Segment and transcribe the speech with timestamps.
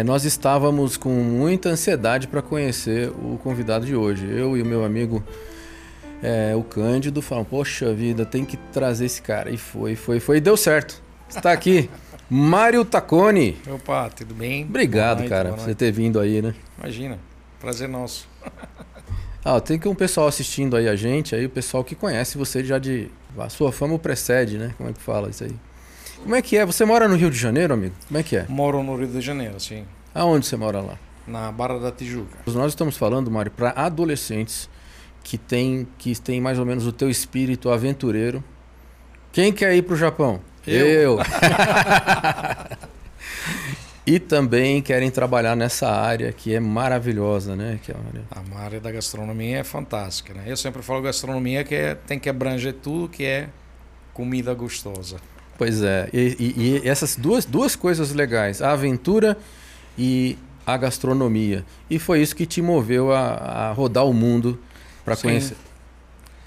[0.00, 4.26] É, nós estávamos com muita ansiedade para conhecer o convidado de hoje.
[4.26, 5.22] Eu e o meu amigo
[6.22, 9.50] é, o Cândido falam: Poxa vida, tem que trazer esse cara.
[9.50, 10.38] E foi, foi, foi.
[10.38, 11.02] E deu certo.
[11.28, 11.90] Está aqui.
[12.30, 13.58] Mário Tacone.
[13.68, 14.64] Opa, tudo bem?
[14.64, 16.54] Obrigado, noite, cara, por você ter vindo aí, né?
[16.78, 17.18] Imagina,
[17.60, 18.26] prazer nosso.
[19.44, 22.64] ah, tem que um pessoal assistindo aí a gente, aí o pessoal que conhece você
[22.64, 23.10] já de.
[23.36, 24.72] A sua fama precede, né?
[24.78, 25.54] Como é que fala isso aí?
[26.22, 26.66] Como é que é?
[26.66, 27.94] Você mora no Rio de Janeiro, amigo?
[28.06, 28.46] Como é que é?
[28.48, 29.84] Moro no Rio de Janeiro, sim.
[30.14, 30.98] Aonde você mora lá?
[31.26, 32.38] Na Barra da Tijuca.
[32.46, 34.68] Nós estamos falando, Mário, para adolescentes
[35.22, 38.42] que tem, que tem mais ou menos o teu espírito aventureiro.
[39.32, 40.40] Quem quer ir para o Japão?
[40.66, 40.86] Eu.
[40.86, 41.18] Eu.
[44.06, 47.78] e também querem trabalhar nessa área que é maravilhosa, né?
[47.82, 47.96] Que é
[48.30, 50.44] a área da gastronomia é fantástica, né?
[50.46, 53.48] Eu sempre falo gastronomia que é, tem que abranger tudo que é
[54.12, 55.18] comida gostosa.
[55.60, 59.36] Pois é, e, e, e, essas duas, duas coisas legais, a aventura
[59.98, 61.66] e a gastronomia.
[61.90, 64.58] E foi isso que te moveu a, a rodar o mundo
[65.04, 65.58] para conhecer.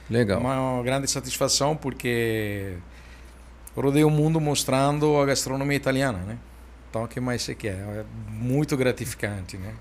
[0.10, 0.40] Legal.
[0.40, 2.74] Uma grande satisfação porque
[3.76, 6.40] rodei o mundo mostrando a gastronomia italiana, né?
[6.90, 7.76] Então, o que mais você quer?
[7.76, 9.76] É muito gratificante, né?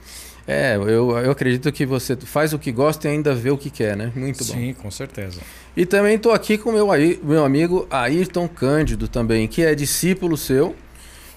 [0.47, 0.87] É, eu,
[1.19, 4.13] eu acredito que você faz o que gosta e ainda vê o que quer, né?
[4.15, 4.53] Muito bom.
[4.55, 5.41] Sim, com certeza.
[5.77, 6.89] E também estou aqui com meu
[7.23, 10.75] meu amigo Ayrton Cândido também, que é discípulo seu.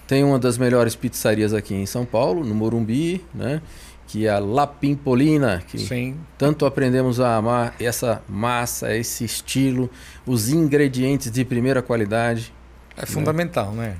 [0.06, 3.60] Tem uma das melhores pizzarias aqui em São Paulo, no Morumbi, né?
[4.08, 6.16] Que é a La Pimpolina, que Sim.
[6.38, 9.90] tanto aprendemos a amar essa massa, esse estilo,
[10.24, 12.52] os ingredientes de primeira qualidade.
[12.96, 13.06] É né?
[13.06, 13.96] fundamental, né?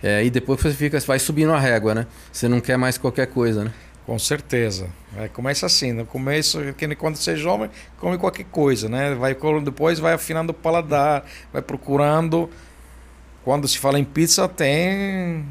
[0.00, 2.06] É, e depois você fica, vai subindo a régua, né?
[2.32, 3.72] Você não quer mais qualquer coisa, né?
[4.04, 4.88] Com certeza.
[5.16, 6.58] É, começa assim, no começo,
[6.98, 9.14] quando você é jovem, come qualquer coisa, né?
[9.14, 12.50] Vai depois vai afinando o paladar, vai procurando.
[13.44, 15.44] Quando se fala em pizza, tem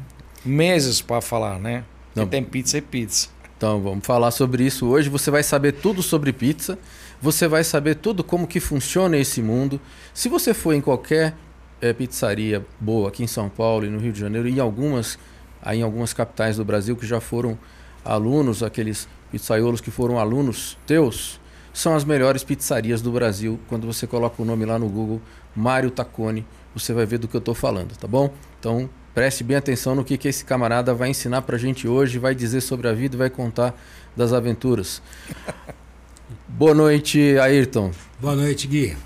[0.44, 1.84] meses para falar, né?
[2.14, 2.26] Não.
[2.26, 3.28] tem pizza e pizza.
[3.56, 5.08] Então, vamos falar sobre isso hoje.
[5.08, 6.78] Você vai saber tudo sobre pizza.
[7.22, 9.80] Você vai saber tudo como que funciona esse mundo.
[10.12, 11.34] Se você for em qualquer
[11.80, 15.18] é, pizzaria boa aqui em São Paulo e no Rio de Janeiro e em algumas,
[15.62, 17.56] aí em algumas capitais do Brasil que já foram
[18.04, 21.40] alunos, aqueles pizzaiolos que foram alunos teus,
[21.72, 23.58] são as melhores pizzarias do Brasil.
[23.68, 25.20] Quando você coloca o nome lá no Google,
[25.54, 28.32] Mário Tacone, você vai ver do que eu estou falando, tá bom?
[28.58, 32.34] Então preste bem atenção no que, que esse camarada vai ensinar pra gente hoje, vai
[32.34, 33.74] dizer sobre a vida e vai contar
[34.16, 35.02] das aventuras.
[36.48, 37.90] Boa noite, Ayrton.
[38.20, 38.96] Boa noite, Gui.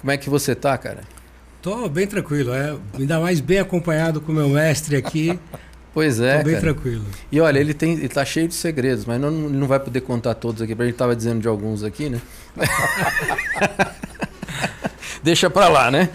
[0.00, 1.00] Como é que você tá, cara?
[1.62, 2.76] Tô bem tranquilo, é.
[2.98, 5.38] Ainda mais bem acompanhado com o meu mestre aqui.
[5.94, 6.38] Pois é.
[6.38, 6.72] Tô bem cara.
[6.72, 7.04] tranquilo.
[7.30, 10.34] E olha, ele tem, ele tá cheio de segredos, mas não, não vai poder contar
[10.34, 10.74] todos aqui.
[10.76, 12.20] A gente tava dizendo de alguns aqui, né?
[15.22, 16.10] Deixa pra lá, né?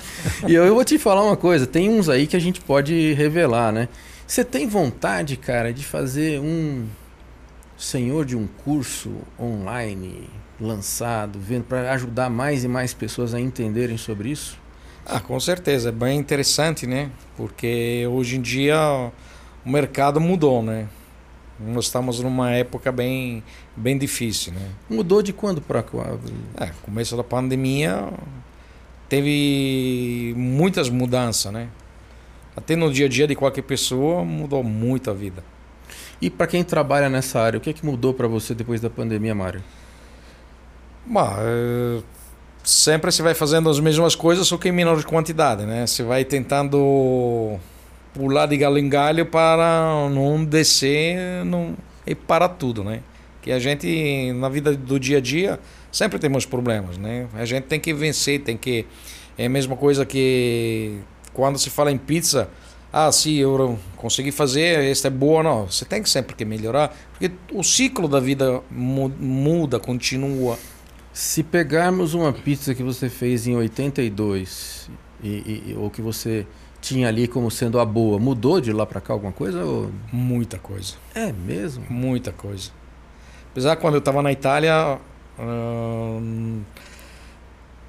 [0.45, 3.13] E eu, eu vou te falar uma coisa: tem uns aí que a gente pode
[3.13, 3.87] revelar, né?
[4.27, 6.85] Você tem vontade, cara, de fazer um
[7.77, 9.09] senhor de um curso
[9.39, 10.29] online
[10.59, 14.59] lançado, vendo para ajudar mais e mais pessoas a entenderem sobre isso?
[15.05, 17.09] Ah, com certeza, é bem interessante, né?
[17.35, 19.11] Porque hoje em dia
[19.69, 20.87] o mercado mudou, né?
[21.59, 23.43] Nós estamos numa época bem,
[23.75, 24.67] bem difícil, né?
[24.89, 26.33] Mudou de quando para quando?
[26.59, 28.09] É, começo da pandemia
[29.07, 31.67] teve muitas mudanças, né?
[32.57, 35.43] Até no dia a dia de qualquer pessoa mudou muito a vida.
[36.19, 38.89] E para quem trabalha nessa área, o que é que mudou para você depois da
[38.89, 39.61] pandemia, Mário?
[41.05, 42.01] Bah, é
[42.63, 45.85] sempre você vai fazendo as mesmas coisas, só que em menor quantidade, né?
[45.85, 47.59] Você vai tentando
[48.13, 51.75] pular de galho em galho para não descer não...
[52.05, 53.01] e para tudo, né?
[53.41, 55.59] Que a gente, na vida do dia a dia,
[55.91, 57.27] sempre temos problemas, né?
[57.33, 58.85] A gente tem que vencer, tem que...
[59.37, 60.99] É a mesma coisa que
[61.33, 62.49] quando se fala em pizza,
[62.91, 65.67] ah, sim, eu consegui fazer, esta é boa, não.
[65.67, 70.57] Você tem que sempre que melhorar, porque o ciclo da vida muda, continua.
[71.13, 74.89] Se pegarmos uma pizza que você fez em 82
[75.23, 76.47] e, e, ou que você
[76.81, 79.63] tinha ali como sendo a boa, mudou de lá para cá alguma coisa?
[79.63, 79.91] Ou...
[80.11, 80.95] Muita coisa.
[81.13, 81.85] É mesmo?
[81.89, 82.71] Muita coisa.
[83.51, 84.99] Apesar quando eu estava na Itália,
[85.39, 86.61] hum,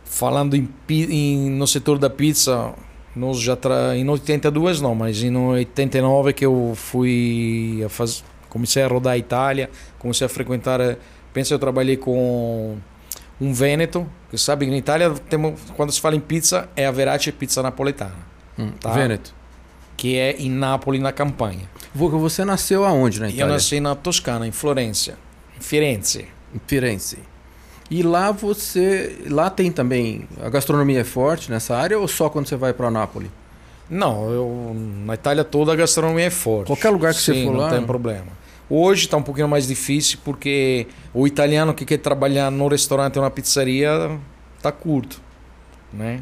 [0.04, 2.74] falando em, em, no setor da pizza,
[3.14, 3.96] nós já tra...
[3.96, 8.24] em 82 não, mas em 89 que eu fui a faz...
[8.48, 10.80] comecei a rodar a Itália, comecei a frequentar,
[11.32, 12.76] pensa eu trabalhei com
[13.40, 16.90] um Vêneto, que sabe que na Itália temos, quando se fala em pizza é a
[16.90, 18.29] Verace Pizza Napoletana.
[18.60, 18.92] Hum, tá?
[18.92, 19.34] Vêneto.
[19.96, 21.68] Que é em Nápoles, na campanha.
[21.94, 23.44] Você nasceu aonde na Itália?
[23.44, 25.18] Eu nasci na Toscana, em Florença.
[25.56, 26.26] Em Firenze.
[26.54, 27.18] Em Firenze.
[27.90, 29.18] E lá você.
[29.28, 30.28] Lá tem também.
[30.42, 33.30] A gastronomia é forte nessa área ou só quando você vai para Nápoles?
[33.90, 36.68] Não, eu, na Itália toda a gastronomia é forte.
[36.68, 37.70] Qualquer lugar que Sim, você for não lá.
[37.70, 38.40] Não tem problema.
[38.70, 43.24] Hoje está um pouquinho mais difícil porque o italiano que quer trabalhar no restaurante ou
[43.24, 44.16] na pizzaria
[44.56, 45.20] está curto,
[45.92, 46.20] né?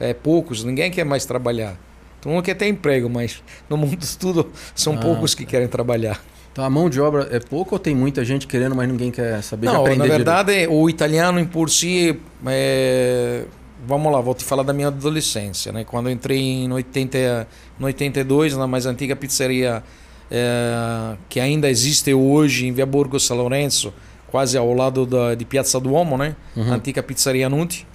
[0.00, 1.78] É poucos, ninguém quer mais trabalhar.
[2.20, 6.20] Todo mundo quer ter emprego, mas no mundo tudo são ah, poucos que querem trabalhar.
[6.52, 9.42] Então a mão de obra é pouco ou tem muita gente querendo, mas ninguém quer
[9.42, 10.72] saber Não, aprender na verdade, direito?
[10.72, 12.18] o italiano em por si.
[12.46, 13.44] É...
[13.86, 15.72] Vamos lá, vou te falar da minha adolescência.
[15.72, 15.84] Né?
[15.84, 17.48] Quando eu entrei em 80,
[17.78, 19.82] no 82, na mais antiga pizzaria
[20.30, 21.16] é...
[21.28, 23.94] que ainda existe hoje em Via Borgo São Lourenço,
[24.26, 26.36] quase ao lado da, de Piazza Duomo, né?
[26.56, 26.72] Uhum.
[26.72, 27.86] antiga pizzaria Nuti.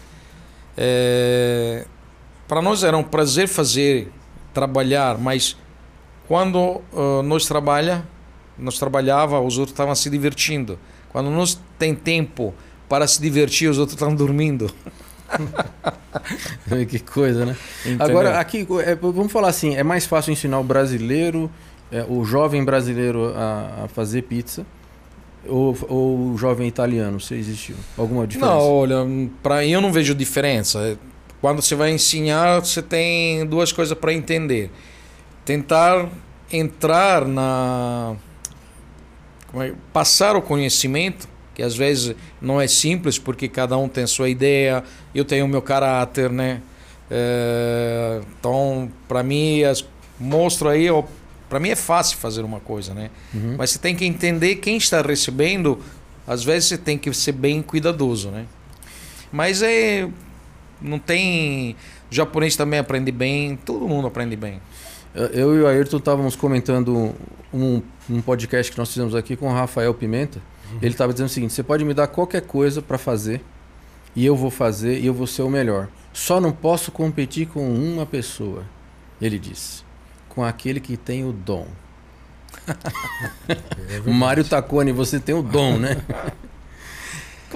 [0.78, 1.86] É...
[2.48, 4.12] Para nós era um prazer fazer,
[4.54, 5.58] trabalhar, mas
[6.28, 8.06] quando uh, nós trabalha
[8.58, 10.80] nós trabalhava, os outros estavam se divertindo.
[11.10, 12.54] Quando nós tem tempo
[12.88, 14.72] para se divertir, os outros estão dormindo.
[16.90, 17.56] que coisa, né?
[17.86, 18.06] Entendeu?
[18.06, 21.50] Agora, aqui, é, vamos falar assim: é mais fácil ensinar o brasileiro,
[21.92, 24.66] é, o jovem brasileiro a, a fazer pizza
[25.48, 27.20] ou, ou, o jovem italiano?
[27.20, 28.56] Se existiu alguma diferença?
[28.56, 28.98] Não, olha,
[29.42, 30.98] para eu não vejo diferença.
[31.46, 34.72] Quando você vai ensinar, você tem duas coisas para entender:
[35.46, 36.10] tentar
[36.52, 38.16] entrar na
[39.54, 44.28] é, passar o conhecimento, que às vezes não é simples, porque cada um tem sua
[44.28, 44.84] ideia,
[45.14, 46.64] eu tenho o meu caráter, né?
[47.12, 49.86] É, então, para mim, as,
[50.20, 50.88] mostro aí,
[51.48, 53.12] para mim é fácil fazer uma coisa, né?
[53.32, 53.54] Uhum.
[53.56, 55.78] Mas você tem que entender quem está recebendo,
[56.26, 58.48] às vezes você tem que ser bem cuidadoso, né?
[59.32, 60.10] Mas é.
[60.82, 61.76] Não tem.
[62.12, 64.62] O japonês também aprende bem, todo mundo aprende bem.
[65.14, 67.16] Eu e o Ayrton estávamos comentando
[67.54, 70.40] um, um, podcast que nós fizemos aqui com o Rafael Pimenta.
[70.72, 70.80] Uhum.
[70.82, 73.42] Ele estava dizendo o seguinte: você pode me dar qualquer coisa para fazer
[74.16, 75.88] e eu vou fazer e eu vou ser o melhor.
[76.12, 78.64] Só não posso competir com uma pessoa.
[79.22, 79.84] Ele disse:
[80.28, 81.68] com aquele que tem o dom.
[83.88, 86.02] É Mário Tacone, você tem o dom, né?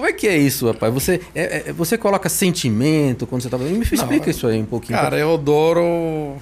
[0.00, 0.94] Como é que é isso, rapaz?
[0.94, 3.76] Você, é, é, você coloca sentimento quando você está fazendo?
[3.76, 4.98] Me explica não, isso aí um pouquinho.
[4.98, 6.38] Cara, eu adoro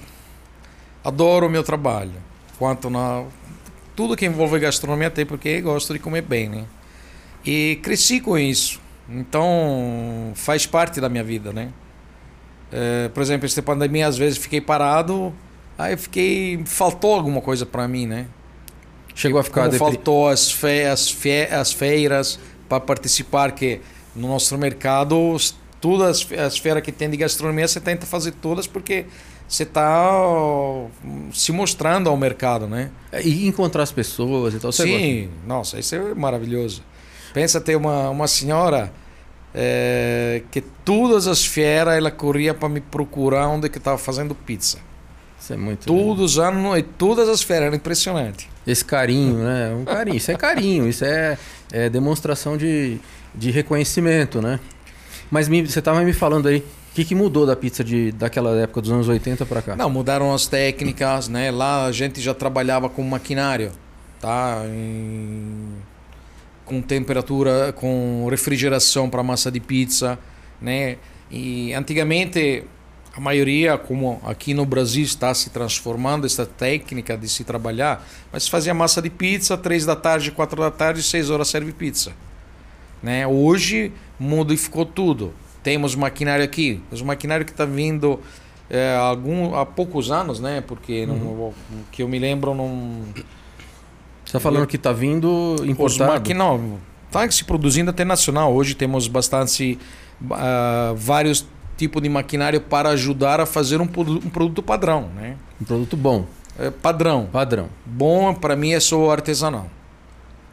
[1.03, 2.13] adoro o meu trabalho.
[2.57, 3.25] Quanto na
[3.97, 6.63] tudo que envolve gastronomia tem porque gosto de comer bem, né?
[7.45, 8.79] E cresci com isso.
[9.09, 11.73] Então faz parte da minha vida, né?
[12.71, 15.33] É, por exemplo, esta pandemia às vezes fiquei parado,
[15.77, 18.27] aí fiquei faltou alguma coisa para mim, né?
[19.13, 22.39] Chegou a ficar Como faltou as, fe, as, fe, as feiras
[22.69, 23.81] para participar que
[24.15, 25.35] no nosso mercado
[25.81, 29.05] todas as, as feiras que tem de gastronomia você tenta fazer todas porque
[29.47, 30.07] você está
[31.33, 32.91] se mostrando ao mercado, né?
[33.11, 34.71] É, e encontrar as pessoas e tal.
[34.71, 35.47] Sim, gosta?
[35.47, 36.83] nossa, isso é maravilhoso.
[37.33, 38.93] Pensa ter uma, uma senhora
[39.53, 44.77] é, que todas as feiras ela corria para me procurar onde que estava fazendo pizza.
[45.39, 45.85] Isso é muito.
[45.85, 48.47] Todos os anos e todas as feiras, era impressionante.
[48.67, 49.73] Esse carinho, né?
[49.73, 51.37] Um carinho, isso é carinho, isso é,
[51.71, 52.99] é demonstração de,
[53.33, 54.59] de reconhecimento, né?
[55.29, 56.59] Mas me, você estava me falando aí
[56.91, 59.75] o que, que, mudou da pizza de, daquela época dos anos 80 para cá?
[59.75, 61.51] Não, mudaram as técnicas, né?
[61.51, 63.71] Lá a gente já trabalhava com maquinário,
[64.19, 64.63] tá?
[64.65, 65.75] Em...
[66.65, 70.17] Com temperatura, com refrigeração para massa de pizza,
[70.61, 70.97] né?
[71.31, 72.63] E antigamente
[73.19, 78.47] a maioria, como aqui no Brasil está se transformando essa técnica de se trabalhar, mas
[78.47, 82.13] fazia massa de pizza, três da tarde, quatro da tarde, seis horas serve pizza.
[83.03, 83.27] Né?
[83.27, 85.33] Hoje modificou tudo.
[85.61, 88.21] Temos maquinário aqui, mas o maquinário que está vindo
[88.69, 90.63] é, algum, há poucos anos, né?
[90.65, 91.17] Porque uhum.
[91.17, 91.53] não,
[91.91, 93.03] que eu me lembro não.
[94.23, 96.33] Você está falando eu, que está vindo importado?
[96.33, 98.53] não, está se produzindo até nacional.
[98.53, 99.77] Hoje temos bastante
[100.21, 101.45] uh, vários
[101.79, 105.37] tipos de maquinário para ajudar a fazer um, um produto padrão, né?
[105.61, 106.25] Um produto bom.
[106.59, 107.29] É, padrão.
[107.31, 107.69] Padrão.
[107.85, 109.67] Bom para mim é só artesanal.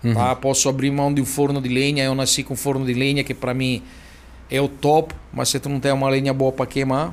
[0.05, 0.15] Uhum.
[0.15, 0.37] Tá?
[0.37, 2.05] Posso abrir mão de um forno de lenha.
[2.05, 3.83] Eu nasci com forno de lenha que para mim
[4.49, 7.13] é o top, mas se tu não tem uma lenha boa para queimar,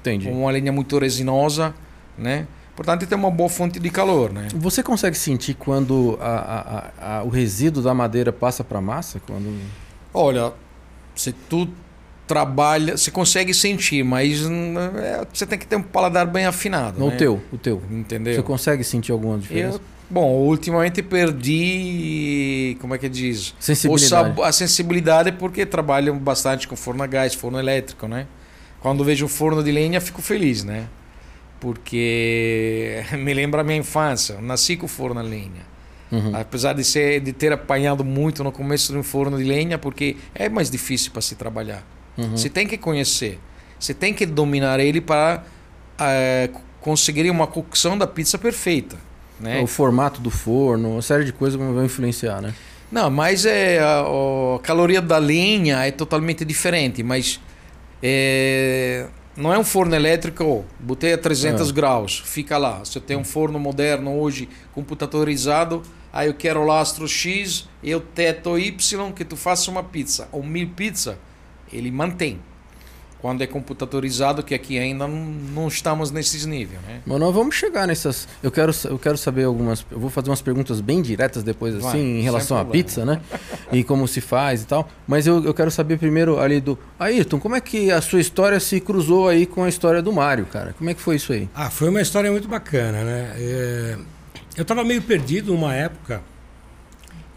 [0.00, 0.28] Entendi.
[0.28, 1.72] uma lenha muito resinosa,
[2.18, 2.48] né?
[2.74, 4.48] Portanto, tem uma boa fonte de calor, né?
[4.56, 9.20] Você consegue sentir quando a, a, a, o resíduo da madeira passa para a massa?
[9.24, 9.60] Quando...
[10.12, 10.52] Olha,
[11.14, 11.68] se tu
[12.32, 17.04] trabalha, você consegue sentir, mas é, você tem que ter um paladar bem afinado.
[17.04, 17.16] O né?
[17.16, 17.82] teu, o teu.
[17.90, 18.34] Entendeu?
[18.34, 19.76] Você consegue sentir alguma diferença?
[19.76, 23.54] Eu, Bom, ultimamente perdi, como é que diz?
[23.58, 24.42] Sensibilidade.
[24.42, 28.26] a sensibilidade porque trabalho bastante com forno a gás, forno elétrico, né?
[28.80, 30.86] Quando vejo um forno de lenha, fico feliz, né?
[31.60, 34.38] Porque me lembra a minha infância.
[34.40, 35.72] Nasci com forno a lenha.
[36.10, 36.36] Uhum.
[36.36, 40.16] Apesar de, ser, de ter apanhado muito no começo de um forno de lenha, porque
[40.34, 41.82] é mais difícil para se trabalhar.
[42.16, 42.36] Uhum.
[42.36, 43.38] Você tem que conhecer.
[43.78, 45.42] Você tem que dominar ele para
[45.98, 46.50] é,
[46.80, 48.96] conseguir uma cocção da pizza perfeita
[49.42, 49.60] né?
[49.60, 52.54] O formato do forno, uma série de coisas vão influenciar, né?
[52.90, 57.40] Não, mas é a, a caloria da lenha é totalmente diferente, mas
[58.02, 61.72] é, não é um forno elétrico, oh, botei a 300 É.
[61.72, 62.84] graus, fica lá.
[62.84, 67.94] Se eu tenho um forno moderno hoje, computadorizado, aí eu quero o lastro X e
[67.94, 71.18] o teto Y, que tu faça uma pizza ou mil pizza,
[71.72, 72.38] ele mantém.
[73.20, 75.16] Quando é computadorizado, que aqui ainda não,
[75.54, 77.02] não estamos nesses níveis, né?
[77.06, 78.26] Mas nós vamos chegar nessas.
[78.42, 79.86] Eu quero, eu quero saber algumas.
[79.92, 83.04] Eu vou fazer umas perguntas bem diretas depois, Vai, assim, em sem relação à pizza,
[83.04, 83.20] né?
[83.70, 84.88] E como se faz e tal.
[85.06, 86.76] Mas eu, eu quero saber primeiro ali do.
[86.98, 90.44] Ayrton, como é que a sua história se cruzou aí com a história do Mário,
[90.46, 90.74] cara?
[90.76, 91.48] Como é que foi isso aí?
[91.54, 93.32] Ah, foi uma história muito bacana, né?
[93.36, 93.98] É,
[94.56, 96.20] Eu estava meio perdido numa época,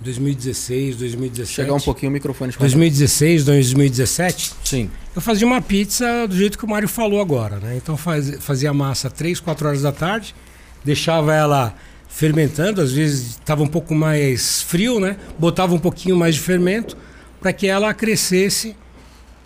[0.05, 1.55] 2016, 2017.
[1.55, 4.53] Chegar um pouquinho o microfone de 2016, 2017.
[4.63, 4.89] Sim.
[5.15, 7.75] Eu fazia uma pizza do jeito que o Mário falou agora, né?
[7.75, 10.35] Então faz- fazia a massa 3, 4 horas da tarde,
[10.83, 11.73] deixava ela
[12.07, 15.17] fermentando, às vezes estava um pouco mais frio, né?
[15.37, 16.95] Botava um pouquinho mais de fermento
[17.41, 18.75] para que ela crescesse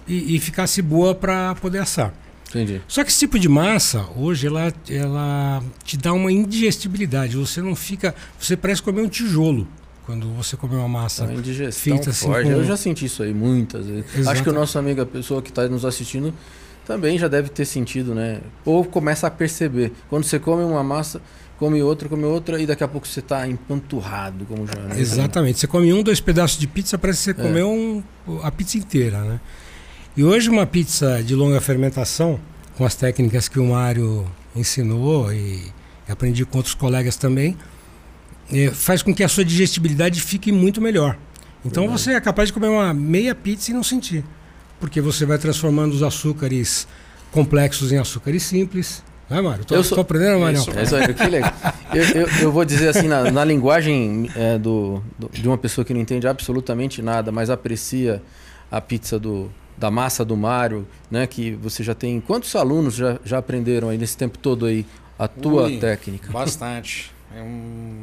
[0.08, 2.14] e, e ficasse boa para poder assar.
[2.50, 2.82] Entendi.
[2.88, 7.38] Só que esse tipo de massa, hoje, ela, ela te dá uma indigestibilidade.
[7.38, 8.16] Você não fica.
[8.40, 9.68] Você parece comer um tijolo
[10.10, 11.24] quando você come uma massa.
[11.26, 12.46] Uma indigestão Feita assim forte.
[12.46, 14.26] com- Eu já senti isso aí muitas vezes.
[14.28, 16.34] Acho que o nosso amigo, a pessoa que está nos assistindo,
[16.84, 18.42] também já deve ter sentido, né?
[18.66, 19.92] Ou começa a perceber.
[20.10, 21.22] Quando você come uma massa,
[21.60, 24.80] come outra, come outra, e daqui a pouco você está empanturrado, como já.
[24.82, 25.00] Né?
[25.00, 25.60] Exatamente.
[25.60, 27.48] Você come um, dois pedaços de pizza, parece que você É.
[27.48, 28.02] comeu um-
[28.42, 29.40] a pizza inteira, né?
[30.18, 32.40] E hoje uma pizza de longa fermentação,
[32.76, 34.26] com as técnicas que o Mário
[34.56, 35.62] ensinou e
[36.10, 37.56] aprendi com outros colegas também,
[38.74, 41.18] faz com que a sua digestibilidade fique muito melhor.
[41.66, 44.24] Então você é capaz de comer uma meia pizza e não sentir.
[44.80, 46.88] Porque você vai transformando os açúcares
[47.32, 49.04] complexos em açúcares simples.
[49.30, 49.66] Não é, Mário?
[49.66, 50.58] Tô, Eu sou- tô aprendendo, Mário?
[50.60, 50.72] Isso.
[50.72, 51.54] É isso aí, que legal.
[51.94, 55.84] Eu, eu, eu vou dizer assim, na, na linguagem é, do, do- de uma pessoa
[55.86, 58.24] que não entende absolutamente nada, mas aprecia
[58.72, 61.28] a pizza do, da massa do Mário, né?
[61.28, 62.20] Que você já tem.
[62.22, 64.84] Quantos alunos já, já aprenderam aí nesse tempo todo aí
[65.20, 66.32] a tua Ui, técnica?
[66.32, 67.12] Bastante.
[67.36, 68.00] É um...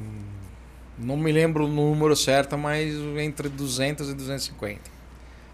[0.98, 4.80] Não me lembro o número certo, mas entre 200 e 250.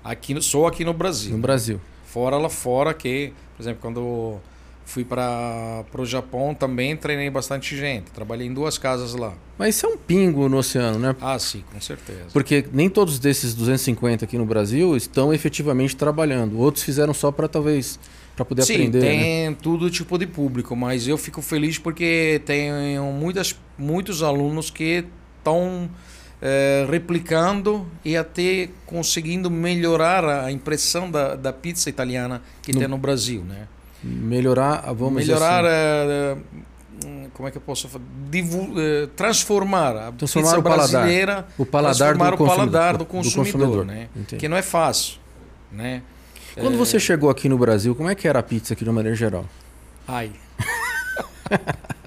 [0.05, 1.33] Aqui só aqui no Brasil.
[1.33, 1.81] No Brasil.
[2.07, 4.39] Fora lá fora, que, por exemplo, quando
[4.85, 8.11] fui para o Japão, também treinei bastante gente.
[8.11, 9.33] Trabalhei em duas casas lá.
[9.57, 11.17] Mas isso é um pingo no oceano, né?
[11.21, 12.27] Ah, sim, com certeza.
[12.33, 16.59] Porque nem todos desses 250 aqui no Brasil estão efetivamente trabalhando.
[16.59, 17.99] Outros fizeram só para talvez
[18.35, 19.01] para poder Sim, aprender.
[19.01, 19.09] né?
[19.09, 25.05] tem todo tipo de público, mas eu fico feliz porque tenho muitas, muitos alunos que
[25.43, 25.91] estão
[26.91, 32.99] replicando e até conseguindo melhorar a impressão da, da pizza italiana que No- tem no
[32.99, 33.69] Brasil, né?
[34.03, 36.37] Melhorar, ah, vamos melhorar, dizer assim, eh,
[37.05, 38.05] eh, hum, como é que eu posso falar?
[38.29, 40.89] Divu- eh, transformar a Transformar pizza o paladar.
[40.91, 43.07] brasileira, o paladar transformar do o paladar consumidor, do
[43.37, 44.09] consumidor, né?
[44.17, 44.41] Entendi.
[44.41, 45.19] Que não é fácil,
[45.71, 46.03] né?
[46.57, 48.91] Quando Eh, você chegou aqui no Brasil, como é que era a pizza aqui de
[48.91, 49.45] uma maneira geral?
[50.09, 50.33] Ai.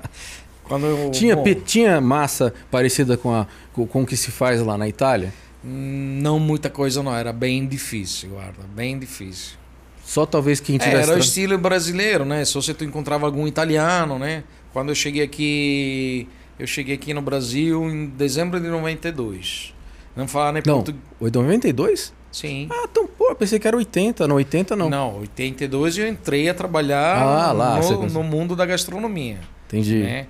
[0.69, 4.62] Eu, Tinha, bom, pi- tinha massa parecida com, a, com, com o que se faz
[4.62, 5.34] lá na Itália?
[5.63, 9.57] Não muita coisa não, era bem difícil, guarda, bem difícil.
[10.03, 11.10] Só talvez quem É, tivesse...
[11.10, 12.45] era o estilo brasileiro, né?
[12.45, 14.43] Só se tu encontrava algum italiano, né?
[14.72, 16.27] Quando eu cheguei aqui,
[16.60, 19.74] eu cheguei aqui no Brasil em dezembro de 92.
[20.15, 21.03] Não falava nem Não, português.
[21.19, 22.13] 92?
[22.31, 22.67] Sim.
[22.69, 24.27] Ah, então, pô, eu pensei que era 80.
[24.27, 24.89] Não, 80 não.
[24.89, 30.00] Não, 82 eu entrei a trabalhar Ah, lá, no, no mundo da gastronomia, Entendi.
[30.03, 30.27] né?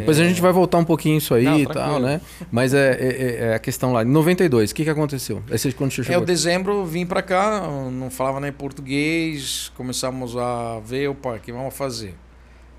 [0.00, 0.24] Depois É.
[0.24, 2.20] a gente vai voltar um pouquinho isso aí Não, e tal, né?
[2.52, 4.02] Mas é, é- é a questão lá.
[4.02, 5.42] Em 92, o que, que aconteceu?
[5.50, 10.36] Esse quando você É, chegou o dezembro vim pra cá, não falava nem português, começamos
[10.36, 12.14] a ver, opa, o que vamos fazer?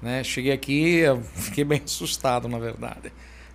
[0.01, 0.23] Né?
[0.23, 3.11] Cheguei aqui, eu fiquei bem assustado, na verdade,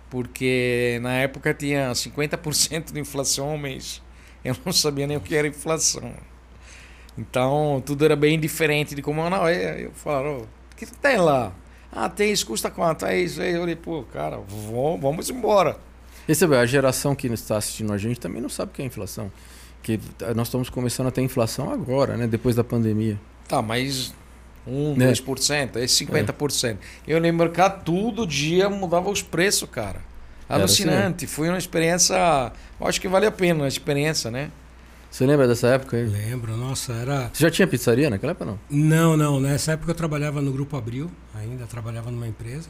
[0.09, 4.01] porque na época tinha 50% de inflação ao mês.
[4.43, 6.11] Eu não sabia nem o que era inflação.
[7.17, 9.29] Então, tudo era bem diferente de como...
[9.29, 11.53] Não, aí eu falava, "Ô, o que tem lá?
[11.95, 13.05] Ah, tem isso, custa quanto?
[13.05, 13.53] É isso aí.
[13.53, 15.77] Eu falei, pô, cara, vamos, vamos embora.
[16.27, 18.81] E você vê, a geração que está assistindo a gente também não sabe o que
[18.81, 19.31] é inflação.
[19.81, 19.99] Que
[20.35, 22.25] nós estamos começando a ter inflação agora, né?
[22.25, 23.19] Depois da pandemia.
[23.47, 24.13] Tá, mas
[24.65, 25.11] 1, Né?
[25.11, 26.77] 2%, é 50%.
[27.07, 29.99] Eu lembro que todo dia mudava os preços, cara.
[30.49, 31.27] Era assim Alucinante.
[31.27, 32.51] Foi uma experiência.
[32.79, 34.51] Acho que vale a pena a experiência, né?
[35.13, 36.07] Você lembra dessa época aí?
[36.07, 37.29] Lembro, nossa, era.
[37.31, 38.59] Você já tinha pizzaria naquela época não?
[38.67, 39.39] Não, não.
[39.39, 42.67] Nessa época eu trabalhava no Grupo Abril, ainda trabalhava numa empresa.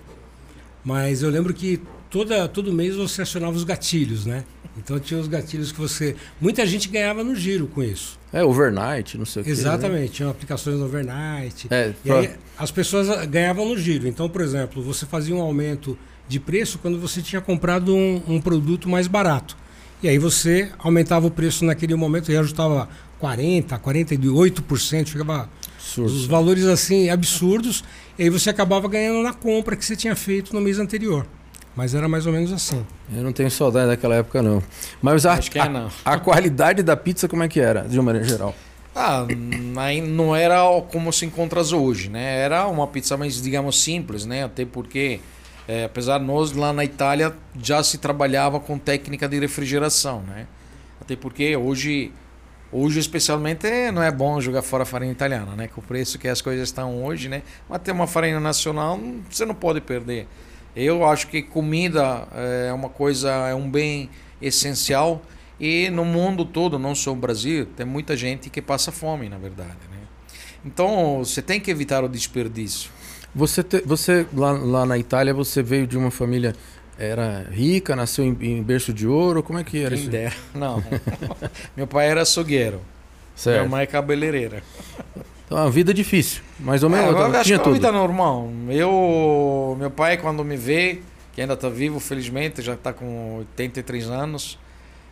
[0.84, 4.44] Mas eu lembro que toda, todo mês você acionava os gatilhos, né?
[4.78, 6.18] Então tinha os gatilhos que você.
[6.42, 8.20] Muita gente ganhava no giro com isso.
[8.34, 9.52] É, overnight, não sei o que.
[9.52, 11.68] Exatamente, tinham aplicações no overnight.
[11.72, 14.06] É, E aí as pessoas ganhavam no giro.
[14.06, 15.98] Então, por exemplo, você fazia um aumento
[16.28, 19.63] de preço quando você tinha comprado um, um produto mais barato.
[20.04, 22.90] E aí você aumentava o preço naquele momento e ajustava
[23.22, 26.28] 40%, 48%, chegava os absurdo.
[26.28, 27.84] valores assim absurdos.
[28.20, 31.26] E aí você acabava ganhando na compra que você tinha feito no mês anterior.
[31.76, 32.86] Mas era mais ou menos assim.
[33.16, 34.62] Eu não tenho saudade daquela época, não.
[35.02, 35.90] Mas a, Acho que é, a- não.
[36.06, 38.54] a qualidade da pizza, como é que era, de uma maneira geral?
[38.96, 39.26] Ah,
[40.06, 40.60] não era
[40.92, 42.38] como se encontra hoje, né?
[42.42, 44.44] Era uma pizza mais, digamos, simples, né?
[44.44, 45.20] Até porque,
[45.68, 50.48] é, apesar nós lá na Itália já se trabalhava com técnica de refrigeração, né?
[51.00, 52.12] Até porque hoje,
[52.72, 55.68] hoje especialmente, não é bom jogar fora a farinha italiana, né?
[55.68, 57.44] Com o preço que as coisas estão hoje, né?
[57.70, 60.28] Mas ter uma farinha nacional, você não pode perder.
[60.76, 62.28] Eu acho que comida
[62.68, 64.10] é uma coisa, é um bem
[64.42, 65.22] essencial
[65.60, 69.38] e no mundo todo, não só no Brasil, tem muita gente que passa fome, na
[69.38, 70.00] verdade, né?
[70.66, 72.90] Então, você tem que evitar o desperdício.
[73.36, 76.56] Você, te- você lá, lá na Itália, você veio de uma família
[76.98, 80.10] era rica, nasceu em, em berço de ouro, como é que era Quem isso?
[80.12, 80.36] dera.
[80.54, 80.84] Não.
[81.76, 82.78] Meu pai era açougueiro.
[82.78, 82.84] Minha
[83.36, 83.70] Certo.
[83.70, 84.62] mãe é cabeleireira.
[85.46, 87.12] Então, uma vida difícil, mais ou É, menos.
[87.20, 87.74] eu acho tinha que é tudo.
[87.74, 88.48] vida normal.
[88.70, 91.02] Eu, meu pai, quando me vê,
[91.34, 94.58] que ainda está vivo, felizmente, já está com 83 anos,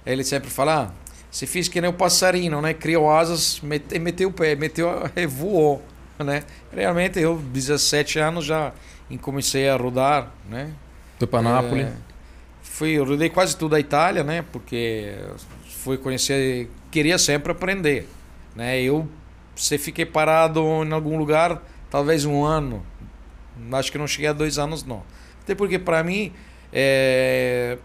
[0.06, 2.74] ele sempre fala: ah, você fez que nem o passarinho, né?
[2.76, 5.82] Criou asas, mete, meteu o pé, meteu, e voou,
[6.24, 6.44] né?
[6.74, 8.74] Realmente, eu, 17 anos, já
[9.22, 10.72] comecei a rodar, né?
[11.18, 11.88] Foi para Nápoles.
[11.88, 11.94] É,
[12.62, 14.44] fui, eu rodei quase tudo a Itália, né?
[14.52, 15.14] Porque
[15.84, 18.08] fui conhecer, queria sempre aprender,
[18.56, 18.82] né?
[18.82, 19.08] Eu
[19.56, 22.84] se fiquei parado em algum lugar, talvez um ano,
[23.74, 25.04] acho que não cheguei a dois anos não.
[25.44, 26.32] Até porque para mim
[26.72, 27.78] é,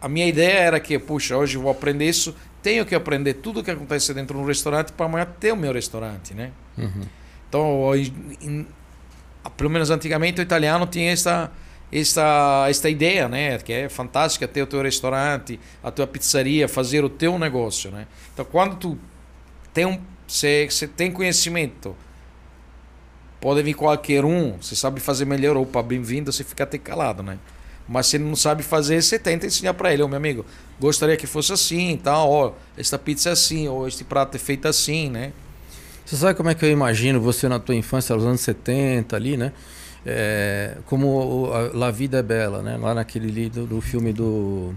[0.00, 2.34] a minha ideia era que, puxa, hoje vou aprender isso,
[2.66, 5.56] tenho que aprender tudo o que acontece dentro de um restaurante para amanhã ter o
[5.56, 6.50] meu restaurante, né?
[6.76, 7.02] Uhum.
[7.48, 8.66] Então, em- em-
[9.56, 11.52] pelo menos antigamente o italiano tinha esta
[11.92, 17.04] esta esta ideia, né, que é fantástica ter o teu restaurante, a tua pizzaria, fazer
[17.04, 18.08] o teu negócio, né?
[18.34, 18.98] Então, quando tu
[19.72, 21.94] tem um você você tem conhecimento,
[23.40, 27.38] pode vir qualquer um, você sabe fazer melhor, opa, bem-vindo, você fica até calado, né?
[27.88, 30.44] Mas se ele não sabe fazer, você tenta ensinar para ele, ô meu amigo,
[30.80, 34.66] gostaria que fosse assim, tal, ó, esta pizza é assim, ou este prato é feito
[34.66, 35.32] assim, né?
[36.04, 39.36] Você sabe como é que eu imagino você na tua infância, nos anos 70 ali,
[39.36, 39.52] né?
[40.04, 42.76] É, como o- a La Vida é Bela, né?
[42.76, 44.72] Lá naquele ali do, do filme do...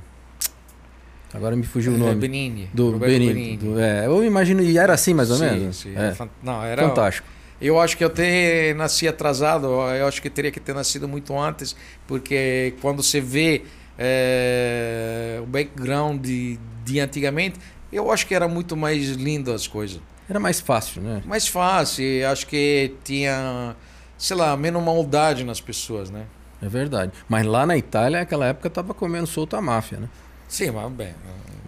[1.33, 2.15] Agora me fugiu o É, nome.
[2.15, 2.69] Benigni.
[2.73, 3.57] Do Roberto Benigni.
[3.57, 5.77] do- é, eu imagino, e era assim mais ou Sim, menos?
[5.77, 7.27] sim, É, é Não, era fantástico.
[7.61, 11.37] Eu acho que eu até nasci atrasado, eu acho que teria que ter nascido muito
[11.37, 11.75] antes,
[12.07, 13.63] porque quando você vê
[13.97, 17.59] eh, o background de, de antigamente,
[17.91, 19.99] eu acho que era muito mais lindo as coisas.
[20.29, 21.21] Era mais fácil, né?
[21.25, 23.75] Mais fácil, acho que tinha,
[24.17, 26.25] sei lá, menos maldade nas pessoas, né?
[26.61, 27.11] É verdade.
[27.27, 30.09] Mas lá na Itália, naquela época, tava comendo solto a máfia, né?
[30.47, 31.13] Sim, mas bem.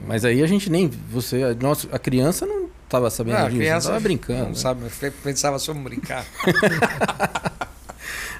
[0.06, 0.88] Mas aí a gente nem.
[0.88, 4.40] Você, a, nossa, a criança não tava sabendo a disso, criança tava brincando.
[4.42, 4.56] Não né?
[4.56, 4.82] sabe,
[5.24, 6.26] pensava só em brincar.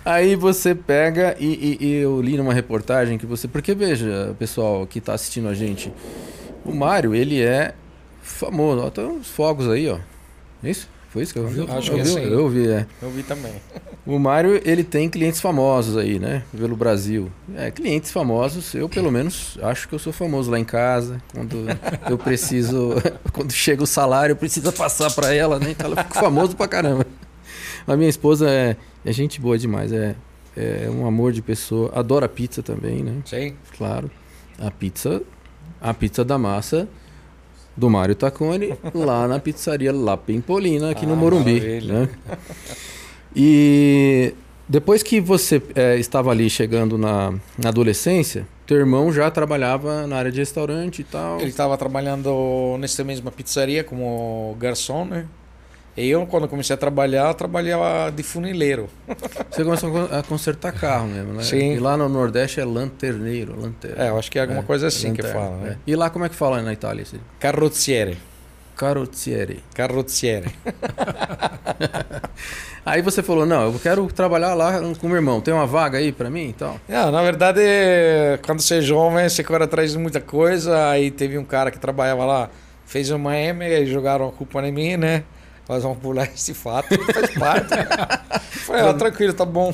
[0.04, 3.48] Aí você pega e, e- e eu li numa reportagem que você.
[3.48, 5.94] Porque veja, pessoal que tá assistindo a gente,
[6.66, 7.74] o Mário, ele é
[8.22, 8.82] famoso.
[8.84, 10.00] Ó, tem uns fogos aí, ó.
[10.64, 10.90] Isso?
[11.12, 11.70] Foi isso que eu vi?
[11.70, 12.20] Acho eu que vi, sim.
[12.22, 12.88] Eu vi, é.
[13.02, 13.52] Eu vi também.
[14.06, 16.42] O Mário, ele tem clientes famosos aí, né?
[16.58, 17.30] Pelo Brasil.
[17.54, 21.22] É, clientes famosos, eu pelo menos acho que eu sou famoso lá em casa.
[21.34, 21.68] Quando
[22.10, 22.96] eu preciso,
[23.34, 25.72] quando chega o salário, eu preciso passar pra ela, né?
[25.72, 27.06] Então eu fico famoso pra caramba.
[27.86, 30.16] A minha esposa é, é gente boa demais, é,
[30.56, 31.92] é um amor de pessoa.
[31.94, 33.18] Adora pizza também, né?
[33.26, 33.54] Sim.
[33.78, 34.10] Claro.
[34.58, 35.22] A pizza,
[35.82, 36.88] a pizza da massa
[37.76, 41.54] do Mário Tacone, lá na pizzaria La Pimpolina, aqui no Ah, Morumbi.
[41.60, 41.94] maravilha.
[42.02, 42.10] Né?
[43.36, 44.34] E
[44.68, 50.18] depois que você eh, estava ali chegando na, na adolescência, teu irmão já trabalhava na
[50.18, 51.40] área de restaurante e tal.
[51.40, 55.26] Ele estava trabalhando nessa mesma pizzaria como garçom, né?
[55.98, 58.88] E eu, quando comecei a trabalhar, trabalhava de funileiro.
[59.52, 61.44] Você começou a con- a consertar carro mesmo, né?
[61.44, 61.74] Sim.
[61.74, 64.06] E lá no Nordeste é lanterneiro, lanterna.
[64.06, 65.70] É, eu acho que é alguma coisa assim que lanterna, fala, né?
[65.72, 65.78] é.
[65.86, 67.02] E lá como é que fala na Itália?
[67.02, 67.20] esse?
[67.40, 68.18] Carrozziere.
[68.78, 69.62] Carrozzieri.
[69.76, 70.48] Carrozziere.
[72.86, 75.40] Aí você falou, não, eu quero trabalhar lá com meu irmão.
[75.40, 76.80] Tem uma vaga aí pra mim e tal?
[76.90, 77.62] Não, na verdade,
[78.44, 80.90] quando você é jovem, você corre atrás de muita coisa.
[80.90, 82.50] Aí teve um cara que trabalhava lá,
[82.86, 85.24] fez uma M, aí jogaram a culpa em mim, né?
[85.68, 87.70] Mas vamos pular esse fato, faz parte.
[88.66, 89.74] falei, ah, tranquilo, tá bom.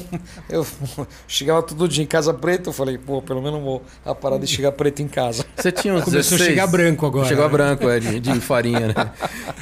[0.49, 0.65] Eu
[1.27, 4.47] chegava todo dia em casa preto, eu falei, pô, pelo menos vou a parar de
[4.47, 5.45] chegar preto em casa.
[5.55, 6.41] Você tinha uns Começou 16...
[6.41, 7.27] a chegar branco agora.
[7.27, 7.51] Chegou né?
[7.51, 9.11] branco, é, de, de farinha, né?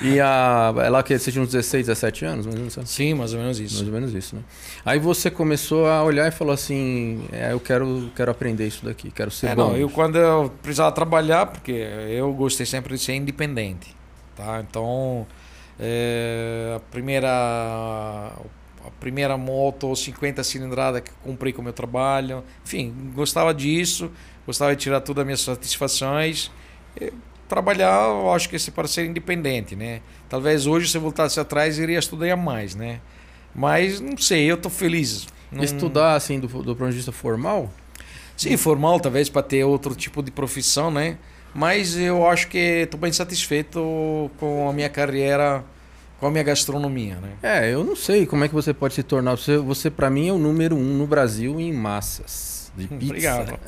[0.01, 0.73] E a...
[0.77, 3.39] É lá que você tinha uns 16, 17 anos, mais ou menos, Sim, mais ou
[3.39, 3.75] menos isso.
[3.75, 4.41] mais ou menos isso, né?
[4.85, 9.09] Aí você começou a olhar e falou assim, é, eu quero, quero aprender isso daqui,
[9.11, 9.69] quero ser É, bom.
[9.69, 13.95] não, eu quando eu precisava trabalhar, porque eu gostei sempre de ser independente,
[14.35, 14.63] tá?
[14.67, 15.25] Então,
[15.79, 17.29] a primeira
[18.85, 24.11] a primeira moto 50 cilindrada que comprei com o meu trabalho, enfim, gostava disso,
[24.45, 26.51] gostava de tirar todas as minhas satisfações.
[26.99, 27.11] E
[27.47, 30.01] trabalhar, eu acho que esse ser independente, né?
[30.29, 32.99] Talvez hoje se eu voltasse atrás iria estudar mais, né?
[33.53, 35.27] Mas não sei, eu tô feliz.
[35.51, 37.71] Não- Estudar, assim, do, do ponto de vista formal,
[38.35, 41.17] Sim, formal talvez para ter outro tipo de profissão, né?
[41.55, 45.63] Mas eu acho que estou bem satisfeito com a minha carreira,
[46.19, 47.29] com a minha gastronomia, né?
[47.41, 49.37] É, eu não sei como é que você pode se tornar.
[49.37, 53.05] Você, você para mim, é o número um no Brasil em massas de pizza.
[53.05, 53.59] Obrigado.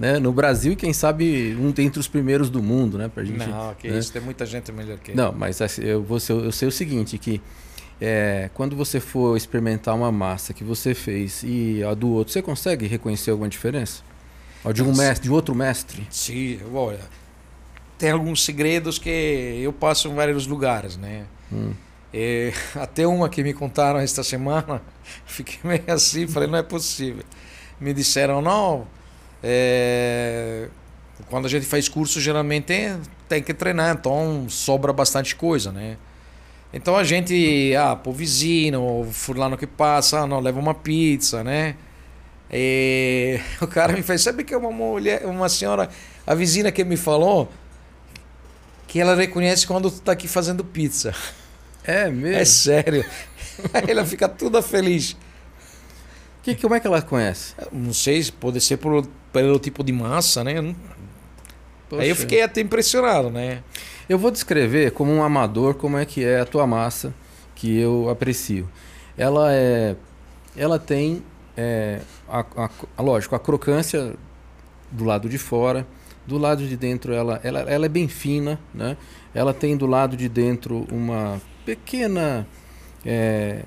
[0.00, 0.18] Né?
[0.18, 3.08] No Brasil, quem sabe, um dentre os primeiros do mundo, né?
[3.12, 3.98] Pra gente, Não, que né?
[3.98, 5.16] isso, tem muita gente melhor que eu.
[5.16, 7.40] Não, mas assim, eu, vou eu sei o seguinte, que
[8.00, 12.42] é, quando você for experimentar uma massa que você fez e a do outro, você
[12.42, 14.02] consegue reconhecer alguma diferença?
[14.64, 15.02] A de um Nossa.
[15.02, 16.06] mestre, de outro mestre?
[16.10, 17.00] Sim, olha,
[17.98, 21.24] tem alguns segredos que eu passo em vários lugares, né?
[21.52, 21.72] Hum.
[22.12, 24.82] É, até uma que me contaram esta semana,
[25.26, 27.24] fiquei meio assim, falei, não é possível.
[27.78, 28.86] Me disseram, não,
[29.42, 30.68] é,
[31.28, 32.72] quando a gente faz curso, geralmente
[33.28, 35.98] tem que treinar, então sobra bastante coisa, né?
[36.72, 41.44] Então a gente, ah, pro vizinho, ou fulano que passa, ah, não, leva uma pizza,
[41.44, 41.76] né?
[42.50, 45.88] E o cara me fez, sabe que é uma mulher, uma senhora,
[46.26, 47.50] a vizinha que me falou
[48.86, 51.14] que ela reconhece quando tu tá aqui fazendo pizza.
[51.86, 52.38] É mesmo?
[52.40, 53.04] É sério.
[53.74, 55.14] Aí ela fica toda feliz.
[56.42, 57.54] Que, como é que ela conhece?
[57.70, 60.62] Não sei, se pode ser por, pelo tipo de massa, né?
[60.62, 60.74] Não-
[61.98, 62.22] Aí eu Poxa.
[62.22, 63.62] fiquei até impressionado, né?
[64.08, 67.12] Eu vou descrever como um amador como é que é a tua massa
[67.54, 68.66] que eu aprecio.
[69.14, 69.94] Ela é,
[70.56, 71.22] ela tem,
[71.56, 72.44] é, a,
[72.96, 74.14] a- lógico, a crocância
[74.90, 75.86] do lado de fora,
[76.26, 78.96] do lado de dentro ela, ela, ela é bem fina, né?
[79.34, 82.46] Ela tem do lado de dentro uma pequena,
[83.04, 83.62] é,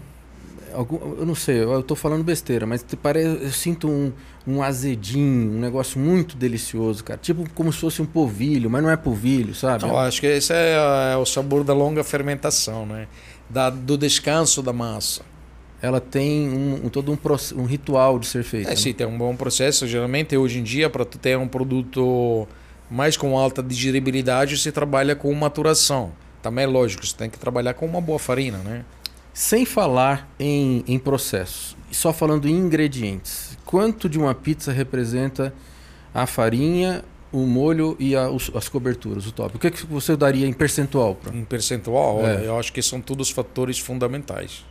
[0.73, 4.11] algum, eu não sei, eu estou falando besteira, mas te pare, eu sinto um,
[4.47, 7.19] um azedinho, um negócio muito delicioso, cara.
[7.21, 9.83] Tipo como se fosse um polvilho, mas não é polvilho, sabe?
[9.85, 13.07] Eu acho que esse é, é o sabor da longa fermentação, né?
[13.49, 15.21] Da, do descanso da massa.
[15.81, 17.17] Ela tem um, um- todo um,
[17.61, 18.69] um ritual de ser feita.
[18.69, 18.75] É, né?
[18.75, 19.85] sim, tem um bom processo.
[19.87, 22.47] Geralmente, hoje em dia, para tu ter um produto
[22.89, 26.11] mais com alta digeribilidade, você trabalha com maturação.
[26.41, 28.85] Também é lógico, você tem que trabalhar com uma boa farina, né?
[29.33, 35.53] Sem falar em, em processos, só falando em ingredientes, quanto de uma pizza representa
[36.13, 39.57] a farinha, o molho e a- os- as coberturas, o top?
[39.57, 41.13] O que, que você daria em percentual?
[41.15, 41.35] Pra...
[41.35, 42.47] Em percentual, olha, É.
[42.47, 44.65] eu acho que são todos fatores fundamentais.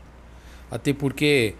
[0.70, 1.54] Até porque.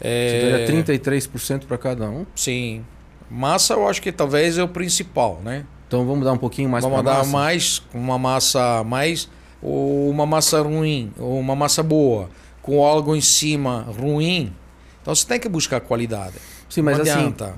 [0.00, 2.26] Você É, daria 33% para cada um?
[2.34, 2.84] Sim.
[3.30, 5.64] Massa eu acho que talvez é o principal, né?
[5.86, 7.30] Então vamos dar um pouquinho mais Vamos dar massa?
[7.30, 9.28] mais, uma massa mais,
[9.62, 12.28] ou uma massa ruim, ou uma massa boa,
[12.62, 14.52] com algo em cima ruim.
[15.00, 16.34] Então você tem que buscar qualidade.
[16.68, 17.54] Sim, mas não assim, adianta.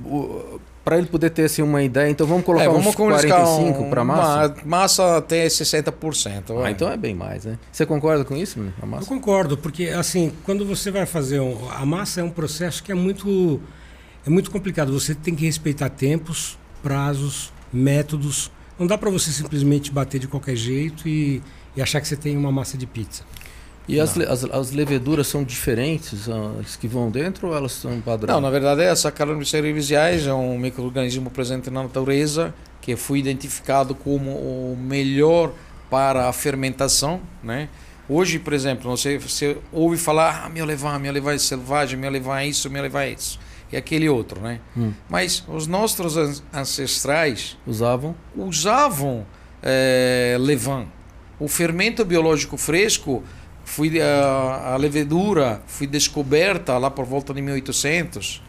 [0.84, 3.82] Para ele poder ter assim, uma ideia, então vamos colocar É, uns vamos colocar 45
[3.84, 4.54] um- para massa?
[4.66, 6.50] massa até 60%.
[6.52, 6.72] Ah, vai.
[6.72, 7.58] então é bem mais, né?
[7.72, 9.06] Você concorda com isso, a Eu massa?
[9.06, 12.94] concordo, porque assim, quando você vai fazer um, a massa é um processo que é
[12.94, 13.60] muito
[14.26, 14.92] é muito complicado.
[14.98, 18.50] Você tem que respeitar tempos, prazos, métodos.
[18.78, 21.42] Não dá para você simplesmente bater de qualquer jeito e,
[21.76, 23.22] e achar que você tem uma massa de pizza.
[23.86, 28.00] E as, as, as leveduras são diferentes, ah, as que vão dentro ou elas são
[28.00, 28.34] padrão?
[28.34, 33.94] Não, na verdade, essa Saccharomyces cerevisiae é um microorganismo presente na natureza que foi identificado
[33.94, 35.52] como o melhor
[35.90, 37.68] para a fermentação, né?
[38.08, 42.10] Hoje, por exemplo, você, você ouve falar, ah, meu levar, meu levar é selvagem, meu
[42.10, 43.38] levar é isso, meu levar é isso,
[43.72, 44.60] e aquele outro, né?
[44.76, 44.92] Hum.
[45.08, 48.14] Mas os nossos an- ancestrais Usavam?
[48.36, 49.24] usavam
[49.62, 50.86] eh, levain.
[51.40, 53.22] O fermento biológico fresco,
[53.64, 58.42] foi, a, a levedura foi descoberta lá por volta de 1800,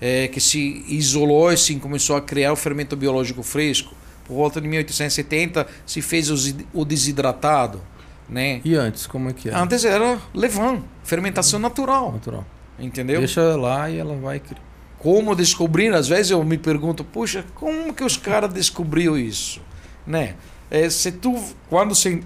[0.00, 3.94] eh, que se isolou e se começou a criar o fermento biológico fresco.
[4.24, 6.30] Por volta de 1870 se fez
[6.72, 7.80] o, desidratado.
[8.28, 8.60] Né?
[8.64, 9.54] E antes, como é que é?
[9.54, 12.46] Antes era levain, fermentação natural, Natural.
[12.78, 13.18] entendeu?
[13.18, 14.60] Deixa lá e ela vai criar.
[14.98, 19.60] como descobrir, às vezes eu me pergunto, puxa, como que os caras descobriu isso,
[20.06, 20.36] né?
[20.70, 22.22] É, se tu quando você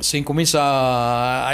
[0.00, 1.52] Você começa a,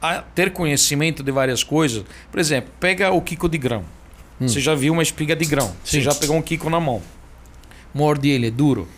[0.00, 2.04] a, ter conhecimento de várias coisas.
[2.30, 3.84] Por exemplo, pega o Kiko de grão.
[4.40, 4.48] Hum.
[4.48, 5.68] Você já viu uma espiga de grão.
[5.68, 5.74] Sim.
[5.84, 7.02] Você já pegou um Kiko na mão.
[7.94, 8.88] Morde ele, é duro.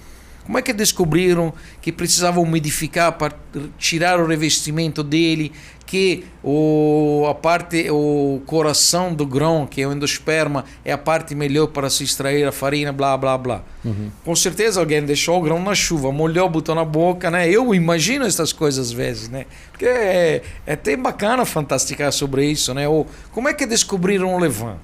[0.45, 3.35] Como é que descobriram que precisavam umidificar para
[3.79, 5.53] tirar o revestimento dele,
[5.87, 11.35] que o, a parte, o coração do grão, que é o endosperma, é a parte
[11.35, 13.63] melhor para se extrair a farinha, blá, blá, blá.
[13.85, 14.11] Uhum.
[14.25, 17.49] Com certeza alguém deixou o grão na chuva, molhou, botou na boca, né?
[17.49, 19.47] Eu imagino essas coisas às vezes, né?
[19.71, 22.89] Porque é, é até bacana fantasticar sobre isso, né?
[22.89, 24.77] Ou como é que descobriram o levan?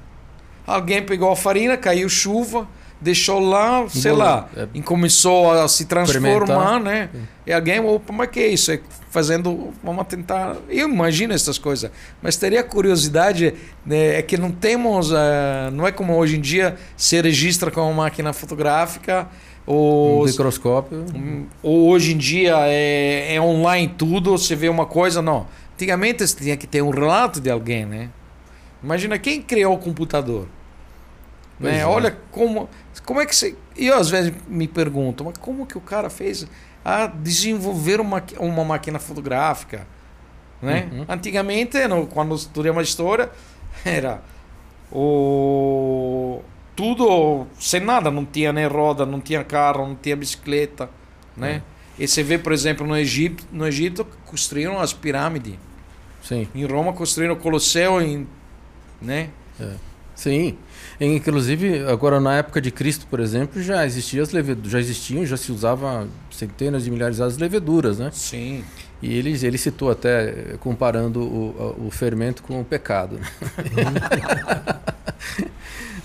[0.67, 2.69] Alguém pegou a farinha, caiu chuva,
[3.01, 7.09] deixou lá, sei lá, é, e começou a se transformar, né?
[7.47, 8.71] E alguém, opa, mas que é isso?
[8.71, 10.57] É fazendo, vamos tentar.
[10.69, 11.91] Eu imagino essas coisas,
[12.23, 15.17] mas teria curiosidade, né, é que não temos, uh,
[15.73, 19.29] não é como hoje em dia se registra com uma máquina fotográfica.
[19.67, 21.05] Ou, um microscópio.
[21.63, 25.47] Ou hoje em dia é, é online tudo, você vê uma coisa, não.
[25.75, 28.11] Antigamente você tinha que ter um relato de alguém, né?
[28.83, 30.47] Imagina quem criou o computador.
[31.59, 31.81] Né?
[31.81, 31.87] É.
[31.87, 32.69] Olha como,
[33.05, 33.57] como é que você.
[33.77, 36.47] E eu às vezes me pergunto, mas como que o cara fez
[36.85, 39.87] a desenvolver uma, uma máquina fotográfica?
[40.61, 40.89] Né?
[40.93, 41.05] Uhum.
[41.09, 43.31] Antigamente, no, quando estudei uma história,
[43.85, 44.23] era
[44.93, 46.43] o
[46.75, 50.89] tudo sem nada, não tinha nem roda, não tinha carro, não tinha bicicleta,
[51.37, 51.63] né?
[51.99, 52.05] É.
[52.05, 55.57] E você vê, por exemplo, no Egito, no Egito construíram as pirâmides.
[56.23, 56.49] Sim.
[56.55, 58.27] Em Roma construíram o Colosseu, em,
[59.03, 59.29] né?
[59.61, 59.75] É.
[60.15, 60.57] Sim.
[61.01, 65.37] Inclusive, agora na época de Cristo, por exemplo, já existiam as leveduras, já existiam, já
[65.37, 68.11] se usava centenas de milhares de leveduras, né?
[68.13, 68.63] Sim.
[69.03, 73.19] E ele, ele citou até comparando o, o fermento com o pecado.
[73.19, 73.27] Né?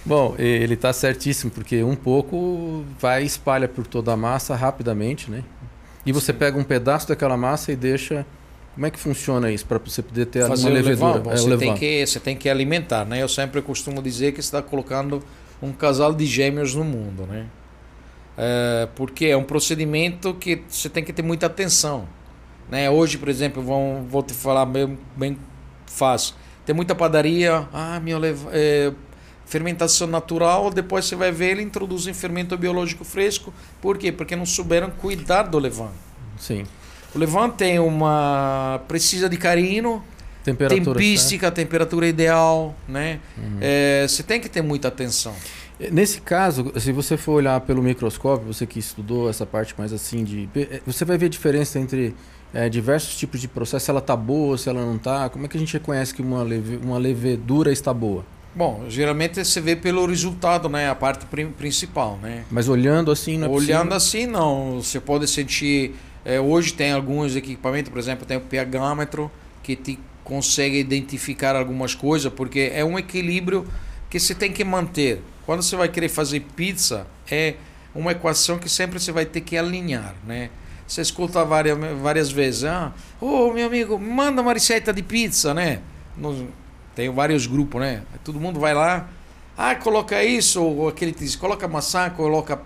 [0.06, 5.44] Bom, ele está certíssimo, porque um pouco vai espalha por toda a massa rapidamente, né?
[6.06, 6.38] E você Sim.
[6.38, 8.26] pega um pedaço daquela massa e deixa
[8.76, 11.20] como é que funciona isso para você poder ter Fazer uma levedura?
[11.20, 13.24] Bom, é, você, tem que, você tem que alimentar, né?
[13.24, 15.24] Eu sempre costumo dizer que você está colocando
[15.62, 17.48] um casal de gêmeos no mundo, né?
[18.38, 22.06] É, porque é um procedimento que você tem que ter muita atenção.
[22.70, 22.90] Né?
[22.90, 25.38] Hoje, por exemplo, vão, vou te falar bem, bem
[25.86, 26.36] fácil.
[26.66, 28.20] Tem muita padaria, ah, minha
[28.52, 28.92] é,
[29.46, 33.54] fermentação natural, depois você vai ver ele introduzem fermento biológico fresco.
[33.82, 34.12] Por quê?
[34.12, 35.92] Porque não souberam cuidar do levain.
[36.38, 36.66] Sim.
[37.16, 40.04] O levante tem uma precisa de carinho,
[40.44, 41.56] temperatura tempística, certo?
[41.56, 43.20] temperatura ideal, né?
[43.38, 43.58] Uhum.
[43.62, 45.34] É, você tem que ter muita atenção.
[45.92, 50.24] Nesse caso, se você for olhar pelo microscópio, você que estudou essa parte mais assim
[50.24, 52.16] de, é, você vai ver a diferença entre
[52.54, 55.30] é, diversos tipos de processo, se ela está boa, se ela não está.
[55.30, 58.26] Como é que a gente reconhece que uma, leve, uma levedura está boa?
[58.56, 60.90] Bom, geralmente você vê pelo resultado, né?
[60.90, 61.26] A parte
[61.58, 62.46] principal, né?
[62.50, 63.96] Mas olhando assim não é Olhando possível?
[63.96, 64.82] assim não.
[64.82, 65.94] Você pode sentir
[66.26, 71.94] é, hoje tem alguns equipamentos, por exemplo, tem o pHmetro que te consegue identificar algumas
[71.94, 73.66] coisas, porque é um equilíbrio
[74.10, 75.22] que você tem que manter.
[75.46, 77.54] Quando você vai querer fazer pizza, é
[77.94, 80.50] uma equação que sempre você vai ter que alinhar, né?
[80.88, 85.54] Você escuta várias, várias vezes, ah, ô oh, meu amigo, manda uma receita de pizza,
[85.54, 85.80] né?
[86.96, 88.02] Tem vários grupos, né?
[88.24, 89.08] Todo mundo vai lá,
[89.56, 92.60] ah, coloca isso, ou aquele diz, coloca maçã, coloca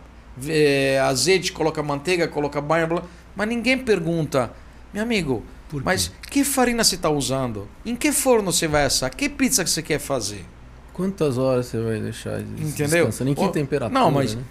[0.47, 3.03] é, azeite, coloca manteiga, coloca banha, blá.
[3.39, 4.51] Mas ninguém pergunta,
[4.93, 5.45] meu amigo,
[5.85, 7.69] mas que farinha você está usando?
[7.85, 9.09] Em que forno você vai assar?
[9.15, 10.45] Que pizza que você quer fazer?
[10.91, 13.05] Quantas horas você vai deixar Entendeu?
[13.05, 13.29] descansando?
[13.29, 13.97] Em que temperatura?
[13.97, 14.35] Não, mas.
[14.35, 14.43] Né?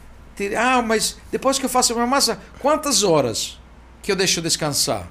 [0.57, 3.61] Ah, mas depois que eu faço a minha massa, quantas horas
[4.03, 5.07] que eu deixo descansar?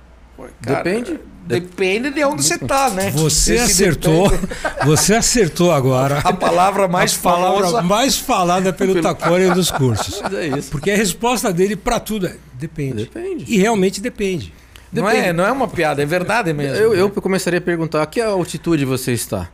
[0.61, 1.19] Cara, depende.
[1.47, 3.09] Depende de onde você está, né?
[3.11, 4.29] Você Esse acertou.
[4.29, 4.53] Depende...
[4.85, 6.19] Você acertou agora.
[6.19, 7.63] A palavra mais a famosa.
[7.63, 10.21] palavra mais falada pelo Tacori dos cursos.
[10.37, 10.69] É isso.
[10.69, 13.05] Porque a resposta dele para tudo é depende.
[13.05, 13.45] Depende.
[13.47, 14.53] E realmente depende.
[14.91, 16.75] Não é, não é uma piada, é verdade mesmo.
[16.75, 19.49] Eu, eu começaria a perguntar: a que altitude você está?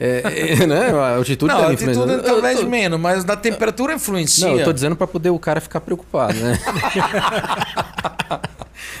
[0.00, 0.22] É,
[0.62, 0.90] é, né?
[0.90, 2.66] A altitude não, a altitude talvez tô...
[2.66, 4.48] menos, mas na temperatura influencia.
[4.48, 6.58] Não, eu tô dizendo para poder o cara ficar preocupado, né?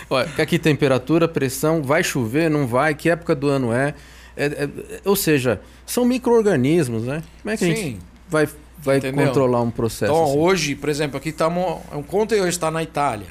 [0.08, 3.94] Olha, que temperatura, pressão, vai chover, não vai, que época do ano é.
[4.36, 4.68] é, é
[5.04, 7.22] ou seja, são micro-organismos, né?
[7.42, 7.72] Como é que Sim.
[7.72, 10.12] a gente vai, vai controlar um processo?
[10.12, 10.38] Então, assim?
[10.38, 11.80] hoje, por exemplo, aqui estamos.
[11.92, 13.28] Um conteúdo está na Itália,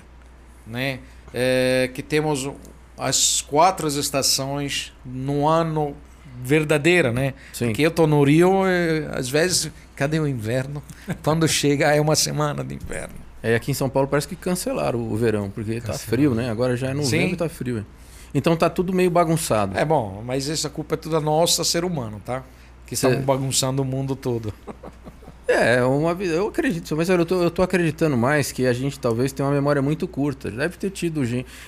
[0.66, 1.00] né?
[1.34, 2.50] É, que temos
[2.98, 5.96] as quatro estações no ano
[6.44, 7.34] verdadeira, né?
[7.54, 7.68] Sim.
[7.68, 8.64] Porque eu tô no Rio,
[9.12, 10.84] às vezes, cadê o inverno?
[11.24, 13.27] Quando chega é uma semana de inverno.
[13.42, 16.50] É, aqui em São Paulo parece que cancelaram o verão, porque tá frio, né?
[16.50, 17.86] Agora já é novembro e tá frio.
[18.34, 19.78] Então tá tudo meio bagunçado.
[19.78, 22.44] É bom, mas essa culpa é toda nossa, ser humano, tá?
[22.86, 23.24] Que estamos Cê...
[23.24, 24.54] bagunçando o mundo todo.
[25.48, 26.34] É, uma vida.
[26.34, 29.56] Eu acredito, mas eu tô, eu tô acreditando mais que a gente talvez tenha uma
[29.56, 30.52] memória muito curta.
[30.52, 31.22] Deve ter tido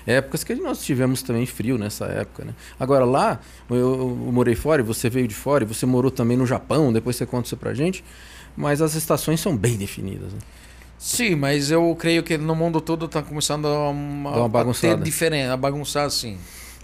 [0.05, 2.53] épocas que nós tivemos também frio nessa época, né?
[2.77, 6.45] Agora lá, eu, eu morei fora, você veio de fora, e você morou também no
[6.45, 8.03] Japão, depois você conta isso pra gente.
[8.55, 10.33] Mas as estações são bem definidas.
[10.33, 10.39] Né?
[10.99, 15.47] Sim, mas eu creio que no mundo todo está começando a, uma a ter diferente,
[15.47, 16.37] a bagunçar assim.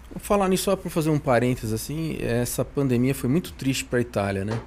[0.10, 4.00] Vou falar nisso só para fazer um parênteses assim, essa pandemia foi muito triste para
[4.00, 4.58] a Itália, né?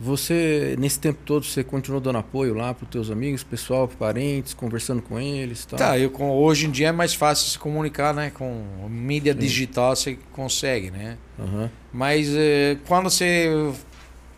[0.00, 4.52] Você, nesse tempo todo, você continuou dando apoio lá para os teus amigos, pessoal, parentes,
[4.52, 5.78] conversando com eles tal?
[5.78, 8.30] Tá, eu, hoje em dia é mais fácil se comunicar, né?
[8.30, 9.38] Com mídia Sim.
[9.38, 11.16] digital você consegue, né?
[11.38, 11.68] Uhum.
[11.92, 13.48] Mas eh, quando você,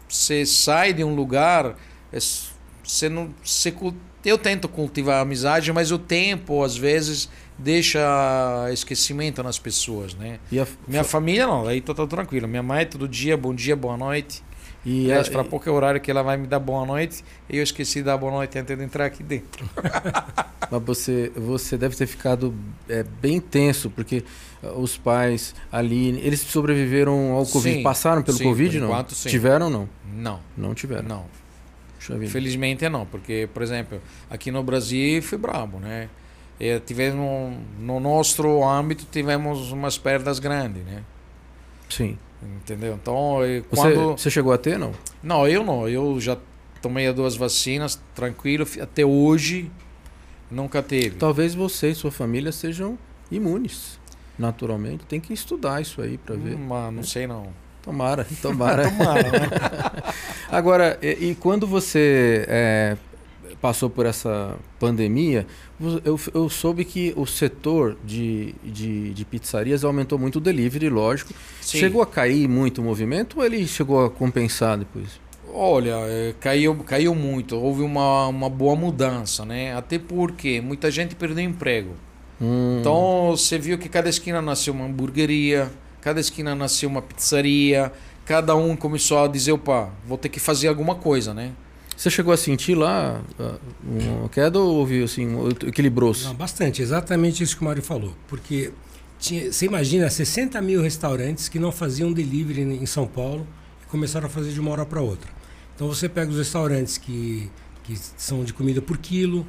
[0.06, 1.76] você sai de um lugar,
[2.12, 2.18] é,
[2.84, 3.32] você não...
[3.42, 3.72] Você,
[4.26, 8.00] eu tento cultivar a amizade, mas o tempo, às vezes, deixa
[8.72, 10.40] esquecimento nas pessoas, né?
[10.52, 10.66] A...
[10.88, 12.48] Minha família não, aí tô, tô tranquilo.
[12.48, 14.42] Minha mãe todo dia, bom dia, boa noite.
[14.84, 17.98] E Aliás, para pouco é horário que ela vai me dar boa noite, eu esqueci
[17.98, 19.68] de dar boa noite antes de entrar aqui dentro.
[20.70, 22.54] Mas você, você deve ter ficado
[22.88, 24.24] é, bem tenso, porque
[24.62, 28.88] ah, os pais ali, eles sobreviveram ao Covid, sim, passaram pelo sim, Covid, não?
[28.88, 29.28] Enquanto, sim.
[29.28, 29.88] Tiveram não?
[30.12, 30.40] Não.
[30.56, 31.08] Não tiveram?
[31.08, 31.45] Não.
[32.28, 36.08] Felizmente não, porque, por exemplo, aqui no Brasil foi brabo, né?
[36.58, 41.02] E tivemos, no nosso âmbito, tivemos umas perdas grandes, né?
[41.88, 42.18] Sim.
[42.42, 42.94] Entendeu?
[42.94, 43.38] Então,
[43.68, 43.94] quando...
[43.94, 44.92] Você, você chegou a ter, não?
[45.22, 45.88] Não, eu não.
[45.88, 46.36] Eu já
[46.80, 48.66] tomei as duas vacinas, tranquilo.
[48.80, 49.70] Até hoje,
[50.50, 51.16] nunca teve.
[51.16, 52.98] Talvez você e sua família sejam
[53.30, 53.98] imunes,
[54.38, 55.04] naturalmente.
[55.04, 56.54] Tem que estudar isso aí para ver.
[56.54, 57.48] Hum, não sei não.
[57.86, 58.90] Tomara, tomara.
[58.90, 59.48] tomara né?
[60.50, 62.96] Agora, e, e, quando você é,
[63.62, 65.46] passou por essa pandemia,
[66.04, 71.32] eu, eu soube que o setor de, de, de pizzarias aumentou muito o delivery, lógico.
[71.60, 71.78] Sim.
[71.78, 75.20] Chegou a cair muito o movimento ou ele chegou a compensar depois?
[75.54, 77.56] Olha, é, caiu, caiu muito.
[77.56, 79.76] Houve uma, uma boa mudança, né?
[79.76, 81.92] Até porque muita gente perdeu emprego.
[82.40, 82.78] Hum.
[82.80, 85.70] Então você viu que cada esquina nasceu uma hamburgueria,
[86.06, 87.92] cada esquina nasceu uma pizzaria,
[88.24, 91.50] cada um começou a dizer, opa, vou ter que fazer alguma coisa, né?
[91.96, 95.26] Você chegou a sentir lá uh, uma queda ou houve assim,
[95.66, 96.32] equilibrou-se?
[96.34, 98.14] Bastante, exatamente isso que o Mário falou.
[98.28, 98.70] Porque
[99.18, 103.44] tinha, você imagina 60 mil restaurantes que não faziam delivery em São Paulo
[103.82, 105.28] e começaram a fazer de uma hora para outra.
[105.74, 107.50] Então você pega os restaurantes que,
[107.82, 109.44] que são de comida por quilo,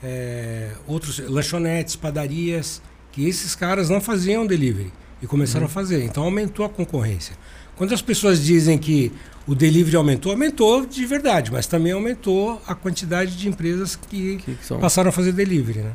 [0.00, 5.70] é, outros lanchonetes, padarias, que esses caras não faziam delivery e começaram uhum.
[5.70, 6.02] a fazer.
[6.04, 7.36] Então aumentou a concorrência.
[7.76, 9.12] Quando as pessoas dizem que
[9.46, 14.54] o delivery aumentou, aumentou de verdade, mas também aumentou a quantidade de empresas que, que,
[14.54, 15.92] que passaram a fazer delivery, né?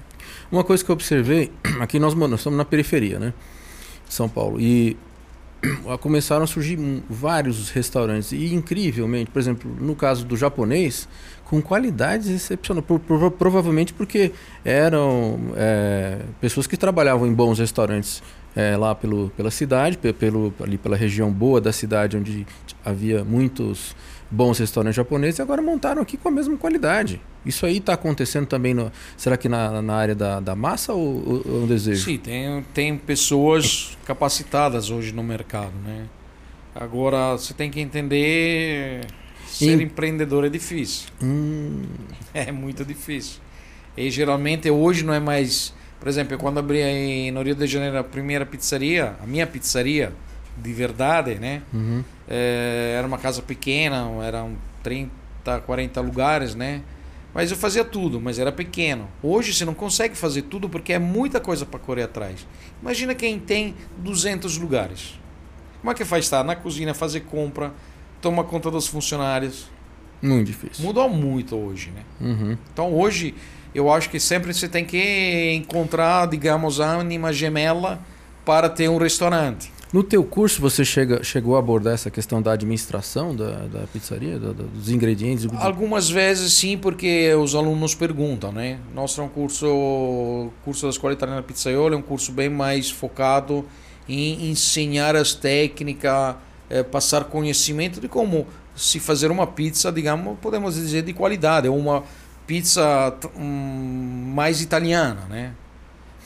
[0.52, 3.34] Uma coisa que eu observei, aqui nós, estamos na periferia, né?
[4.08, 4.60] São Paulo.
[4.60, 4.96] E
[6.02, 6.78] começaram a surgir
[7.10, 8.32] vários restaurantes.
[8.32, 11.08] E incrivelmente, por exemplo, no caso do japonês,
[11.46, 12.86] com qualidades excepcionais.
[13.38, 14.32] Provavelmente porque
[14.64, 18.22] eram é, pessoas que trabalhavam em bons restaurantes
[18.56, 22.46] é, lá pelo, pela cidade, pelo, ali pela região boa da cidade, onde
[22.84, 23.96] havia muitos
[24.30, 27.22] bons restaurantes japoneses, e agora montaram aqui com a mesma qualidade.
[27.46, 31.44] Isso aí está acontecendo também, no, será que na, na área da, da massa ou,
[31.46, 32.06] ou é um desejo?
[32.06, 35.74] Sim, tem, tem pessoas capacitadas hoje no mercado.
[35.84, 36.06] Né?
[36.74, 39.02] Agora, você tem que entender,
[39.48, 39.84] ser em...
[39.84, 41.10] empreendedor é difícil.
[41.22, 41.84] Hum.
[42.34, 43.42] É muito difícil.
[43.98, 48.04] E geralmente hoje não é mais por exemplo, quando abri no Rio de Janeiro a
[48.04, 50.12] primeira pizzaria, a minha pizzaria
[50.58, 51.62] de verdade, né?
[51.72, 52.04] Uhum.
[52.28, 55.12] É, era uma casa pequena, eram 30,
[55.64, 56.82] 40 lugares, né?
[57.36, 59.08] Mas eu fazia tudo, mas era pequeno.
[59.22, 62.48] Hoje você não consegue fazer tudo porque é muita coisa para correr atrás.
[62.82, 65.20] Imagina quem tem 200 lugares.
[65.82, 67.72] Como é que faz estar na cozinha, fazer compra,
[68.20, 69.70] tomar conta dos funcionários?
[70.20, 70.84] Muito difícil.
[70.84, 72.02] Mudou muito hoje, né?
[72.20, 72.58] Uhum.
[72.74, 73.36] Então hoje
[73.74, 78.00] eu acho que sempre você tem que encontrar, digamos, a ânima gemela
[78.46, 79.72] para ter um restaurante.
[79.94, 84.40] No teu curso você chega, chegou a abordar essa questão da administração da, da pizzaria,
[84.40, 85.46] da, dos ingredientes?
[85.60, 88.80] Algumas vezes sim, porque os alunos perguntam, né?
[88.96, 93.66] Nosso é um curso, curso da Escola Italiana Pizzaiola, é um curso bem mais focado
[94.08, 96.36] em ensinar as técnicas,
[96.70, 102.04] é, passar conhecimento de como se fazer uma pizza, digamos, podemos dizer de qualidade, uma
[102.52, 105.54] pizza um, mais italiana, né?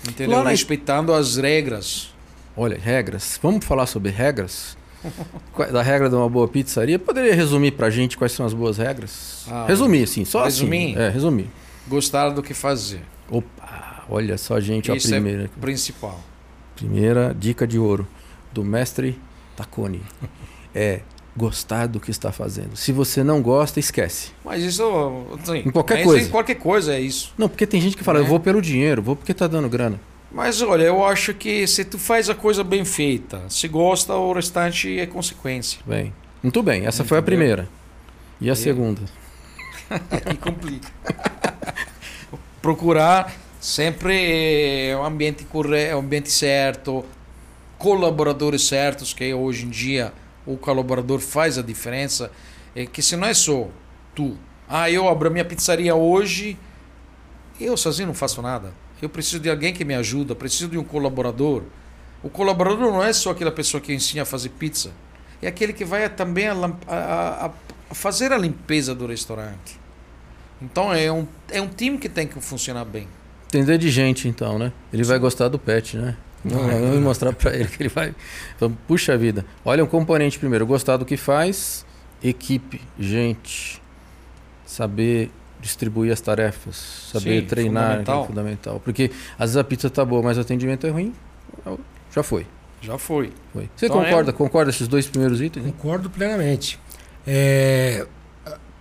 [0.10, 0.42] Entendeu?
[0.42, 2.16] Lá Respeitando as regras.
[2.58, 3.40] Olha, regras.
[3.44, 4.76] Vamos falar sobre regras?
[5.72, 6.98] da regra de uma boa pizzaria.
[6.98, 9.46] Poderia resumir pra gente quais são as boas regras?
[9.48, 10.62] Ah, resumir, assim, só assim.
[10.62, 10.94] resumir?
[10.94, 11.00] assim.
[11.00, 11.50] É, resumir.
[11.88, 13.02] Gostar do que fazer.
[13.30, 15.44] Opa, olha só, gente, Isso a primeira.
[15.44, 16.20] É principal.
[16.76, 18.08] Primeira dica de ouro
[18.52, 19.22] do mestre
[19.56, 20.02] Taconi.
[20.74, 21.02] é
[21.36, 22.76] gostar do que está fazendo.
[22.78, 24.32] Se você não gosta, esquece.
[24.44, 24.84] Mas isso.
[25.42, 26.28] Assim, Em qualquer coisa.
[26.28, 27.34] Em qualquer coisa é isso.
[27.38, 28.22] Não, porque tem gente que fala, É.
[28.22, 30.00] eu vou pelo dinheiro, vou porque tá dando grana.
[30.32, 34.34] Mas olha, eu acho que se tu faz a coisa bem feita, se gosta, o
[34.34, 35.80] restante é consequência.
[35.86, 36.14] Bem,
[36.44, 36.86] muito bem.
[36.86, 37.38] Essa foi a Entendeu?
[37.38, 37.70] primeira.
[38.42, 39.02] E a E- segunda?
[40.32, 40.88] E complica.
[42.62, 43.32] Procurar
[43.62, 47.06] sempre o ambiente correto, o ambiente certo,
[47.78, 50.12] colaboradores certos, que hoje em dia
[50.46, 52.32] o colaborador faz a diferença.
[52.76, 53.68] É que se não é só
[54.14, 54.38] tu,
[54.68, 56.58] ah, eu abro a minha pizzaria hoje,
[57.60, 58.74] eu sozinho não faço nada.
[59.02, 61.64] Eu preciso de alguém que me ajuda, preciso de um colaborador.
[62.24, 64.92] O colaborador não é só aquela pessoa que ensina a fazer pizza,
[65.42, 66.54] é aquele que vai também a,
[66.88, 67.52] a-
[67.90, 69.80] a fazer a limpeza do restaurante.
[70.62, 73.08] Então é um, é um time que tem que funcionar bem.
[73.48, 74.72] Entender de gente, então, né?
[74.92, 76.18] Ele vai gostar do pet, né?
[76.46, 78.14] Não, Vai, vamos mostrar pra ele que ele vai.
[78.60, 79.44] Vamos, puxa vida.
[79.66, 80.66] Olha um componente primeiro.
[80.66, 81.86] Gostar do que faz,
[82.24, 83.82] equipe, gente.
[84.66, 85.32] Saber
[85.62, 86.76] distribuir as tarefas,
[87.12, 88.28] saber Sim, treinar, é fundamental.
[88.28, 88.80] fundamental.
[88.84, 91.14] Porque às vezes a pizza tá boa, mas o atendimento é ruim.
[92.14, 92.46] Já foi.
[92.82, 93.32] Já foi.
[93.52, 93.68] foi.
[93.76, 94.32] Você Então, concorda?
[94.34, 95.66] Concorda esses dois primeiros itens?
[95.66, 96.80] Concordo plenamente.
[97.26, 98.06] É,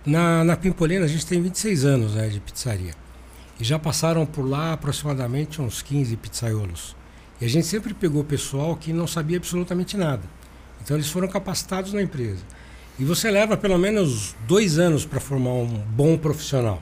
[0.05, 2.93] na, na Pimpolina a gente tem 26 anos né, de pizzaria.
[3.59, 6.94] E já passaram por lá aproximadamente uns 15 pizzaiolos.
[7.39, 10.23] E a gente sempre pegou pessoal que não sabia absolutamente nada.
[10.83, 12.41] Então eles foram capacitados na empresa.
[12.97, 16.81] E você leva pelo menos dois anos para formar um bom profissional.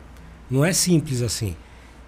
[0.49, 1.55] Não é simples assim.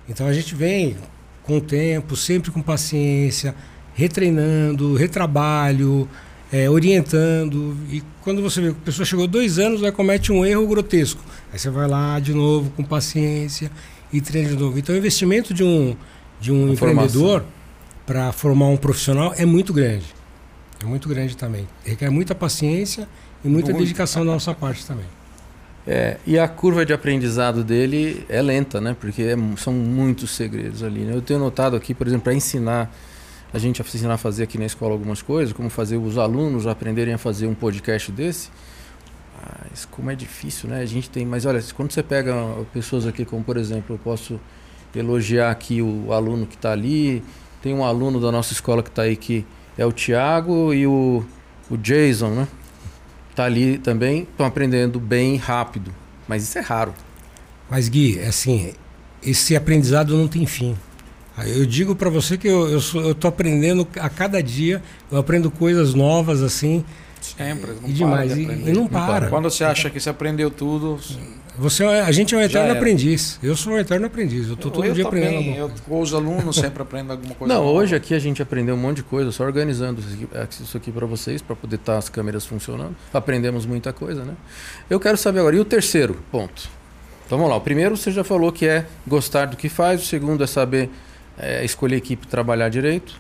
[0.07, 0.95] Então a gente vem
[1.41, 3.55] com o tempo, sempre com paciência,
[3.95, 6.07] retreinando, retrabalho,
[6.51, 7.75] é, orientando.
[7.89, 11.23] E quando você vê que a pessoa chegou dois anos, aí comete um erro grotesco.
[11.51, 13.71] Aí você vai lá de novo com paciência
[14.13, 14.77] e treina de novo.
[14.77, 15.95] Então o investimento de um,
[16.39, 17.43] de um A empreendedor
[18.05, 20.05] para formar um profissional é muito grande.
[20.81, 21.67] É muito grande também.
[21.83, 23.07] Requer muita paciência
[23.43, 23.83] e muita Muito.
[23.83, 25.05] dedicação da nossa parte também.
[25.87, 28.95] É, e a curva de aprendizado dele é lenta, né?
[28.99, 31.01] Porque é são muitos segredos ali.
[31.01, 31.13] né?
[31.13, 32.91] Eu tenho notado aqui, por exemplo, para ensinar
[33.53, 36.65] a gente a ensinar a fazer aqui na escola algumas coisas, como fazer os alunos
[36.67, 38.49] aprenderem a fazer um podcast desse.
[39.69, 40.81] Mas como é difícil, né?
[40.81, 42.33] A gente tem, mas olha, quando você pega
[42.73, 44.39] pessoas aqui, como por exemplo, eu posso
[44.95, 47.23] elogiar aqui o aluno que está ali.
[47.65, 49.43] Tem um aluno da nossa escola que está aí que
[49.75, 51.25] é o Thiago e o,
[51.67, 52.47] o Jason, né?
[53.33, 55.91] Tá ali também, estão aprendendo bem rápido.
[56.27, 56.93] Mas isso é raro.
[57.67, 58.71] Mas Gui, é assim,
[59.23, 60.77] esse aprendizado não tem fim.
[61.43, 64.79] Eu digo para você que eu, tô aprendendo a cada dia,
[65.11, 66.85] eu aprendo coisas novas assim,
[67.19, 67.71] Sempre.
[67.81, 69.07] Não e demais, de e, e não para.
[69.07, 69.29] para.
[69.29, 70.99] Quando você acha que você aprendeu tudo.
[71.57, 73.39] Você, é- a gente é um eterno aprendiz.
[73.41, 74.47] Eu sou um eterno aprendiz.
[74.49, 77.53] Eu tô todo eu dia aprendendo também, eu, com os alunos sempre aprendo alguma coisa.
[77.53, 77.77] Não, nova.
[77.77, 81.41] hoje aqui a gente aprendeu um monte de coisa, só organizando isso aqui- para vocês,
[81.41, 82.95] para poder estar as câmeras funcionando.
[83.13, 84.33] Aprendemos muita coisa, né?
[84.89, 86.69] Eu quero saber agora, e o terceiro ponto?
[87.25, 90.05] Então vamos lá, o primeiro você já falou que é gostar do que faz, o
[90.05, 90.89] segundo é saber
[91.37, 93.19] é, escolher equipe e trabalhar direito.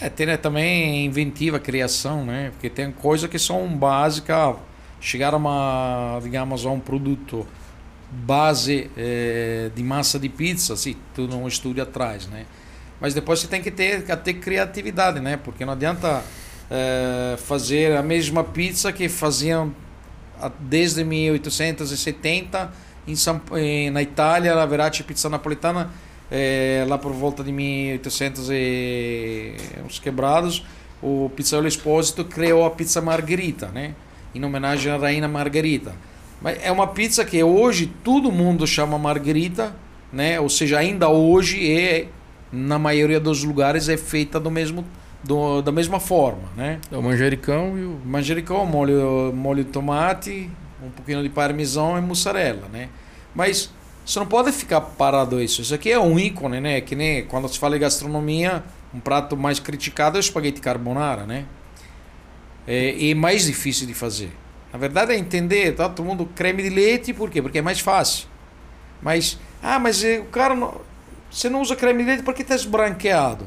[0.00, 2.50] É, ter né, também inventiva, criação, né?
[2.52, 4.56] Porque tem coisas que são básicas.
[5.00, 7.46] Chegar a uma, digamos, a um produto
[8.12, 12.44] base eh, de massa de pizza, assim, tudo um estúdio atrás, né?
[13.00, 15.36] Mas depois você tem que ter, ter criatividade, né?
[15.36, 16.22] Porque não adianta
[16.70, 19.74] eh, fazer a mesma pizza que faziam
[20.40, 22.70] a- desde 1870
[23.06, 25.90] em São, eh, na Itália, a Verati Pizza Napolitana,
[26.30, 29.54] eh, lá por volta de 1800 e
[29.84, 30.64] uns quebrados,
[31.02, 33.94] o pizzaiolo Espósito criou a pizza Margherita, né?
[34.34, 35.92] Em homenagem à Rainha Margherita.
[36.42, 39.74] Mas é uma pizza que hoje todo mundo chama Margherita,
[40.12, 40.40] né?
[40.40, 42.08] Ou seja, ainda hoje é
[42.52, 44.84] na maioria dos lugares é feita do mesmo
[45.24, 46.80] do, da mesma forma, né?
[46.90, 48.00] É o manjericão e o.
[48.04, 50.50] Manjericão, molho, molho de tomate,
[50.82, 52.88] um pouquinho de parmesão e mussarela, né?
[53.34, 53.70] Mas
[54.04, 55.62] você não pode ficar parado isso.
[55.62, 56.80] Isso aqui é um ícone, né?
[56.80, 61.24] Que nem quando se fala em gastronomia, um prato mais criticado é o espaguete carbonara,
[61.24, 61.46] né?
[62.66, 64.30] É, e mais difícil de fazer.
[64.72, 65.88] Na verdade é entender, tá?
[65.88, 67.42] Todo mundo creme de leite, por quê?
[67.42, 68.26] Porque é mais fácil.
[69.02, 70.80] Mas, ah, mas eh, o cara não,
[71.30, 73.46] você não usa creme de leite porque está esbranqueado.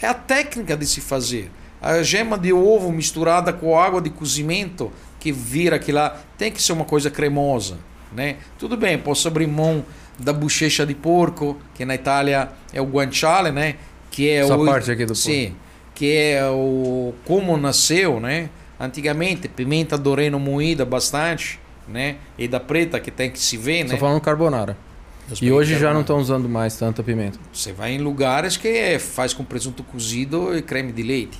[0.00, 1.50] É a técnica de se fazer.
[1.80, 6.60] A gema de ovo misturada com água de cozimento que vira aquilo lá, tem que
[6.62, 7.78] ser uma coisa cremosa,
[8.12, 8.36] né?
[8.58, 9.84] Tudo bem, posso abrir mão
[10.18, 13.76] da bochecha de porco, que na Itália é o guanciale, né?
[14.10, 15.22] Que é Essa o parte aqui do porco.
[15.22, 15.56] Sim,
[15.94, 18.50] que é o como nasceu, né?
[18.78, 22.16] Antigamente, pimenta do reino moída bastante, né?
[22.36, 23.98] E da preta que tem que se ver, Só né?
[24.00, 24.76] falando carbonara.
[25.40, 27.38] E hoje já não estão usando mais tanta pimenta.
[27.52, 31.38] Você vai em lugares que é- faz com presunto cozido e creme de leite.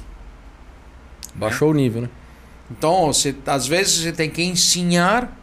[1.35, 2.09] Baixou o nível, né?
[2.71, 5.37] Então, você, às vezes você tem que ensinar.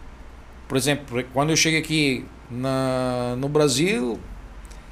[0.68, 4.20] Por exemplo, quando eu cheguei aqui na, no Brasil,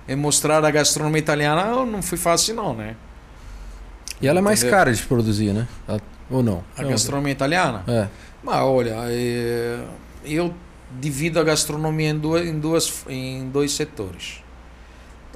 [0.08, 2.96] e mostrar a gastronomia italiana não foi fácil, não, né?
[4.22, 4.78] E ela é mais Entendeu?
[4.78, 5.68] cara de produzir, né?
[6.30, 6.64] A- Ou não?
[6.78, 7.84] A Não, gastronomia italiana.
[7.88, 8.08] É.
[8.44, 9.80] Mas olha, é,
[10.26, 10.54] eu
[11.00, 14.42] divido a gastronomia em, duas, em, duas, em dois setores.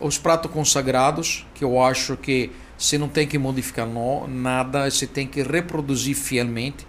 [0.01, 5.05] Os pratos consagrados, que eu acho que você não tem que modificar no, nada, você
[5.07, 6.85] tem que reproduzir fielmente.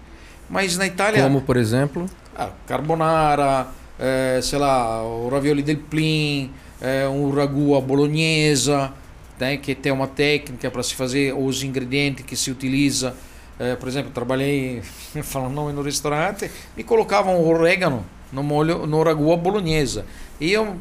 [0.49, 6.51] Mas na Itália, Como, por exemplo, ah, carbonara, eh, sei lá, o ravioli del plin,
[6.81, 8.93] eh, um ragu à bolonhesa,
[9.39, 13.15] né, que tem uma técnica para se fazer, os ingredientes que se utiliza.
[13.59, 14.83] Eh, por exemplo, trabalhei,
[15.23, 20.05] falando nome no restaurante, me colocavam orégano no molho, no ragu à bolonhesa.
[20.41, 20.77] E eu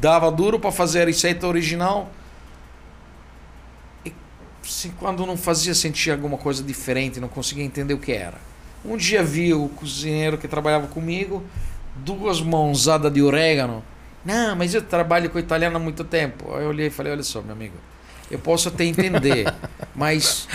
[0.00, 2.10] dava duro para fazer a receita original.
[4.04, 4.12] E
[4.62, 8.38] se, quando não fazia, sentia alguma coisa diferente, não conseguia entender o que era.
[8.84, 11.42] Um dia vi o cozinheiro que trabalhava comigo,
[11.96, 13.82] duas mãozadas de orégano.
[14.24, 16.54] Não, mas eu trabalho com italiano há muito tempo.
[16.54, 17.74] Aí eu olhei e falei, olha só, meu amigo,
[18.30, 19.52] eu posso até entender,
[19.94, 20.48] mas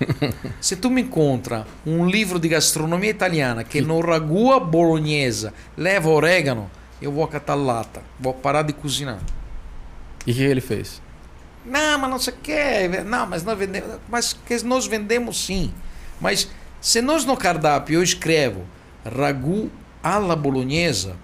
[0.60, 6.08] se tu me encontra um livro de gastronomia italiana que no ragu à bolonhesa leva
[6.08, 6.70] orégano,
[7.00, 9.18] eu vou acatar lata, vou parar de cozinhar.
[10.26, 11.00] e o que ele fez?
[11.64, 12.88] Não, mas não sei o que.
[13.04, 13.96] Não, mas nós vendemos.
[14.08, 15.72] Mas que nós vendemos sim.
[16.20, 16.48] Mas
[16.80, 18.62] se nós no cardápio eu escrevo
[19.04, 19.70] ragu
[20.02, 21.16] alla bolonhesa,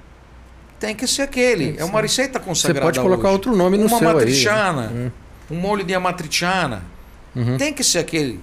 [0.78, 1.76] tem que ser aquele.
[1.78, 2.80] É uma receita Você consagrada.
[2.86, 3.32] pode colocar hoje.
[3.34, 4.14] outro nome no Uma seu aí.
[4.14, 5.10] matriciana, Hum.
[5.50, 6.82] um molho de amatriciana.
[7.34, 7.56] Uhum.
[7.56, 8.40] Tem que ser aquele.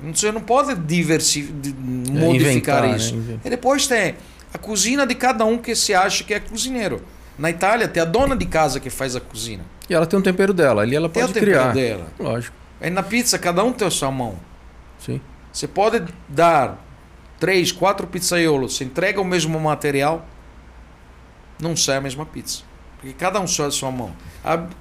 [0.00, 1.42] Você não pode diversi...
[1.42, 3.16] modificar inventar, isso.
[3.16, 3.38] né?
[3.44, 4.14] E depois tem
[4.54, 7.02] a cozinha de cada um que se acha que é cozinheiro.
[7.38, 9.60] Na Itália tem a dona de casa que faz a cozinha.
[9.88, 11.72] E ela tem um tempero dela, ali ela Tem pode o tempero criar.
[11.72, 12.06] dela.
[12.18, 14.38] Lógico, Aí na pizza, cada um tem a sua mão.
[14.98, 15.20] sim.
[15.52, 16.78] Você pode dar
[17.40, 20.24] três, quatro pizzaiolos, você entrega o mesmo material,
[21.60, 22.62] não sai a mesma pizza.
[23.00, 24.12] Porque cada um só a sua mão.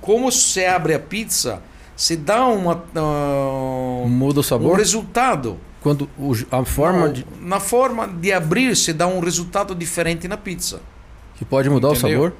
[0.01, 1.61] Como você abre a pizza,
[1.97, 4.77] você dá uma, ah, Muda o um sabor.
[4.77, 5.57] resultado.
[5.81, 10.27] Quando o- a forma Não, de, Na forma de abrir, você dá um resultado diferente
[10.27, 10.79] na pizza.
[11.35, 12.19] que pode mudar Entendeu?
[12.19, 12.33] o sabor.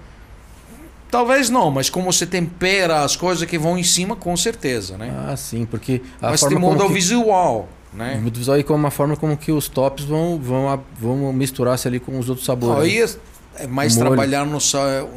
[1.10, 5.14] Talvez não, mas como você tempera as coisas que vão em cima, com certeza, né?
[5.28, 8.16] Ah, sim, porque a mas te forma muda como o que, visual, né?
[8.22, 11.88] muda o visual e como a forma como que os tops vão vão vão misturar-se
[11.88, 12.84] ali com os outros sabores.
[12.84, 14.08] Aí é- é mais molho.
[14.10, 14.58] trabalhar no,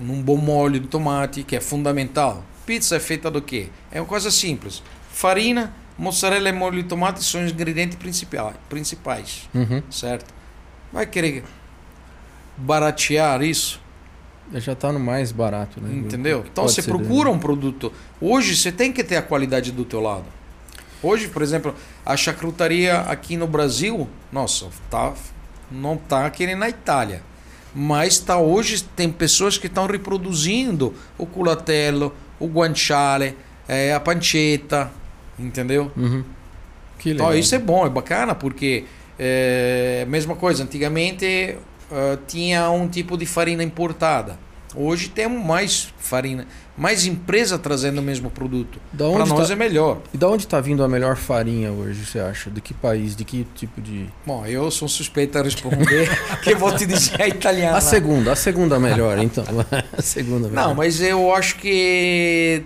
[0.00, 2.44] num bom molho de tomate, que é fundamental.
[2.70, 3.66] Pizza é feita do quê?
[3.90, 4.80] É uma coisa simples.
[5.12, 7.98] Farina, mozzarella e molho de tomate são os ingredientes
[8.68, 9.82] principais, Uhum.
[9.90, 10.32] certo?
[10.92, 11.42] Vai querer
[12.56, 13.80] baratear isso,
[14.54, 15.92] Já tá no mais barato, né?
[15.96, 16.44] entendeu?
[16.48, 17.34] Então Pode você procura né?
[17.36, 17.92] um produto.
[18.20, 20.26] Hoje você tem que ter a qualidade do teu lado.
[21.02, 21.74] Hoje, por exemplo,
[22.06, 25.12] a charcutaria aqui no Brasil, nossa, tá,
[25.72, 27.20] não tá que nem na Itália.
[27.74, 33.36] Mas tá hoje tem pessoas que estão reproduzindo o culatello, o guanciale,
[33.68, 34.90] eh, a pancetta,
[35.38, 35.92] entendeu?
[35.96, 36.24] Uhum.
[37.06, 38.84] Então isso é bom, é bacana, porque
[39.18, 41.56] é mesma coisa, antigamente
[41.90, 44.38] ah, tinha um tipo de farina importada.
[44.74, 46.46] Hoje temos mais farina,
[46.80, 48.80] mais empresa trazendo o mesmo produto.
[48.96, 49.98] Para onde nós tá- é melhor.
[50.14, 52.50] E da onde tá vindo a melhor farinha hoje, você acha?
[52.50, 53.14] De que país?
[53.14, 54.06] De que tipo de.
[54.24, 56.08] Bom, eu sou suspeito a responder,
[56.42, 57.76] que vou te dizer a italiana.
[57.76, 59.44] A segunda, a segunda melhor, então.
[59.96, 60.68] A segunda melhor.
[60.68, 62.62] Não, mas eu acho que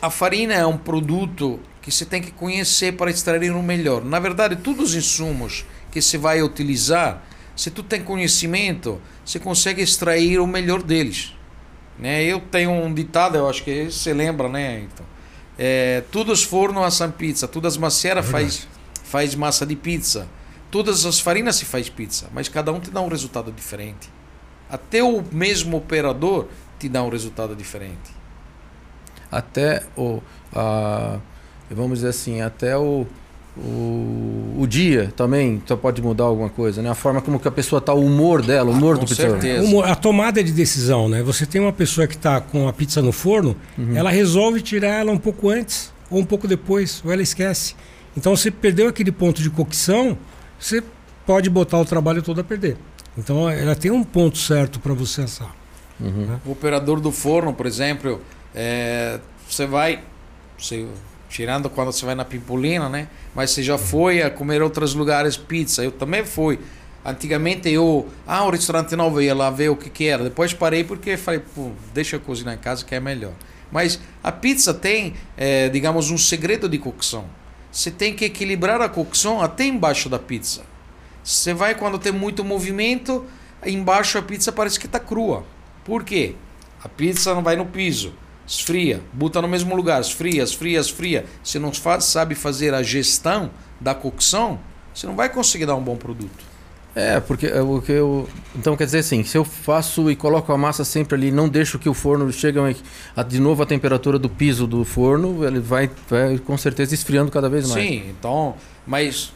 [0.00, 4.02] a farina é um produto que você tem que conhecer para extrair o melhor.
[4.04, 7.22] Na verdade, todos os insumos que você vai utilizar,
[7.54, 11.34] se tu tem conhecimento, você consegue extrair o melhor deles.
[12.02, 12.24] Né?
[12.24, 14.80] Eu tenho um ditado, eu acho que você lembra, né?
[14.80, 15.06] Então,
[15.56, 18.66] é, todos forno assam pizza, todas macieras faz,
[19.04, 20.26] faz massa de pizza,
[20.68, 24.10] todas as farinas se faz pizza, mas cada um te dá um resultado diferente.
[24.68, 28.10] Até o mesmo operador te dá um resultado diferente.
[29.30, 30.20] Até o.
[30.52, 31.20] A,
[31.70, 33.06] vamos dizer assim, até o.
[33.54, 36.88] O, o dia também só pode mudar alguma coisa, né?
[36.90, 39.40] A forma como que a pessoa tá, o humor dela, o humor com do pizzaiolo.
[39.42, 39.66] certeza.
[39.68, 41.22] Uma- A tomada de decisão, né?
[41.22, 43.54] Você tem uma pessoa que está com a pizza no forno,
[43.94, 47.74] ela resolve tirar ela um pouco antes ou um pouco depois, ou ela esquece.
[48.16, 50.16] Então você perdeu aquele ponto de cocção,
[50.58, 50.82] você
[51.26, 52.76] pode botar o trabalho todo a perder.
[53.18, 55.54] Então ela tem um ponto certo para você assar.
[56.00, 56.38] Uhum.
[56.46, 58.20] O operador do forno, por exemplo,
[58.54, 60.00] é, você vai,
[60.58, 60.86] você-
[61.32, 63.08] tirando quando você vai na Pimpolina, né?
[63.34, 65.82] Mas você já foi a comer outros lugares pizza.
[65.82, 66.58] Eu também fui.
[67.02, 70.22] Antigamente eu, ah, o restaurante novo, ia lá ver o que, que era.
[70.22, 73.32] Depois parei porque falei, pô, deixa eu cozinhar em casa que é melhor.
[73.72, 77.24] Mas a pizza tem, é, digamos, um segredo de cocção.
[77.72, 80.62] você tem que equilibrar a cocção até embaixo da pizza.
[81.24, 83.24] Você vai quando tem muito movimento,
[83.64, 85.44] embaixo a pizza parece que está crua.
[85.82, 86.34] Por quê?
[86.84, 88.12] A pizza não vai no piso,
[88.46, 91.26] esfria, bota no mesmo lugar, esfria, esfria, esfria.
[91.42, 94.58] Se não faz, sabe fazer a gestão da cocção,
[94.94, 96.52] você não vai conseguir dar um bom produto.
[96.94, 98.28] É, porque é o que eu.
[98.54, 101.78] Então quer dizer assim, se eu faço e coloco a massa sempre ali, não deixo
[101.78, 102.58] que o forno chegue
[103.16, 107.30] a, de novo à temperatura do piso do forno, ele vai, vai com certeza esfriando
[107.30, 107.82] cada vez mais.
[107.82, 108.54] Sim, então.
[108.86, 109.32] Mas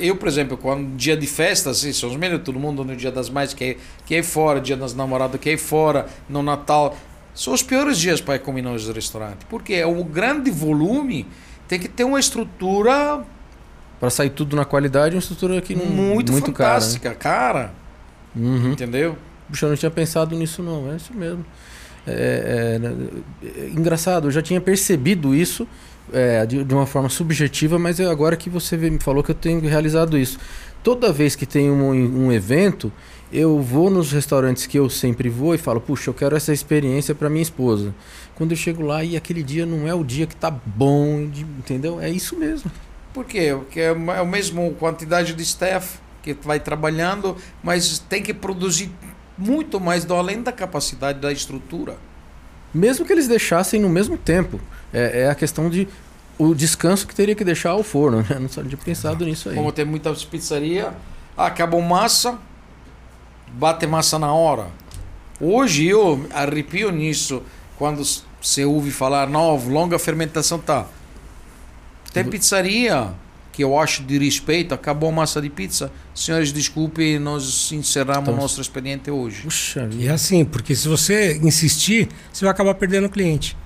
[0.00, 3.12] eu, por exemplo, quando dia de festa, assim, são os melhores, todo mundo no dia
[3.12, 3.76] das mães que
[4.10, 6.96] é, fora, dia das namoradas que é fora, no Natal.
[7.36, 9.46] São os piores dias para comer nos restaurantes.
[9.48, 11.26] Porque é o grande volume
[11.68, 13.24] tem que ter uma estrutura
[14.00, 17.58] para sair tudo na qualidade, uma estrutura que não muito, muito fantástica, cara.
[17.58, 17.64] Né?
[17.64, 17.74] cara.
[18.34, 18.72] Uhum.
[18.72, 19.16] Entendeu?
[19.48, 21.44] Puxa, eu não tinha pensado nisso não, é isso mesmo.
[22.06, 25.66] É, é, é, engraçado, eu já tinha percebido isso
[26.12, 29.34] é, de, de, uma forma subjetiva, mas é agora que você me falou que eu
[29.34, 30.38] tenho realizado isso.
[30.86, 32.92] Toda vez que tem um, um evento,
[33.32, 37.12] eu vou nos restaurantes que eu sempre vou e falo, puxa, eu quero essa experiência
[37.12, 37.92] para minha esposa.
[38.36, 41.22] Quando eu chego lá e aquele dia não é o dia que tá bom,
[41.58, 42.00] entendeu?
[42.00, 42.70] É isso mesmo.
[43.12, 43.52] Por quê?
[43.58, 48.88] Porque é a é mesma quantidade de staff que vai trabalhando, mas tem que produzir
[49.36, 51.96] muito mais do além da capacidade da estrutura.
[52.72, 54.60] Mesmo que eles deixassem no mesmo tempo.
[54.92, 55.88] É, é a questão de
[56.38, 58.18] o descanso que teria que deixar ao forno.
[58.18, 58.38] Né?
[58.38, 59.56] Não tinha pensado nisso aí.
[59.56, 60.92] Como tem muitas pizzarias,
[61.36, 62.38] ah, acabou massa,
[63.52, 64.66] bate massa na hora.
[65.40, 67.42] Hoje eu arrepio nisso
[67.78, 68.02] quando
[68.40, 70.86] você ouve falar, não, longa fermentação tá.
[72.12, 73.12] Tem pizzaria
[73.52, 75.90] que eu acho de respeito, acabou a massa de pizza.
[76.14, 79.42] Senhores, desculpe, nós encerramos então, nosso expediente hoje.
[79.42, 83.56] Puxa, e é assim, porque se você insistir, você vai acabar perdendo o cliente.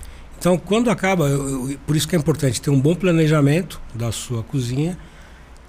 [0.40, 4.10] Então, quando acaba, eu, eu, por isso que é importante ter um bom planejamento da
[4.10, 4.98] sua cozinha,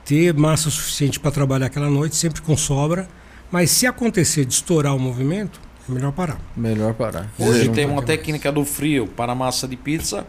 [0.03, 3.07] ter massa suficiente para trabalhar aquela noite, sempre com sobra.
[3.51, 6.39] Mas se acontecer de estourar o movimento, é melhor parar.
[6.57, 7.29] Melhor parar.
[7.37, 10.25] Hoje tem uma técnica do frio para massa de pizza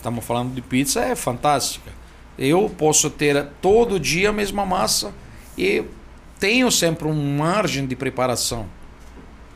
[0.00, 1.90] estamos falando de pizza, é fantástica.
[2.38, 5.12] Eu posso ter todo dia a mesma massa
[5.56, 5.84] e
[6.38, 8.66] tenho sempre um margem de preparação.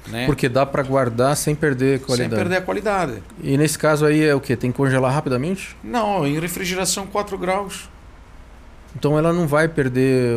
[0.09, 0.27] Né?
[0.27, 2.31] Porque dá para guardar sem perder a qualidade.
[2.31, 3.23] Sem perder a qualidade.
[3.43, 4.55] E nesse caso aí é o que?
[4.55, 5.77] Tem que congelar rapidamente?
[5.83, 7.89] Não, em refrigeração 4 graus.
[8.97, 10.37] Então ela não vai perder.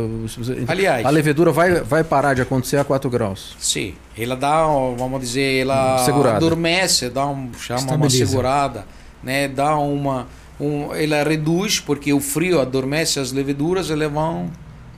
[0.67, 3.55] Aliás, a levedura vai, vai parar de acontecer a 4 graus.
[3.59, 4.65] Sim, ela dá,
[4.97, 6.37] vamos dizer, ela segurada.
[6.37, 8.85] adormece, dá um, chama uma segurada
[9.21, 9.47] né?
[9.47, 10.27] Dá uma,
[10.59, 14.49] um, ela reduz porque o frio adormece as leveduras, elas vão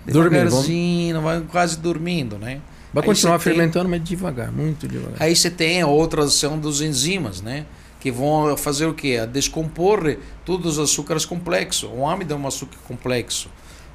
[0.06, 2.60] devagarzinho, vão quase dormindo, né?
[2.94, 5.22] Vai continuar fermentando, tem, mas devagar, muito devagar.
[5.22, 7.66] Aí você tem a outra ação dos enzimas, né?
[8.00, 9.20] Que vão fazer o quê?
[9.22, 11.90] A descompor todos os açúcares complexos.
[11.94, 13.50] O âmido é um açúcar complexo.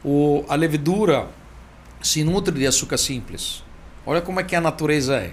[0.05, 1.29] O, a levedura
[2.03, 3.65] se nutre de açúcar simples.
[4.07, 5.33] Olha como é que a natureza é,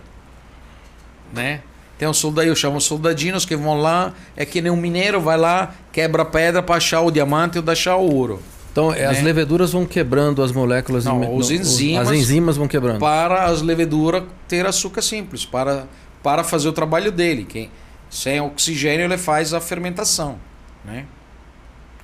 [1.34, 1.62] né?
[2.00, 5.38] Tem um soldado, eu chamo soldadinos que vão lá, é que nem um mineiro vai
[5.38, 8.42] lá, quebra pedra para achar o diamante ou achar o ouro.
[8.72, 9.06] Então, é, né?
[9.06, 11.06] as leveduras vão quebrando as moléculas.
[11.06, 13.00] Não, os enzimas, as enzimas vão quebrando.
[13.00, 15.88] Para as leveduras ter açúcar simples, para,
[16.24, 17.70] para fazer o trabalho dele.
[18.10, 20.38] Sem oxigênio ele faz a fermentação.
[20.86, 21.06] Né?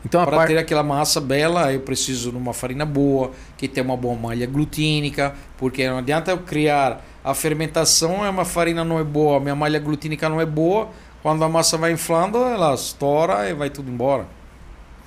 [0.06, 0.48] Então, para par...
[0.48, 4.46] ter aquela massa bela, eu preciso de uma farinha boa, que tenha uma boa malha
[4.46, 9.40] glutínica, porque não adianta eu criar a fermentação é uma farinha não é boa, a
[9.42, 10.88] minha malha glutínica não é boa.
[11.22, 14.26] Quando a massa vai inflando, ela estoura e vai tudo embora.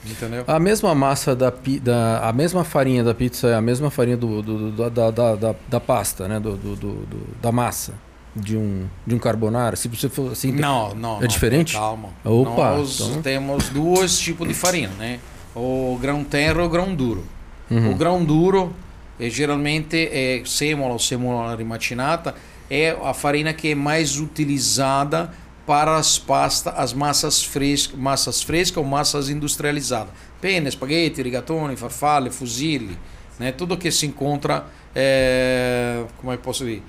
[0.05, 0.45] Entendeu?
[0.47, 4.41] A mesma massa da, da a mesma farinha da pizza é a mesma farinha do,
[4.41, 6.41] do, do da, da, da, da, pasta, né?
[6.41, 7.07] Do, do, do,
[7.41, 7.95] da massa
[8.35, 9.77] de um de um carbonara.
[9.77, 11.75] Se você for assim, não, não, é não, diferente.
[11.75, 12.09] Calma.
[12.25, 13.23] Opa, Nós então...
[13.23, 15.21] temos dois tipos de farinha, né?
[15.55, 17.25] O grão tenro e o grão duro.
[17.71, 17.93] Uhum.
[17.93, 18.73] O grão duro
[19.19, 22.35] é, geralmente é sêmola ou sêmola rimacinata
[22.71, 25.31] é a farinha que é mais utilizada
[25.71, 30.13] para as pastas, as massas frescas, massas frescas ou massas industrializadas.
[30.41, 32.99] Penne, spaghetti, rigatoni, farfalle, fusilli,
[33.39, 33.53] né?
[33.53, 36.83] Tudo que se encontra, é, como é que posso dizer,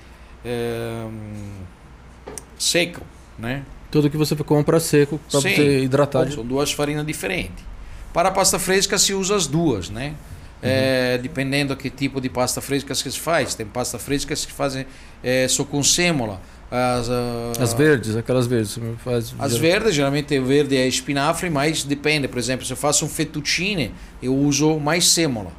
[0.44, 1.06] é,
[2.58, 3.02] seco,
[3.38, 3.62] né?
[3.88, 6.28] Tudo que você compra seco para você hidratar.
[6.32, 7.64] São duas farinhas diferentes.
[8.12, 10.16] Para a pasta fresca se usa as duas, né?
[10.60, 13.54] É, dependendo que tipo de pasta fresca que se faz.
[13.54, 14.86] Tem pasta fresca que fazem
[15.22, 16.40] é, só com sêmola.
[16.74, 17.12] As, uh,
[17.62, 18.78] as verdes, aquelas verdes.
[19.04, 22.26] Faz, as verdes, geralmente o verde é espinafre, mas depende.
[22.28, 23.92] Por exemplo, se eu faço um fettuccine,
[24.22, 25.52] eu uso mais sêmola.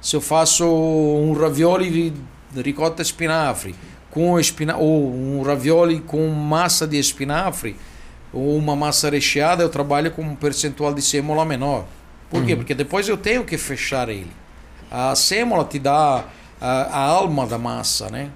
[0.00, 2.14] Se eu faço um ravioli
[2.52, 3.74] de ricota espinafre,
[4.12, 7.74] com espina ou um ravioli com massa de espinafre,
[8.32, 11.84] ou uma massa recheada, eu trabalho com um percentual de sêmola menor.
[12.30, 12.46] Por Uhum.
[12.46, 12.54] quê?
[12.56, 14.30] Porque depois eu tenho que fechar ele.
[14.90, 16.24] A sêmola te dá
[16.60, 18.30] a, a alma da massa, né?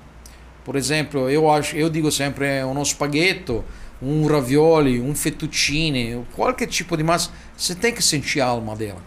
[0.69, 3.65] Por exemplo, eu acho, eu digo sempre, é um spaghetto,
[4.03, 9.01] um ravioli, um fettuccine, qualquer tipo de massa, você tem que sentir a alma dela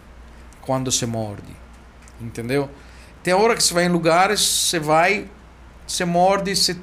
[0.60, 1.54] quando você morde.
[2.20, 2.68] Entendeu?
[3.22, 5.28] Tem hora que você vai em lugares, você vai,
[5.86, 6.76] você morde, você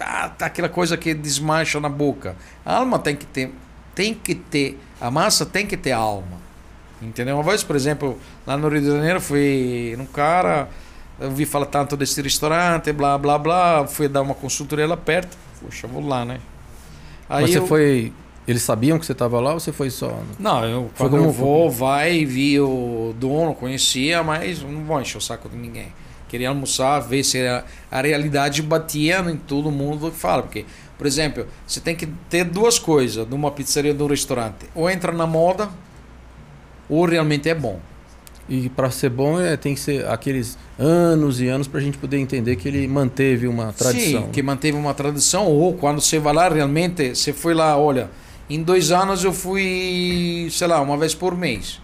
[0.00, 2.34] ah, tá aquela coisa que desmancha na boca.
[2.66, 3.54] A alma tem que ter,
[3.94, 6.38] tem que ter, a massa tem que ter alma.
[7.00, 7.36] Entendeu?
[7.36, 10.68] Uma vez, por exemplo, lá no Rio de Janeiro, fui num cara,
[11.20, 15.36] eu vi falar tanto desse restaurante, blá blá blá, fui dar uma consultoria lá perto.
[15.60, 16.38] Poxa, vou lá, né?
[17.28, 18.12] Aí Mas você eu- foi.
[18.46, 20.22] Eles sabiam que você estava lá ou você foi só.
[20.38, 25.18] Não, eu Foi como eu vou, vai, vi o dono, conhecia, mas não vou encher
[25.18, 25.92] o saco de ninguém.
[26.30, 30.42] Queria almoçar, ver se a, a realidade batia em todo mundo que fala.
[30.42, 30.64] Porque,
[30.96, 34.64] por exemplo, você tem que ter duas coisas numa pizzaria ou num restaurante.
[34.74, 35.68] Ou entra na moda,
[36.88, 37.78] ou realmente é bom.
[38.48, 41.98] E para ser bom é, tem que ser aqueles anos e anos para a gente
[41.98, 44.22] poder entender que ele manteve uma tradição.
[44.22, 45.46] Sim, que manteve uma tradição.
[45.46, 48.10] Ou quando você vai lá, realmente, você foi lá, olha,
[48.48, 51.78] em dois anos eu fui, sei lá, uma vez por mês.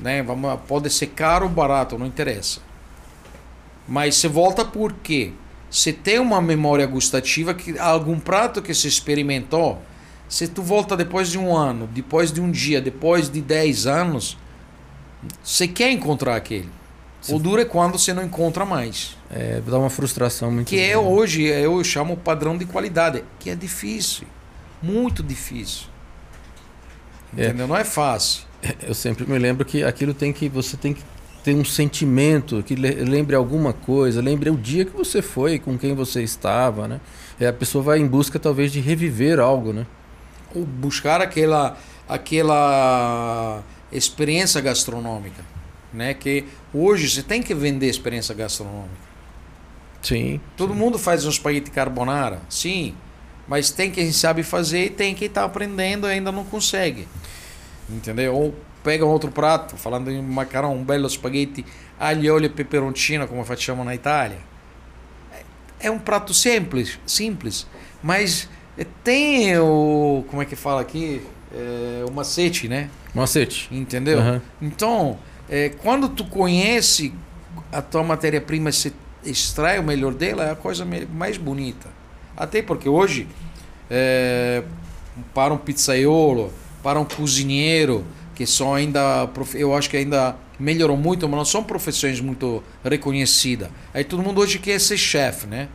[0.00, 0.22] Né?
[0.24, 2.60] Vamos, pode ser caro ou barato, não interessa.
[3.86, 5.32] Mas você volta porque
[5.70, 9.80] você tem uma memória gustativa que algum prato que você experimentou,
[10.28, 14.36] se tu volta depois de um ano, depois de um dia, depois de 10 anos,
[15.42, 16.68] você quer encontrar aquele.
[17.28, 19.16] O duro é quando você não encontra mais.
[19.30, 21.06] É, dá uma frustração muito Que é grande.
[21.08, 24.26] hoje, eu chamo o padrão de qualidade, que é difícil.
[24.80, 25.86] Muito difícil.
[27.36, 27.46] É.
[27.46, 27.66] Entendeu?
[27.66, 28.42] Não é fácil.
[28.82, 30.48] Eu sempre me lembro que aquilo tem que.
[30.48, 31.02] Você tem que
[31.42, 35.76] ter um sentimento que le- lembre alguma coisa, lembre o dia que você foi, com
[35.76, 37.00] quem você estava, né?
[37.40, 39.84] E a pessoa vai em busca talvez de reviver algo, né?
[40.54, 41.76] Ou buscar aquela,
[42.08, 43.62] aquela
[43.96, 45.42] experiência gastronômica.
[45.92, 46.14] Né?
[46.14, 49.06] Que hoje você tem que vender experiência gastronômica.
[50.02, 50.40] Sim.
[50.56, 52.94] Todo mundo faz um espaguete carbonara, sim.
[53.48, 57.08] Mas tem quem sabe fazer e tem quem está aprendendo e ainda não consegue.
[57.88, 58.34] Entendeu?
[58.34, 61.64] Ou pega um outro prato, falando em macarrão, um belo espaguete
[61.98, 64.38] alho, olio e peperoncino, como facciamo na Itália.
[65.80, 67.66] É um prato simples, simples,
[68.02, 68.48] mas
[69.02, 70.24] tem o.
[70.28, 71.20] Como é que fala aqui?
[71.52, 72.90] É, o macete, né?
[73.16, 73.68] Macete.
[73.72, 74.18] Entendeu?
[74.18, 74.42] Aham.
[74.60, 77.12] Então, é, quando tu conhece
[77.72, 78.92] a tua matéria-prima, você
[79.24, 81.88] extrai o melhor dela, é a coisa mais bonita.
[82.36, 83.26] Até porque hoje,
[83.90, 84.62] é,
[85.32, 86.52] para um pizzaiolo,
[86.82, 88.04] para um cozinheiro,
[88.34, 93.70] que são ainda, eu acho que ainda melhorou muito, mas não são profissões muito reconhecidas.
[93.94, 95.68] Aí todo mundo hoje quer ser chefe, né?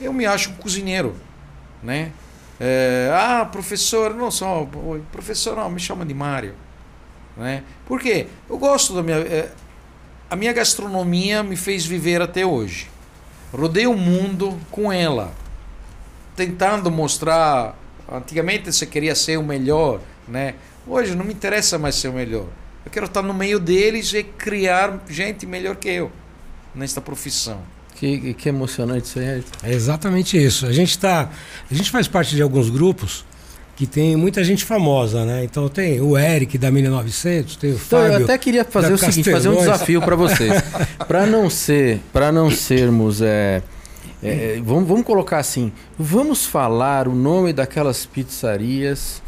[0.00, 1.14] Eu me acho um cozinheiro,
[1.82, 2.10] né?
[2.58, 4.68] É, ah, professor, não sou,
[5.12, 6.54] professor, não, me chama de Mário
[7.40, 7.64] né?
[7.86, 8.26] Por quê?
[8.48, 9.50] Eu gosto da minha eh,
[10.28, 12.86] a minha gastronomia me fez viver até hoje.
[13.52, 15.32] Rodei o mundo com ela,
[16.36, 17.76] tentando mostrar.
[18.08, 20.54] Antigamente você queria ser o melhor, né?
[20.86, 22.46] Hoje não me interessa mais ser o melhor.
[22.84, 26.12] Eu quero estar no meio deles e criar gente melhor que eu
[26.74, 27.60] nesta profissão.
[27.94, 29.44] Que, que emocionante isso aí.
[29.62, 30.66] É exatamente isso.
[30.66, 31.30] A gente tá,
[31.70, 33.24] a gente faz parte de alguns grupos
[33.80, 35.42] que tem muita gente famosa, né?
[35.42, 38.18] Então tem o Eric da 1900, tem o Então, Fábio.
[38.18, 40.52] eu até queria fazer o seguinte, fazer um desafio para vocês.
[41.08, 43.62] para não ser, para não sermos é,
[44.22, 49.22] é, vamos, vamos colocar assim, vamos falar o nome daquelas pizzarias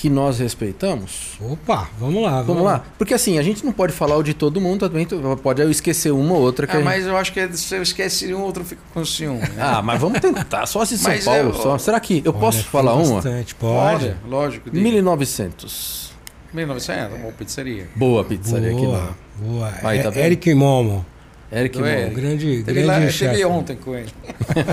[0.00, 1.32] que nós respeitamos?
[1.40, 2.40] Opa, vamos lá.
[2.42, 2.84] Vamos lá?
[2.96, 5.04] Porque assim, a gente não pode falar o de todo mundo, também
[5.42, 7.82] pode eu esquecer uma ou outra que Ah, gente- mas eu acho que se eu
[7.82, 9.40] esquece um, outro fica com ciúme.
[9.40, 9.56] Né?
[9.58, 11.76] Ah, mas vamos tentar, só se São Mas Paulo, eu- só.
[11.78, 13.16] Será que eu Olha, posso falar uma?
[13.16, 14.14] Bastante, pode.
[14.28, 14.70] lógico.
[14.70, 14.82] diga.
[14.82, 16.12] 1900.
[16.52, 17.88] 1900, uma pizzaria.
[17.96, 19.16] Boa pizzaria aqui, boa, mano.
[19.40, 19.72] boa.
[19.82, 20.26] Aí, tá É-?
[20.26, 21.04] Eric Momo,
[21.50, 21.90] Eric Do Momo.
[21.98, 22.14] Eric.
[22.14, 23.46] grande, Teve lá, grande eu cheguei chefe.
[23.46, 24.08] ontem com ele.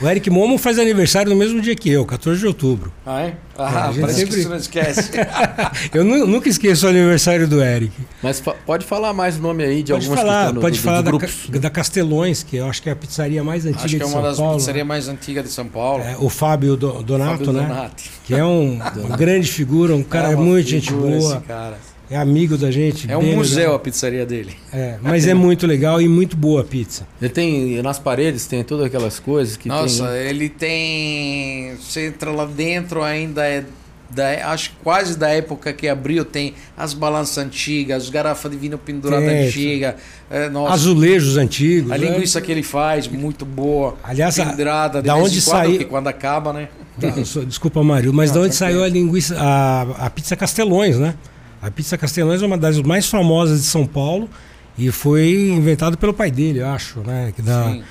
[0.00, 2.92] O Eric Momo faz aniversário no mesmo dia que eu, 14 de outubro.
[3.04, 3.26] Ah, é?
[3.26, 5.10] É, Ah, a gente parece sempre- que você não esquece.
[5.92, 7.92] Eu nu- nunca esqueço o aniversário do Eric.
[8.22, 10.82] Mas fa- pode falar mais o nome aí de Pode algumas falar, no- pode do-
[10.82, 11.50] falar dos da, grupos.
[11.52, 13.98] Ca- da Castelões, que eu acho que é a pizzaria mais antiga Acho que é
[13.98, 14.56] de uma São das Paulo.
[14.56, 16.04] pizzarias mais antigas de São Paulo.
[16.04, 17.66] É, o Fábio Do- Donato, Fábio né?
[17.66, 18.10] Donati.
[18.24, 21.76] Que é um, uma grande figura, um cara É muito gente boa, esse cara.
[22.10, 23.10] É amigo da gente.
[23.10, 23.74] É um bem museu legal.
[23.76, 24.52] a pizzaria dele.
[24.72, 27.06] É, mas é muito legal e muito boa a pizza.
[27.20, 30.12] Ele tem nas paredes tem todas aquelas coisas que Nossa, tem.
[30.12, 30.28] né?
[30.30, 31.74] ele tem.
[31.76, 33.64] Você entra lá dentro, ainda é.
[34.10, 38.56] Da, acho que quase da época que abriu, tem as balanças antigas, as garrafas de
[38.56, 39.96] vinho pendurada Tem, antiga.
[40.30, 41.92] É, nossa, Azulejos antigos.
[41.92, 42.06] a né?
[42.08, 43.96] linguiça que ele faz, muito boa.
[44.02, 46.68] Aliás, a- pendurada, de da onde saiu- quando acaba, né?
[46.98, 50.96] Tá, só- desculpa, Mário, mas Não, de onde saiu a linguiça, a, a pizza Castelões,
[50.98, 51.14] né?
[51.60, 54.28] A pizza Castelões é uma das mais famosas de São Paulo
[54.76, 57.32] e foi inventado pelo pai dele, acho, né?
[57.34, 57.82] Que dá, Sim.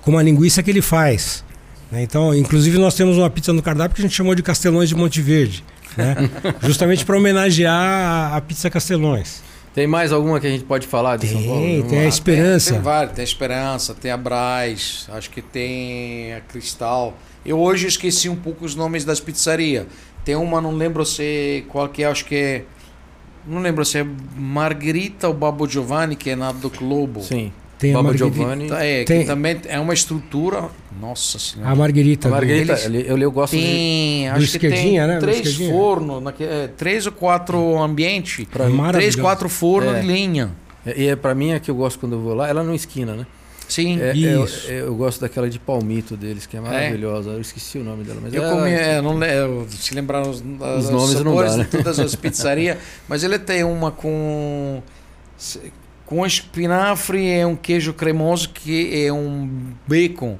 [0.00, 1.44] com a linguiça que ele faz.
[1.90, 2.02] né?
[2.02, 4.94] Então, inclusive nós temos uma pizza no cardápio que a gente chamou de Castelões de
[4.94, 5.64] Monte Verde,
[5.96, 6.14] né?
[6.62, 7.72] justamente para homenagear
[8.32, 9.42] a, a pizza Castelões.
[9.74, 11.60] Tem mais alguma que a gente pode falar de São Paulo?
[11.60, 12.08] Tem, tem a.
[12.08, 12.70] Esperança.
[12.70, 17.14] Tem, tem vários, tem a Esperança, tem a Braz, acho que tem a Cristal.
[17.44, 19.84] Eu hoje esqueci um pouco os nomes das pizzarias.
[20.24, 22.64] Tem uma, não lembro se qual que é, acho que é.
[23.46, 27.20] Não lembro se é Margherita ou Babo Giovanni, que é na do Globo.
[27.22, 27.52] Sim.
[27.78, 28.36] Tem a Baba Margherita.
[28.36, 28.70] Giovanni.
[28.72, 30.64] É, Tem- que também é uma estrutura.
[31.00, 31.70] Nossa senhora.
[31.70, 32.28] A Marguerita.
[32.28, 33.62] A Margarita, Eles- eu, eu gosto de...
[33.62, 35.18] Tem, acho que esquerdinha, tem né?
[35.20, 38.92] Três fornos, é, três ou quatro ambientes, É maravilhoso.
[38.92, 40.00] três, quatro fornos É.
[40.00, 40.50] de linha.
[40.96, 43.12] E é pra mim a que eu gosto quando eu vou lá, ela não esquina,
[43.14, 43.26] né?
[43.68, 44.00] Sim.
[44.00, 44.70] É, Isso.
[44.70, 47.30] Eu, eu gosto daquela de palmito deles, que é maravilhosa.
[47.30, 50.22] Eu esqueci o nome dela, mas Eu ela- comi, é, não le- eu- se lembrar
[50.22, 50.42] os, Os
[50.90, 51.64] nomes não sabores dá, né?
[51.64, 54.82] de todas as pizzarias, mas ele tem uma com
[56.04, 59.50] com espinafre e um queijo cremoso que é um
[59.88, 60.38] bacon.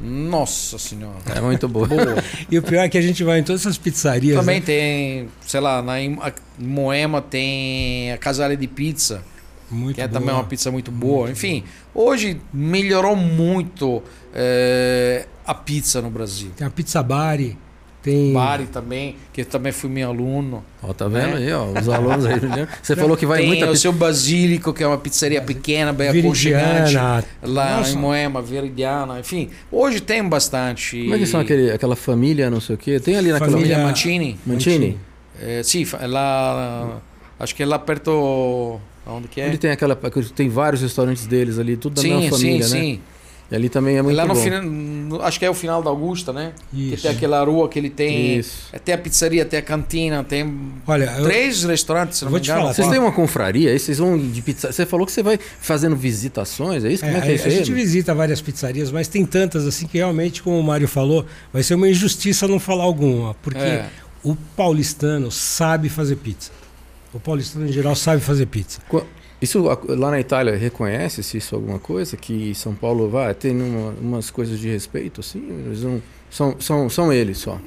[0.00, 1.16] Nossa senhora.
[1.34, 1.88] é muito boa.
[1.88, 2.22] Boa.
[2.48, 4.38] E o pior é que a gente vai em todas essas pizzarias.
[4.38, 4.66] Também né?
[4.66, 6.16] tem, sei lá, na em
[6.56, 9.22] Moema tem a Casale de Pizza,
[9.70, 10.20] Muito que é boa.
[10.20, 11.30] também uma pizza muito boa.
[11.30, 11.62] Enfim,
[11.94, 14.02] hoje melhorou muito
[14.34, 16.50] eh, a pizza no Brasil.
[16.56, 17.56] Tem a Pizza Bari.
[18.00, 18.32] Tem.
[18.32, 20.64] Bari também, que eu também fui meu aluno.
[20.82, 21.38] Ó, tá vendo É.
[21.38, 22.40] aí, ó, os alunos aí.
[22.40, 22.68] né?
[22.80, 23.82] Você falou que vai tem muita o pizza.
[23.82, 26.94] seu Basílico, que é uma pizzaria pequena, bem aconchegante.
[27.42, 27.90] Lá Nossa.
[27.90, 29.50] em Moema, Veridiana, enfim.
[29.70, 31.02] Hoje tem bastante.
[31.02, 33.00] Como é que são aquele, aquela família, não sei o quê?
[33.00, 33.50] Tem ali naquela...
[33.50, 34.38] Família- Família Mantini?
[34.46, 34.98] Mancini?
[35.42, 37.00] É, sim, é lá.
[37.38, 38.80] Acho que é lá perto.
[39.08, 39.48] Onde que é?
[39.48, 39.98] Onde tem aquela...
[40.36, 42.80] Tem vários restaurantes deles ali, tudo da sim, mesma família, sim, né?
[42.80, 43.00] sim.
[43.50, 44.40] E ali também é muito lá no bom.
[44.42, 45.22] final.
[45.22, 46.52] Acho que é o final da Augusta, né?
[46.70, 47.02] Que Isso.
[47.04, 48.36] tem aquela rua que ele tem.
[48.36, 48.68] Isso.
[48.74, 50.54] Até a pizzaria, até a cantina, tem
[50.86, 52.60] Olha, eu- três restaurantes, se não eu vou me te engano.
[52.64, 52.90] falar, Vocês Ó.
[52.90, 53.78] têm uma confraria aí?
[53.78, 54.70] Vocês vão de pizza...
[54.70, 57.02] Você falou que você vai fazendo visitações, é isso?
[57.02, 59.66] Como é, É, que é a, isso a gente visita várias pizzarias, mas tem tantas
[59.66, 63.58] assim que realmente, como o Mário falou, vai ser uma injustiça não falar alguma, porque
[63.58, 63.86] É.
[64.22, 66.50] o paulistano sabe fazer pizza.
[67.12, 68.80] O paulistano em geral sabe fazer pizza.
[68.88, 69.04] Qu-
[69.40, 72.16] Isso lá na Itália reconhece-se isso alguma coisa?
[72.16, 75.38] Que São Paulo vai tem uma, umas coisas de respeito assim?
[75.66, 77.58] Eles não, são, são, são eles só.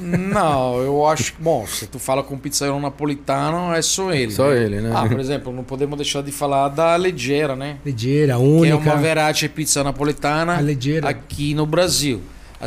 [0.00, 4.32] Não, eu acho que, bom, se tu fala com pizzaiolo napolitano, é só ele.
[4.32, 4.62] Só né?
[4.62, 4.92] ele, né?
[4.94, 7.78] Ah, por exemplo, não podemos deixar de falar da Leggera, né?
[7.84, 8.76] Leggera, Que é única.
[8.76, 10.60] uma Verati pizza napolitana
[11.02, 12.20] aqui no Brasil.
[12.60, 12.66] A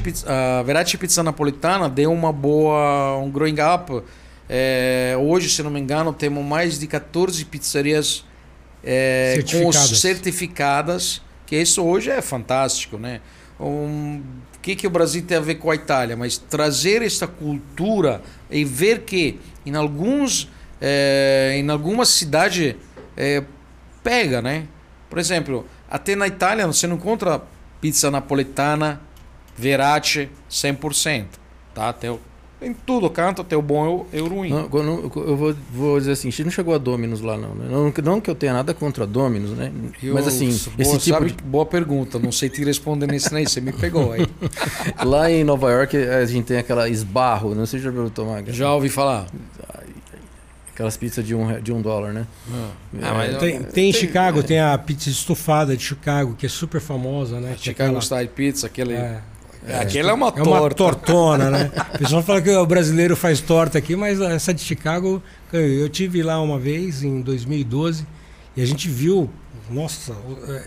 [0.00, 4.02] pizza, a Verati pizza napolitana deu uma boa, um growing up.
[4.48, 8.24] É, hoje, se não me engano, temos mais de 14 pizzarias
[8.82, 11.20] é, com os Certificadas.
[11.44, 13.20] que isso hoje é fantástico, né?
[13.58, 14.22] Um,
[14.54, 16.16] o que, que o Brasil tem a ver com a Itália?
[16.16, 20.48] Mas trazer essa cultura e ver que em alguns
[20.80, 22.74] é, em algumas cidades
[23.16, 23.42] é,
[24.02, 24.66] pega, né?
[25.08, 27.42] Por exemplo, até na Itália você não encontra
[27.80, 29.00] pizza napolitana,
[29.56, 31.26] verate 100%,
[31.74, 31.92] tá?
[31.92, 32.18] Tem
[32.66, 34.50] em tudo canto tem o bom e o ruim.
[34.50, 37.36] Não, eu não- eu vou, vou dizer assim, a gente não chegou a Dominus lá
[37.36, 37.66] não, né?
[37.70, 39.70] Não, não que eu tenha nada contra a Dominus, né?
[40.02, 41.42] Eu- Mas assim, boa, esse tipo sabe, de...
[41.44, 44.26] boa pergunta, não sei te responder nesse aí, você me pegou aí.
[45.04, 48.42] Lá em Nova York a gente tem aquela esbarro, não sei se já viu tomar.
[48.48, 49.26] Já ouvi falar.
[50.74, 52.26] Aquelas pizzas de um, de um dólar, né?
[53.00, 56.48] Ah, mas eu- Tem, tem em Chicago, tem a pizza estufada de Chicago, que é
[56.50, 57.52] super famosa, né?
[57.54, 58.94] É Chicago aquela- Style Pizza, aquele.
[59.66, 60.74] É, aquele é uma é uma torta.
[60.76, 61.70] tortona, né?
[61.94, 66.22] O pessoal fala que o brasileiro faz torta aqui, mas essa de Chicago, eu tive
[66.22, 68.06] lá uma vez, em 2012,
[68.56, 69.28] e a gente viu,
[69.70, 70.14] nossa,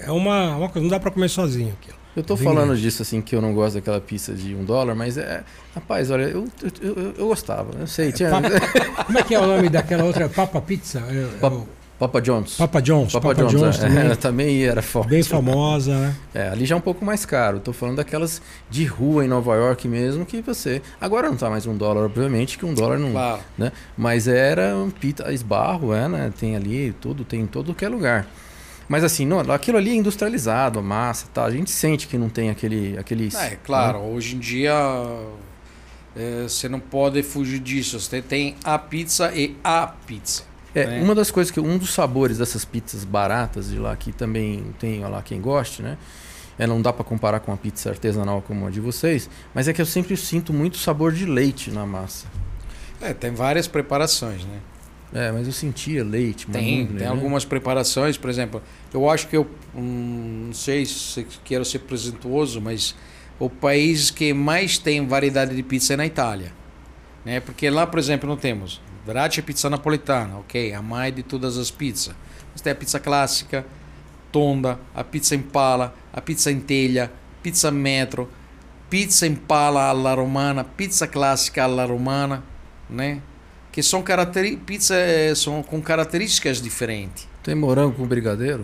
[0.05, 1.97] é uma, uma coisa, não dá pra comer sozinho aquilo.
[2.15, 2.81] Eu tô Bem falando grande.
[2.81, 5.43] disso assim, que eu não gosto daquela pizza de um dólar, mas é.
[5.73, 6.47] Rapaz, olha, eu,
[6.81, 8.11] eu, eu, eu gostava, eu sei.
[8.11, 8.29] Tinha,
[9.05, 10.27] Como é que é o nome daquela outra?
[10.27, 11.01] Papa Pizza?
[11.07, 11.67] É, é Papa- o
[11.99, 12.55] Papa John's.
[12.55, 13.11] Papa John's.
[13.11, 13.81] Papa, Papa, John's, John's, é.
[13.81, 14.05] também.
[14.05, 15.09] Ela também era forte.
[15.09, 16.15] Bem famosa, né?
[16.33, 17.59] É, ali já é um pouco mais caro.
[17.59, 20.81] Tô falando daquelas de rua em Nova York mesmo, que você.
[20.99, 23.11] Agora não tá mais um dólar, obviamente, que um dólar não.
[23.11, 23.41] Claro.
[23.97, 26.33] Mas era um pita esbarro, é, né?
[26.39, 28.25] Tem ali tudo, tem em todo que é lugar.
[28.87, 31.43] Mas assim, não, aquilo ali é industrializado, a massa, tá?
[31.43, 32.97] A gente sente que não tem aquele.
[32.97, 34.73] aquele É, claro, hoje em dia
[36.15, 37.99] é, você não pode fugir disso.
[37.99, 40.48] Você tem a pizza e a pizza.
[40.74, 41.01] É, né?
[41.01, 45.01] uma das coisas que um dos sabores dessas pizzas baratas de lá que também tem
[45.01, 45.97] lá quem goste, né?
[46.57, 49.74] É, não dá para comparar com a pizza artesanal como a de vocês, mas é
[49.74, 52.28] que eu sempre sinto muito sabor de leite na massa.
[53.01, 54.59] É, tem várias preparações, né?
[55.13, 56.45] É, mas eu sentia leite.
[56.47, 57.07] Tem, tem né?
[57.07, 58.61] algumas preparações, por exemplo,
[58.93, 62.93] eu acho que eu hum, não sei se quero ser presuntuoso, mas
[63.39, 66.51] o país que mais tem variedade de pizza é na Itália,
[67.26, 67.39] né?
[67.39, 71.57] Porque lá, por exemplo, não temos Verratti é pizza napolitana, ok, a mais de todas
[71.57, 72.14] as pizzas.
[72.51, 73.66] Mas tem a pizza clássica,
[74.32, 78.30] tonda, a pizza impala, a pizza em telha, pizza metro,
[78.88, 82.43] pizza impala alla romana, pizza clássica alla romana,
[82.88, 83.20] né?
[83.72, 87.28] Que são caracteri pizza eh, são com características diferentes.
[87.41, 88.64] Tem morango com brigadeiro?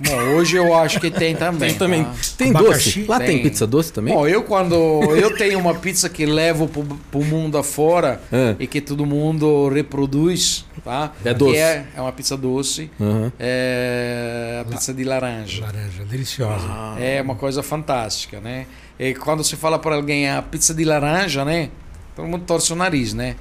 [0.00, 1.68] Bom, hoje eu acho que tem também.
[1.70, 2.04] Tem também.
[2.04, 2.14] tá?
[2.36, 3.00] Tem Abacaxi?
[3.00, 3.04] doce?
[3.08, 3.26] Lá tem.
[3.28, 3.42] Tem.
[3.42, 4.12] pizza doce também?
[4.14, 8.56] Bom, eu quando eu tenho uma pizza que levo pro, pro mundo afora Ah.
[8.58, 11.12] e que todo mundo reproduz, tá?
[11.24, 11.56] É doce.
[11.56, 13.32] É, é uma pizza doce, Aham.
[13.38, 15.62] é a pizza de laranja.
[15.62, 16.66] Laranja, deliciosa.
[16.98, 18.66] É uma coisa fantástica, né?
[18.98, 21.68] E quando você fala para alguém a pizza de laranja, né?
[22.16, 23.36] Todo mundo torce o nariz, né?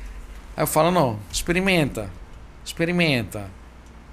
[0.56, 2.10] Aí eu falo, não, experimenta.
[2.64, 3.46] Experimenta.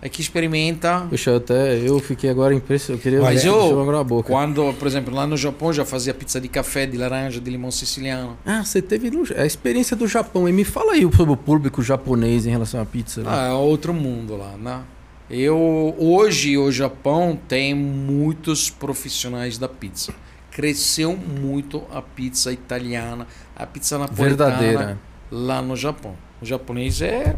[0.01, 1.07] É que experimenta.
[1.11, 3.01] Puxa, até eu fiquei agora impressionado.
[3.01, 4.31] Eu queria Mas deixa eu, agora a boca.
[4.33, 7.71] quando, por exemplo, lá no Japão já fazia pizza de café, de laranja, de limão
[7.73, 8.39] siciliano.
[8.47, 10.49] Ah, você teve no- a experiência do Japão.
[10.49, 13.23] E me fala aí sobre o público japonês em relação à pizza.
[13.23, 13.29] né?
[13.29, 14.83] Ah, é outro mundo lá, né?
[15.29, 20.15] Eu hoje o Japão tem muitos profissionais da pizza.
[20.51, 24.99] Cresceu muito a pizza italiana, a pizza napolitana Verdadeira.
[25.31, 26.15] lá no Japão.
[26.41, 27.37] O japonês é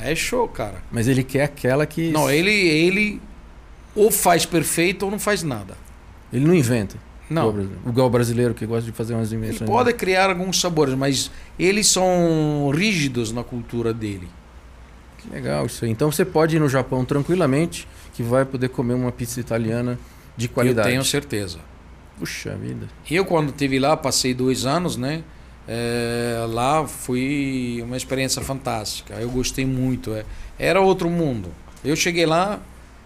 [0.00, 0.82] é show, cara.
[0.90, 2.10] Mas ele quer aquela que.
[2.10, 3.20] Não, ele ele
[3.94, 5.76] ou faz perfeito ou não faz nada.
[6.32, 6.96] Ele não inventa.
[7.30, 7.52] Igual o Não.
[7.52, 9.68] brasileiro- Igual o brasileiro que gosta de fazer umas Ele invenções.
[9.68, 14.28] pode criar alguns sabores, mas eles são rígidos na cultura dele.
[15.18, 15.90] Que legal isso aí.
[15.90, 19.98] Então você pode ir no Japão tranquilamente que vai poder comer uma pizza italiana
[20.36, 20.88] de qualidade.
[20.88, 21.58] Eu tenho certeza.
[22.18, 22.88] Puxa vida.
[23.10, 25.22] Eu, quando estive lá, passei dois anos, né?
[25.70, 29.14] É, lá foi uma experiência fantástica.
[29.14, 30.14] Eu gostei muito.
[30.14, 30.24] é.
[30.58, 31.50] Era outro mundo.
[31.84, 32.58] Eu cheguei lá,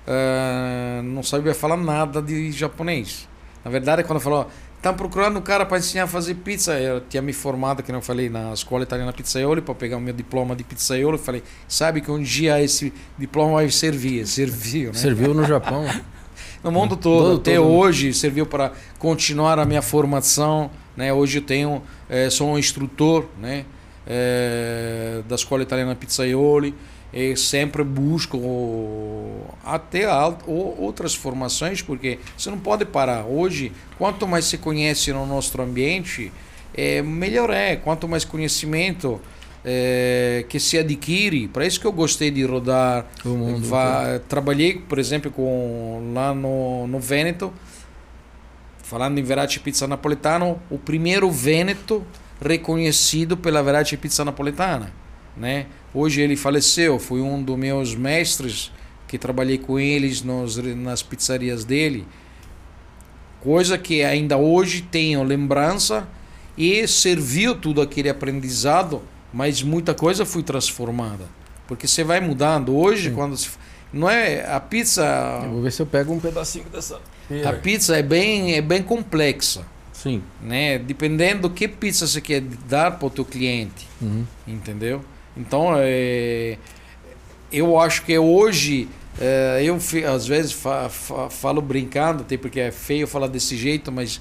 [0.06, 3.28] é, não sabia falar nada de japonês.
[3.64, 7.20] Na verdade, quando falou, estão procurando um cara para ensinar a fazer pizza, eu tinha
[7.22, 10.64] me formado, que não falei, na escola italiana pizzaioli, para pegar o meu diploma de
[10.64, 11.18] pizzaiolo.
[11.18, 14.24] Falei, sabe que um dia esse diploma vai servir.
[14.26, 14.98] Serviu, né?
[14.98, 15.84] Serviu no Japão.
[16.64, 17.66] No mundo todo, Todo- até todo.
[17.68, 21.12] hoje serviu para continuar a minha formação, né?
[21.12, 23.64] Hoje eu tenho, eh, sou um instrutor, né?
[24.06, 26.74] Eh, da escola italiana Pizzaioli
[27.12, 28.38] e sempre busco
[29.64, 30.06] até
[30.46, 33.24] outras formações porque você não pode parar.
[33.26, 36.32] Hoje, quanto mais se conhece no nosso ambiente,
[36.74, 37.76] é, melhor é.
[37.76, 39.20] Quanto mais conhecimento
[39.64, 44.98] eh, que se adquire, para isso que eu gostei de rodar mundo Va- trabalhei, por
[44.98, 47.52] exemplo, com lá no, no Vêneto,
[48.92, 52.04] falando em Verratti Pizza Napolitano, o primeiro Vêneto
[52.38, 54.92] reconhecido pela Verratti Pizza Napolitana,
[55.34, 55.64] né?
[55.94, 58.70] Hoje ele faleceu, foi um dos meus mestres
[59.08, 62.06] que trabalhei com eles nos, nas pizzarias dele,
[63.40, 66.06] coisa que ainda hoje tenho lembrança
[66.54, 69.00] e serviu tudo aquele aprendizado,
[69.32, 71.24] mas muita coisa foi transformada.
[71.66, 72.76] Porque você vai mudando.
[72.76, 73.48] Hoje, quando se,
[73.90, 77.00] não é a pizza, Eu vou ver se eu pego um pedacinho dessa.
[77.46, 79.62] A pizza é bem é bem complexa,
[79.92, 80.22] Sim.
[80.42, 80.78] né?
[80.78, 84.24] Dependendo do que pizza você quer dar para o teu cliente, Uhum.
[84.46, 85.02] entendeu?
[85.36, 86.58] Então, é,
[87.50, 88.88] eu acho que hoje
[89.20, 89.78] é, eu
[90.12, 94.20] às vezes fa- fa- falo brincando, até porque é feio falar desse jeito, mas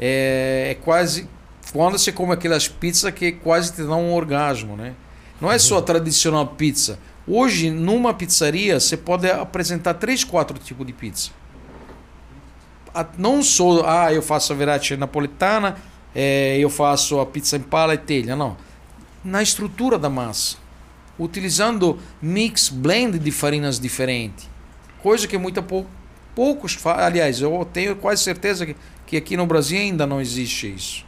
[0.00, 1.28] é, é quase
[1.72, 4.94] quando você come aquelas pizzas que quase te dá um orgasmo, né?
[5.40, 6.98] Não é só a tradicional pizza.
[7.26, 11.30] Hoje, numa pizzaria, você pode apresentar três, quatro tipos de pizza.
[13.16, 15.76] Não sou, ah, eu faço a verate napolitana,
[16.14, 18.56] é, eu faço a pizza em pala e telha, não.
[19.24, 20.56] Na estrutura da massa,
[21.18, 24.48] utilizando mix, blend de farinas diferentes.
[25.02, 25.86] Coisa que muito pou,
[26.34, 26.78] poucos.
[26.86, 28.76] Aliás, eu tenho quase certeza que,
[29.06, 31.04] que aqui no Brasil ainda não existe isso.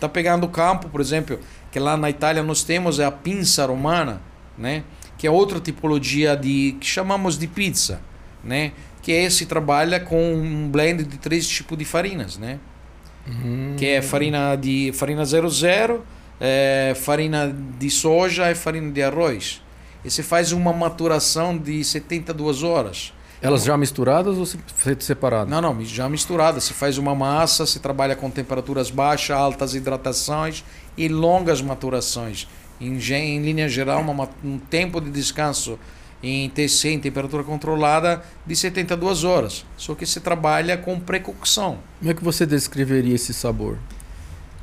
[0.00, 1.38] Tá pegando o campo, por exemplo,
[1.70, 4.22] que lá na Itália nós temos é a pinça romana,
[4.56, 4.84] né?
[5.16, 8.00] Que é outra tipologia de que chamamos de pizza,
[8.42, 8.72] né?
[9.08, 12.58] Que esse trabalha com um blend de três tipos de farinas, né?
[13.78, 16.04] Que é farinha de farina 00,
[16.38, 19.62] é, farina de soja e farina de arroz.
[20.04, 23.14] E você faz uma maturação de 72 horas.
[23.40, 25.50] Elas já misturadas ou se- feito separado?
[25.50, 26.60] Não, não, já misturada.
[26.60, 30.62] Você faz uma massa, se trabalha com temperaturas baixas, altas hidratações
[30.98, 32.46] e longas maturações.
[32.78, 35.78] Em, em linha geral, uma ma- um tempo de descanso
[36.22, 39.64] em TC, em temperatura controlada, de 72 horas.
[39.76, 41.78] Só que você trabalha com precocção.
[41.98, 43.78] Como é que você descreveria esse sabor?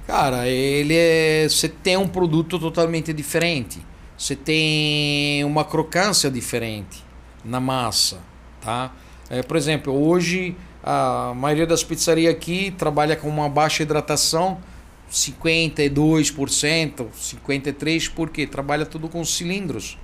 [0.05, 1.47] Cara, ele é.
[1.49, 3.79] Você tem um produto totalmente diferente.
[4.17, 7.03] Você tem uma crocância diferente
[7.43, 8.19] na massa,
[8.61, 8.93] tá?
[9.29, 14.59] É, por exemplo, hoje a maioria das pizzarias aqui trabalha com uma baixa hidratação.
[15.11, 19.97] 52%, 53%, porque trabalha tudo com cilindros.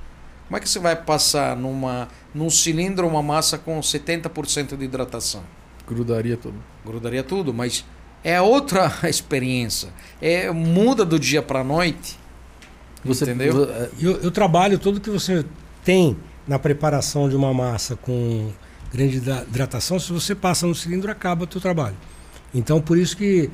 [0.52, 5.44] Como é que você vai passar numa, num cilindro uma massa com 70% de hidratação?
[5.88, 6.56] Grudaria tudo.
[6.86, 7.86] Grudaria tudo, mas
[8.22, 9.88] é outra experiência.
[10.22, 12.20] É, muda do dia para a noite.
[13.06, 13.64] Você, Entendeu?
[13.64, 15.46] é, Eu, eu trabalho tudo que você
[15.86, 18.52] tem na preparação de uma massa com
[18.94, 21.96] grande hidra- hidratação, se você passa no cilindro, acaba o teu trabalho.
[22.54, 23.50] Então, por isso que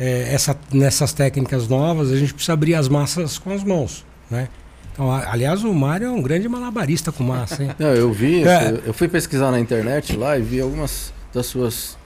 [0.00, 4.48] é, essa, nessas técnicas novas, a gente precisa abrir as massas com as mãos, né?
[4.92, 7.70] Então, a- aliás, o Mário é um grande malabarista com massa, hein?
[7.78, 8.80] Não, eu vi, É.
[8.84, 11.96] eu, fui pesquisar na internet lá e vi algumas das suas.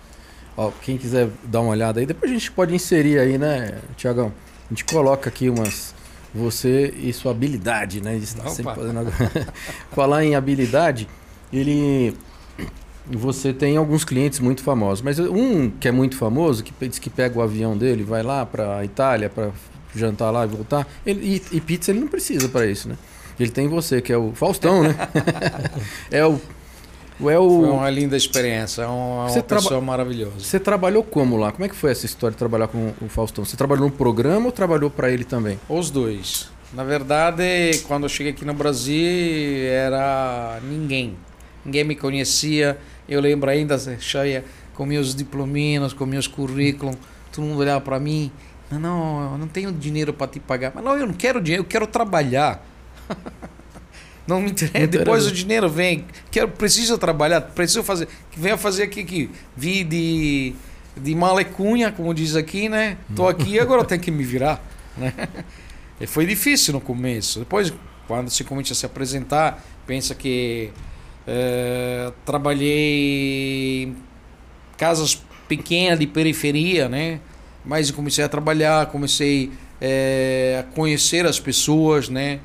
[0.57, 4.33] Ó, quem quiser dar uma olhada aí, depois a gente pode inserir aí, né, Tiagão?
[4.67, 5.95] A gente coloca aqui umas.
[6.37, 8.17] Você e sua habilidade, né?
[8.17, 8.51] Estar Opa.
[8.51, 9.07] sempre fazendo.
[9.93, 11.07] Falar em habilidade,
[11.53, 12.17] ele.
[13.07, 17.09] Você tem alguns clientes muito famosos, mas um que é muito famoso, que diz que
[17.11, 19.51] pega o avião dele, vai lá para Itália para
[19.95, 22.97] jantar lá e voltar, ele, e, e pizza ele não precisa para isso, né?
[23.39, 24.95] Ele tem você, que é o Faustão, né?
[26.11, 26.35] é o.
[26.35, 30.41] É Foi o uma linda experiência, é uma, Você traba- pessoa maravilhosa.
[30.41, 31.53] você trabalhou como lá?
[31.53, 33.45] Como é que foi essa história de trabalhar com o Faustão?
[33.45, 35.59] Você trabalhou no programa ou trabalhou para ele também?
[35.69, 36.49] Os dois.
[36.73, 41.15] Na verdade, quando eu cheguei aqui no Brasil, era ninguém.
[41.65, 42.77] Ninguém me conhecia.
[43.09, 46.97] Eu lembro ainda, cheia, com meus diplominos, com meus currículos.
[47.33, 48.31] Todo mundo olhava para mim.
[48.75, 50.73] Não, não, eu não tenho dinheiro para te pagar.
[50.75, 52.65] Mas não, eu não quero dinheiro, eu quero trabalhar.
[54.27, 54.87] Não me interessa.
[54.87, 56.07] Depois o dinheiro vem.
[56.31, 58.09] Quero, preciso trabalhar, preciso fazer.
[58.35, 60.55] Venha fazer aqui que vi de
[60.97, 62.97] de malecunha, como diz aqui, né?
[63.15, 64.63] Tô aqui agora eu tenho que me virar,
[64.97, 65.13] né?
[66.01, 67.41] E foi difícil no começo.
[67.41, 67.73] Depois,
[68.07, 70.71] quando se começa a se apresentar, pensa que
[71.27, 73.97] eh, trabalhei em
[74.77, 77.21] casas pequenas de periferia, né?
[77.65, 79.51] Mas eu comecei a trabalhar, comecei
[79.81, 82.41] eh, a conhecer as pessoas, né?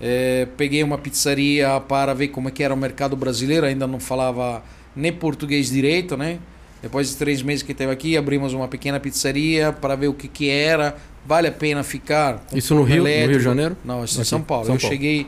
[0.00, 3.98] Eh, peguei uma pizzaria para ver como é que era o mercado brasileiro, ainda não
[4.00, 4.62] falava
[4.94, 6.38] nem português direito, né?
[6.82, 10.26] Depois de três meses que esteve aqui, abrimos uma pequena pizzaria para ver o que,
[10.26, 10.96] que era.
[11.24, 12.44] Vale a pena ficar?
[12.52, 13.76] Isso no Rio, no Rio de Janeiro?
[13.84, 14.66] Não, isso em Aqui, São Paulo.
[14.66, 14.92] São eu Paulo.
[14.92, 15.26] cheguei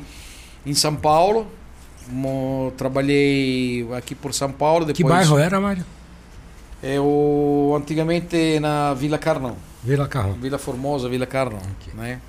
[0.66, 1.46] em São Paulo,
[2.76, 4.84] trabalhei aqui por São Paulo.
[4.84, 5.84] Depois Que bairro era, Mário?
[6.86, 10.34] Eu antigamente na Vila Carnão, Vila Carrão.
[10.34, 11.60] Vila Formosa, Vila Carnão,
[11.94, 12.20] né?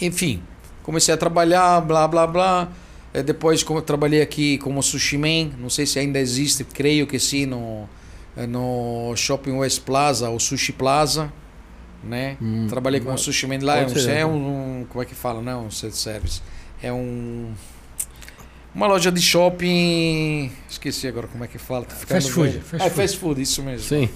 [0.00, 0.42] Enfim,
[0.82, 2.68] comecei a trabalhar, blá blá blá.
[3.14, 7.18] Eh, Depois como trabalhei aqui como sushi man, não sei se ainda existe, creio que
[7.18, 7.88] sim, no
[8.36, 11.32] eh, no Shopping West Plaza, ou Sushi Plaza,
[12.04, 12.36] né?
[12.40, 14.26] Hum, Trabalhei como sushi man lá, é um, é né?
[14.26, 16.42] um, como é que fala, não, um self-service.
[16.82, 17.52] É um
[18.74, 21.84] uma loja de shopping, esqueci agora como é que fala.
[21.84, 22.62] tô ficando Fast food, velho.
[22.64, 23.02] fast é, food.
[23.02, 23.86] fast food, isso mesmo.
[23.88, 24.08] Sim.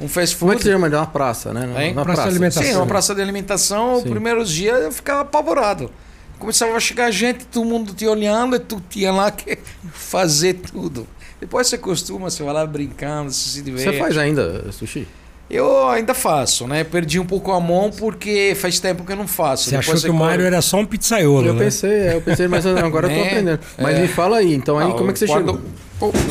[0.00, 0.56] Um fast Como é food.
[0.58, 0.90] que você chama?
[0.90, 1.84] De uma praça, né?
[1.86, 1.92] Hein?
[1.92, 2.62] Uma Praça de alimentação.
[2.70, 5.90] Sim, uma praça de alimentação, os primeiros dias eu ficava apavorado.
[6.38, 9.58] Começava a chegar gente, todo mundo te olhando, e tu tinha lá que
[9.92, 11.06] fazer tudo.
[11.38, 13.90] Depois você costuma, você vai lá brincando, você se diverte.
[13.92, 15.06] Você faz ainda sushi?
[15.50, 16.84] Eu ainda faço, né?
[16.84, 19.64] Perdi um pouco a mão porque faz tempo que eu não faço.
[19.64, 21.64] Você Depois achou que o Mário era só um pizzaiolo, Eu né?
[21.64, 23.60] pensei, é, eu pensei, mas agora eu tô É, aprendendo.
[23.76, 24.02] Mas é.
[24.02, 25.60] me fala aí, então aí Ah, como é que você quando- chegou?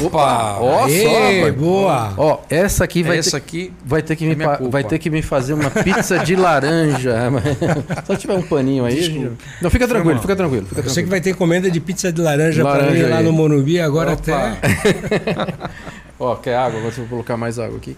[0.06, 0.58] Opa!
[0.60, 1.56] Ó, Aê, só, rapaz.
[1.56, 2.14] boa!
[2.18, 3.74] Ó, essa aqui vai Essa ter, aqui.
[3.86, 4.72] vai ter que é me minha pa- culpa.
[4.72, 7.14] vai ter que me fazer uma pizza de laranja.
[8.08, 9.00] Só tiver um paninho aí.
[9.04, 11.10] Gente- Não, fica tranquilo, fica tranquilo, fica Eu sei que tranquilo.
[11.12, 13.24] vai ter encomenda de pizza de laranja, pra Laranja mim lá aí.
[13.24, 14.22] no Morumbi, agora Opa.
[14.22, 15.54] até.
[16.20, 16.80] Ó, quer água?
[16.80, 17.96] Agora eu vou colocar mais água aqui.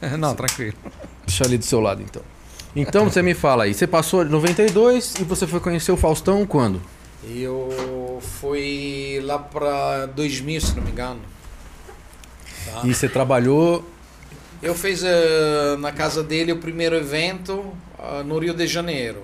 [0.18, 0.74] Não, tranquilo.
[1.26, 2.22] Deixa ali do seu lado então.
[2.76, 6.44] Então você me fala aí, você passou em 92 e você foi conhecer o Faustão
[6.44, 6.82] quando?
[7.28, 11.20] Eu fui lá pra 2000, se não me engano.
[12.66, 12.80] Tá.
[12.84, 13.84] E você trabalhou
[14.62, 17.64] Eu fiz eh, na casa dele o primeiro evento
[17.98, 19.22] ah, no Rio de Janeiro.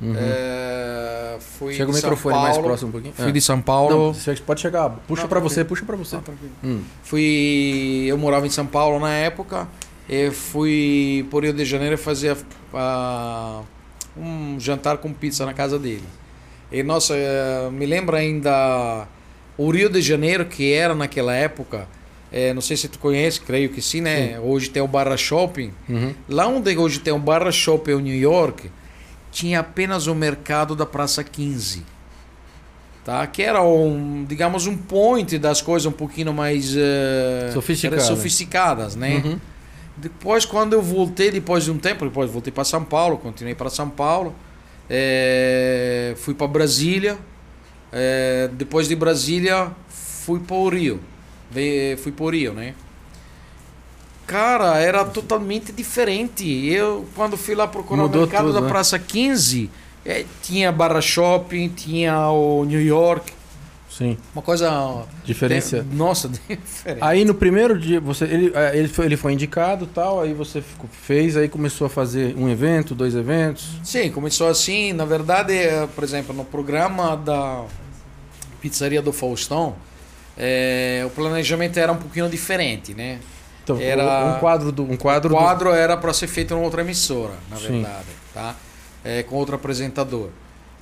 [0.00, 0.14] Uhum.
[0.16, 3.14] Eh, fui Chega o de microfone Paulo, mais próximo um pouquinho.
[3.14, 3.32] Fui É.
[3.32, 4.14] de São Paulo.
[4.14, 4.90] Não, pode chegar.
[5.06, 5.50] Puxa tranquilo.
[5.50, 6.16] você, puxa pra você.
[6.16, 6.22] Ah.
[6.64, 6.82] Hum.
[7.02, 9.66] Fui, eu morava em São Paulo na época.
[10.08, 12.36] Eu fui por Rio de Janeiro fazer
[12.72, 13.62] ah,
[14.16, 16.04] um jantar com pizza na casa dele.
[16.70, 19.06] E nossa, eh, me lembra ainda
[19.56, 21.88] o Rio de Janeiro que era naquela época.
[22.32, 24.38] eh, não sei se tu conhece, creio que sim, né?
[24.40, 25.72] Hoje tem o Barra Shopping.
[25.88, 26.12] Uhum.
[26.28, 28.70] Lá onde hoje tem o Barra Shopping em New York,
[29.30, 31.84] tinha apenas o mercado da Praça 15.
[33.04, 33.24] Tá?
[33.28, 38.00] Que era um, digamos, um point das coisas um pouquinho mais eh, Sofisticada.
[38.02, 39.22] sofisticadas, né?
[39.24, 39.38] Uhum.
[39.96, 43.70] Depois, quando eu voltei, depois de um tempo, depois voltei para São Paulo, continuei para
[43.70, 44.34] São Paulo,
[44.90, 47.18] eh, fui para Brasília,
[47.92, 51.00] eh, depois de Brasília, fui para o Rio,
[51.50, 52.74] Ve- fui para o Rio, né?
[54.26, 56.44] Cara, era totalmente diferente.
[56.66, 58.68] Eu, quando fui lá procurar Mudou o mercado tudo, da né?
[58.68, 59.70] Praça 15,
[60.04, 63.32] eh, tinha Barra Shopping, tinha o New York.
[63.96, 64.18] Sim.
[64.34, 65.04] Uma coisa.
[65.24, 65.82] Diferença.
[65.82, 66.98] de- nossa, diferente.
[67.02, 70.60] Aí no primeiro dia, você, ele, eh, ele, foi, ele foi indicado tal, aí você
[70.60, 73.68] ficou- fez, aí começou a fazer um evento, dois eventos.
[73.82, 74.92] Sim, começou assim.
[74.92, 77.64] Na verdade, eh, por exemplo, no programa da
[78.60, 79.76] Pizzaria do Faustão,
[80.36, 83.18] eh, o planejamento era um pouquinho diferente, né?
[83.64, 84.82] Então, Era- um quadro do.
[84.84, 87.80] Um quadro, o do- quadro era para ser feito em outra emissora, na Sim.
[87.82, 88.54] verdade, tá?
[89.04, 90.28] É, com outro apresentador.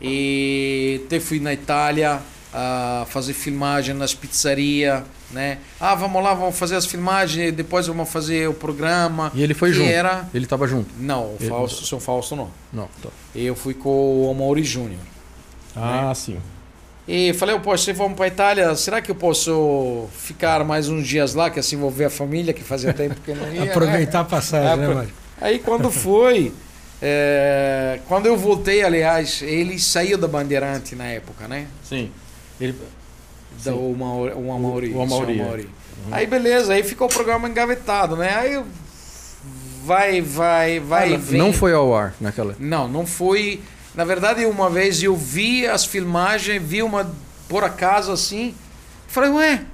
[0.01, 2.21] E até fui na Itália
[2.57, 5.03] a fazer filmagem nas pizzarias,
[5.33, 5.59] né?
[5.81, 9.33] Ah, vamos lá, vamos fazer as filmagens, depois vamos fazer o programa.
[9.35, 9.91] E ele foi junto.
[9.91, 10.29] Era...
[10.33, 10.89] Ele tava junto.
[11.01, 12.49] Não, o Ele- Fausto, seu Fausto não.
[12.73, 13.09] Não, tá.
[13.35, 15.01] Eu fui com o Mauri Júnior.
[15.75, 16.39] Ah, sim.
[17.09, 21.35] E falei, pô, se vamos para Itália, será que eu posso ficar mais uns dias
[21.35, 23.71] lá, que assim vou ver a família, que fazia tempo que eu não ia, né?
[23.71, 25.11] Aproveitar a passagem, É, né, Mário?
[25.41, 26.53] Aí quando foi,
[27.03, 31.67] é, quando eu voltei, aliás, ele saiu da Bandeirante na época, né?
[31.83, 32.11] Sim.
[32.61, 32.75] Ele,
[33.65, 34.93] Da, o, Mauri, o Amauri.
[34.93, 35.67] O Amauri, seu é.
[36.11, 38.35] Aí beleza, aí ficou o programa engavetado, né?
[38.35, 38.63] Aí
[39.85, 41.39] vai, vai, vai, Ah, vem.
[41.39, 42.57] não foi ao ar naquela.
[42.59, 43.61] Não, não foi.
[43.95, 47.11] Na verdade, uma vez eu vi as filmagens, vi uma
[47.49, 48.55] por acaso assim.
[49.07, 49.65] Falei, ué,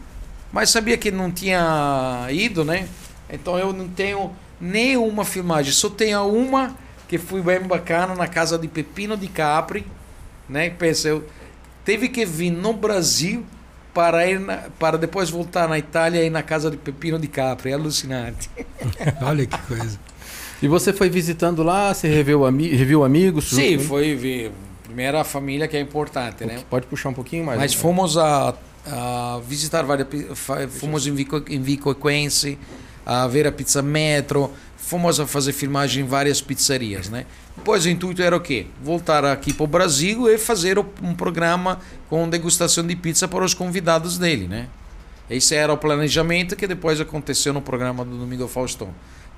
[0.53, 2.89] mas sabia que não tinha ido, né?
[3.31, 4.31] Então eu não tenho
[4.61, 6.77] nenhuma filmagem, só tenho uma
[7.09, 9.87] que foi bem bacana na casa de Pepino de Capri,
[10.49, 10.69] né?
[10.71, 11.25] Pensa, eu
[11.85, 13.45] teve que vir no Brasil
[13.95, 17.27] para ir na- para depois voltar na Itália e ir na casa de Pepino de
[17.27, 18.49] Capri, é alucinante.
[19.23, 19.99] Olha que coisa.
[20.63, 23.51] E você foi visitando lá, você reviu, ami reviu amigos?
[23.51, 24.53] Sim, junto- foi ver.
[24.85, 26.61] Primeiro a família que é importante, né?
[26.69, 27.59] Pode puxar um pouquinho mais.
[27.59, 27.81] Mas né?
[27.81, 28.55] fomos a,
[28.87, 30.09] a visitar várias.
[30.71, 32.59] Fomos em Vico, em Vico Equense,
[33.07, 34.51] a ver a pizza Metro.
[34.91, 37.25] Fomos a fazer filmagem em várias pizzarias, né?
[37.57, 38.67] Depois o intuito era o quê?
[38.83, 43.55] Voltar aqui para o Brasil e fazer um programa com degustação de pizza para os
[43.55, 44.67] convidados dele, né?
[45.31, 48.89] Esse era o planejamento que depois aconteceu no programa do Domingo Faustão.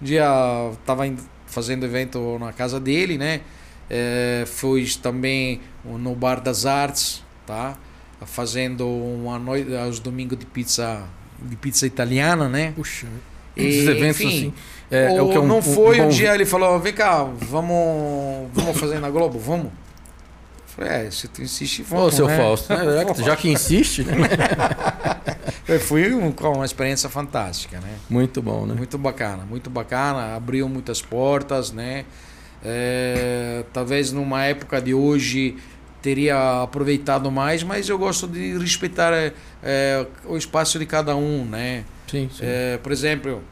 [0.00, 0.24] Um dia
[0.72, 1.12] estava
[1.44, 3.42] fazendo evento na casa dele, né?
[3.90, 7.76] É, fui também no Bar das Artes, tá?
[8.24, 11.06] Fazendo uma noite aos domingos de pizza
[11.42, 12.72] de pizza italiana, né?
[12.74, 13.06] Puxa.
[13.54, 14.54] Esses eventos enfim, assim.
[14.92, 16.44] É, é o ou que é um, não um- foi um um bom- dia ele
[16.44, 19.66] falou, vem cá, vamos, vamos fazer na Globo, vamos.
[19.66, 19.72] Eu
[20.86, 22.14] falei, é, se tu insiste, Ô, vamos.
[22.14, 22.36] seu né?
[22.36, 23.14] Fausto, né?
[23.24, 24.04] Já que- insiste,
[25.80, 27.88] fui um- com uma experiência fantástica, né?
[28.08, 28.74] Muito bom, né?
[28.74, 32.04] Muito bacana, muito bacana, abriu muitas portas, né?
[32.64, 35.56] É, talvez numa época de hoje
[36.00, 39.32] teria aproveitado mais, mas eu gosto de respeitar é,
[39.62, 41.84] é, o espaço de cada um, né?
[42.10, 42.42] Sim, sim.
[42.42, 43.42] É, por exemplo,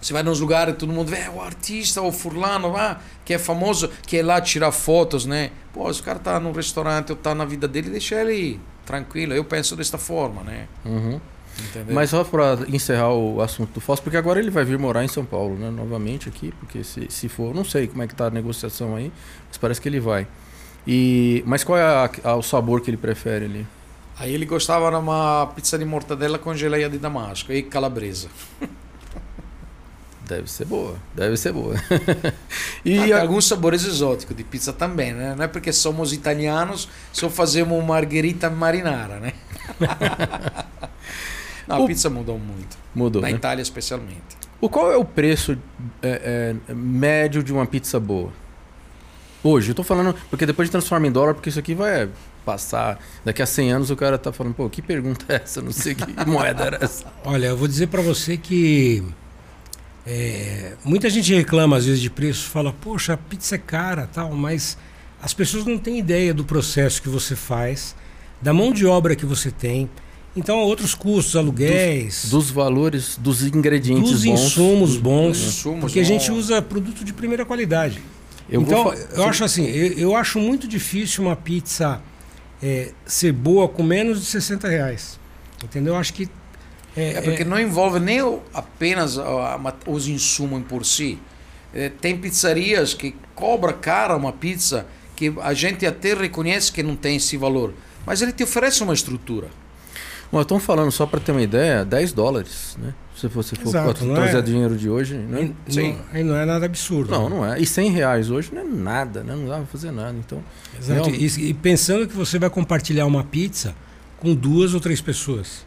[0.00, 3.38] você vai nos lugares todo mundo vê "É, o artista, o fulano lá, que é
[3.38, 5.50] famoso, que é lá tirar fotos, né?
[5.72, 9.32] Pô, se o cara tá num restaurante ou tá na vida dele, deixa ele tranquilo.
[9.34, 10.66] Eu penso desta forma, né?
[10.84, 11.20] Uhum.
[11.58, 11.94] Entendeu?
[11.94, 15.08] Mas só para encerrar o assunto do Fausto, porque agora ele vai vir morar em
[15.08, 15.68] São Paulo, né?
[15.70, 19.12] Novamente aqui, porque se, se for, não sei como é que tá a negociação aí,
[19.48, 20.26] mas parece que ele vai.
[20.86, 23.66] E, mas qual é a- a- o sabor que ele prefere ali?
[24.18, 28.28] Aí ele gostava de uma pizza de mortadela com geleia de damasco e calabresa.
[30.30, 31.74] Deve ser boa, deve ser boa.
[32.84, 35.34] e a- alguns sabores exóticos de pizza também, né?
[35.36, 39.32] Não é porque somos italianos, só fazemos margherita marinara, né?
[41.66, 42.76] Não, a O- pizza mudou muito.
[42.94, 43.34] mudou, Na né?
[43.34, 44.38] Itália, especialmente.
[44.60, 45.56] O qual é o preço
[46.02, 48.30] é, é, médio de uma pizza boa?
[49.42, 52.08] Hoje, eu tô falando, porque depois de transformar em dólar, porque isso aqui vai
[52.44, 53.00] passar.
[53.24, 55.62] Daqui a 100 anos o cara tá falando, pô, que pergunta é essa?
[55.62, 57.06] Não sei que moeda era essa.
[57.24, 59.02] Olha, eu vou dizer para você que
[60.12, 64.32] é, muita gente reclama às vezes de preço, fala, poxa, a pizza é cara, tal,
[64.34, 64.76] mas
[65.22, 67.94] as pessoas não têm ideia do processo que você faz,
[68.42, 69.88] da mão de obra que você tem.
[70.34, 74.40] Então, outros custos, aluguéis, Dos valores, dos ingredientes dos bons.
[74.40, 76.38] insumos bons, Dos insumos porque a gente bons.
[76.38, 78.02] usa produto de primeira qualidade.
[78.48, 82.02] Eu então, vou eu acho assim, eu, eu acho muito difícil uma pizza
[82.60, 85.20] é, ser boa com menos de 60 reais.
[85.62, 85.94] Entendeu?
[85.94, 86.28] Eu acho que.
[86.96, 88.18] É porque não envolve nem
[88.52, 91.18] apenas a- a ma- os insumos por si.
[91.72, 96.96] É, tem pizzarias que cobra cara uma pizza que a gente até reconhece que não
[96.96, 97.72] tem esse valor,
[98.04, 99.48] mas ele te oferece uma estrutura.
[100.32, 102.94] Bom, estão falando, só para ter uma ideia, 10 dólares, né?
[103.16, 104.42] Se você for Exato, não trazer é?
[104.42, 105.50] dinheiro de hoje, né?
[105.66, 105.98] Não, Sim.
[106.12, 107.10] aí não é nada absurdo.
[107.10, 107.36] Não, né?
[107.36, 107.60] não é.
[107.60, 109.34] E 100 reais hoje não é nada, né?
[109.34, 110.14] Não dá pra fazer nada.
[110.16, 110.42] Então,
[110.78, 111.10] Exato.
[111.10, 111.14] Não.
[111.16, 113.74] E, e pensando que você vai compartilhar uma pizza
[114.18, 115.66] com duas ou três pessoas.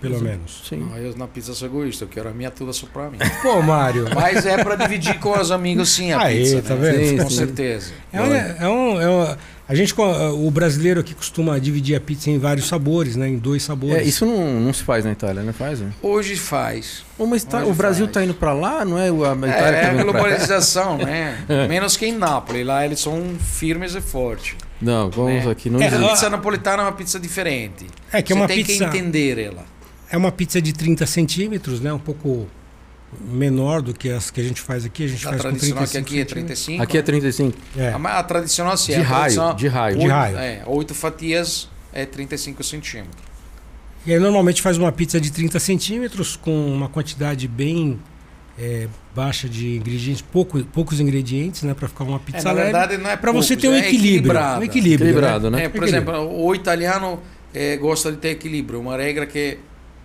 [0.00, 0.30] Pelo Exato.
[0.30, 0.62] menos.
[0.68, 0.76] Sim.
[0.78, 3.18] Não, eu na pizza sou egoísta, eu quero a minha toda só pra mim.
[3.42, 4.06] Pô, Mário.
[4.14, 6.90] Mas é pra dividir com os amigos sim a Aí, pizza, tá né?
[6.92, 7.08] vendo?
[7.08, 7.36] Sim, Com sim.
[7.36, 7.92] certeza.
[8.12, 9.36] É, um- é um, é um-
[9.68, 13.28] a gente, o brasileiro aqui costuma dividir a pizza em vários sabores, né?
[13.28, 13.98] Em dois sabores.
[13.98, 15.78] É, isso não, não se faz na Itália, não faz?
[15.78, 15.90] Né?
[16.02, 17.04] Hoje faz.
[17.16, 18.14] Ô, mas tá- Hoje o Brasil faz.
[18.14, 19.12] tá indo pra lá, não é?
[19.12, 20.02] O- A Itália É, tá é a pra cá?
[20.02, 21.38] globalização, né?
[21.68, 22.66] Menos que em Nápoles.
[22.66, 24.56] Lá eles são firmes e fortes.
[24.82, 25.50] Não, vamos né?
[25.52, 25.70] aqui.
[25.70, 27.86] Não É, A pizza napolitana é uma pizza diferente.
[28.12, 28.88] É que é Você uma tem pizza.
[28.88, 29.62] que entender ela.
[30.10, 31.92] É uma pizza de 30 centímetros, né?
[31.92, 32.48] Um pouco
[33.28, 35.04] menor do que as que a gente faz aqui.
[35.04, 36.64] A gente A faz com tradicional que 35 aqui é centímetros.
[36.64, 36.82] 35.
[36.82, 37.58] Aqui é 35.
[37.76, 37.92] É.
[37.92, 39.98] A, ma- a tradicional assim, De a raio, tradicional- de raio.
[39.98, 40.36] De raio.
[40.38, 43.22] É, oito fatias é 35 centímetros.
[44.06, 47.98] E aí normalmente faz uma pizza de 30 centímetros com uma quantidade bem
[48.58, 51.72] é, baixa de ingredientes, pouco, poucos ingredientes, né?
[51.74, 52.64] Pra ficar uma É, pizza na leve.
[52.72, 54.08] verdade não é Pra você ter um é equilíbrio.
[54.16, 54.60] equilibrado.
[54.60, 55.08] Um equilíbrio.
[55.08, 55.64] Equilibrado, né?
[55.64, 56.14] É, por Equilíbrio.
[56.14, 57.20] exemplo, o italiano
[57.54, 58.78] eh, gosta de ter equilíbrio.
[58.80, 59.58] Uma regra que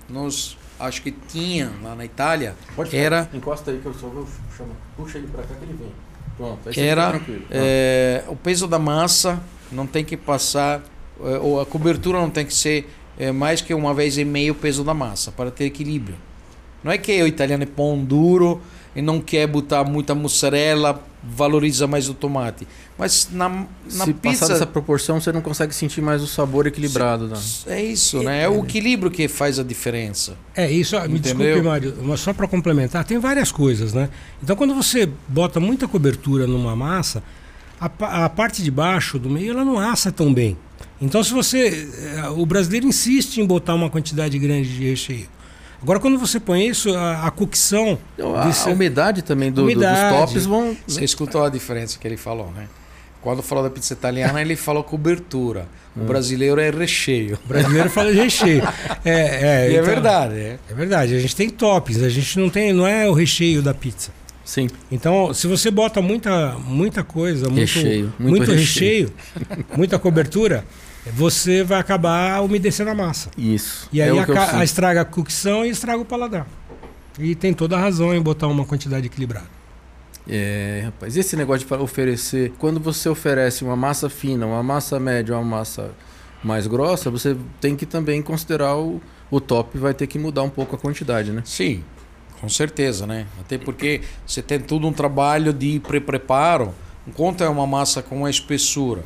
[0.09, 2.55] nós acho que tinha lá na Itália
[2.91, 4.75] era Encosta aí que eu só vou chamar.
[4.97, 5.91] Puxa ele pra cá que ele vem.
[6.37, 9.41] Pronto, aí Era, eh, o peso da massa
[9.71, 10.83] não tem que passar
[11.21, 14.51] eh, ou a cobertura não tem que ser eh, mais que uma vez e meio
[14.51, 16.17] o peso da massa para ter equilíbrio.
[16.83, 18.61] Não é que o italiano é pão duro
[18.95, 22.67] e não quer botar muita mussarela, valoriza mais o tomate.
[22.97, 26.65] Mas na, na Se passar pizza dessa proporção, você não consegue sentir mais o sabor
[26.65, 27.27] equilibrado.
[27.27, 27.37] Né?
[27.67, 28.43] é isso, né?
[28.43, 30.37] É o equilíbrio que faz a diferença.
[30.55, 31.21] É isso, me Entendeu?
[31.21, 34.09] desculpe, Mário, mas só para complementar, tem várias coisas, né?
[34.41, 37.21] Então, quando você bota muita cobertura numa massa,
[37.79, 40.57] a, a parte de baixo do meio ela não assa tão bem.
[41.01, 45.27] Então, se você, eh, o brasileiro insiste em botar uma quantidade grande de recheio.
[45.85, 47.99] Agora, quando você põe isso, a, a cocção,
[48.35, 50.09] A, Desse- a umidade também do- do- Umidade.
[50.09, 50.75] dos tops vão.
[50.87, 52.67] Você escutou a diferença que ele falou, né?
[53.21, 55.67] Quando falou da pizza italiana, ele falou cobertura.
[55.95, 57.37] O brasileiro é recheio.
[57.45, 58.63] o brasileiro fala recheio.
[59.05, 60.57] É, é, e é então- verdade, é.
[60.69, 63.73] É verdade, a gente tem toppings, a gente não tem, não é o recheio da
[63.73, 64.11] pizza.
[64.43, 64.67] Sim.
[64.91, 69.11] Então, se você bota muita, muita coisa, muito Recheio, muito, muito recheio,
[69.77, 70.63] muita cobertura,
[71.11, 73.29] você vai acabar umedecendo a massa.
[73.37, 73.87] Isso.
[73.91, 74.63] E aí é aca- sinto.
[74.63, 76.47] estraga a cocção e estraga o paladar.
[77.19, 79.47] E tem toda a razão em botar uma quantidade equilibrada.
[80.27, 85.35] É, rapaz, esse negócio de oferecer, quando você oferece uma massa fina, uma massa média,
[85.35, 85.91] uma massa
[86.43, 90.49] mais grossa, você tem que também considerar o, o top, vai ter que mudar um
[90.49, 91.41] pouco a quantidade, né?
[91.45, 91.83] Sim,
[92.41, 93.27] com certeza, né?
[93.39, 96.73] Até porque você tem todo um trabalho de pré-preparo.
[97.07, 99.03] Enquanto é uma massa com uma espessura.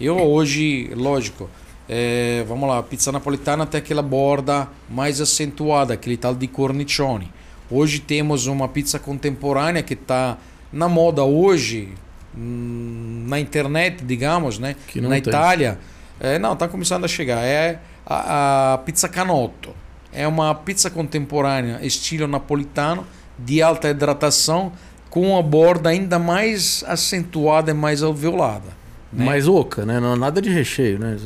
[0.00, 1.50] Eu hoje, lógico,
[1.86, 7.30] é, vamos lá, a pizza napolitana tem aquela borda mais acentuada, aquele tal de cornicione.
[7.70, 10.38] Hoje temos uma pizza contemporânea que está
[10.72, 11.90] na moda hoje,
[12.34, 14.74] hum, na internet, digamos, né?
[14.88, 15.18] Que na tem.
[15.18, 15.78] Itália.
[16.18, 17.44] É, não, está começando a chegar.
[17.44, 19.74] É a, a pizza canotto.
[20.12, 23.06] É uma pizza contemporânea, estilo napolitano,
[23.38, 24.72] de alta hidratação,
[25.10, 28.79] com a borda ainda mais acentuada e mais alveolada.
[29.12, 29.24] Né?
[29.24, 29.98] Mais oca, né?
[30.00, 31.16] Não, nada de recheio, né?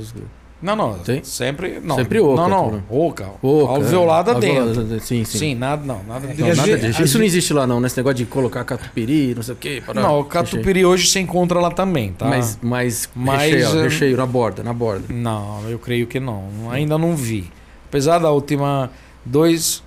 [0.62, 0.94] Não, não.
[0.98, 1.22] Tem?
[1.22, 1.78] Sempre.
[1.82, 2.72] Não, Sempre oca, Não, não.
[2.72, 2.82] né?
[2.88, 3.26] Oca.
[3.42, 5.00] Oca, alveolada é, dentro.
[5.00, 5.38] Sim, sim.
[5.38, 6.02] Sim, nada, não.
[6.04, 7.04] Nada de Não, às nada de recheio.
[7.04, 9.82] Isso não existe lá não, nesse negócio de colocar catupiry, não sei o quê.
[9.84, 10.30] para Não, o recheio.
[10.30, 12.24] catupiry hoje se encontra lá também, tá?
[12.26, 15.04] Mas, mas, Mas, recheio, eh, recheio na borda, na borda.
[15.12, 16.44] Não, eu creio que não.
[16.70, 17.50] Ainda não vi.
[17.88, 18.90] Apesar da última
[19.22, 19.82] dois,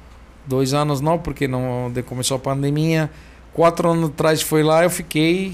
[0.46, 3.10] dois anos não, porque não de- começou a pandemia.
[3.52, 5.54] Quatro anos atrás foi lá, eu fiquei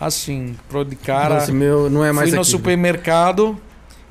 [0.00, 1.34] assim, pro de cara.
[1.36, 2.50] Nossa, meu, não é mais fui no aqui.
[2.50, 3.58] supermercado,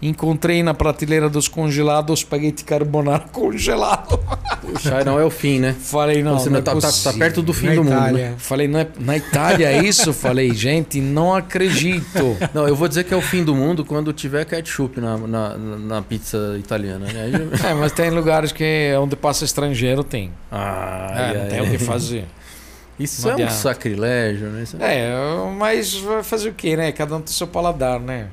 [0.01, 4.19] encontrei na prateleira dos congelados espaguete carbonara congelado.
[4.61, 5.75] Puxa, não é o fim, né?
[5.79, 7.89] Falei, não, Você não não é tá, tá- tá perto do fim Na do mundo.
[7.93, 7.97] né?
[8.01, 8.33] Itália.
[8.37, 10.11] Falei, não é, na Itália é isso?
[10.11, 12.35] Falei, gente, não acredito.
[12.53, 15.57] Não, eu vou dizer que é o fim do mundo quando tiver ketchup na, na,
[15.57, 17.05] na pizza italiana.
[17.05, 17.31] Né?
[17.69, 20.31] É, mas tem lugares que onde passa estrangeiro tem.
[20.51, 22.25] Ai, É, não tem o que fazer.
[22.99, 24.63] Isso Não é um sacrilégio, né?
[24.63, 25.09] Isso- É,
[25.57, 26.91] mas vai fazer o quê, né?
[26.91, 28.27] Cada um tem seu paladar, né?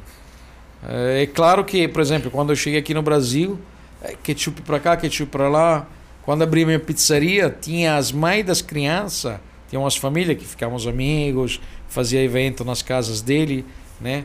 [0.89, 3.59] É, é claro que, por exemplo, quando eu cheguei aqui no Brasil,
[4.03, 5.87] é, ketchup pra cá, ketchup pra lá.
[6.23, 11.61] Quando abri minha pizzaria, tinha as mães das crianças, tinha umas famílias que ficávamos amigos,
[11.89, 13.65] fazia evento nas casas dele,
[14.01, 14.25] né?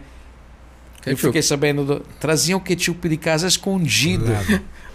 [0.98, 1.28] Eu Ketchup.
[1.28, 4.26] fiquei sabendo, do, traziam ketchup de casa escondido.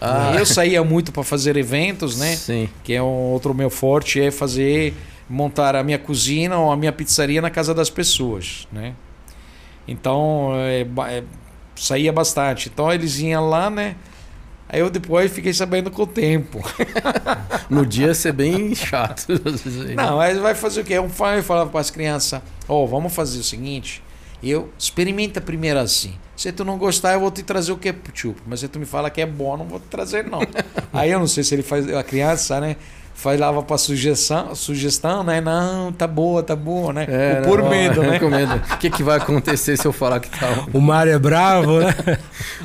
[0.01, 2.37] Ah, Eu saía muito para fazer eventos, né?
[2.37, 2.69] Sim.
[2.85, 4.95] que é um outro meu forte, é fazer,
[5.33, 8.95] montar a minha cozinha ou a minha pizzaria na casa das pessoas, né?
[9.87, 11.25] Então, é, é,
[11.75, 12.69] saía bastante.
[12.73, 13.97] Então, eles iam lá, né?
[14.69, 16.61] Aí eu depois fiquei sabendo com o tempo.
[17.71, 19.27] No dia ser bem chato.
[19.97, 20.95] Não, aí vai fazer o quê?
[20.95, 24.03] Eu fa- eu falava para as crianças, ó, vamos fazer o seguinte,
[24.43, 26.15] Eu experimenta primeiro assim.
[26.37, 28.41] Se tu não gostar, eu vou te trazer o ketchup.
[28.47, 30.41] Mas se tu me fala que é bom, eu não vou te trazer não.
[30.93, 32.77] Aí eu não sei se ele faz a criança, né?
[33.15, 35.41] Falava para sugestão, sugestão, né?
[35.41, 37.07] Não, tá boa, tá boa, né?
[37.09, 38.19] É, por não, medo, né?
[38.19, 38.55] Com medo.
[38.73, 40.67] O que, que vai acontecer se eu falar que tá?
[40.73, 41.95] O Mário é bravo, né?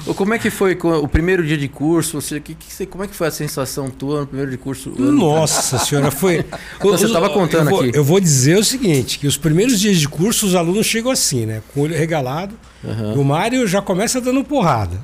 [0.06, 2.20] Ou Como é que foi o primeiro dia de curso?
[2.22, 4.92] Você, que, que, como é que foi a sensação tua no primeiro dia de curso?
[4.98, 6.46] Nossa senhora, foi.
[6.82, 7.98] Você estava contando eu vou, aqui.
[7.98, 11.46] Eu vou dizer o seguinte: que os primeiros dias de curso, os alunos chegam assim,
[11.46, 11.62] né?
[11.74, 12.56] Com o olho regalado.
[12.84, 14.98] E o Mário já começa dando porrada.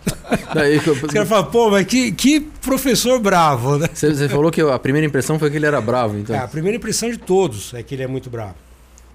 [0.54, 3.90] Daí que eu- Os caras falam, pô, mas que, que professor bravo, né?
[3.94, 6.36] Você, você falou que a primeira impressão foi que ele era bravo, então.
[6.36, 8.56] É, a primeira impressão de todos é que ele é muito bravo.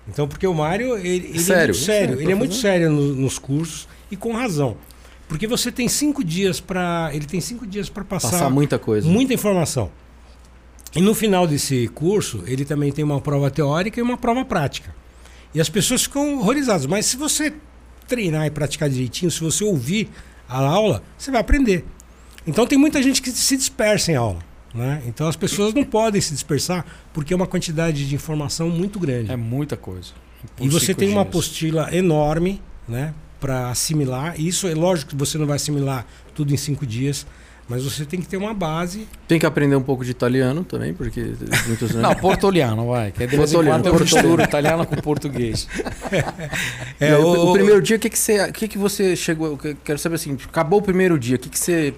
[0.09, 1.75] Então, porque o Mário, ele, ele é Sério?
[1.75, 2.21] muito sério.
[2.21, 4.77] Ele é muito sério no- nos cursos e com razão.
[5.29, 9.07] Porque você tem cinco dias para, ele tem cinco dias para passar, Passar muita coisa.
[9.07, 9.91] muita informação.
[10.97, 14.95] E no final desse curso, ele também tem uma prova teórica e uma prova prática.
[15.55, 16.87] E as pessoas ficam horrorizadas.
[16.87, 17.53] Mas se você
[18.07, 20.09] treinar e praticar direitinho, se você ouvir
[20.49, 21.85] a aula, você vai aprender.
[22.47, 24.39] Então tem muita gente que se dispersa em aula.
[24.75, 25.03] Né?
[25.07, 29.33] Então as pessoas não podem se dispersar porque é uma quantidade de informação muito grande.
[29.33, 30.13] É muita coisa.
[30.61, 31.29] E você tem uma dias.
[31.29, 34.35] apostila enorme né, para assimilar.
[34.39, 37.27] E isso é lógico que você não vai assimilar tudo em cinco dias,
[37.69, 39.07] mas você tem que ter uma base.
[39.27, 41.33] Tem que aprender um pouco de italiano também, porque
[41.67, 43.13] muitos Não, portoliano, vai.
[43.13, 45.69] Que é de vez em Portoliano, quando eu misturo italiano com português.
[47.01, 48.49] É, o, o primeiro dia, o que, que você.
[48.49, 49.57] O que, que você chegou.
[49.85, 51.95] Quero saber assim, acabou o primeiro dia, o que, que você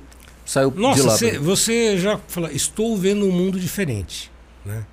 [0.52, 1.10] saiu de Nossa, lá?
[1.16, 4.31] você, você já fala, estou vendo um mundo diferente.
[4.64, 4.85] Né?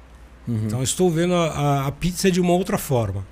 [0.47, 0.61] Uhum.
[0.65, 3.25] Então estou vendo a, a- a pizza de uma outra forma.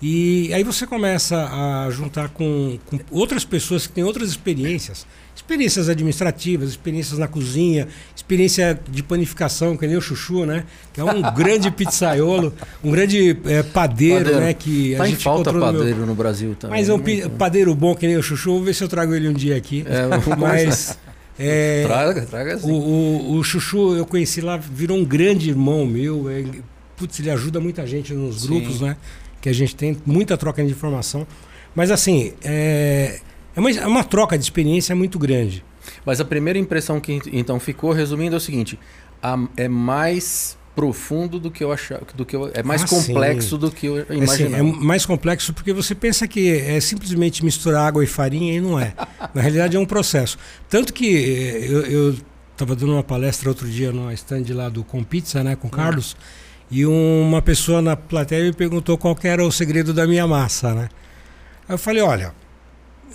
[0.00, 5.04] E aí você começa a juntar com, com outras pessoas que têm outras experiências.
[5.34, 10.62] Experiências administrativas, experiências na cozinha, experiência de panificação, que nem o Chuchu, né?
[10.92, 14.40] Que é um grande pizzaiolo, um grande eh, padeiro, Padeiro.
[14.40, 14.54] né?
[14.54, 16.78] Que a tá em gente falta encontrou no meu- padeiro no Brasil também.
[16.78, 19.12] Mas é um Muito- padeiro bom que nem o Chuchu, vou ver se eu trago
[19.14, 19.84] ele um dia aqui.
[19.86, 20.06] É,
[20.36, 20.96] Mas
[21.38, 22.70] é, Traga, traga o, sim.
[22.72, 26.28] o, o Chuchu, eu conheci lá, virou um grande irmão meu.
[26.28, 26.44] É,
[26.96, 28.48] putz, ele ajuda muita gente nos Sim.
[28.48, 28.96] grupos, né?
[29.40, 31.26] Que a gente tem muita troca de informação.
[31.74, 33.20] Mas assim, é,
[33.54, 35.64] é, uma, é uma troca de experiência muito grande.
[36.04, 38.78] Mas a primeira impressão que então ficou, resumindo, é o seguinte:
[39.22, 43.48] a- é mais profundo do que eu achava, do que eu, é mais Ah, complexo
[43.56, 43.58] sim.
[43.58, 44.56] do que eu Assim, imaginava.
[44.58, 48.78] é mais complexo porque você pensa que é simplesmente misturar água e farinha e não
[48.78, 48.92] é.
[49.34, 50.38] Na realidade é um processo.
[50.68, 52.14] Tanto que eh, eu
[52.52, 55.70] estava dando uma palestra outro dia no stand lá do Com Pizza, né, com o
[55.70, 56.16] Carlos,
[56.70, 60.88] e uma pessoa na plateia me perguntou qual era o segredo da minha massa, né?
[61.68, 62.32] Aí eu falei, olha,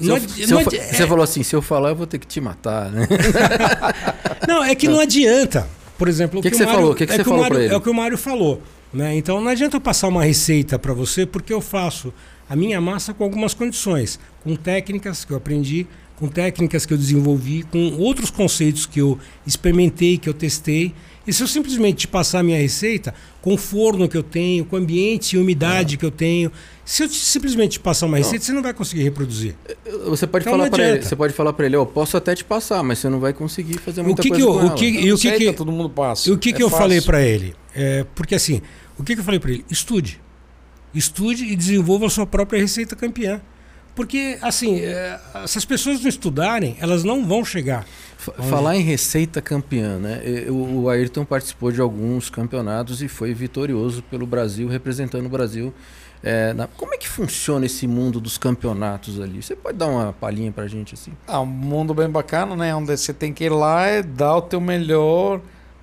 [0.01, 2.17] não eu- não eu adi- Você é- falou assim: se eu falar, eu vou ter
[2.19, 3.07] que te matar, né?
[4.47, 5.65] Não, é que não adianta.
[5.97, 6.91] Por exemplo, Que o que o você Mário- falou?
[6.91, 7.73] O que que é você o falou Mário- ele?
[7.73, 8.61] É o que o Mário falou.
[8.93, 9.15] Né?
[9.15, 12.13] Então não adianta eu passar uma receita para você, porque eu faço
[12.49, 16.97] a minha massa com algumas condições, com técnicas que eu aprendi, com técnicas que eu
[16.97, 19.17] desenvolvi, com outros conceitos que eu
[19.47, 20.93] experimentei, que eu testei.
[21.25, 24.65] E se eu simplesmente te passar a minha receita, com o forno que eu tenho,
[24.65, 26.51] com o ambiente e umidade que eu tenho,
[26.83, 29.55] se eu te- simplesmente te passar uma receita, você não vai conseguir reproduzir.
[30.05, 32.35] Você pode Então falar não para ele, você pode falar para ele, ó, posso até
[32.35, 34.59] te passar, mas você não vai conseguir fazer O muita que, que coisa eu, com
[34.59, 34.75] o ela.
[34.75, 36.31] que, e o que, que, todo mundo passa.
[36.33, 36.83] O que, É que eu fácil.
[36.83, 37.55] falei para ele?
[37.73, 38.61] É, porque assim,
[38.99, 39.63] o que, que eu falei para ele?
[39.71, 40.19] Estude.
[40.93, 43.41] Estude e desenvolva a sua própria receita campeã.
[43.95, 47.85] Porque, assim, é, se as pessoas não estudarem, elas não vão chegar.
[48.17, 50.21] Fa- Falar em receita campeã, né?
[50.49, 55.71] O Ayrton participou de alguns campeonatos e foi vitorioso pelo Brasil, representando o Brasil.
[56.23, 59.43] É, na- Como é que funciona esse mundo dos campeonatos ali?
[59.43, 61.11] Você pode dar uma palhinha pra gente assim?
[61.27, 62.73] Ah, um mundo bem bacana, né?
[62.73, 65.39] Onde você tem que ir lá e dar o teu melhor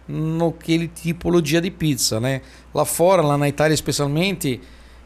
[0.08, 2.40] naquele tipologia de pizza, né?
[2.74, 4.60] Lá fora, lá na Itália especialmente,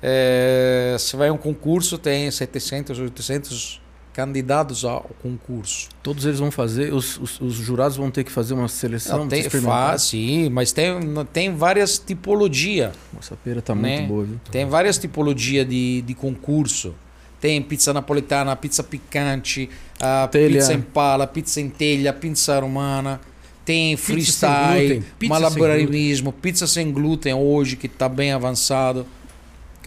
[0.07, 3.81] é, você vai a um concurso, tem 700, 800
[4.13, 5.89] candidatos ao concurso.
[6.03, 9.21] Todos eles vão fazer, os, os- os jurados vão ter que fazer uma seleção.
[9.21, 10.93] Não, tem, faz, sim, mas tem,
[11.33, 12.93] tem várias tipologias.
[13.19, 13.97] Essa pera tá Né?
[14.01, 14.41] muito boa, viu?
[14.53, 16.95] Tem várias tipologias de, de concurso.
[17.41, 19.69] Tem pizza napolitana, pizza picante,
[20.01, 23.21] a pizza em pala, pizza em telha, pizza romana.
[23.65, 29.07] Tem freestyle, pizza malabarismo, pizza sem glúten hoje, que está bem avançado.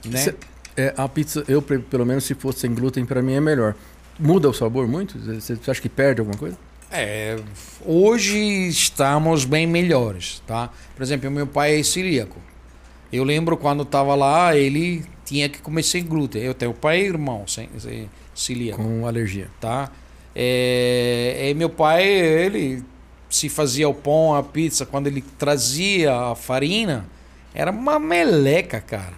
[0.09, 0.17] Né?
[0.19, 0.35] Cê-
[0.75, 3.75] é, a pizza, eu pelo menos se fosse sem glúten, pra mim é melhor.
[4.19, 5.17] Muda o sabor muito?
[5.19, 6.57] Você acha que perde alguma coisa?
[6.91, 7.37] É,
[7.85, 10.69] hoje estamos bem melhores, tá?
[10.95, 12.37] Por exemplo, meu pai é celíaco.
[13.11, 16.41] Eu lembro quando estava lá, ele tinha que comer sem glúten.
[16.41, 18.81] Eu tenho pai e irmão sem, sem celíaco.
[18.81, 19.49] Com alergia.
[19.59, 19.91] tá?
[20.35, 22.83] É, e meu pai, ele
[23.29, 27.05] se fazia o pão, a pizza, quando ele trazia a farinha,
[27.53, 29.13] era uma meleca, cara.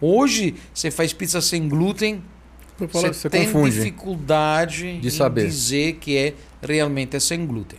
[0.00, 2.22] Hoje, você faz pizza sem glúten,
[2.78, 5.46] Você, você tem dificuldade De em saber.
[5.46, 7.78] dizer que é realmente é sem glúten.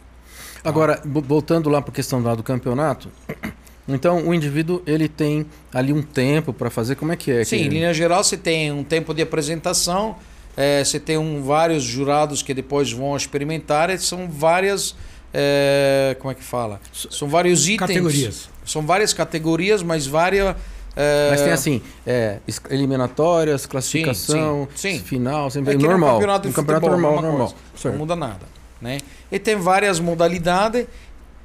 [0.63, 3.09] Agora, vo- voltando lá para a questão lá do campeonato,
[3.87, 6.95] então o indivíduo ele tem ali um tempo para fazer.
[6.95, 7.43] Como é que é?
[7.45, 7.69] Sim, em que...
[7.69, 10.17] linha geral você tem um tempo de apresentação,
[10.57, 14.93] eh, você tem um, vários jurados que depois vão experimentar, são várias.
[15.33, 16.81] eh, como é que fala?
[16.91, 17.79] São vários itens.
[17.87, 18.49] Categorias.
[18.65, 20.55] São várias categorias, mas várias.
[21.01, 22.39] Eh, Mas tem assim, é,
[22.69, 25.03] eliminatórias, classificação, sim, sim.
[25.03, 26.13] final, sempre É nem um normal.
[26.15, 27.55] campeonato de um campeonato futebol, normal, mesma normal.
[27.75, 27.93] Certo.
[27.93, 28.45] Não muda nada.
[28.81, 28.97] Né?
[29.31, 30.85] E tem várias modalidades.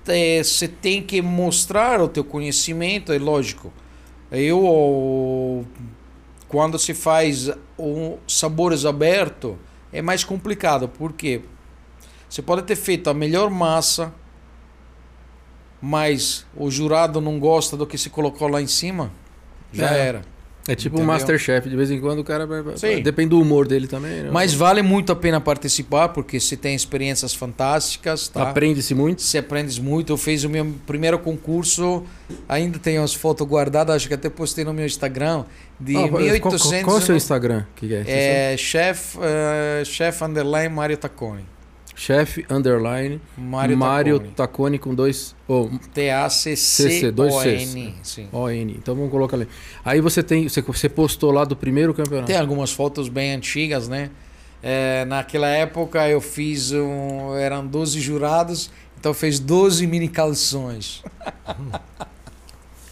[0.09, 3.73] eh, Você tem que mostrar o teu conhecimento, é lógico.
[4.33, 5.65] Eu,
[6.49, 9.57] quando se faz um sabores aberto,
[9.93, 10.89] é mais complicado.
[10.89, 11.43] Por quê?
[12.29, 14.13] Você pode ter feito a melhor massa,
[15.81, 19.13] mas o jurado não gosta do que se colocou lá em cima,
[19.75, 20.07] já É.
[20.07, 20.35] era.
[20.67, 21.13] É tipo um Entendeu?
[21.13, 22.63] Masterchef, de vez em quando o cara vai.
[22.79, 23.03] Sim.
[23.03, 24.23] Depende do humor dele também.
[24.23, 24.31] né?
[24.33, 28.49] Mas vale muito a pena participar, porque você tem experiências fantásticas, tá?
[28.49, 29.21] Aprende-se muito.
[29.21, 30.15] Você aprende muito.
[30.15, 32.05] Eu fiz o meu primeiro concurso,
[32.49, 35.45] ainda tenho as fotos guardadas, acho que até postei no meu Instagram,
[35.79, 36.63] de Ah, qual, 1800.
[36.63, 37.65] qual, qual é o seu Instagram?
[37.77, 38.53] Que que é?
[38.55, 41.45] É chef, eh, chef underline Mário Tacconi.
[41.95, 42.01] Sabe?
[42.01, 44.21] Chef underline Mário, Mário.
[44.21, 45.35] Tacone com dois.
[45.47, 45.69] Oh,
[46.29, 47.95] CC, dois T-A-C-C-O-N.
[48.03, 48.29] Sim.
[48.33, 48.51] ON.
[48.51, 49.49] Então vamos colocar ali.
[49.85, 50.49] Aí você tem.
[50.49, 52.27] Você, você postou lá do primeiro campeonato.
[52.27, 54.11] Tem algumas fotos bem antigas, né?
[54.63, 57.35] Eh, naquela época eu fiz um.
[57.37, 61.03] Eram 12 jurados, então eu fiz 12 mini calções.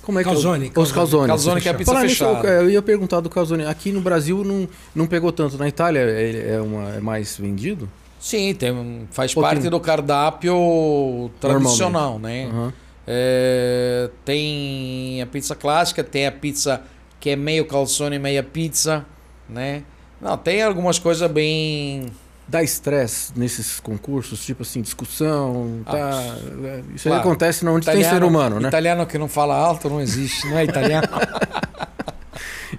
[0.02, 0.92] Como é que Calzone, Os calzone.
[0.92, 1.28] calzone.
[1.28, 2.48] Calzone que é a pizza Falar nisso, fechada.
[2.48, 3.64] eu, eu ia perguntar do calzone.
[3.64, 5.56] Aqui no Brasil não, não pegou tanto.
[5.56, 7.88] Na Itália é, é, uma, é mais vendido?
[8.22, 9.54] Sim, tem, faz Pouquinho.
[9.56, 12.46] parte do cardápio tradicional, né?
[12.46, 12.72] Aham.
[13.04, 16.80] É, tem a pizza clássica, tem a pizza
[17.18, 19.04] que é meio calzone, meia pizza,
[19.48, 19.82] né?
[20.20, 22.06] Não, tem algumas coisas bem...
[22.46, 25.98] Dá estresse nesses concursos, tipo assim, discussão, tá?
[25.98, 27.20] é, Isso aí claro.
[27.22, 28.68] acontece onde tem ser humano, né?
[28.68, 31.08] Italiano que não fala alto não existe, não é italiano?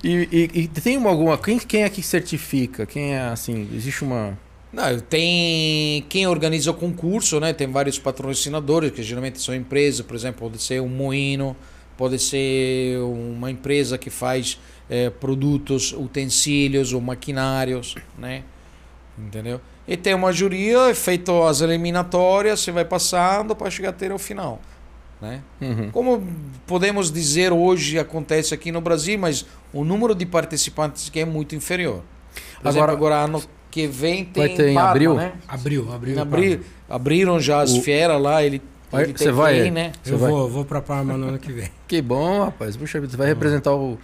[0.03, 1.38] E, e- e tem uma, alguma.
[1.38, 2.86] Quem, quem é que certifica?
[2.86, 3.70] Quem é assim?
[3.74, 4.38] Existe uma.
[4.74, 7.54] Não, tem quem organiza o concurso, né?
[7.54, 11.56] Tem vários patrocinadores, que geralmente são empresas, por exemplo, pode ser um moinho,
[11.95, 14.60] pode ser uma empresa que faz
[14.90, 18.44] eh, produtos, utensílios ou maquinários, né?
[19.18, 19.62] Entendeu?
[19.88, 24.18] E tem uma juria, é feito as eliminatórias, você vai passando para chegar até o
[24.18, 24.60] final,
[25.22, 25.41] né?
[25.62, 25.91] Uhum.
[25.91, 26.28] Como
[26.66, 31.54] podemos dizer hoje acontece aqui no Brasil, mas o número de participantes que é muito
[31.54, 32.02] inferior.
[32.60, 33.44] Por Agora- exemplo, agora ano
[33.74, 35.14] que vem tem Vai ter em Parma, abril?
[35.16, 35.32] né?
[35.48, 35.88] Abriu.
[36.08, 39.72] Em abril, abriram já as O- feiras lá, ele, Vai- ele você vai, ir, é?
[39.72, 39.91] né?
[40.06, 40.30] Eu vai?
[40.30, 41.70] vou, vou pra Parma no ano que vem.
[41.88, 42.78] Que bom, rapaz.
[42.78, 43.98] Puxa vida, você vai representar o,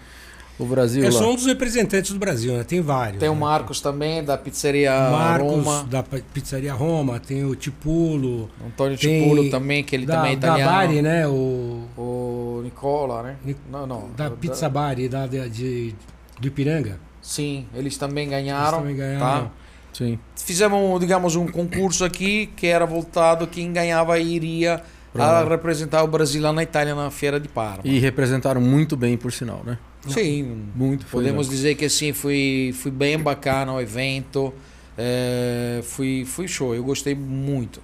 [0.57, 1.19] o Brasil Eu lá.
[1.19, 2.63] sou um dos representantes do Brasil, né?
[2.63, 3.19] Tem vários.
[3.19, 3.39] Tem o né?
[3.39, 5.83] Marcos também, da pizzaria Marcos Roma.
[5.83, 10.35] da Pizzaria Roma, tem o Tipulo, Antônio Tem Tipulo também, que ele da, também é
[10.35, 10.71] da italiano.
[10.71, 11.27] Bari, né?
[11.27, 13.35] O, O Nicola, né?
[13.45, 14.09] Ni- Não, não.
[14.17, 15.95] da Pizza Bari, da, de, de-
[16.41, 16.99] do Ipiranga.
[17.21, 18.79] Sim, eles também Eles ganharam.
[18.79, 19.45] também ganharam.
[19.45, 19.51] Tá?
[19.93, 20.19] Sim.
[20.35, 24.83] Fizemos, digamos, um concurso aqui que era voltado, quem ganhava iria
[25.15, 27.81] a representar o Brasil lá na Itália, na Feira de Parma.
[27.83, 29.77] E representaram muito bem, por sinal, né?
[30.07, 31.53] Sim, Muito podemos né?
[31.53, 34.53] dizer que assim, foi, foi bem bacana o evento.
[34.97, 37.81] É, foi, foi show, eu gostei muito.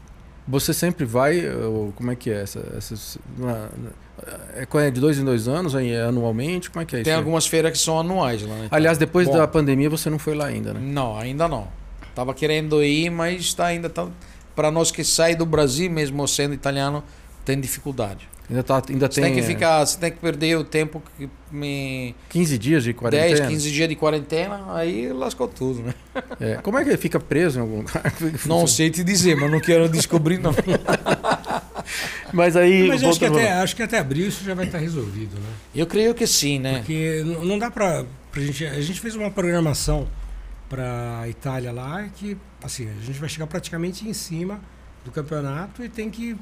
[0.48, 1.46] Você sempre vai.
[1.50, 2.42] ou como é que é?
[2.42, 3.20] Essa, essa,
[4.56, 5.76] é é de dois em dois anos?
[5.76, 6.70] É anualmente?
[6.70, 7.12] Como é que é Tem isso?
[7.12, 7.18] aí?
[7.18, 8.70] algumas feiras que são anuais lá Itália.
[8.72, 9.38] Aliás, depois Bom.
[9.38, 10.80] da pandemia você não foi lá ainda, né?
[10.82, 11.68] Não, ainda não.
[12.16, 14.08] Tava querendo ir, mas está ainda tá
[14.56, 17.04] para nós que sai do Brasil, mesmo sendo italiano,
[17.44, 18.28] tem dificuldade.
[18.50, 21.02] Ainda, tá, ainda Você tem, tem que é, ficar, você tem que perder o tempo
[21.18, 23.38] que me 15 dias de quarentena.
[23.38, 25.94] 10, 15 dias de quarentena, aí lascou tudo, né?
[26.40, 26.56] É.
[26.58, 28.14] Como é que fica preso em algum lugar?
[28.46, 30.54] Não sei te dizer, mas não quero descobrir não.
[32.34, 32.88] Mas aí.
[32.88, 35.48] Mas acho que, até, acho que até abril isso já vai estar resolvido, né?
[35.74, 36.80] Eu creio que sim, né?
[36.80, 37.72] Porque não dá
[38.36, 38.66] gente.
[38.66, 40.08] A gente fez uma programação
[40.70, 44.60] pra Itália lá que, assim, a gente vai chegar praticamente em cima
[45.04, 46.36] do campeonato e tem que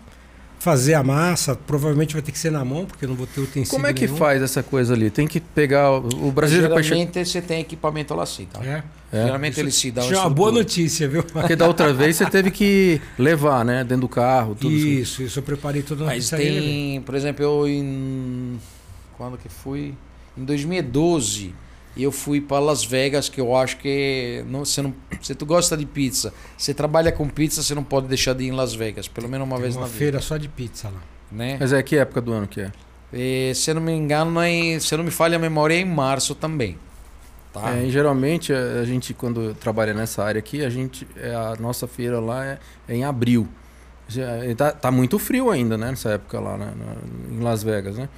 [0.63, 1.55] fazer a massa.
[1.55, 3.69] Provavelmente vai ter que ser na mão, porque eu não vou ter utensílio.
[3.69, 4.17] Como é que nenhum.
[4.17, 5.09] faz essa coisa ali?
[5.09, 5.91] Tem que pegar.
[5.91, 6.61] O o Brasil.
[6.61, 8.63] Geralmente você tem equipamento lá sim, tá?
[8.63, 8.83] É.
[9.11, 9.25] É.
[9.25, 11.21] Geralmente ele se dá Isso é uma boa notícia, viu?
[11.21, 13.83] Porque da outra vez você teve que levar, né?
[13.83, 14.99] Dentro do carro, tudo assim.
[15.01, 16.37] Isso, isso eu preparei tudo Mas né?
[16.39, 18.59] tem, por exemplo, eu em
[19.15, 19.93] quando que fui?
[20.35, 21.53] Em 2012,
[22.01, 25.77] eu fui para Las Vegas, que eu acho que não, você não, se tu gosta
[25.77, 29.07] de pizza, você trabalha com pizza, você não pode deixar de ir em Las Vegas,
[29.07, 30.99] pelo menos uma Tem vez uma na vida, feira só de pizza lá.
[31.31, 31.57] né?
[31.59, 32.71] Mas é que época do ano que é?
[33.13, 35.79] E, se eu não me engano, é se eu não me falha a memória, é
[35.79, 36.77] em março também.
[37.53, 37.75] Tá.
[37.77, 41.55] É, e geralmente a a gente, quando trabalha nessa área aqui, a gente é, a
[41.59, 43.47] nossa feira lá é, é em abril.
[44.57, 45.89] Tá, tá muito frio ainda, né?
[45.89, 46.73] Nessa época lá na-
[47.31, 48.09] em Las Vegas, né?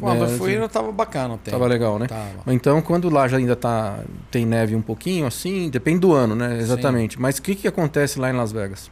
[0.00, 1.50] Quando É, eu fui, assim, não tava bacana o tempo.
[1.56, 2.06] Tava legal, né?
[2.06, 2.42] Tava.
[2.48, 3.98] Então, quando lá já ainda tá,
[4.30, 6.58] tem neve um pouquinho, assim, depende do ano, né?
[6.58, 7.20] Exatamente.
[7.20, 8.90] Mas o que, que acontece lá em Las Vegas?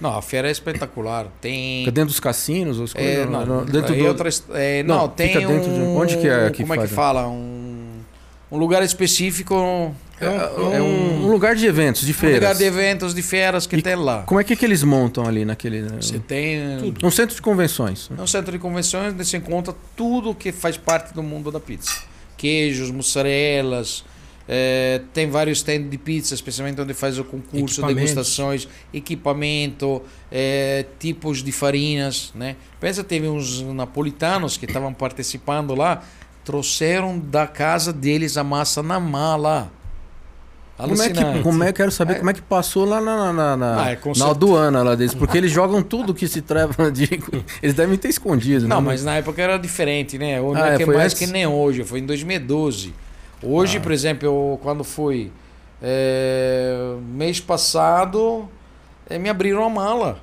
[0.00, 1.26] Não, a feira é espetacular.
[1.42, 1.80] Tem.
[1.80, 2.80] Fica dentro dos cassinos?
[2.80, 4.06] As coisas, É, não, dentro aí do...
[4.08, 6.76] outras- é, Não, não, tem fica dentro de- um, onde que é que como é
[6.76, 6.96] que faz, né?
[6.96, 7.28] fala?
[7.28, 7.98] Um,
[8.50, 9.94] um lugar específico.
[10.20, 12.40] É, é um, um lugar de eventos, de um feiras.
[12.40, 14.22] lugar de eventos, de feiras que E tem lá.
[14.22, 15.82] Como é que, que eles montam ali naquele...
[15.82, 18.08] Você tem Um centro de convenções.
[18.10, 18.16] né?
[18.18, 21.58] É um centro de convenções onde você encontra tudo que faz parte do mundo da
[21.58, 22.02] pizza.
[22.36, 24.04] Queijos, mussarelas,
[24.52, 31.42] eh, tem vários stands de pizza, especialmente onde faz o concurso, degustações, equipamento, eh, tipos
[31.42, 32.56] de farinas, né?
[32.80, 36.02] Pensa, teve uns napolitanos que estavam participando lá,
[36.44, 39.70] trouxeram da casa deles a massa na mala.
[40.88, 42.18] Como é, que, como é que quero saber É.
[42.18, 45.14] como é que passou lá na, na, na, Ah, é na aduana lá deles?
[45.14, 47.08] Porque eles jogam tudo que se treva de.
[47.62, 48.86] Eles devem ter escondido, Não, né?
[48.88, 50.40] mas na época era diferente, né?
[50.40, 51.18] Ou Ah, é é, que é mais antes?
[51.18, 52.92] que nem hoje, foi em 2012.
[53.42, 53.80] Hoje, Ah.
[53.80, 55.30] por exemplo, eu, quando fui
[55.82, 58.48] é, mês passado,
[59.08, 60.18] é, me abriram a mala.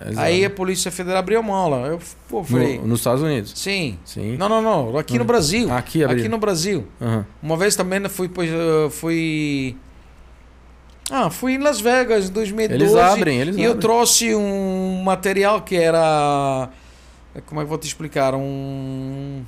[0.00, 0.20] Exato.
[0.20, 1.86] Aí a Polícia Federal abriu a mala.
[1.86, 1.98] Eu
[2.28, 3.52] pô, falei, No- nos Estados Unidos.
[3.56, 3.98] sim.
[4.04, 4.36] Sim.
[4.36, 5.26] Não, não, não, aqui no Hum.
[5.26, 5.72] Brasil.
[5.72, 6.20] Aqui abriram.
[6.22, 6.86] Aqui no Brasil.
[7.00, 7.24] Aham.
[7.42, 9.76] Uma vez também eu fui, eu fui
[11.10, 12.82] Ah, fui em Las Vegas em 2012.
[12.82, 13.80] Eles abrem, eles E eu abrem.
[13.80, 16.68] trouxe um material que era.
[17.46, 18.34] Como é que eu vou te explicar?
[18.34, 19.42] Um.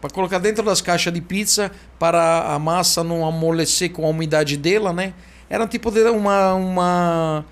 [0.00, 4.56] Para colocar dentro das caixas de pizza para a massa não amolecer com a umidade
[4.56, 5.12] dela, né?
[5.48, 6.54] Era tipo de uma.
[6.54, 7.44] uma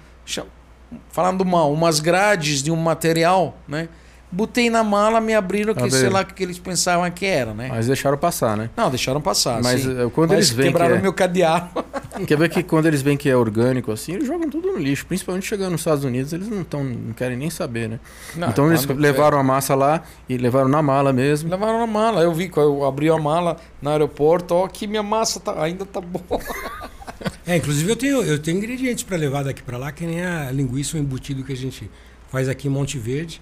[1.10, 3.88] falando mal, umas grades de um material, né?
[4.34, 7.68] Botei na mala, me abriram, que sei lá o que eles pensavam que era, né?
[7.68, 8.70] Mas deixaram passar, né?
[8.74, 9.62] Não, deixaram passar.
[9.62, 9.90] Mas sim.
[9.90, 11.02] eh, quando Mas eles que quebraram é...
[11.02, 11.68] meu cadeado.
[12.26, 15.04] Quer ver que quando eles veem que é orgânico assim, eles jogam tudo no lixo.
[15.04, 18.00] Principalmente chegando nos Estados Unidos, eles não, tão, não querem nem saber, né?
[18.34, 21.50] Não, então eles levaram a massa lá e levaram na mala mesmo.
[21.50, 22.22] Levaram na mala.
[22.22, 25.84] Eu vi quando eu abri a mala no aeroporto, ó, que minha massa tá- ainda
[25.84, 26.40] tá boa.
[27.46, 30.50] É, inclusive eu tenho, eu tenho ingredientes para levar daqui para lá, que nem a
[30.50, 31.90] linguiça ou embutido que a gente
[32.30, 33.40] faz aqui em Monte Verde,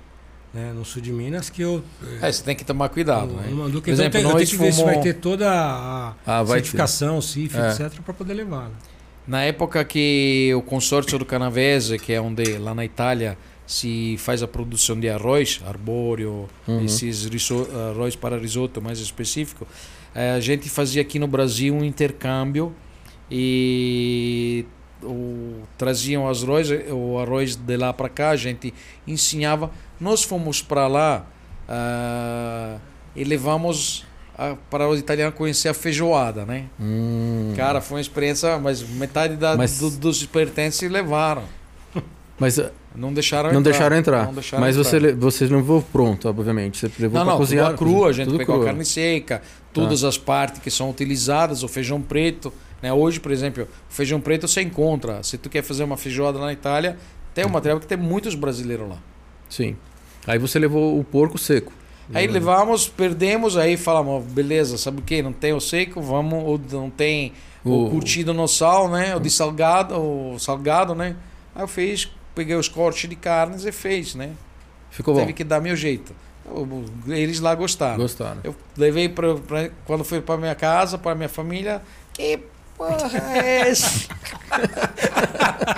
[0.53, 1.83] né, no sul de Minas, que eu
[2.21, 3.49] É, você tem que tomar cuidado, né?
[3.51, 3.83] Manduca.
[3.85, 6.45] Por Então exemplo, eu tenho, eu tenho que ver se vai ter toda a Ah,
[6.47, 7.71] certificação, CIF, É.
[7.71, 8.65] etc, para poder levar.
[8.65, 8.75] né?
[9.29, 14.43] Na época que o consórcio do Canavese, que é onde lá na Itália se faz
[14.43, 16.85] a produção de arroz, arbóreo, Uhum.
[16.85, 19.69] esses riso- arroz para risoto mais específico,
[20.13, 22.75] eh, a gente fazia aqui no Brasil um intercâmbio
[23.31, 24.65] e
[25.03, 28.73] o, traziam os arroz, o arroz de lá para cá, a gente
[29.07, 29.71] ensinava.
[30.01, 31.25] Nós fomos para lá
[31.69, 32.77] ah,
[33.15, 34.05] e levamos
[34.37, 36.65] a- para os italianos conhecer a feijoada, né?
[36.81, 37.53] Hum.
[37.57, 41.43] Cara, foi uma experiência, mas metade da, Mas- do- dos pertences levaram.
[42.39, 43.71] Mas eh, Não deixaram não entrar.
[43.73, 44.25] deixaram entrar.
[44.27, 44.91] Não deixaram Mas entrar.
[44.91, 46.79] você, le- você não levou pronto, obviamente.
[46.79, 47.67] Você levou Não, não, cozinhar.
[47.69, 49.43] tudo crua, a gente pegou a carne seca,
[49.75, 52.51] todas as partes que são utilizadas, o feijão preto.
[52.83, 52.93] Né?
[52.93, 55.23] Hoje, por exemplo, feijão preto você encontra.
[55.23, 56.97] Se tu quer fazer uma feijoada na Itália,
[57.35, 58.99] tem um material que tem muitos brasileiros lá.
[59.49, 59.77] Sim.
[60.27, 61.73] Aí você levou o porco seco.
[62.13, 65.23] Aí levamos, perdemos, aí falamos, beleza, sabe o que?
[65.23, 67.33] Não tem o seco, vamos, ou não tem
[67.65, 69.15] o, O- curtido no sal, né?
[69.15, 71.15] O de salgado, o salgado, né?
[71.55, 74.31] Aí eu fiz, peguei os cortes de carnes e fez, né?
[74.91, 75.21] Ficou bom.
[75.21, 76.13] Teve que dar meu jeito.
[77.07, 77.97] Eles lá gostaram.
[77.99, 78.41] Gostaram.
[78.43, 79.37] Eu levei pra-
[79.87, 81.81] quando fui para minha casa, para minha família.
[82.13, 82.41] Que
[82.89, 84.09] porra é essa?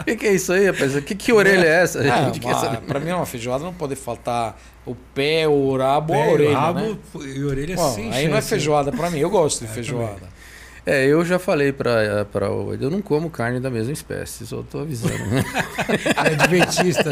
[0.00, 1.00] O que, que é isso aí, rapaz?
[1.04, 2.00] Que, que orelha é essa?
[2.00, 6.20] Ah, quer uma- pra mim, uma feijoada não pode faltar o pé, o rabo ou
[6.22, 6.96] a Pé, orelha, rabo né?
[7.24, 8.42] e orelha Bom, sem aí não é né?
[8.42, 9.18] feijoada pra mim.
[9.18, 10.38] Eu gosto de É, feijoada.
[10.84, 14.62] É, eu já falei pra, pra o eu não como carne da mesma espécie, só
[14.62, 15.14] tô avisando.
[15.26, 15.44] né?
[16.16, 17.04] É adventista.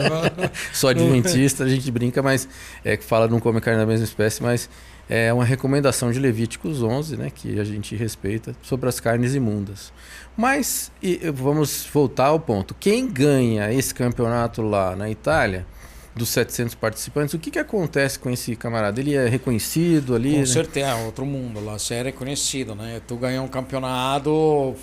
[0.72, 2.48] Sou adventista, a gente brinca, mas
[2.84, 4.68] é que fala não come carne da mesma espécie, mas
[5.08, 9.92] é uma recomendação de Levíticos 11, né, que a gente respeita sobre as carnes imundas.
[10.36, 12.74] Mas e, vamos voltar ao ponto.
[12.74, 15.66] Quem ganha esse campeonato lá na Itália,
[16.14, 18.98] dos 700 participantes, o que, que acontece com esse camarada?
[18.98, 20.32] Ele é reconhecido ali?
[20.32, 20.46] Com né?
[20.46, 21.78] certeza, é outro mundo lá.
[21.78, 23.00] Você é reconhecido, né?
[23.06, 24.74] Tu ganhou um campeonato,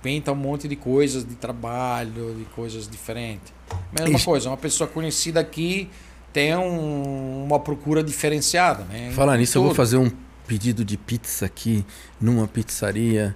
[0.00, 3.52] pinta um monte de coisas de trabalho, de coisas diferentes.
[3.98, 4.24] Mesma Isso.
[4.24, 5.90] coisa, uma pessoa conhecida aqui
[6.32, 9.10] tem um- uma procura diferenciada, né?
[9.12, 9.76] Falar nisso, eu vou Tudo.
[9.76, 10.10] fazer um
[10.46, 11.84] pedido de pizza aqui
[12.20, 13.34] numa pizzaria.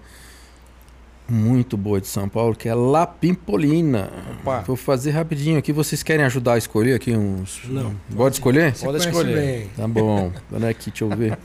[1.28, 4.10] muito boa de São Paulo, que é La Pimpolina.
[4.40, 4.60] Opa.
[4.60, 5.72] Vou fazer rapidinho aqui.
[5.72, 7.62] Vocês querem ajudar a escolher aqui uns.
[7.64, 7.96] Não.
[8.14, 8.76] Pode escolher?
[8.76, 9.34] Você Pode escolher.
[9.34, 9.68] bem.
[9.76, 10.30] Tá bom.
[10.54, 11.36] Olha aqui, deixa eu ver.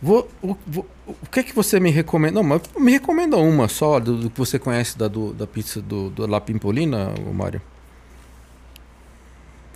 [0.00, 2.36] Vou, o, vou- o que é que você me recomenda?
[2.36, 5.82] Não, mas me recomenda uma só do, do que você conhece da, do- da pizza
[5.82, 7.60] do, do La Pimpolina, Mário.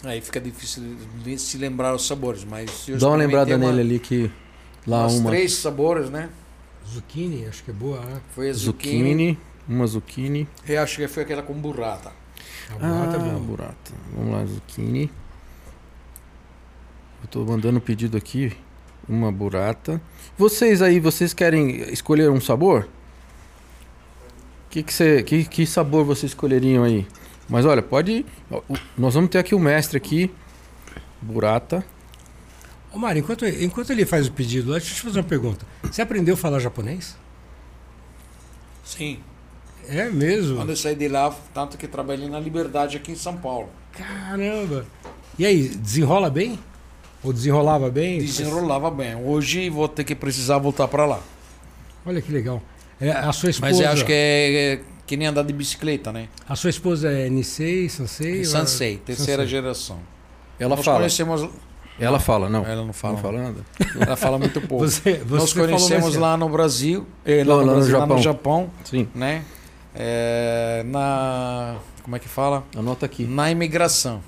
[0.04, 3.90] Aí fica difícil de se lembrar os sabores, mas eu Dá uma lembrada experimentei nele
[3.90, 4.30] ali que.
[4.86, 6.28] Lá umas uma três sabores, né?
[6.88, 8.00] Zucchini, acho que é boa.
[8.00, 8.20] né?
[8.34, 8.98] Foi a zucchini.
[9.02, 9.38] zucchini,
[9.68, 10.48] uma zucchini.
[10.68, 12.12] Eu acho que foi aquela com burrata.
[12.70, 13.38] A burrata é Ah, boa.
[13.38, 13.92] burrata.
[14.16, 15.10] Vamos lá, zucchini.
[17.22, 18.52] Eu tô mandando o pedido aqui.
[19.08, 20.00] Uma burrata.
[20.36, 22.88] Vocês aí, vocês querem escolher um sabor?
[24.70, 27.06] Que, que, você, que, que sabor vocês escolheriam aí?
[27.52, 28.24] Mas olha, pode.
[28.96, 30.30] Nós vamos ter aqui o mestre aqui.
[31.20, 31.84] Burrata.
[32.90, 35.66] Ô Mário, enquanto, enquanto ele faz o pedido deixa eu te fazer uma pergunta.
[35.82, 37.14] Você aprendeu a falar japonês?
[38.82, 39.18] Sim.
[39.86, 40.56] É mesmo?
[40.56, 43.68] Quando eu saí de lá, tanto que trabalhei na Liberdade aqui em São Paulo.
[43.92, 44.86] Caramba!
[45.38, 46.58] E aí, desenrola bem?
[47.22, 48.18] Ou desenrolava bem?
[48.18, 49.14] Desenrolava bem.
[49.14, 51.20] Hoje vou ter que precisar voltar para lá.
[52.06, 52.62] Olha que legal.
[52.98, 53.72] É, a sua esposa.
[53.72, 54.80] Mas eu acho que é, é
[55.12, 56.28] que nem andar de bicicleta, né?
[56.48, 58.44] A sua esposa é Nisei, Sansei?
[58.46, 59.46] Sansei, ou- terceira Sansei.
[59.46, 59.98] geração.
[60.58, 60.98] Ela Nós fala.
[61.00, 61.50] conhecemos.
[62.00, 62.64] Ela fala, não.
[62.64, 63.14] Ela não fala.
[63.14, 63.60] Não fala nada.
[64.00, 64.84] Ela fala muito pouco.
[64.88, 66.20] Você, você Nós conhecemos cedo.
[66.22, 68.22] lá no Brasil, eh, Lá- lá, no lá no Brasil, lá no Japão.
[68.22, 69.08] Japão, Sim.
[69.14, 69.44] né?
[69.94, 72.64] É, na como é que fala?
[72.74, 73.24] Anota aqui.
[73.24, 74.22] Na imigração.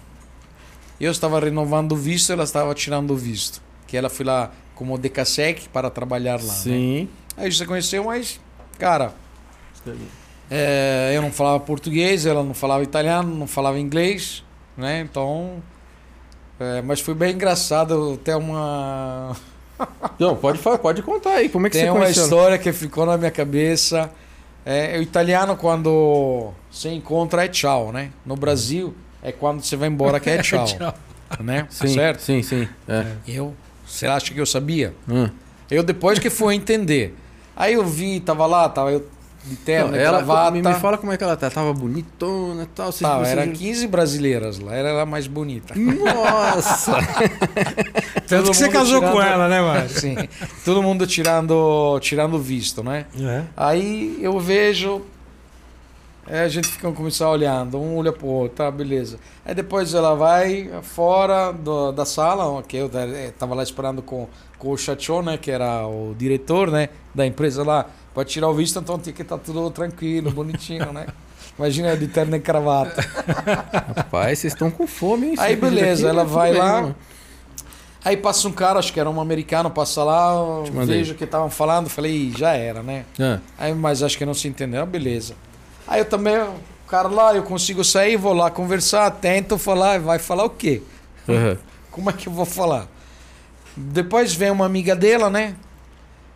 [1.00, 3.62] Eu estava renovando o visto, ela estava tirando o visto.
[3.86, 6.52] Que ela foi lá como decasec para trabalhar lá.
[6.52, 6.58] Né?
[6.58, 7.08] Sim.
[7.38, 8.38] Aí você conheceu, mas
[8.78, 9.14] cara,
[10.50, 14.44] é, eu não falava português, ela não falava italiano, não falava inglês,
[14.76, 15.00] né?
[15.00, 15.62] Então,
[16.60, 19.36] é, mas foi bem engraçado ter uma
[20.18, 21.48] Não, pode, pode contar aí.
[21.48, 22.22] Como é que Tem você uma conheceu?
[22.22, 22.28] ela?
[22.32, 24.10] história que ficou na minha cabeça.
[24.64, 28.10] É, o italiano, quando se encontra, é tchau, né?
[28.24, 30.64] No Brasil, é quando você vai embora que é tchau.
[30.64, 30.94] Tchau.
[31.40, 31.66] né?
[31.70, 32.20] Sim, Certo?
[32.20, 32.68] sim, sim.
[32.88, 33.04] É.
[33.26, 33.54] Eu,
[33.86, 34.94] você acha que eu sabia?
[35.08, 35.28] Hum.
[35.70, 37.14] Eu depois que fui entender.
[37.56, 39.06] Aí eu vi, tava lá, tava eu
[39.46, 40.50] de terno, Não, e ela gravata.
[40.52, 41.50] me, me fala como é que ela tá.
[41.50, 42.90] Tava bonitona e tal.
[42.90, 45.74] Vocês, vocês- era 15 brasileiras lá, era mais bonita.
[45.76, 46.96] Nossa!
[48.26, 49.88] Tanto que você casou com tirando- ela, né, Mário?
[49.90, 50.16] Sim.
[50.64, 53.06] Todo mundo tirando, tirando visto, né?
[53.20, 53.42] É.
[53.56, 55.02] Aí eu vejo.
[56.26, 59.18] é, a gente fica começar olhando, um olha pro outro, tá, beleza.
[59.44, 64.26] Aí depois ela vai fora do- da sala, que eu eh, tava lá esperando com,
[64.58, 68.54] com o Chachon, né, que era o diretor, né, da empresa lá, para tirar o
[68.54, 71.06] visto, então tinha que estar tudo tranquilo, bonitinho, né?
[71.58, 73.00] Imagina de terno e gravata.
[73.96, 75.34] Rapaz, vocês estão com fome, hein?
[75.38, 76.30] Aí, beleza, aqui, ela né?
[76.30, 76.80] vai bem, lá.
[76.82, 76.96] mano.
[78.04, 80.32] Aí passa um cara, acho que era um americano, passa lá,
[80.84, 83.04] vejo o que estavam falando, falei, "Ih, já era, né?
[83.18, 85.34] Ah, Aí, mas acho que não se entendeu, Ah, beleza.
[85.86, 90.18] Aí eu também, o cara lá, eu consigo sair, vou lá conversar, tento falar, vai
[90.18, 90.82] falar o quê?
[91.28, 91.56] aham.
[91.90, 92.88] Como é que eu vou falar?
[93.76, 95.54] Depois vem uma amiga dela, né?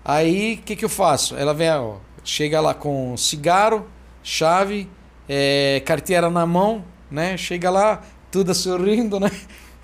[0.08, 1.36] Aí, o que que eu faço?
[1.36, 3.86] Ela vem, ó, chega lá com cigarro,
[4.22, 4.88] chave,
[5.28, 7.36] é, carteira na mão, né?
[7.36, 9.30] Chega lá, toda sorrindo, né?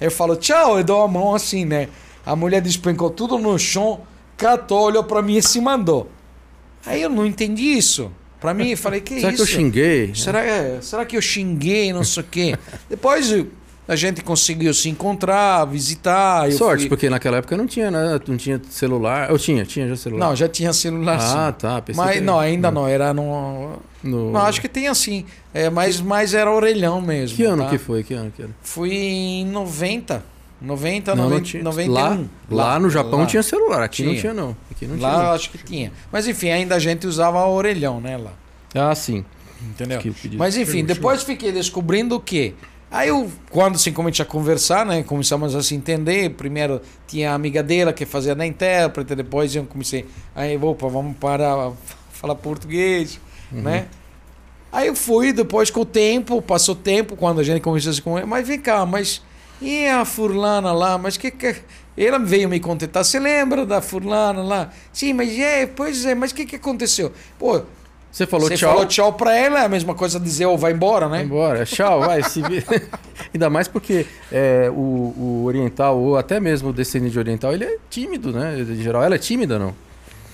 [0.01, 1.91] Eu falo, tchau, eu dou a mão assim, né?
[2.25, 4.01] A mulher despencou tudo no chão,
[4.35, 6.11] catou, olhou pra mim e se mandou.
[6.87, 8.11] Aí eu não entendi isso.
[8.41, 9.37] Pra mim, eu falei, que Será isso?
[9.37, 10.15] que eu xinguei?
[10.15, 12.59] Será, é, será que eu xinguei, não sei o quê?
[12.89, 13.31] Depois
[13.87, 16.51] a gente conseguiu se encontrar, visitar.
[16.53, 18.19] Sorte, fui- porque naquela época não tinha, né?
[18.27, 19.31] Não tinha celular.
[19.31, 20.27] Eu tinha, tinha já celular.
[20.29, 21.59] Não, já tinha celular ah, sim.
[21.59, 21.83] tá.
[21.95, 23.79] Mas que- não, ainda não, era no...
[24.03, 24.33] No...
[24.33, 25.25] Não, acho que tem assim.
[25.53, 27.37] É, mas, mas era orelhão mesmo.
[27.37, 27.71] Que ano tá?
[27.71, 28.03] que foi?
[28.03, 28.51] Que ano que era?
[28.63, 30.23] Fui em 90.
[30.61, 31.63] 90, Não, não 90, tinha.
[31.63, 31.93] 91.
[31.95, 32.19] Lá,
[32.51, 33.27] lá no Japão lá.
[33.27, 34.21] tinha celular, aqui não Tinha.
[34.21, 34.57] tinha não.
[34.71, 35.31] Aqui não Lá tinha.
[35.33, 35.93] acho que tinha.
[36.11, 38.33] Mas enfim, ainda a gente usava orelhão, né, lá.
[38.75, 38.89] não.
[38.91, 39.25] Ah, sim.
[39.63, 39.99] Entendeu?
[40.01, 40.13] Que.
[40.37, 42.55] Mas enfim, depois fiquei descobrindo o quê?
[42.95, 45.03] Aí eu, quando assim comecei a conversar, né?
[45.03, 46.31] Começamos a se entender.
[46.31, 50.07] Primeiro tinha a amiga dela que fazia da intérprete, depois eu comecei.
[50.33, 51.73] Aí, opa, vamos para
[52.13, 53.19] falar português,
[53.51, 53.63] Uhum.
[53.63, 53.89] né?
[54.71, 58.01] Aí eu fui, depois com o tempo, passou tempo, quando a gente começou a se
[58.01, 59.21] conversar, mas vem cá, mas
[59.61, 60.97] e a furlana lá?
[60.97, 61.57] Mas que que.
[61.97, 63.05] Ela veio me contentar.
[63.05, 64.71] Você lembra da furlana lá?
[64.93, 67.13] Sim, mas é, pois é, mas o que, que aconteceu?
[67.39, 67.63] Pô,
[68.15, 68.71] Você falou você tchau.
[68.73, 71.17] falou tchau pra ela, é a mesma coisa dizer, ou vai embora, né?
[71.17, 71.65] Vai embora.
[71.65, 72.23] Tchau, vai.
[72.23, 72.41] Se.
[73.35, 74.75] Ainda mais porque é, o,
[75.19, 78.57] o oriental, ou até mesmo o descendente de oriental, ele é tímido, né?
[78.61, 79.75] Em geral, ela é tímida, não?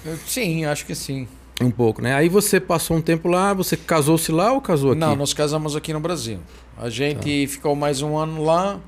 [0.05, 1.27] Eu- Sim, acho que sim.
[1.59, 2.15] Um pouco, né?
[2.15, 5.01] Aí você passou um tempo lá, você casou-se lá ou casou aqui?
[5.01, 6.39] Não, nós casamos aqui no Brasil.
[6.77, 8.79] A gente ficou mais um ano lá,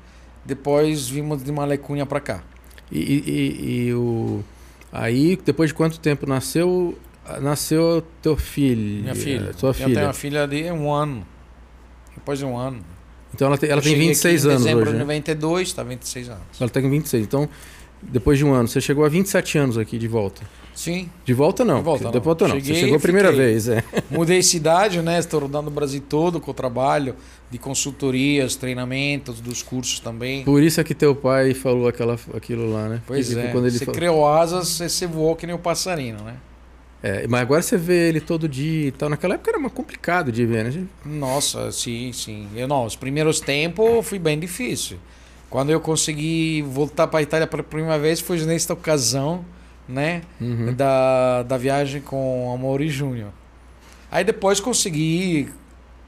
[0.45, 2.43] depois vimos de Malecunha pra cá.
[2.91, 4.43] E, e- e- e o...
[4.91, 6.95] Aí, depois de quanto tempo nasceu
[7.41, 9.01] nasceu teu filho.
[9.03, 9.51] Minha filha.
[9.61, 9.93] Eu filha.
[9.93, 11.25] tenho uma filha de um ano.
[12.15, 12.79] Depois de um ano.
[13.33, 14.91] Então ela tem, ela Eu tem cheguei 26 aqui em anos dezembro hoje.
[14.91, 15.03] de Né?
[15.03, 16.41] 92, está 26 anos.
[16.59, 17.23] Ela tem 26.
[17.23, 17.49] Então,
[18.01, 20.41] depois de um ano, você chegou a 27 anos aqui de volta.
[20.75, 21.09] Sim.
[21.25, 21.77] De volta não.
[21.77, 22.21] De volta, de não.
[22.21, 22.55] volta não.
[22.55, 23.45] Cheguei você chegou a primeira fiquei.
[23.45, 23.83] vez, é.
[24.09, 25.17] Mudei de cidade, né?
[25.19, 27.15] Estou rodando o Brasil todo com o trabalho
[27.49, 30.43] de consultorias, treinamentos, dos cursos também.
[30.43, 33.01] Por isso é que teu pai falou aquela, aquilo lá, né?
[33.07, 33.51] Pois Que, tipo, é.
[33.51, 36.35] Quando ele você falou- criou asas, você, voou que nem o passarinho, né?
[37.03, 39.09] É, mas agora você vê ele todo dia e tal.
[39.09, 40.71] Naquela época era mais complicado de ver, né?
[40.71, 40.89] gente?
[41.05, 42.47] Nossa, sim, sim.
[42.55, 44.97] Eu não, os primeiros tempos foi bem difícil.
[45.49, 49.43] Quando eu consegui voltar para a Itália pela primeira vez foi nesta ocasião,
[49.87, 50.73] né, Uhum.
[50.73, 53.31] da, da viagem com Amori Júnior.
[54.09, 55.49] Aí depois consegui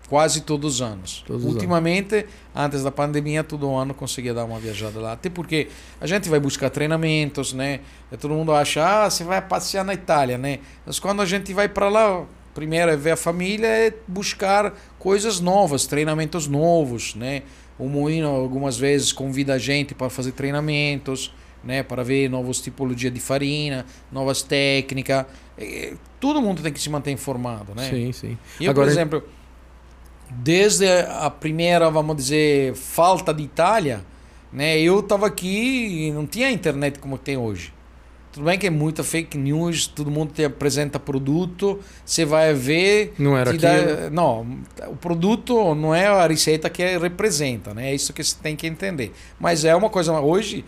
[0.09, 1.23] quase todos os anos.
[1.25, 2.25] Todos os Ultimamente,
[2.55, 5.13] antes da pandemia, todo ano conseguia dar uma viajada lá.
[5.13, 5.67] Até porque
[5.99, 7.79] a gente vai buscar treinamentos, né?
[8.11, 10.59] E todo mundo acha, ah, você vai passear na Itália, né?
[10.85, 12.23] Mas quando a gente vai para lá,
[12.53, 17.41] primeiro é ver a família, é buscar coisas novas, treinamentos novos, né?
[17.77, 21.33] O Moinho algumas vezes convida a gente para fazer treinamentos,
[21.63, 21.83] né?
[21.83, 25.25] Para ver novas tipologias de farina, novas técnicas.
[25.57, 27.89] Eh, Todo mundo tem que se manter informado, né?
[27.89, 28.37] Sim, sim.
[28.59, 29.23] Eu, Agora- por exemplo,
[30.29, 34.01] desde a primeira, vamos dizer, falta de Itália,
[34.51, 34.77] né?
[34.79, 37.73] Eu estava aqui e não tinha internet como tem hoje.
[38.31, 43.13] Tudo bem que é muita fake news, todo mundo te apresenta produto, você vai ver.
[43.17, 44.09] Não era te dá- aquilo.
[44.11, 44.45] não,
[44.89, 47.91] o produto não é a receita que representa, né?
[47.91, 49.13] É isso que você tem que entender.
[49.39, 50.11] Mas é uma coisa.
[50.19, 50.65] Hoje,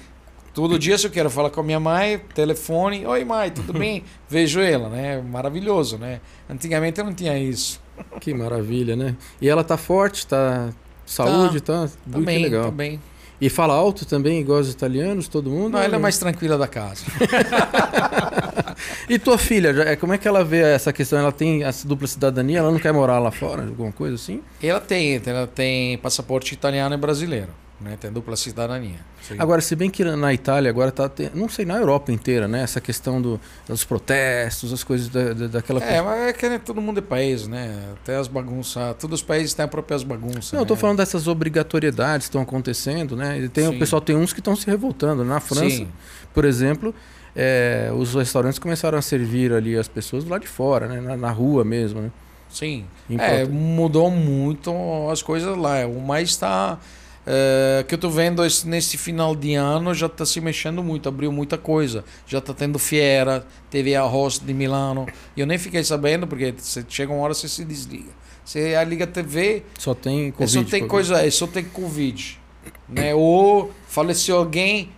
[0.53, 4.01] todo dia, se eu quero falar com a minha mãe, telefone, oi mãe, tudo bem?
[4.29, 5.21] Vejo ela, né?
[5.21, 6.21] Maravilhoso, né?
[6.49, 7.81] Antigamente eu não tinha isso.
[8.19, 9.15] Que maravilha, né?
[9.41, 10.69] E ela tá forte, tá.
[11.06, 11.82] Saúde, tá.
[11.82, 12.65] Muito Também, legal.
[12.65, 12.99] também.
[13.40, 15.74] E fala alto também, igual os italianos, todo mundo?
[15.74, 17.03] Não, ela é mais tranquila da casa.
[19.10, 21.18] E tua filha, é, como é que ela vê essa questão?
[21.18, 22.60] Ela tem essa dupla cidadania?
[22.60, 23.64] Ela não quer morar lá fora?
[23.64, 24.41] Alguma coisa assim?
[24.61, 27.97] Ela tem, ela tem passaporte italiano e brasileiro, né?
[27.99, 28.99] Tem dupla cidadania.
[29.21, 29.35] Sim.
[29.37, 31.07] Agora, se bem que na Itália agora tá.
[31.07, 32.61] te- Não sei, na Europa inteira, né?
[32.63, 35.83] Essa questão do, dos protestos, as coisas da, da- daquela.
[35.83, 37.93] É, mas é que né, todo mundo é país, né?
[38.01, 38.95] Até as bagunças.
[38.99, 40.51] Todos os países têm as próprias bagunças.
[40.53, 40.79] Não, eu tô né?
[40.79, 43.39] falando dessas obrigatoriedades que estão acontecendo, né?
[43.39, 45.23] E tem, o pessoal tem uns que estão se revoltando.
[45.23, 45.87] Na França, Sim.
[46.33, 46.95] por exemplo,
[47.35, 50.99] é, os restaurantes começaram a servir ali as pessoas lado de fora, né?
[51.01, 52.11] Na, na rua mesmo, né?
[52.49, 52.85] Sim.
[53.19, 54.71] É, mudou muito
[55.11, 55.85] as coisas lá.
[55.85, 56.79] O mais está.
[57.29, 61.09] É, que eu tô vendo esse- nesse final de ano já está se mexendo muito,
[61.09, 62.05] abriu muita coisa.
[62.25, 65.05] Já está tendo Fiera, teve a Host de Milano.
[65.35, 68.11] E eu nem fiquei sabendo, porque você chega uma hora você se desliga.
[68.45, 70.51] Você liga a TV, Só tem é Covid.
[70.53, 70.89] só tem Covid.
[70.89, 72.39] coisa, é só tem Covid.
[72.87, 73.13] Né?
[73.13, 74.89] Ou faleceu alguém,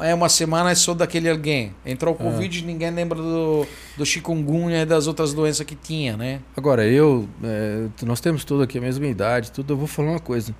[0.00, 1.72] é uma semana é só daquele alguém.
[1.86, 2.24] Entrou o É.
[2.32, 3.64] Covid, ninguém lembra do,
[3.96, 6.40] do chikungunya e das outras doenças que tinha, né?
[6.56, 7.28] Agora, eu.
[7.44, 9.72] é, nós temos todos aqui a mesma idade, tudo.
[9.74, 10.52] Eu vou falar uma coisa.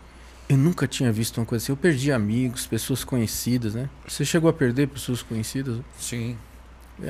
[0.49, 1.73] Eu nunca tinha visto uma coisa assim.
[1.73, 3.91] Eu perdi amigos, pessoas conhecidas, né?
[4.07, 5.81] Você chegou a perder pessoas conhecidas?
[5.99, 6.37] Sim.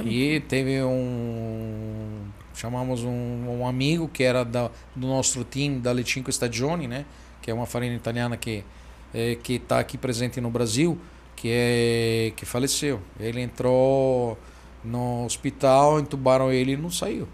[0.04, 2.26] E teve um.
[2.54, 7.06] Chamamos um, um amigo que era da, do nosso time da Letinco Stagioni, né?
[7.40, 8.64] Que é uma farinha italiana que
[9.14, 10.98] é, que está aqui presente no Brasil,
[11.36, 13.00] que é que faleceu.
[13.18, 14.38] Ele entrou
[14.84, 17.28] no hospital, entubaram ele e não saiu.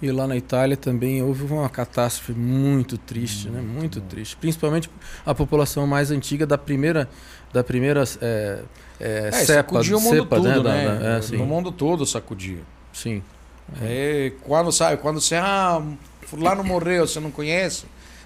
[0.00, 3.60] E lá na Itália também houve uma catástrofe muito triste, né?
[3.60, 4.36] Muito triste.
[4.36, 4.88] Principalmente
[5.26, 7.08] a população mais antiga da primeira,
[7.52, 8.62] da primeira é,
[9.00, 10.58] é, É, cepa, sacudiu o mundo cepa, todo, né?
[10.62, 10.98] Né?
[10.98, 12.60] da- é, sim, no mundo todo sacudiu.
[12.92, 13.22] sim.
[13.82, 15.82] É, quando sabe, quando você ah,
[16.22, 17.84] fulano morreu, você não conhece,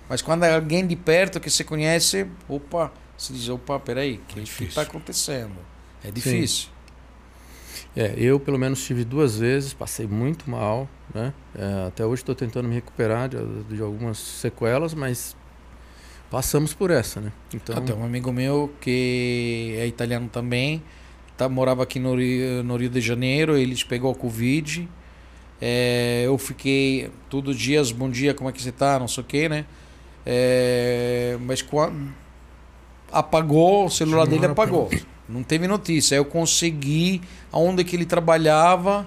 [0.08, 4.34] mas quando é alguém de perto que você conhece, opa, você diz, opa, peraí, o
[4.40, 5.54] que está acontecendo?
[6.04, 6.68] É difícil.
[7.94, 11.32] É, eu pelo menos tive duas vezes, passei muito mal, né?
[11.54, 15.36] É, até hoje estou tentando me recuperar de, de algumas sequelas, mas
[16.30, 17.32] passamos por essa, né?
[17.52, 20.82] Então, Até um amigo meu que é italiano também,
[21.36, 24.88] tá, morava aqui no Rio, no Rio de Janeiro, eles pegou Covid.
[25.60, 28.98] É, eu fiquei todos os dias, bom dia, como é que você tá?
[28.98, 29.66] Não sei o que, né?
[30.24, 32.12] É, mas quando
[33.12, 34.90] apagou, o celular dele apagou.
[35.28, 36.16] Não teve notícia.
[36.16, 37.20] Aí eu consegui
[37.52, 39.06] aonde que ele trabalhava,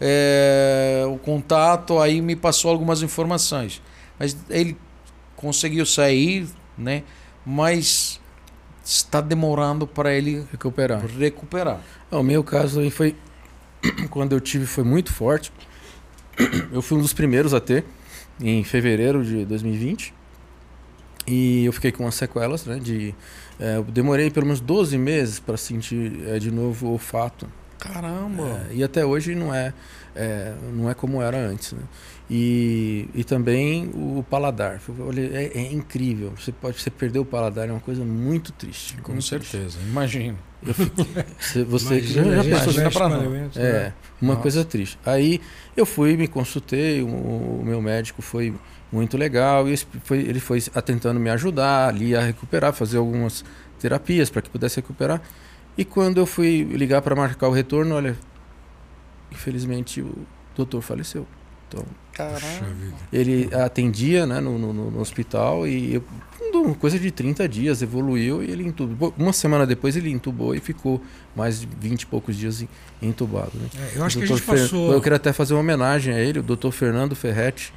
[0.00, 3.82] é, o contato, aí me passou algumas informações.
[4.18, 4.76] Mas ele
[5.34, 6.46] conseguiu sair,
[6.76, 7.02] né?
[7.44, 8.20] Mas
[8.84, 11.04] está demorando para ele recuperar.
[11.04, 11.80] recuperar.
[12.10, 13.16] O meu caso aí foi
[14.10, 15.52] quando eu tive foi muito forte.
[16.70, 17.82] Eu fui um dos primeiros a ter
[18.38, 20.12] em fevereiro de 2020
[21.26, 22.78] e eu fiquei com umas sequelas, né?
[22.78, 23.14] De,
[23.58, 27.46] eh, eu demorei pelo menos 12 meses para sentir eh, de novo o olfato.
[27.78, 28.66] Caramba!
[28.70, 29.72] É, e até hoje não é,
[30.14, 31.72] é, não é como era antes.
[31.72, 31.82] Né?
[32.28, 34.80] E, e também o paladar.
[35.32, 36.32] É, é, incrível.
[36.36, 38.96] Você pode você perder o paladar, é uma coisa muito triste.
[39.02, 39.88] Com muito certeza, triste.
[39.88, 40.38] imagino.
[40.62, 43.14] você, você imagina, já pensou já para
[43.54, 43.92] É, né?
[44.20, 44.42] uma Nossa.
[44.42, 44.98] coisa triste.
[45.04, 45.40] Aí
[45.76, 48.54] eu fui, me consultei, o, o meu médico foi
[48.90, 53.44] muito legal e foi, ele foi tentando me ajudar ali a recuperar, fazer algumas
[53.78, 55.20] terapias para que pudesse recuperar.
[55.76, 58.16] E quando eu fui ligar para marcar o retorno, olha,
[59.30, 61.26] infelizmente o doutor faleceu.
[61.68, 61.84] Então,
[63.12, 66.04] ele atendia né, no, no, no hospital e eu,
[66.78, 69.12] coisa de 30 dias evoluiu e ele entubou.
[69.18, 71.02] Uma semana depois ele entubou e ficou
[71.34, 72.64] mais de 20 e poucos dias
[73.02, 73.50] entubado.
[73.54, 73.68] Né?
[73.74, 74.60] É, eu acho que a gente Fer...
[74.60, 74.92] passou...
[74.92, 77.72] Eu queria até fazer uma homenagem a ele, o doutor Fernando Ferretti.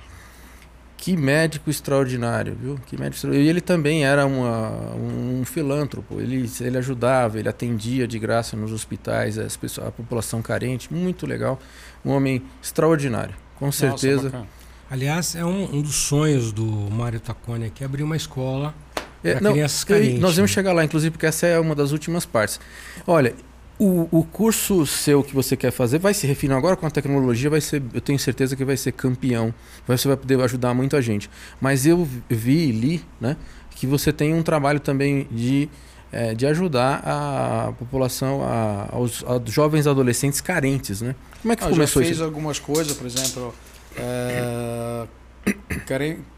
[1.01, 2.77] Que médico extraordinário, viu?
[2.85, 3.47] Que médico extraordinário.
[3.47, 6.19] E ele também era uma, um filântropo.
[6.19, 10.93] Ele, ele ajudava, ele atendia de graça nos hospitais as pessoas, a população carente.
[10.93, 11.57] Muito legal.
[12.03, 13.33] Um homem extraordinário.
[13.55, 14.29] Com certeza.
[14.29, 14.45] Nossa,
[14.91, 18.75] Aliás, é um, um, dos sonhos do Mário Taconi aqui, abrir uma escola
[19.23, 20.19] é, para crianças carentes.
[20.19, 20.55] nós vamos né?
[20.55, 22.59] chegar lá, inclusive, porque essa é uma das últimas partes.
[23.07, 23.33] Olha,
[23.79, 27.49] o, o curso seu que você quer fazer vai se refinar agora com a tecnologia,
[27.49, 29.53] vai ser, eu tenho certeza que vai ser campeão.
[29.87, 31.29] Você vai poder ajudar muita gente.
[31.61, 33.37] Mas eu vi e li né,
[33.71, 35.69] que você tem um trabalho também de
[36.11, 41.15] é, de ajudar a população, a, aos, aos, jovens adolescentes carentes, né?
[41.39, 43.53] Como é que ah, começou já fez algumas coisas, por exemplo,
[43.95, 45.05] é,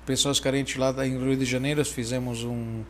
[0.06, 2.82] pessoas carentes lá em Rio de Janeiro, fizemos um,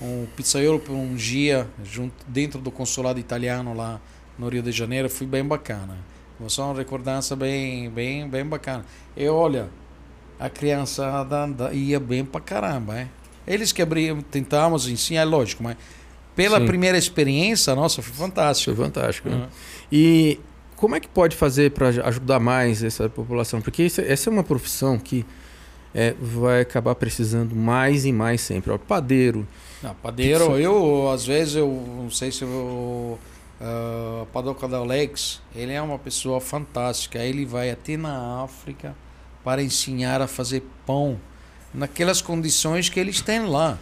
[0.00, 4.00] um pizzaiolo por um dia junto, dentro do consulado italiano lá
[4.38, 5.98] no Rio de Janeiro, foi bem bacana.
[6.38, 8.84] Foi uma recordança bem, bem, bem bacana.
[9.14, 9.68] E olha,
[10.38, 13.08] a criançada ia bem pra caramba, é?
[13.46, 15.76] Eles que abriam, tentamos ensinar, é lógico, mas
[16.34, 16.66] pela Sim.
[16.66, 18.74] primeira experiência, nossa, foi fantástico.
[18.74, 19.28] Foi fantástico.
[19.28, 19.38] Uhum.
[19.38, 19.48] Né?
[19.92, 20.40] E
[20.76, 23.60] como é que pode fazer para ajudar mais essa população?
[23.60, 25.26] Porque essa é uma profissão que
[25.94, 28.70] é, vai acabar precisando mais e mais sempre.
[28.72, 29.46] Ó, padeiro.
[29.82, 30.60] Não, padeiro, pizza.
[30.60, 33.18] eu às vezes eu não sei se eu
[33.60, 37.18] uh, Padoca da Alex, ele é uma pessoa fantástica.
[37.18, 38.94] Ele vai até na África
[39.44, 41.18] para ensinar a fazer pão
[41.72, 43.78] naquelas condições que eles têm lá.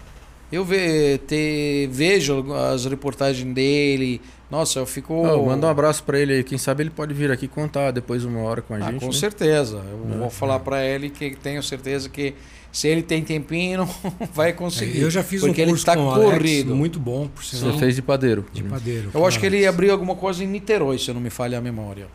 [0.51, 4.21] Eu ve, te, vejo as reportagens dele.
[4.51, 5.13] Nossa, eu fico.
[5.13, 6.45] Oh, manda um abraço para ele aí.
[6.45, 9.01] Quem sabe ele pode vir aqui contar depois uma hora com a ah, gente.
[9.01, 9.13] Com né?
[9.13, 9.77] certeza.
[9.77, 10.59] Eu é, vou falar é.
[10.59, 12.35] para ele que tenho certeza que
[12.73, 13.87] se ele tem tempinho,
[14.33, 15.01] vai conseguir.
[15.01, 16.69] Eu já fiz porque um curso ele tá com corrido.
[16.69, 17.73] Alex, muito bom, por sinal.
[17.73, 18.47] Você fez de padeiro.
[18.53, 19.11] De padeiro.
[19.13, 21.61] Eu acho que ele abriu alguma coisa em Niterói, se eu não me falha a
[21.61, 22.07] memória.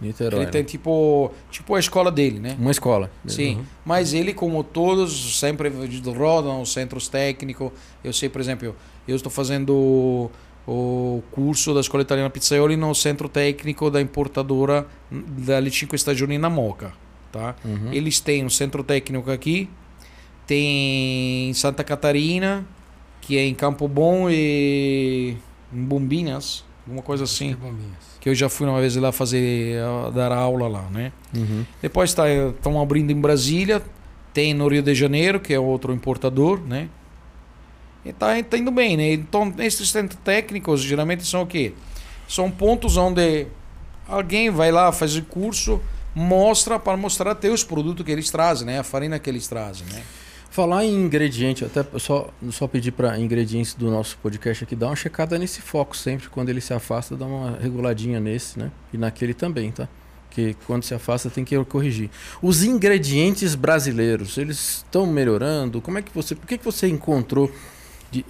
[0.00, 0.42] Niterói.
[0.42, 0.68] Ele tem né?
[0.68, 2.56] tipo, tipo a escola dele, né?
[2.58, 3.10] Uma escola.
[3.26, 3.56] Sim.
[3.56, 3.64] Uhum.
[3.84, 5.72] Mas ele, como todos, sempre
[6.16, 7.70] rodam os centros técnicos.
[8.04, 8.74] Eu sei, por exemplo,
[9.08, 10.30] eu, estou fazendo
[10.66, 16.50] o curso da Escola Italiana Pizzaioli no centro técnico da importadora da Licinco Stagioni na
[16.50, 16.92] Moca.
[17.32, 17.54] Tá?
[17.64, 17.92] Uhum.
[17.92, 19.68] Eles têm um centro técnico aqui,
[20.46, 22.66] tem em Santa Catarina,
[23.20, 25.36] que é em Campo Bom e
[25.72, 27.54] em Bombinas, alguma coisa assim.
[27.54, 29.76] Bombinhas que eu já fui uma vez lá fazer
[30.12, 31.12] dar aula lá, né?
[31.32, 31.64] Uhum.
[31.80, 33.80] Depois tá, estão abrindo em Brasília,
[34.34, 36.88] tem no Rio de Janeiro, que é outro importador, né?
[38.04, 39.12] E tá, tá indo bem, né?
[39.12, 41.72] Então, esses centros técnicos geralmente são o quê?
[42.26, 43.46] São pontos onde
[44.08, 45.80] alguém vai lá fazer curso,
[46.12, 48.80] mostra para mostrar até os produtos que eles trazem, né?
[48.80, 50.02] A farinha que eles trazem, né?
[50.56, 54.96] Falar em ingrediente, até só, só pedir para ingredientes do nosso podcast aqui, dar uma
[54.96, 56.30] checada nesse foco sempre.
[56.30, 58.72] Quando ele se afasta, dá uma reguladinha nesse, né?
[58.90, 59.86] E naquele também, tá?
[60.30, 62.08] Que quando se afasta tem que corrigir.
[62.40, 65.82] Os ingredientes brasileiros, eles estão melhorando?
[65.82, 66.34] Como é que você.
[66.34, 67.52] Por que, que você encontrou?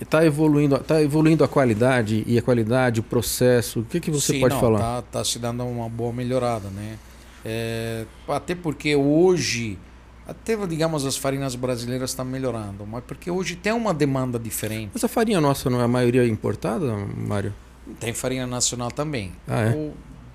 [0.00, 3.78] Está evoluindo, tá evoluindo a qualidade e a qualidade, o processo.
[3.78, 4.80] O que, que você Sim, pode não, falar?
[4.80, 6.98] Tá, tá se dando uma boa melhorada, né?
[7.44, 9.78] É, até porque hoje
[10.26, 14.90] até, digamos, as farinhas brasileiras estão melhorando, mas porque hoje tem uma demanda diferente.
[14.92, 17.54] Mas a farinha nossa não é a maioria importada, Mário?
[18.00, 19.32] Tem farinha nacional também.
[19.46, 19.70] Ah, é?
[19.70, 19.92] O,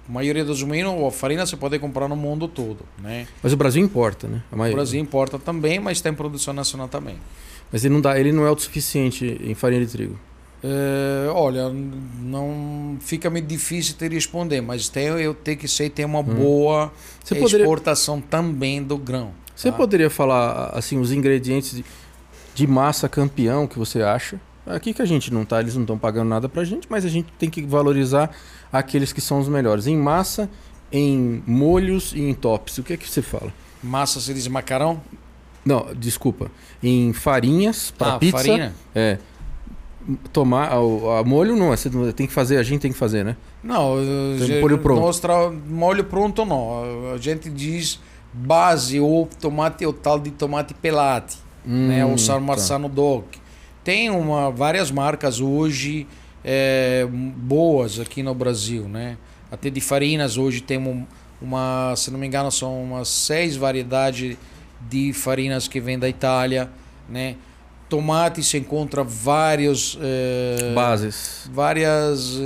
[0.07, 3.27] a maioria dos meninos, a farinha você pode comprar no mundo todo, né?
[3.43, 4.41] Mas o Brasil importa, né?
[4.51, 7.17] O Brasil importa também, mas tem produção nacional também.
[7.71, 10.19] Mas ele não dá, ele não é autossuficiente em farinha de trigo.
[10.63, 16.05] É, olha, não fica meio difícil te responder, mas tem, eu tenho que ser tem
[16.05, 16.23] uma hum.
[16.23, 16.93] boa
[17.23, 18.29] Você exportação poderia...
[18.29, 19.40] também do grão.
[19.61, 19.77] Você tá?
[19.77, 21.85] poderia falar assim os ingredientes de,
[22.55, 24.41] de, massa campeão que você acha?
[24.65, 27.09] Aqui que a gente não tá, eles não estão pagando nada pra gente, mas a
[27.09, 28.31] gente tem que valorizar
[28.73, 29.85] aqueles que são os melhores.
[29.85, 30.49] Em massa,
[30.91, 32.79] em molhos e em tops.
[32.79, 33.53] O que é que você fala?
[33.83, 34.99] Massa você diz macarrão?
[35.63, 36.49] Não, desculpa.
[36.81, 38.37] Em farinhas para ah, pizza.
[38.37, 38.73] Farinha?
[38.95, 39.19] É.
[40.33, 43.23] tomar a, a molho não, você não- tem que fazer, a gente tem que fazer,
[43.23, 43.37] né?
[43.63, 43.95] Não,
[44.39, 45.01] ge- molho pronto.
[45.01, 45.21] nós
[45.67, 47.13] molho pronto não.
[47.13, 47.99] A gente diz
[48.33, 52.05] base ou tomate ou tal de tomate pelate, né?
[52.05, 52.39] Hum, O San tá.
[52.39, 53.25] Marzano Doc.
[53.83, 56.07] Tem uma, várias marcas hoje
[56.45, 59.17] é, boas aqui no Brasil, né?
[59.51, 61.03] Até de farinas hoje temos
[61.41, 64.37] uma, se não me engano, são umas seis variedades
[64.89, 66.69] de farinas que vêm da Itália,
[67.09, 67.35] né?
[67.89, 71.49] Tomate se encontra vários é, Bases.
[71.51, 72.39] várias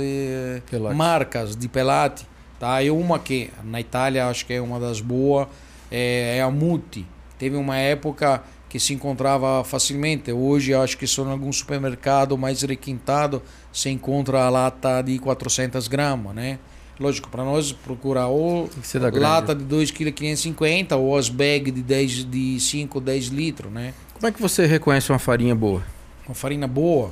[0.68, 0.96] Pelate.
[0.96, 2.26] marcas de pelate,
[2.58, 2.82] tá?
[2.82, 5.46] E uma que na Itália acho que é uma das boas
[5.90, 7.06] é, é a Muti.
[7.38, 10.32] Teve uma época que se encontrava facilmente.
[10.32, 13.42] Hoje acho que só em algum supermercado mais requintado
[13.72, 16.58] se encontra a lata de 400 gramas, né?
[16.98, 18.70] Lógico, para nós procurar ou
[19.10, 19.18] grande.
[19.18, 23.92] lata de 2,550 kg ou as bags de 10 de 5, 10 litros, né?
[24.14, 25.82] Como é que você reconhece uma farinha boa?
[26.26, 27.10] Uma farinha boa.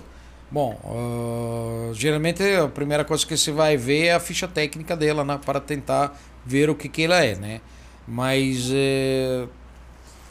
[0.50, 5.24] Bom, ah, geralmente a primeira coisa que você vai ver é a ficha técnica dela,
[5.24, 7.60] né, para tentar ver o que, que ela é, né?
[8.06, 9.46] Mas eh,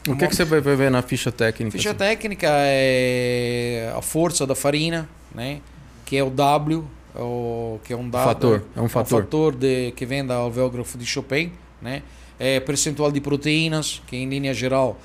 [0.08, 1.76] O que, que você vai ver na ficha técnica?
[1.76, 1.98] ficha assim?
[1.98, 5.60] técnica é a força da farina, né?
[6.04, 6.84] Que é o W,
[7.14, 9.22] é o, que é um dado, Fator, é um um fator.
[9.22, 12.02] fator de, que vem da alveógrafo de Chopin, né?
[12.38, 14.98] É percentual de proteínas, que em linha geral,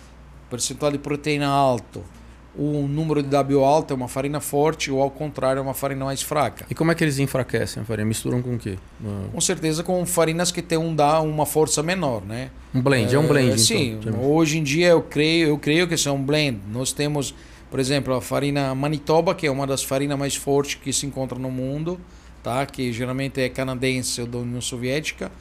[0.50, 2.04] percentual de proteína alto,
[2.60, 6.04] o número de W alto é uma farina forte ou ao contrário é uma farina
[6.04, 6.66] mais fraca.
[6.70, 8.06] E como é que eles enfraquecem a farinha?
[8.06, 8.78] Misturam com o quê?
[9.32, 12.50] Com certeza com farinas que têm um dá uma força menor, né?
[12.76, 13.54] Um blend, é, um blend.
[13.54, 14.22] Eh, Sim, então.
[14.22, 16.60] hoje em dia eu creio, eu creio que são um blend.
[16.70, 17.34] Nós temos,
[17.72, 21.40] por exemplo, a farina Manitoba, que é uma das farinas mais fortes que se encontra
[21.40, 21.98] no mundo,
[22.44, 22.66] tá?
[22.66, 25.32] Que geralmente é canadense ou da União Soviética.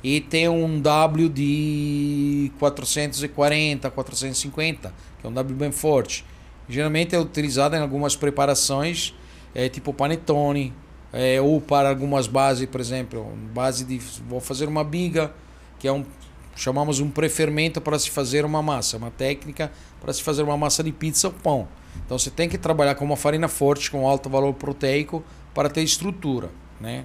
[0.00, 6.24] E tem um W de 440, 450, que é um W bem forte.
[6.68, 9.14] Geralmente é utilizado em algumas preparações,
[9.54, 10.74] é, tipo panetone,
[11.12, 15.32] é, ou para algumas bases, por exemplo, base de vou fazer uma biga,
[15.78, 16.04] que é um
[16.58, 19.70] chamamos um prefermento para se fazer uma massa, uma técnica
[20.00, 21.68] para se fazer uma massa de pizza ou pão.
[22.04, 25.22] Então você tem que trabalhar com uma farina forte com alto valor proteico
[25.54, 26.50] para ter estrutura,
[26.80, 27.04] né?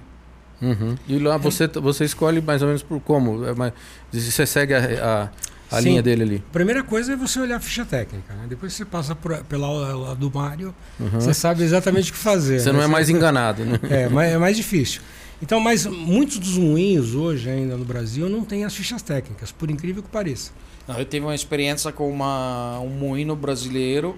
[0.60, 0.96] Uhum.
[1.06, 3.44] E lá você, você escolhe mais ou menos por como?
[3.46, 3.72] É
[4.12, 5.30] Você segue a, a,
[5.70, 5.88] a Sim.
[5.90, 6.44] linha dele ali.
[6.52, 8.44] Primeira coisa é você olhar a ficha técnica, né?
[8.48, 11.08] Depois você passa por, pela aula do Mário, Uhum.
[11.20, 12.60] você sabe exatamente o que fazer.
[12.60, 12.78] Você né?
[12.78, 13.78] não é mais enganado, né?
[13.90, 15.00] É, mas é mais difícil.
[15.42, 19.70] Então, mas muitos dos moinhos hoje ainda no Brasil não têm as fichas técnicas, por
[19.70, 20.52] incrível que pareça.
[20.86, 24.16] Não, eu tive uma experiência com uma, um moinho brasileiro.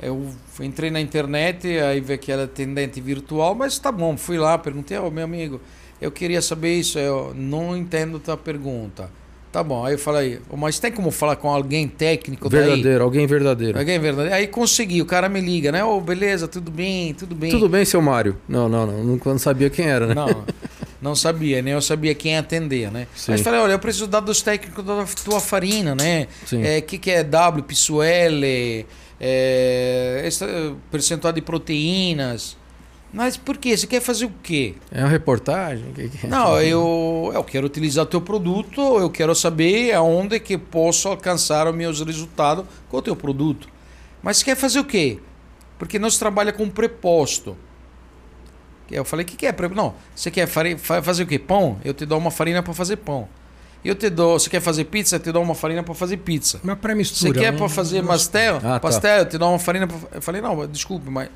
[0.00, 0.30] Eu
[0.60, 4.96] entrei na internet, aí vi que era atendente virtual, mas tá bom, fui lá, perguntei
[4.98, 5.58] ao meu amigo,
[6.00, 9.08] eu queria saber isso, eu não entendo tua pergunta.
[9.56, 12.60] Tá bom, aí eu falei, "Ô, mas tem como falar com alguém técnico daí?
[12.60, 13.78] Verdadeiro, alguém verdadeiro.
[13.78, 14.34] Alguém verdadeiro?
[14.36, 15.82] Aí consegui, o cara me liga, né?
[15.82, 17.50] Ô, beleza, tudo bem, tudo bem.
[17.50, 18.36] Tudo bem, seu Mário?
[18.46, 19.02] Não, não, não.
[19.02, 20.14] Não, não sabia quem era, né?
[20.14, 20.44] Não,
[21.00, 23.06] não sabia, nem eu sabia quem atender, né?
[23.16, 23.32] Sim.
[23.32, 26.26] Mas falei, olha, eu preciso dar dos técnicos da tua farina, né?
[26.44, 26.60] Sim.
[26.62, 28.84] O que, que é W, Pisuele,
[29.18, 30.44] é, esse
[30.90, 32.58] percentual de proteínas.
[33.16, 33.74] Mas por quê?
[33.74, 34.74] Você quer fazer o quê?
[34.92, 35.90] É uma reportagem?
[35.94, 40.58] Que- que- Não, eu, eu quero utilizar o teu produto, eu quero saber aonde que
[40.58, 43.68] posso alcançar os meus resultados com o teu produto.
[44.22, 45.18] Mas você quer fazer o quê?
[45.78, 47.56] Porque nós trabalhamos com preposto.
[48.90, 49.76] Eu falei, o que, que é preposto?
[49.82, 51.38] Não, você quer fari- fa- fazer o quê?
[51.38, 51.78] Pão?
[51.82, 53.26] Eu te dou uma farinha para fazer pão.
[53.82, 55.16] Eu te dou, você quer fazer pizza?
[55.16, 56.60] Eu te dou uma farinha para fazer pizza.
[56.62, 57.40] Uma Você pré-mistura.
[57.40, 58.56] quer um- para fazer pastel?
[58.58, 58.80] Ah, tá.
[58.80, 59.96] pastel, eu te dou uma farinha pra...
[60.16, 61.30] Eu falei, não, desculpe, mas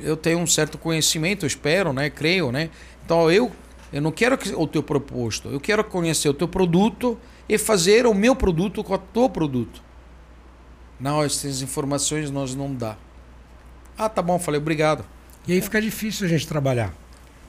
[0.00, 2.10] eu tenho um certo conhecimento, espero, né?
[2.10, 2.70] Creio, né?
[3.04, 3.50] Então eu,
[3.92, 7.18] eu não quero que- o teu proposto, eu quero conhecer o teu produto
[7.48, 9.82] e fazer o meu produto com o teu produto.
[10.98, 12.96] Não, essas informações nós não dá.
[13.98, 15.04] Ah, tá bom, falei, obrigado.
[15.46, 16.92] E aí fica difícil a gente trabalhar.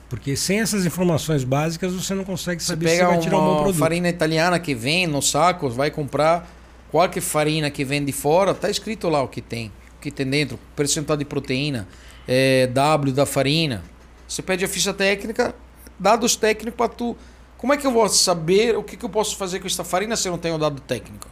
[0.09, 3.61] Porque sem essas informações básicas você não consegue saber se vai tirar um bom uma
[3.63, 3.79] produto.
[3.79, 6.47] farinha italiana que vem no saco, vai comprar
[6.91, 10.27] qualquer farinha que vem de fora, tá escrito lá o que tem, o que tem
[10.27, 11.87] dentro, percentual de proteína,
[12.27, 13.83] é, W da farinha.
[14.27, 15.55] Você pede a ficha técnica,
[15.99, 17.15] dados técnicos para tu.
[17.57, 20.15] Como é que eu vou saber o que, que eu posso fazer com esta farinha
[20.15, 21.27] se eu não tenho dado técnico?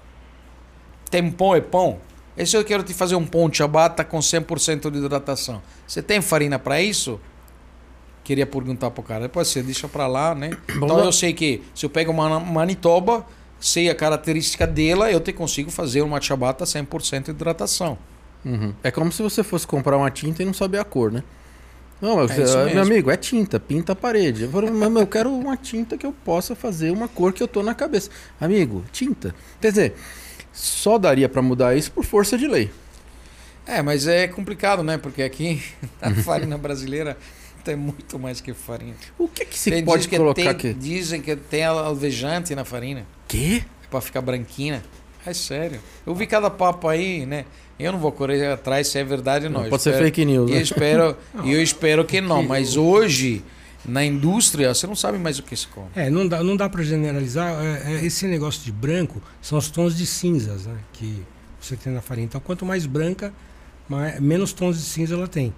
[1.10, 1.99] Tem pão é pão?
[2.36, 5.61] E se eu quero te fazer um pão de ciabatta com 100% de hidratação?
[5.86, 7.20] Você tem farinha para isso?
[8.24, 9.22] Queria perguntar pro cara.
[9.24, 10.57] Depois você deixa para lá, né?
[10.76, 11.06] Então lá.
[11.06, 13.26] eu sei que se eu pego uma Manitoba,
[13.60, 17.98] sei a característica dela, eu te consigo fazer uma ciabatta 100% de hidratação.
[18.45, 18.74] Uhum.
[18.84, 21.24] É como se você fosse comprar uma tinta e não saber a cor, né?
[22.02, 22.65] Não, É mesmo.
[22.65, 24.44] meu amigo, é tinta, pinta a parede.
[24.44, 27.48] Eu, falo, mas eu quero uma tinta que eu possa fazer uma cor que eu
[27.48, 28.10] tô na cabeça.
[28.41, 29.34] Amigo, tinta.
[29.61, 29.94] Quer dizer,
[30.52, 32.70] só daria para mudar isso por força de lei.
[33.65, 34.98] É, mas é complicado, né?
[34.98, 35.64] Porque aqui
[36.02, 37.18] a farinha brasileira
[37.64, 38.95] tem muito mais que farinha.
[39.18, 40.74] O que que se Tem- pode que colocar tem- aqui?
[40.74, 43.06] Dizem que tem alvejante na farinha.
[43.30, 43.64] Quê?
[43.90, 44.84] Pra ficar branquinha.
[45.26, 45.80] É sério.
[46.06, 47.45] Eu vi cada papo aí, né?
[47.80, 49.60] Eu não vou correr atrás se é verdade ou não.
[49.62, 50.50] Não, Eu pode ser espero- fake news.
[50.50, 50.62] E eu Né?
[50.64, 52.44] espero, e eu espero que não.
[52.44, 53.44] Mas hoje,
[53.86, 55.88] na indústria, você não sabe mais o que se come.
[55.95, 57.52] É, não dá, não dá para generalizar.
[57.64, 60.78] É, é, esse negócio de branco são os tons de cinzas, né?
[60.94, 61.22] Que
[61.60, 62.26] você tem na farinha.
[62.26, 63.34] Então, quanto mais branca,
[63.90, 65.54] mais, menos tons de cinza ela tem.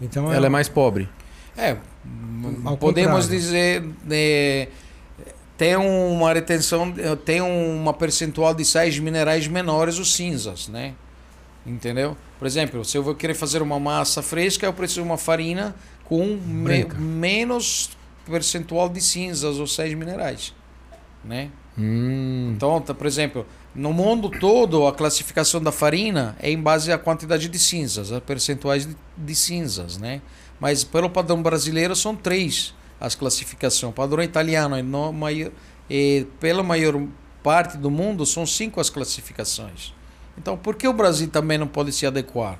[0.00, 1.08] Então, Ela é mais pobre.
[1.56, 1.76] É,
[2.64, 3.40] Ao podemos contrário.
[3.40, 3.84] dizer.
[4.10, 4.68] é,
[5.56, 6.92] tem uma retenção,
[7.24, 10.92] tem uma percentual de sais minerais menores os cinzas, né?
[11.66, 12.16] Entendeu?
[12.38, 15.74] Por exemplo, se eu vou querer fazer uma massa fresca, eu preciso de uma farinha
[16.04, 17.90] com me- menos
[18.24, 20.54] percentual de cinzas ou sais minerais,
[21.24, 21.50] né?
[21.78, 22.52] Hum.
[22.56, 23.44] Então, tá, por exemplo,
[23.74, 28.20] no mundo todo, a classificação da farina é em base à quantidade de cinzas, a
[28.20, 30.22] percentuais de, de cinzas, né?
[30.60, 33.90] Mas pelo padrão brasileiro são três as classificações.
[33.90, 35.52] O padrão italiano é no, mai-
[35.90, 36.98] e pela maior
[37.42, 39.92] parte do mundo são cinco as classificações.
[40.38, 42.58] Então, por que o Brasil também não pode se adequar?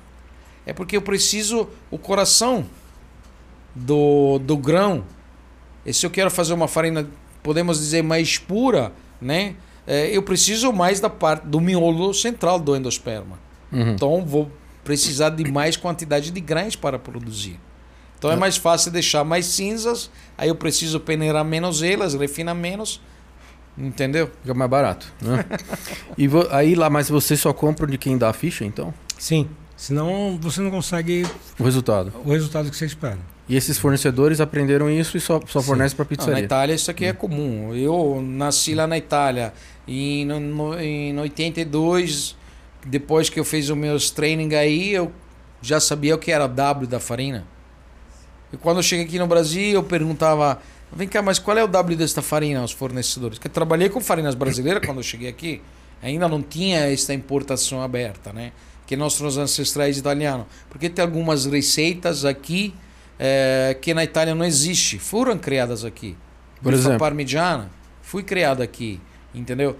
[0.65, 2.65] É porque eu preciso o coração
[3.73, 5.03] do, do grão.
[5.85, 7.07] E se eu quero fazer uma farinha,
[7.41, 8.91] podemos dizer, mais pura,
[9.21, 9.55] né?
[9.85, 13.39] É, eu preciso mais da parte do miolo central do endosperma.
[13.71, 13.91] Uhum.
[13.91, 14.51] Então vou
[14.83, 17.57] precisar de mais quantidade de grãos para produzir.
[18.17, 22.99] Então é mais fácil deixar mais cinzas, aí eu preciso peneirar menos elas, refinar menos,
[23.77, 24.29] entendeu?
[24.41, 25.45] Fica mais barato, né?
[26.17, 28.93] e aí lá, mas você só compra de quem dá a ficha, então?
[29.17, 29.47] Sim.
[29.75, 31.25] Senão você não consegue
[31.59, 32.11] O resultado.
[32.25, 33.19] o resultado que você espera.
[33.47, 36.43] E esses fornecedores aprenderam isso e só, só fornecem para Não, na pizzaria.
[36.43, 37.73] Itália isso aqui é comum.
[37.73, 39.53] Eu nasci lá na Itália
[39.87, 42.35] e no, no, em 82,
[42.85, 45.11] depois que eu fiz os meus training aí, eu
[45.61, 47.45] já sabia o que era W da farinha.
[48.51, 50.59] E quando eu cheguei aqui no Brasil, eu perguntava,
[50.91, 53.37] vem cá, mas qual é o W desta farinha aos fornecedores?
[53.37, 55.61] Porque eu trabalhei com farinhas brasileiras quando eu cheguei aqui,
[56.01, 58.51] ainda não tinha esta importação aberta, né?
[58.85, 60.45] Que nossos ancestrais italianos.
[60.69, 62.73] Porque tem algumas receitas aqui
[63.19, 66.15] eh, que na Itália não existe, foram criadas aqui.
[66.61, 66.99] Por Bifa exemplo?
[66.99, 67.77] parmigiana
[68.07, 69.01] foi criada aqui,
[69.35, 69.75] entendeu?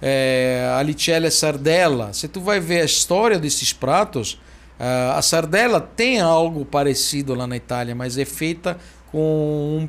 [0.00, 4.40] É, a licella sardella, se tu vai ver a história desses pratos,
[4.78, 8.78] ah, a sardella tem algo parecido lá na Itália, mas é feita
[9.10, 9.18] com
[9.82, 9.88] um,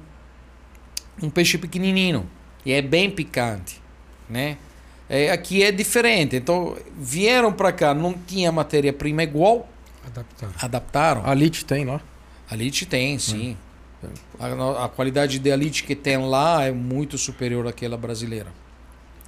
[1.22, 2.26] um peixe pequenininho
[2.66, 3.82] e é bem picante,
[4.30, 4.58] né?
[5.10, 9.70] É, aqui é diferente, então vieram para cá, não tinha matéria-prima igual,
[10.06, 10.50] Adaptar.
[10.62, 11.22] adaptaram.
[11.26, 12.02] A Lit tem lá.
[12.50, 13.58] A Elite tem, sim.
[14.40, 18.48] A, no- a qualidade de Elite que tem lá é muito superior àquela brasileira.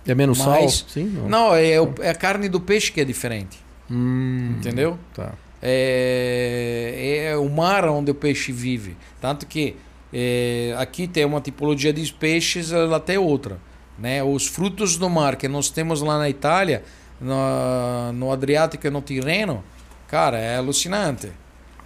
[0.05, 0.87] É menos Mas- sal?
[0.89, 1.05] Sim?
[1.05, 1.29] Não.
[1.29, 3.57] Não, é, o- é a carne do peixe que é diferente.
[3.89, 4.97] Hum, Entendeu?
[5.15, 5.33] Tá.
[5.61, 8.95] É, é o mar onde o peixe vive.
[9.19, 9.75] Tanto que
[10.13, 13.59] é, aqui tem uma tipologia de peixes, ela tem outra.
[13.97, 14.23] Né?
[14.23, 16.83] Os frutos do mar que nós temos lá na Itália,
[17.19, 19.63] no, no Adriático e no Tirreno,
[20.07, 21.31] cara, é alucinante.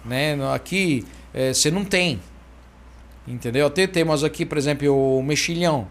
[0.04, 0.36] Né?
[0.54, 2.20] Aqui é, você não tem.
[3.26, 3.66] Entendeu?
[3.66, 5.86] Até temos aqui, por exemplo, o mexilhão.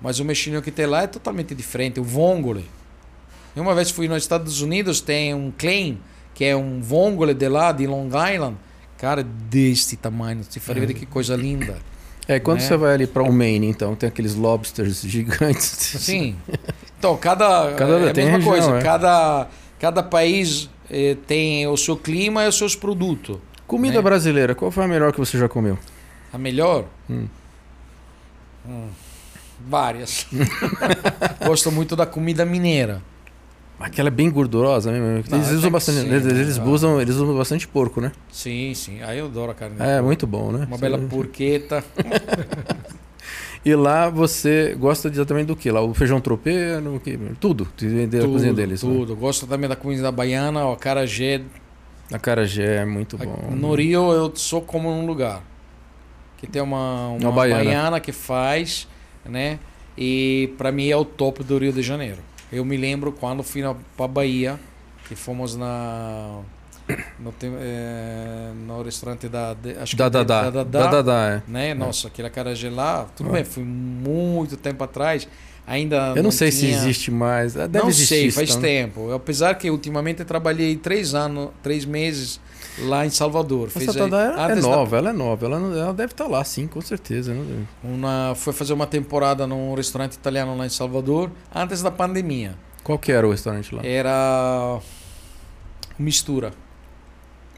[0.00, 1.98] Mas o mexilhão que tem lá é totalmente diferente.
[1.98, 2.68] O vongole.
[3.56, 5.98] Eu uma vez fui nos Estados Unidos, tem um claim,
[6.34, 8.56] que é um vongole de lá, de Long Island.
[9.04, 10.42] Cara, deste tamanho.
[10.42, 11.76] Você faria ver que coisa linda.
[12.26, 12.66] É, quando Né?
[12.66, 15.68] você vai ali para o Maine, então, tem aqueles lobsters gigantes.
[16.00, 16.36] Sim.
[16.98, 17.74] Então, cada.
[17.74, 18.70] Cada- é a mesma região, coisa.
[18.78, 18.82] é.
[18.82, 19.46] Cada,
[19.78, 23.36] cada país eh, tem o seu clima e os seus produtos.
[23.66, 24.02] Comida Né?
[24.02, 25.78] brasileira, qual foi a melhor que você já comeu?
[26.32, 26.86] A melhor?
[27.10, 27.26] Hum.
[28.66, 28.88] Hum,
[29.68, 30.26] várias.
[31.46, 33.02] Gosto muito da comida mineira.
[33.78, 35.18] Aquela é bem gordurosa, né?
[35.18, 36.00] Eles Não, usam bastante.
[36.00, 36.64] sim, eles, eles ah.
[36.64, 38.12] usam, eles usam bastante porco, né?
[38.30, 39.02] Sim, sim.
[39.02, 39.76] Aí eu adoro a carne.
[39.78, 40.64] É, muito bom, né?
[40.66, 41.84] Uma bela Você- porqueta.
[43.64, 45.70] E lá você gosta de, também do que?
[45.70, 47.18] Lá o feijão tropeiro, o que?
[47.40, 47.66] Tudo.
[47.78, 48.82] Vender a cozinha deles.
[48.82, 48.92] né?
[48.92, 49.16] Tudo.
[49.16, 51.40] Gosto também da comida baiana, o acarajé.
[52.12, 53.48] A carajé é muito bom.
[53.52, 55.42] No Rio eu só como num lugar.
[56.36, 57.64] Que tem uma, uma, Uma baiana.
[57.64, 58.00] baiana.
[58.00, 58.86] que faz,
[59.24, 59.58] né?
[59.96, 62.18] E pra mim é o top do Rio de Janeiro.
[62.54, 64.58] Eu me lembro quando fui na, pra Bahia,
[65.08, 66.40] que fomos na.
[67.18, 69.54] No, é, no restaurante da.
[69.54, 70.50] de- acho que Da é Dadá.
[70.50, 71.50] Da Dadá, é.
[71.50, 71.72] né?
[71.74, 75.26] Nossa, aquele acarajé lá, tudo bem, fui muito tempo atrás.
[75.66, 77.56] Ainda Eu não, sei se tinha- existe mais.
[77.56, 78.06] Ah, Deve não existir.
[78.14, 78.60] sei, faz tá?
[78.60, 79.10] tempo.
[79.12, 82.38] Apesar que ultimamente eu trabalhei três anos, três meses
[82.78, 83.68] lá em Salvador.
[83.68, 85.46] Essa Fez Dadá é, nova, ela é nova.
[85.46, 87.32] Ela, ela deve estar lá, sim, com certeza.
[87.32, 87.64] né?
[87.82, 92.56] uma, foi fazer uma temporada num restaurante italiano lá em Salvador, antes da pandemia.
[92.82, 93.84] Qual que era o restaurante lá?
[93.84, 94.78] Era
[95.98, 96.52] mistura.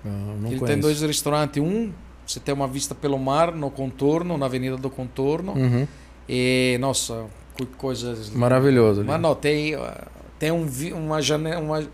[0.05, 0.65] Ah, não Ele conheço.
[0.67, 1.63] tem dois restaurantes.
[1.63, 1.93] Um,
[2.27, 5.53] você tem uma vista pelo mar no contorno, na Avenida do Contorno.
[5.53, 5.87] Uhum.
[6.29, 7.27] E, nossa,
[7.57, 8.31] que coisas.
[8.31, 9.01] Maravilhoso.
[9.01, 9.09] ali.
[9.09, 10.07] Mas não, tem, ah,
[10.39, 11.89] tem um, uma, janela, uma,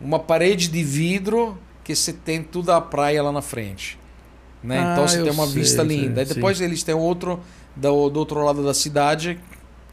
[0.00, 1.56] uma parede de vidro
[1.94, 3.98] que você tem tudo a praia lá na frente.
[4.62, 4.78] Né?
[4.78, 6.24] Ah, então você tem uma sei, vista sei, linda.
[6.24, 6.34] Sim.
[6.34, 7.40] depois eles têm outro
[7.74, 9.38] do, do outro lado da cidade.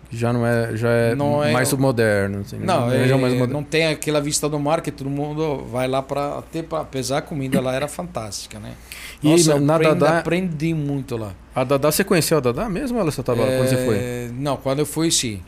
[0.10, 2.40] Já não é, já é, Não é- mais moderno.
[2.41, 3.53] Assim, Não, é, é, mais moderno.
[3.53, 7.18] não tem aquela vista do mar que todo mundo vai lá para até para apesar
[7.18, 8.74] a comida lá era fantástica, né?
[9.22, 11.34] E Nossa, na aprendi, Dadá- aprendi muito lá.
[11.53, 13.95] A Dadá, você conheceu a Dadá mesmo ou ela só tava lá quando você foi?
[13.98, 15.41] É, Não, quando eu fui sim,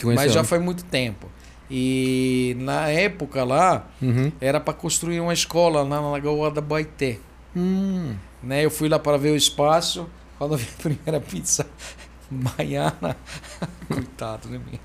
[0.00, 0.46] conheceu, mas já né?
[0.46, 1.28] foi muito tempo.
[1.70, 4.32] E na época lá Uhum.
[4.40, 7.18] era para construir uma escola lá na Lagoa da Baité.
[7.56, 8.14] Hum.
[8.42, 8.64] Né?
[8.64, 10.06] Eu fui lá para ver o espaço.
[10.38, 11.66] Quando eu vi a primeira pizza
[12.30, 13.16] baiana,
[13.88, 14.78] coitado de mim.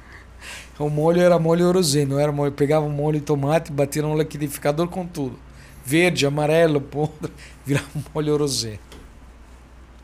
[0.80, 2.52] O molho era molho rosé, não era molho.
[2.52, 5.38] Pegava um molho de tomate, batia no liquidificador com tudo.
[5.86, 7.32] Verde, amarelo, podre,
[7.66, 8.80] virava um molho rosé.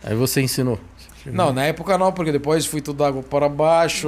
[0.03, 0.80] Aí você ensinou.
[1.26, 4.08] Não, na época não, porque depois fui tudo água para baixo,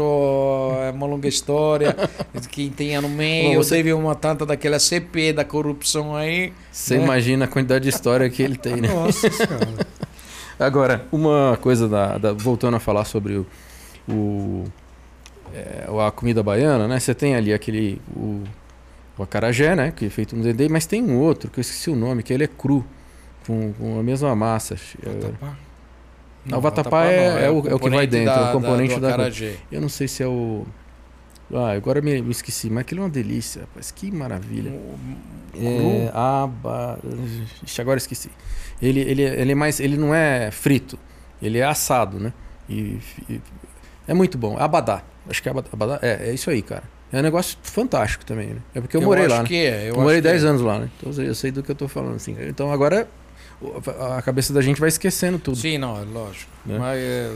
[0.84, 1.96] é uma longa história.
[2.50, 6.54] Quem tinha no meio, Bom, você- teve uma tanta daquela CP da corrupção aí.
[6.72, 7.04] Você né?
[7.04, 8.88] imagina a quantidade de história que ele tem, né?
[8.88, 9.88] Nossa senhora.
[10.60, 13.46] Agora, uma coisa da, da- voltando a falar sobre o,
[14.08, 14.66] o-
[15.54, 17.00] é, a comida baiana, né?
[17.00, 18.44] Você tem ali aquele o,
[19.18, 19.92] o acarajé, né?
[19.92, 22.32] Que é feito no dendê, mas tem um outro que eu esqueci o nome, que
[22.34, 22.86] ele é cru,
[23.46, 24.76] com, com a mesma massa.
[25.06, 25.58] É, Vatapá.
[26.46, 29.10] Não, o vatapá é- é o- é o que vai dentro, é o componente da-
[29.10, 29.56] acarajé.
[29.72, 30.66] Eu não sei se é o
[31.54, 34.72] ah, agora me, me esqueci, mas aquilo é uma delícia, rapaz, que maravilha.
[35.54, 36.98] É, aba...
[37.64, 38.30] Ixi, agora esqueci.
[38.82, 40.98] Ele, ele, ele é mais, ele não é frito,
[41.42, 42.32] ele é assado, né?
[42.70, 42.98] E,
[43.30, 43.42] e-
[44.08, 44.56] é muito bom.
[44.58, 46.84] Abadá, acho que é abadá, abadá- é, é isso aí, cara.
[47.12, 48.62] É um negócio fantástico também, né?
[48.74, 49.48] É porque eu, morei acho lá, né?
[49.58, 49.84] é.
[49.84, 50.48] Eu Eu morei acho que 10 é.
[50.48, 50.90] anos lá, né?
[50.98, 52.34] Então eu sei- eu do que eu tô falando, assim.
[52.48, 53.21] Então agora o-
[54.18, 55.58] a cabeça da gente vai esquecendo tudo.
[55.58, 56.52] Sim, não, é lógico.
[56.66, 56.78] Né?
[56.80, 57.32] Mas é,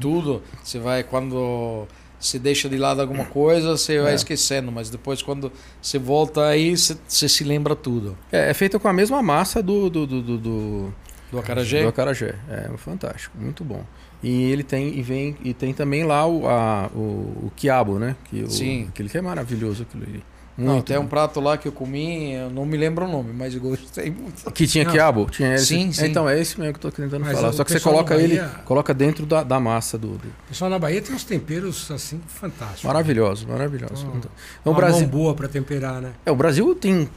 [0.00, 1.86] tudo, você vai quando
[2.20, 4.14] você deixa de lado alguma coisa, você vai É.
[4.14, 8.16] esquecendo, mas depois quando você volta aí, você, você se lembra tudo.
[8.32, 10.94] É, é feito com a mesma massa do, do, do, do, do,
[11.30, 11.82] Do acarajé?
[11.82, 12.34] do acarajé.
[12.48, 13.84] É fantástico, muito bom.
[14.22, 16.98] E ele tem e vem e tem também lá o, a, o,
[17.46, 18.16] o quiabo, né?
[18.24, 18.86] Que o, Sim.
[18.88, 20.22] Aquele que é maravilhoso aquilo ali.
[20.56, 23.32] Não, Muito tem um prato lá que eu comi, eu não me lembro o nome,
[23.32, 24.48] mas gostei muito.
[24.52, 24.92] que tinha Não.
[24.92, 25.66] quiabo, tinha esse.
[25.66, 26.06] Sim, sim.
[26.06, 27.52] Então é esse mesmo que eu tô tentando Mas falar.
[27.52, 30.48] Só que você coloca da ele, Bahia- coloca dentro da, da massa do, do- O
[30.48, 32.84] pessoal na Bahia tem uns temperos assim fantásticos.
[32.84, 34.06] maravilhoso, maravilhoso.
[34.16, 36.12] Então, Então, o Brasil, mão boa pra temperar, né?
[36.24, 37.08] é, o Brasil tem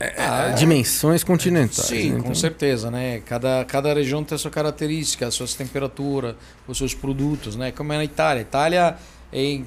[0.00, 0.52] é, Ah, é.
[0.54, 1.86] dimensões continentais.
[1.88, 2.14] Sim, né?
[2.14, 3.20] com Então, certeza, né?
[3.26, 6.34] Cada, cada região tem a sua característica, as suas temperaturas,
[6.66, 7.72] os seus produtos, né?
[7.72, 8.40] Como é na Itália.
[8.40, 8.96] Itália,
[9.30, 9.66] em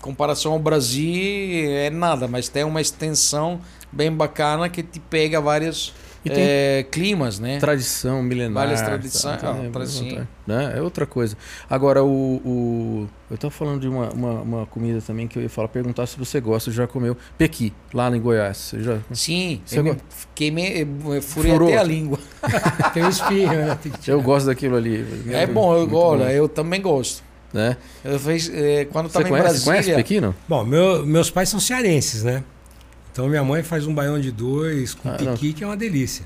[0.00, 3.60] comparação ao Brasil, é nada, mas tem uma extensão
[3.90, 5.92] bem bacana que te pega vários
[6.24, 7.58] tem eh, climas, né?
[7.58, 8.52] tradição milenar.
[8.64, 9.52] Várias tradições, tá?
[9.58, 10.26] ah, É, tradição.
[10.46, 10.74] né?
[10.76, 11.36] é outra coisa.
[11.70, 15.48] Agora, o, o- eu estava falando de uma, uma, uma comida também que eu ia
[15.48, 18.56] falar, perguntar se você gosta, já comeu pequi, lá em Goiás.
[18.58, 18.98] Você já...
[19.12, 20.04] Sim, Você eu me gosta?
[20.34, 21.68] queimei, eu furei Furou.
[21.68, 22.18] até a língua.
[22.92, 23.78] Tem um espinho, né?
[24.06, 25.04] Eu gosto daquilo ali.
[25.32, 27.22] É bom, eu gosto, bom, eu também gosto.
[27.52, 27.76] Né?
[28.04, 30.34] Eu fiz, eh, quando Você estava em conhece, conhece Brasília, pequi, não?
[30.48, 32.44] Bom, meu- meus pais são cearenses, né?
[33.10, 35.32] Então minha mãe faz um baião de dois com Ah, não.
[35.32, 36.24] piqui, que é uma delícia.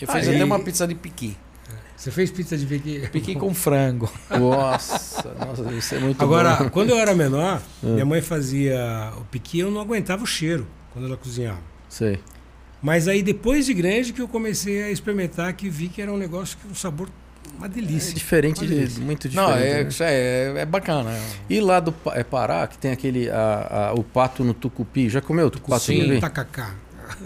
[0.00, 1.36] eu fiz Aí- até uma pizza de piqui.
[1.96, 3.06] Você fez pizza de piqui?
[3.12, 4.10] Piqui com frango.
[4.30, 6.68] Nossa, nossa, isso é muito Agora, bom.
[6.70, 7.86] quando eu era menor, Ah.
[7.86, 11.60] minha mãe fazia o piqui eu não aguentava o cheiro quando ela cozinhava.
[11.88, 12.18] Sei.
[12.82, 16.16] Mas aí depois de grande que eu comecei a experimentar, que vi que era um
[16.16, 17.08] negócio que um sabor,
[17.56, 18.14] uma É delícia.
[18.14, 19.02] diferente, Uma de, delícia.
[19.04, 19.50] muito diferente.
[19.50, 19.88] Não, é, né?
[20.00, 21.10] é, é bacana.
[21.48, 25.08] E lá do é Pará, que tem aquele a, a- o pato no tucupi.
[25.08, 26.00] Já comeu o pato Sim.
[26.00, 26.20] tucupi?
[26.20, 26.70] Tacacá.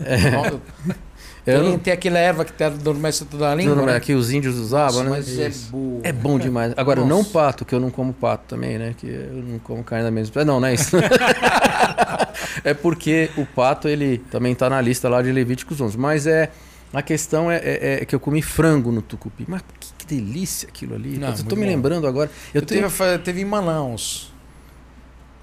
[0.05, 0.17] É,
[1.47, 3.75] eu tem, não- tem aquela erva que te adormece toda a língua.
[3.75, 3.97] não, não, né?
[3.97, 5.11] é que os índios usavam, né?
[5.11, 6.01] Mas é boa.
[6.03, 6.73] É bom demais.
[6.77, 7.31] Agora, não Nossa.
[7.31, 8.95] pato, que eu não como pato também, né?
[8.97, 10.45] Que eu não como carne da mesma.
[10.45, 10.97] Não, não é isso.
[12.65, 15.97] é porque o pato, ele também tá na lista lá de Levíticos 11.
[15.99, 16.51] Mas é.
[16.97, 19.45] A questão é, é- é que eu comi frango no tucupi.
[19.47, 21.19] Mas que, que delícia aquilo ali.
[21.19, 21.71] Não, eu tô muito me bom.
[21.73, 22.31] lembrando agora.
[22.55, 22.91] Eu, Eu tenho...
[22.91, 24.33] teve, teve em Manaus.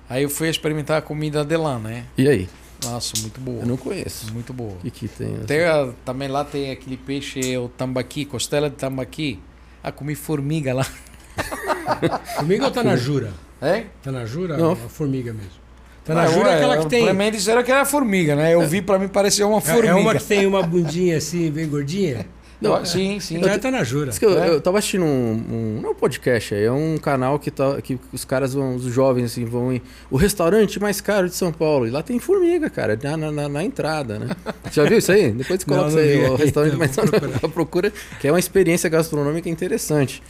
[0.10, 2.06] Aí eu fui experimentar a comida de lá, né?
[2.18, 2.50] E aí?
[2.84, 3.60] Nossa, muito boa.
[3.62, 4.34] Eu não conheço.
[4.34, 4.74] Muito boa.
[4.74, 5.38] O que, que tem?
[5.48, 9.40] Tem a- também lá tem aquele peixe, o tambaqui, costela de tambaqui.
[9.84, 10.86] Ah, comi formiga lá.
[12.36, 13.32] Formiga ou tá na jura?
[13.62, 13.86] É?
[14.02, 14.58] Tá na jura?
[14.58, 14.76] Não.
[14.76, 14.86] Não.
[14.86, 15.63] A formiga mesmo.
[16.06, 17.04] Tá na Não, jura é é, aquela que tem.
[17.06, 18.54] Pra mim disseram que era formiga, né?
[18.54, 19.88] Eu vi, pra mim parecia uma É, formiga.
[19.88, 22.26] é uma que tem uma bundinha assim, bem gordinha.
[22.64, 23.44] Não, sim, sim.
[23.44, 24.12] Já tá na jura.
[24.22, 24.50] Eu, É.
[24.52, 25.80] eu tava assistindo um, um.
[25.82, 28.84] Não é um podcast aí, é um canal que, tá, que os caras vão, os
[28.86, 29.82] jovens assim, vão em.
[30.10, 31.86] O restaurante mais caro de São Paulo.
[31.86, 34.28] E lá tem formiga, cara, na, na, na- na entrada, né?
[34.72, 35.32] Já viu isso aí?
[35.32, 37.10] Depois você coloca Não, isso não aí, vi o restaurante mais caro.
[37.52, 40.24] procura, que é uma experiência gastronômica interessante.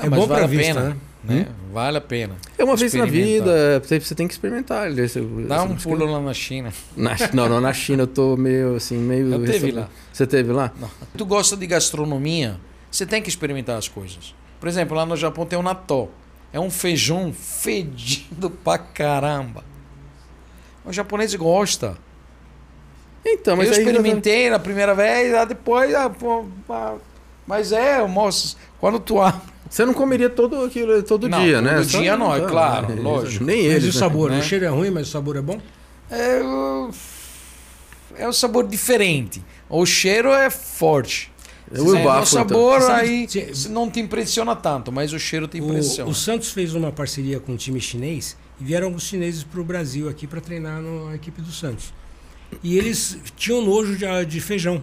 [0.00, 0.96] É mas bom pra vale a vista, pena,
[1.26, 1.34] né?
[1.40, 1.46] né?
[1.72, 2.36] Vale a pena.
[2.56, 4.90] É uma vez na vida, você, você tem que experimentar.
[4.98, 6.72] Esse- Dá um pulo lá na China.
[6.96, 9.32] Na, não, não, na China eu tô meio assim, meio.
[9.32, 9.88] Eu teve lá.
[10.12, 10.72] Você teve lá?
[10.80, 10.90] Não.
[11.16, 12.58] Tu gosta de gastronomia,
[12.90, 14.34] você tem que experimentar as coisas.
[14.58, 16.08] Por exemplo, lá no Japão tem o nató.
[16.52, 19.62] É um feijão fedido pra caramba.
[20.84, 21.98] O japonês gosta.
[23.24, 25.92] Então, mas eu experimentei na primeira vez, depois.
[25.94, 26.94] ah, pô, ah,
[27.46, 28.56] mas é, mostro.
[28.78, 29.55] Quando tu abre.
[29.68, 31.76] Você não comeria todo aquilo todo Não, dia, né?
[31.76, 33.00] todo dia não, é claro, né?
[33.02, 33.44] lógico.
[33.44, 33.84] Nem Mas eles.
[33.84, 33.98] e o né?
[33.98, 34.30] sabor?
[34.30, 34.38] né?
[34.38, 35.60] O cheiro é ruim, mas o sabor é bom?
[36.10, 36.90] É, o-
[38.16, 39.42] é um sabor diferente.
[39.68, 41.32] O cheiro é forte.
[41.74, 42.94] É o É, bafo, o sabor então.
[42.94, 43.68] aí Sim.
[43.70, 46.08] não te impressiona tanto, mas o cheiro te O, impressiona.
[46.08, 49.64] o Santos fez uma parceria com um time chinês e vieram alguns chineses para o
[49.64, 51.92] Brasil aqui para treinar no- na equipe do Santos.
[52.62, 54.80] E eles tinham nojo de, de feijão.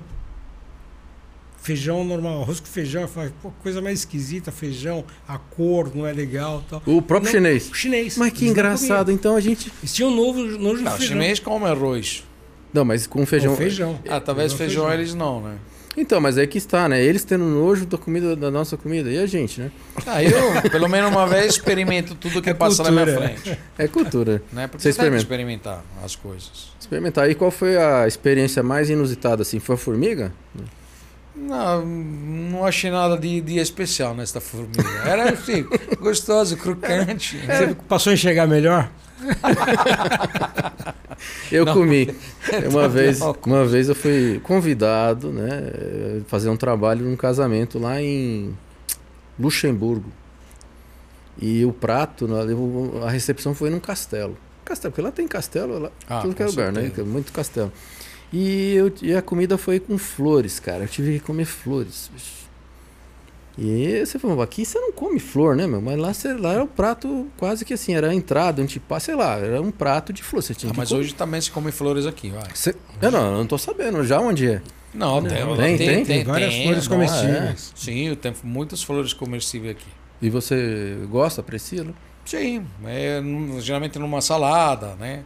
[1.64, 3.10] Feijão normal, arroz com feijão,
[3.41, 6.84] pô, coisa mais esquisita, feijão, a cor não é legal tal.
[6.85, 7.69] O próprio Não, chinês.
[7.72, 8.18] O chinês.
[8.18, 9.72] Mas que engraçado, então a gente.
[9.80, 11.15] Eles tinham novo, nojo de Não, o feijão.
[11.15, 12.26] chinês come arroz.
[12.73, 13.53] Não, mas com feijão.
[13.53, 13.98] Com feijão.
[14.10, 15.56] Ah, talvez Com feijão, eles não, né?
[15.95, 17.02] Então, mas é que está, né?
[17.02, 19.10] Eles tendo nojo da comida da nossa comida.
[19.10, 19.72] E a gente, né?
[20.06, 23.57] Ah, eu, pelo menos uma vez, experimento tudo que É passa na minha frente.
[23.77, 24.41] É cultura.
[24.52, 24.68] Né?
[24.68, 25.22] Porque Você experimenta?
[25.22, 26.73] experimentar as coisas.
[26.77, 27.30] Experimentar.
[27.30, 29.60] E qual foi a experiência mais inusitada, assim?
[29.60, 30.34] Foi a formiga?
[31.36, 34.84] Não, não achei nada de, de especial nesta formiga.
[35.06, 35.66] Era assim,
[36.00, 37.38] gostoso, crocante.
[37.38, 38.90] Você passou a enxergar melhor?
[41.52, 41.74] Eu Não.
[41.74, 42.14] comi.
[42.70, 46.22] Uma vez, uma vez eu fui convidado, né?
[46.28, 48.54] Fazer um trabalho num casamento lá em
[49.40, 50.12] Luxemburgo.
[51.40, 52.42] E o prato, né,
[53.06, 54.38] a recepção foi num castelo.
[54.66, 56.82] Castelo, porque lá tem castelo, lá, Ah, tudo que é lugar, né?
[56.82, 57.08] certeza.
[57.08, 57.72] Muito castelo.
[58.34, 60.84] E, eu- e a comida foi com flores, cara.
[60.86, 62.10] Eu tive que comer flores.
[62.12, 62.44] bicho.
[63.56, 65.80] E você falou, aqui você não come flor, né, meu?
[65.80, 69.00] Mas lá, você, lá era o prato quase que assim, era a entrada, um tipo,
[69.00, 70.42] sei lá, era um prato de flor.
[70.42, 71.02] Você tinha Ah, mas comer.
[71.02, 72.44] hoje também se come flores aqui, vai.
[72.56, 74.62] Cê- Eu não, eu não tô sabendo já onde é.
[74.92, 76.04] Não, tem, Tem, tem, tem?
[76.06, 77.74] Tem várias flores não, comestíveis.
[77.76, 77.80] é.
[77.80, 79.88] Sim, tem muitas flores comestíveis aqui.
[80.20, 81.84] E você gosta, aprecia?
[81.84, 81.94] né?
[82.26, 83.22] Sim, é,
[83.60, 85.24] geralmente numa salada, né?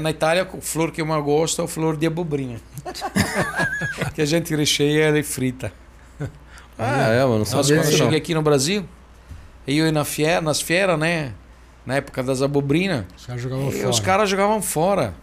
[0.00, 2.58] Na Itália, a flor que eu mais gosto é a flor de abobrinha.
[4.14, 5.72] que a gente recheia e frita.
[6.78, 8.84] Ah, é, mano, não Nossa, quando eu cheguei aqui no Brasil,
[9.66, 11.32] eu ia na fiera, nas feiras, né?
[11.86, 13.88] Na época das abobrinas, Os caras jogavam fora.
[13.90, 15.14] os caras jogavam fora.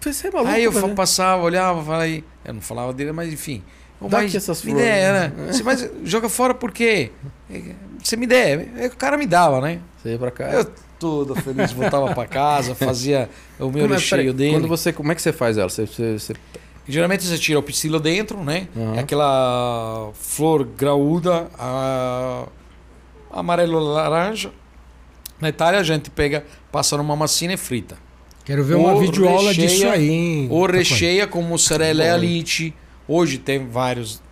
[0.00, 2.24] Você é maluco, Aí eu passava, olhava, falei.
[2.44, 3.62] Eu não falava dele, mas enfim.
[4.00, 4.88] Dá mas aqui essas me flores.
[4.88, 5.32] der, né?
[5.52, 7.10] Você, mas joga fora por quê?
[8.02, 8.68] Você me der.
[8.76, 9.80] Aí O cara me dava, né?
[9.96, 10.50] Você ia pra cá.
[10.50, 14.52] Eu todo feliz, voltava pra casa, fazia o meu Como é, recheio peraí, dele.
[14.52, 15.68] Quando você, como é que você faz ela?
[15.68, 16.34] Você, você, você-
[16.90, 18.66] Geralmente você tira o pistilo dentro, né?
[18.74, 18.94] Aham.
[18.96, 22.46] É aquela flor graúda, a...
[23.30, 24.50] amarelo-laranja.
[25.40, 27.96] Na Itália a gente pega, passa numa massinha e frita.
[28.44, 30.48] Quero ver uma videoaula recheia- disso aí, hein?
[30.50, 32.14] Ou Tá recheia com mussarela e Bom.
[32.14, 32.74] alite.
[33.06, 34.22] Hoje tem vários,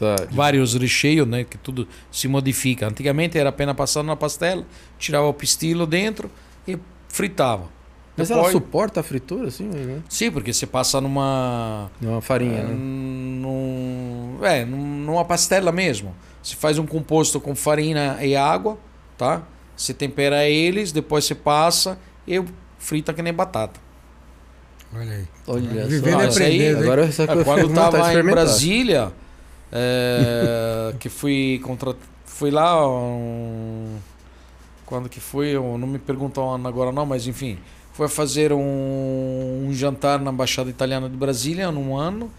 [0.00, 1.44] tá, vários recheios, né?
[1.44, 2.88] Que tudo se modifica.
[2.88, 4.64] Antigamente era apenas passando na pastela,
[4.98, 6.28] tirava o pistilo dentro
[6.66, 6.76] e
[7.08, 7.68] fritava.
[8.16, 9.64] Mas ela Depois- suporta a fritura, assim?
[9.68, 10.00] Né?
[10.08, 11.90] Sim, porque você passa numa...
[12.00, 12.74] Não, uma farinha, É, né?
[12.74, 16.14] num, é, num- numa pastela mesmo.
[16.42, 18.78] Você faz um composto com farinha e água,
[19.16, 19.42] tá?
[19.76, 22.42] Você tempera eles, depois você passa e
[22.78, 23.80] frita que nem batata.
[24.94, 25.24] Olha aí.
[25.46, 26.40] Olha Vivendo só.
[26.40, 26.76] e aí- aprendendo.
[26.78, 26.82] hein?
[26.82, 28.30] Agora essa É, quando eu eu fico com vontade de tava em.
[28.30, 29.12] Brasília,
[29.72, 31.94] é, que fui contra...
[32.24, 33.98] fui lá um-
[34.86, 37.58] quando que foi, eu não me perguntam o ano agora não, mas enfim,
[37.92, 42.30] foi fazer um, um jantar na Embaixada Italiana de Brasília num ano.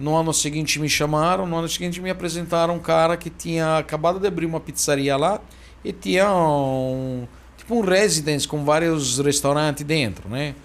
[0.00, 4.18] No ano seguinte me chamaram, no ano seguinte me apresentaram um cara que tinha acabado
[4.18, 5.40] de abrir uma pizzaria lá
[5.84, 7.26] e tinha um
[7.56, 10.56] tipo um residence com vários restaurantes dentro, né?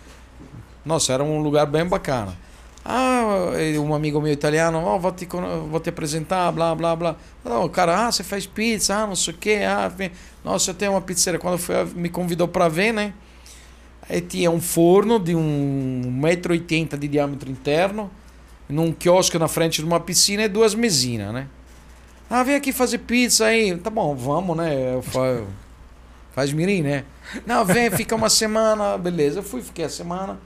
[0.83, 2.35] Nossa, era um lugar bem bacana.
[2.89, 3.51] Ah,
[3.81, 5.27] um amigo meu italiano, ó, vou, te,
[5.69, 7.15] vou te apresentar, blá, blá, blá.
[7.43, 9.91] Não, o cara, ah, você faz pizza, ah, não sei o quê, ah,
[10.43, 11.37] nossa, eu tenho uma pizzaria.
[11.37, 13.13] Quando foi, me convidou para ver, né?
[14.09, 18.09] Aí tinha um forno de um 1,80m de diâmetro interno,
[18.69, 21.47] num quiosque na frente de uma piscina e duas mesinhas, né?
[22.29, 23.75] Ah, vem aqui fazer pizza aí.
[23.77, 24.93] Tá bom, vamos, né?
[24.95, 25.43] Eu fa-
[26.33, 27.03] Faz mirim, né?
[27.45, 29.39] Não, vem, fica uma semana, beleza.
[29.39, 30.39] Eu fui, fiquei a semana.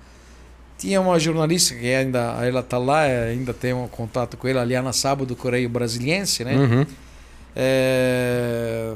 [0.81, 4.65] Tinha uma jornalista que ainda ela tá lá, ainda tem um contato com ele, a
[4.65, 6.55] Liana Sabo do Correio Brasiliense, né?
[6.55, 6.85] Uhum.
[7.55, 8.95] É,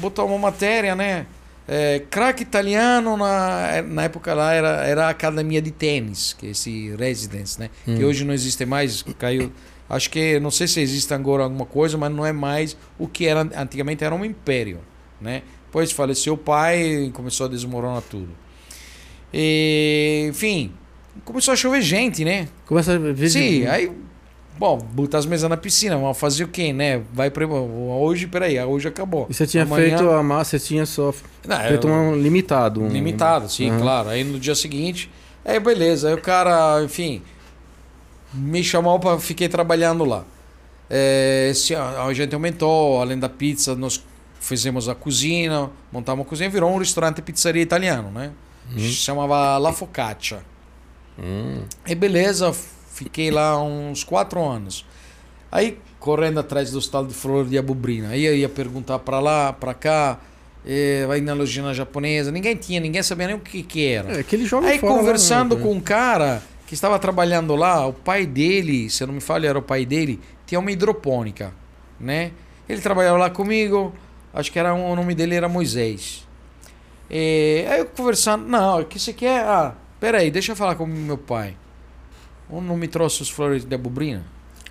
[0.00, 1.24] botou uma matéria, né?
[1.66, 6.50] É, craque italiano na, na época lá era, era a academia de tênis, que é
[6.50, 7.70] esse residence, né?
[7.88, 7.96] Hum.
[7.96, 9.50] Que hoje não existe mais, caiu.
[9.88, 13.26] Acho que não sei se existe agora alguma coisa, mas não é mais o que
[13.26, 14.80] era antigamente era um império,
[15.18, 15.40] né?
[15.64, 18.28] Depois faleceu o pai e começou a desmoronar tudo.
[19.32, 20.70] E, enfim,
[21.24, 22.48] começou a chover gente, né?
[22.66, 23.92] Começa a ver Sim, de- aí.
[24.56, 27.02] Bom, botar as mesas na piscina, mas fazer o quê, né?
[27.12, 27.44] Vai pra.
[27.46, 29.26] Hoje, peraí, hoje acabou.
[29.28, 31.12] E você tinha Amanhã- feito a massa, você tinha só
[31.46, 32.80] Não, feito eu- um limitado.
[32.80, 32.88] Um...
[32.88, 33.80] Limitado, sim, Uhum.
[33.80, 34.10] claro.
[34.10, 35.10] Aí no dia seguinte,
[35.44, 36.06] aí beleza.
[36.08, 37.20] Aí o cara, enfim,
[38.32, 40.24] me chamou para fiquei trabalhando lá.
[40.88, 44.04] É, esse- a gente aumentou, além da pizza, nós
[44.38, 48.30] fizemos a cozinha, montamos a cozinha, virou um restaurante pizzaria italiano, né?
[48.78, 50.38] Chamava La Focaccia.
[51.18, 51.62] Hum.
[51.84, 52.52] Aí beleza,
[52.92, 54.84] fiquei lá uns quatro anos.
[55.50, 58.08] Aí correndo atrás do tal de flor de abubrina.
[58.10, 60.18] Aí eu ia perguntar para lá, para cá,
[60.66, 62.30] eh, vai na lojinha japonesa.
[62.30, 64.20] Ninguém tinha, ninguém sabia nem o que, que era.
[64.20, 68.26] É que ele joga Aí conversando com um cara que estava trabalhando lá, o pai
[68.26, 71.52] dele, se eu não me falha, era o pai dele, tinha uma hidropônica,
[72.00, 72.32] né?
[72.68, 73.92] Ele trabalhava lá comigo,
[74.32, 76.26] acho que era um- o nome dele era Moisés.
[77.10, 79.42] E, aí eu conversando, não, o que você quer?
[79.44, 79.74] Ah,
[80.04, 81.56] peraí, deixa eu falar com meu pai.
[82.50, 84.22] Ou não me trouxe os flores de abubrina?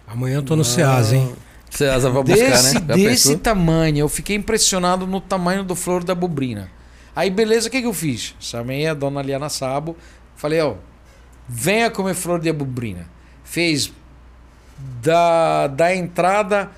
[0.07, 1.33] Amanhã eu tô no Ceasa, hein?
[1.71, 2.85] Ceasa vai buscar, Desse, né?
[2.87, 3.39] Já desse pensou?
[3.39, 6.69] tamanho, eu fiquei impressionado no tamanho do flor da abubrina.
[7.15, 8.35] Aí, beleza, o que, que eu fiz?
[8.39, 9.97] Chamei a dona Liana Sabo,
[10.35, 10.75] falei, ó,
[11.49, 13.07] venha comer flor de abubrina.
[13.43, 13.91] Fez
[15.01, 16.69] da, da entrada,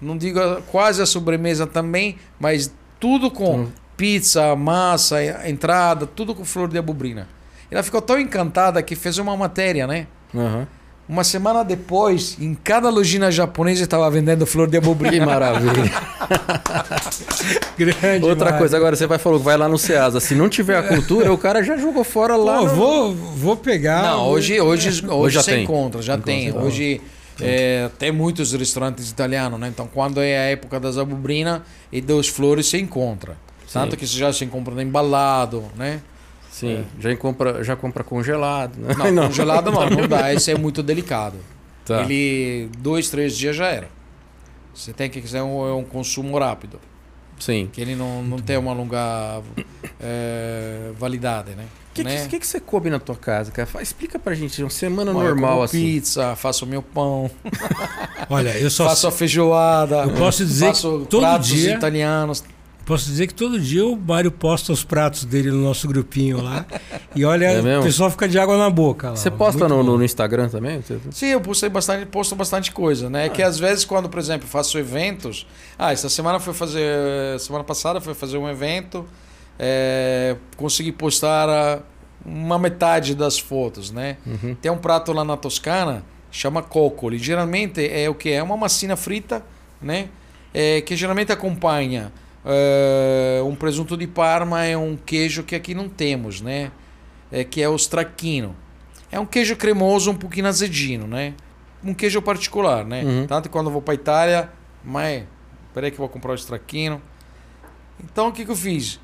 [0.00, 3.68] não digo a- quase a sobremesa também, mas tudo com Hum.
[3.96, 7.28] pizza, massa, entrada, tudo com flor de abubrina.
[7.72, 10.06] Ela ficou tão encantada que fez uma matéria, né?
[10.34, 10.66] Aham.
[11.08, 15.26] Uma semana depois, em cada lojinha japonesa estava vendendo flor de Que abubrina.
[15.26, 15.90] maravilha.
[17.76, 18.24] Grande.
[18.24, 18.58] Outra Mário.
[18.58, 20.20] coisa, agora você vai falou que vai lá no Ceasa.
[20.20, 22.58] Se não tiver a cultura, o cara já jogou fora lá.
[22.58, 24.02] Pô, no- vou, vou pegar.
[24.02, 25.64] Não, vou- hoje, hoje, hoje, já você tem.
[25.64, 26.46] encontra, já Encontra, tem.
[26.48, 26.62] então.
[26.62, 27.00] Hoje
[27.40, 29.68] é, tem muitos restaurantes italianos, né?
[29.68, 33.36] Então, quando é a época das abubrina e das flores, você encontra.
[33.72, 33.96] Tanto Sim.
[33.96, 36.00] que você já se encontra embalado, né?
[36.52, 38.76] Sim, já, compra, já compra congelado.
[38.76, 38.94] Né?
[39.10, 40.32] Não, congelado não, não dá.
[40.34, 41.36] Esse é muito delicado.
[41.84, 42.02] Tá.
[42.02, 43.88] Ele, dois, três dias já era.
[44.74, 46.78] Você tem que fazer um, é um consumo rápido.
[47.40, 47.70] Sim.
[47.72, 49.40] Que ele não, não tem uma longa
[49.98, 51.64] é, validade, né?
[51.90, 52.22] O que, né?
[52.22, 53.68] que, que, que você come na tua casa, cara?
[53.82, 55.82] Explica pra gente, uma semana eu normal como assim.
[55.82, 57.30] pizza, faço meu pão,
[58.30, 60.04] Olha, eu só faço a feijoada.
[60.04, 62.44] Eu posso dizer faço que todo pratos dia- italianos.
[62.84, 66.66] Posso dizer que todo dia o Mário posta os pratos dele no nosso grupinho lá.
[67.14, 69.16] E olha, É o pessoal fica de água na boca lá.
[69.16, 70.82] Você posta no, no Instagram também?
[71.10, 73.28] Sim, eu postei bastante, posto bastante coisa, né?
[73.28, 75.46] Que às vezes quando, por exemplo, faço eventos,
[75.78, 79.06] ah, essa semana foi fazer, semana passada foi fazer um evento,
[79.58, 81.80] é, consegui postar ah,
[82.24, 84.16] uma metade das fotos, né?
[84.26, 84.54] Uhum.
[84.54, 87.18] Tem um prato lá na Toscana, chama coccoli.
[87.18, 89.44] Geralmente é o que é uma massinha frita,
[89.80, 90.08] né?
[90.54, 92.12] É, que geralmente acompanha
[92.44, 96.70] é, um presunto de Parma e um queijo que aqui não temos, né?
[97.30, 98.54] É, que é o stracchino.
[99.10, 101.34] É um queijo cremoso, um pouquinho azedinho, né?
[101.84, 103.02] Um queijo particular, né?
[103.02, 103.26] Uhum.
[103.26, 104.50] Tanto que quando eu vou para Itália,
[104.84, 105.24] mas
[105.74, 107.00] peraí que eu vou comprar o stracchino.
[108.02, 109.00] Então o que, que eu fiz?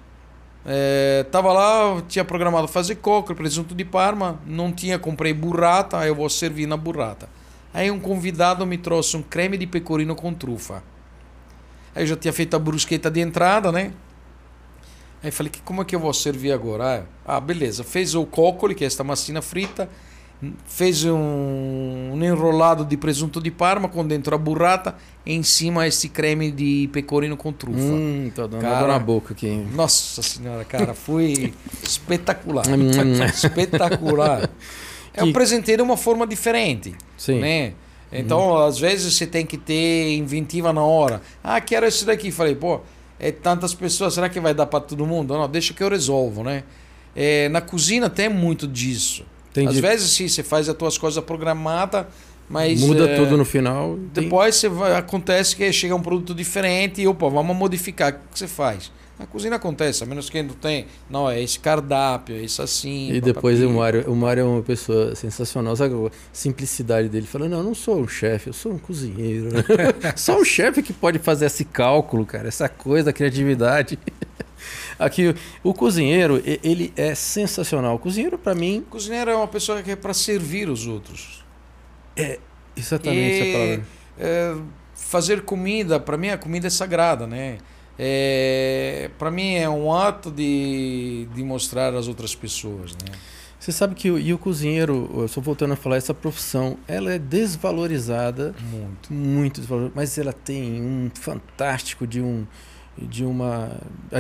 [0.67, 6.09] É, tava lá, tinha programado fazer coco, presunto de Parma, não tinha, comprei burrata, aí
[6.09, 7.29] eu vou servir na burrata.
[7.73, 10.83] Aí um convidado me trouxe um creme de pecorino com trufa.
[11.99, 13.91] Aí eu já tinha feito a brusqueta de entrada, né?
[15.21, 17.05] Aí falei, que como é que eu vou servir agora?
[17.27, 17.83] Ah, ah, beleza.
[17.83, 19.91] Fez o coccoli, que é esta massinha frita,
[20.65, 24.95] fez um, um enrolado de presunto de Parma com dentro a burrata,
[25.27, 27.81] e em cima esse creme de pecorino com trufa.
[27.81, 28.87] Hum, tô dando Cara.
[28.87, 29.67] na boca aqui.
[29.75, 31.53] Nossa senhora, cara, foi
[31.83, 32.65] espetacular.
[32.69, 33.25] Hum.
[33.25, 34.49] espetacular.
[35.15, 37.41] É um presenteiro de uma forma diferente, Sim.
[37.41, 37.73] né?
[38.13, 41.21] Então, às vezes você tem que ter inventiva na hora.
[41.45, 42.31] Ah, quero esse daqui.
[42.31, 42.81] Falei, pô,
[43.21, 45.35] é tantas pessoas, será que vai dar para todo mundo?
[45.37, 46.65] Não, deixa que eu resolvo, né?
[47.15, 49.25] É, na cozinha tem muito disso.
[49.51, 49.69] Entendi.
[49.75, 52.07] Às vezes sim, você faz as tuas coisas programadas,
[52.49, 53.99] mas Muda é, tudo no final.
[54.15, 58.13] tem- depois você vai- acontece que chega um produto diferente e opa, vamos modificar.
[58.13, 58.91] O que você faz?
[59.19, 60.87] Na cozinha acontece, a menos que não tem.
[61.11, 63.11] Não, é esse cardápio, é isso assim.
[63.13, 63.75] E depois papapi.
[63.75, 65.75] o Mário, o Mário é uma pessoa sensacional.
[65.75, 67.27] Sabe a simplicidade dele?
[67.27, 69.49] Fala, não, eu não sou um chefe, eu sou um cozinheiro.
[70.17, 73.99] Só um chefe que pode fazer esse cálculo, cara, essa coisa, a criatividade.
[74.99, 77.97] Aqui, o cozinheiro, ele é sensacional.
[77.97, 81.45] O cozinheiro, para mim, O cozinheiro é uma pessoa que é para servir os outros.
[82.77, 83.85] exatamente essa E, palavra.
[84.19, 84.57] é,
[84.95, 87.59] fazer comida, para mim a comida é sagrada, né?
[87.99, 93.13] É, para mim é um ato de, de mostrar às outras pessoas, né?
[93.59, 97.13] Você sabe que o, e o cozinheiro, eu só voltando a falar, essa profissão, ela
[97.13, 99.13] é desvalorizada, Muito.
[99.13, 102.47] muito desvalorizada, mas ela tem um fantástico de um
[103.01, 103.71] de uma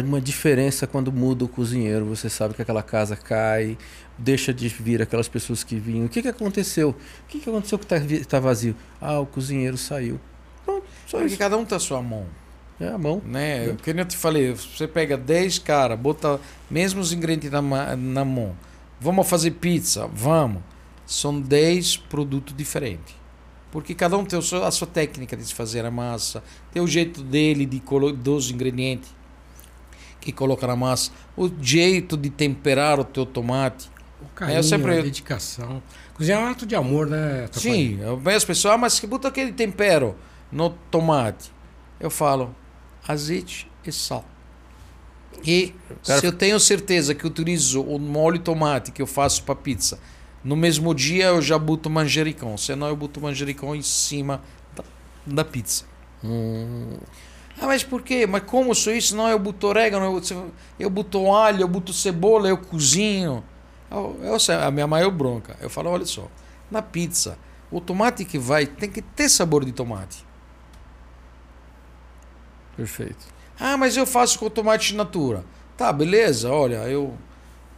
[0.04, 2.04] uma diferença quando muda o cozinheiro.
[2.06, 3.76] Você sabe que aquela casa cai,
[4.16, 6.06] deixa de vir aquelas pessoas que vinham.
[6.06, 6.90] O que, que aconteceu?
[6.90, 8.76] O que, que aconteceu que está tá vazio?
[9.00, 10.20] Ah, o cozinheiro saiu.
[10.64, 11.38] Pronto, só Porque isso.
[11.38, 12.26] cada um tem a sua mão,
[12.80, 13.20] É a mão.
[13.24, 13.76] né?
[13.82, 16.40] Que nem eu te falei, você pega 10 cara, bota
[16.70, 18.54] mesmos ingredientes na, na mão.
[19.00, 20.08] Vamos fazer pizza?
[20.12, 20.62] Vamos.
[21.06, 23.16] São 10 produtos diferentes.
[23.70, 26.42] Porque cada um tem a sua técnica de se fazer a massa,
[26.72, 27.82] tem o jeito dele de
[28.16, 29.10] dos ingredientes
[30.20, 33.90] que coloca na massa, o jeito de temperar o teu tomate.
[34.20, 35.82] O carinho, eu sempre- a dedicação.
[36.14, 37.48] Cozinhar é um ato de amor, né?
[37.52, 40.16] Sim, eu vejo as pessoas, ah, mas que bota aquele tempero
[40.50, 41.52] no tomate.
[42.00, 42.54] Eu falo,
[43.08, 44.24] azeite e sal.
[45.44, 45.74] E
[46.04, 49.42] Cara- se eu tenho certeza que eu utilizo o molho de tomate que eu faço
[49.44, 49.98] para pizza,
[50.42, 54.42] no mesmo dia eu já boto manjericão, senão eu boto manjericão em cima
[54.74, 54.84] da,
[55.26, 55.84] da pizza.
[56.24, 56.96] Hum,
[57.60, 58.26] Ah, mas por quê?
[58.26, 59.16] Mas como sou isso?
[59.16, 63.44] Não, eu boto orégano, eu, eu boto alho, eu boto cebola, eu cozinho.
[63.90, 64.36] Eu, eu
[64.66, 65.56] a minha maior bronca.
[65.60, 66.28] Eu falo, olha só,
[66.70, 67.38] na pizza,
[67.70, 70.24] o tomate que vai tem que ter sabor de tomate.
[72.78, 73.26] Perfeito.
[73.58, 75.44] Ah, mas eu faço com tomate natura.
[75.76, 77.12] Tá, beleza, olha, eu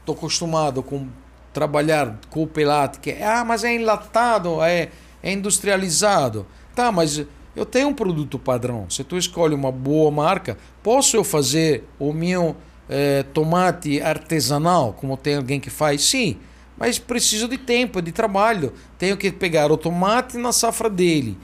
[0.04, 1.08] tô acostumado com
[1.54, 4.90] trabalhar com o pelate, que é, ah, mas é enlatado, é,
[5.22, 6.46] é industrializado.
[6.74, 7.24] Tá, mas
[7.56, 8.88] eu tenho um produto padrão.
[8.90, 12.54] Se tu escolhe uma boa marca, posso eu fazer o meu
[12.88, 16.04] eh, tomate artesanal, como tem alguém que faz?
[16.04, 16.36] Sim,
[16.76, 18.72] mas preciso de tempo, de trabalho.
[18.98, 21.36] Tenho que pegar o tomate na safra dele.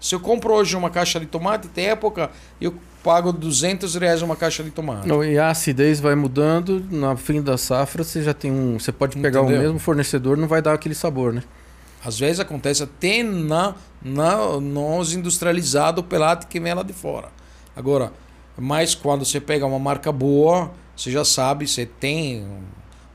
[0.00, 4.36] Se eu compro hoje uma caixa de tomate, tem época eu pago 200 reais uma
[4.36, 5.08] caixa de tomate.
[5.08, 8.78] E a acidez vai mudando, no fim da safra você já tem um.
[8.78, 9.58] Você pode pegar Entendeu?
[9.58, 11.42] o mesmo fornecedor, não vai dar aquele sabor, né?
[12.04, 17.28] Às vezes acontece até na, na, nos industrializados pelate que vem lá de fora.
[17.76, 18.12] Agora,
[18.56, 22.46] mas quando você pega uma marca boa, você já sabe, você tem.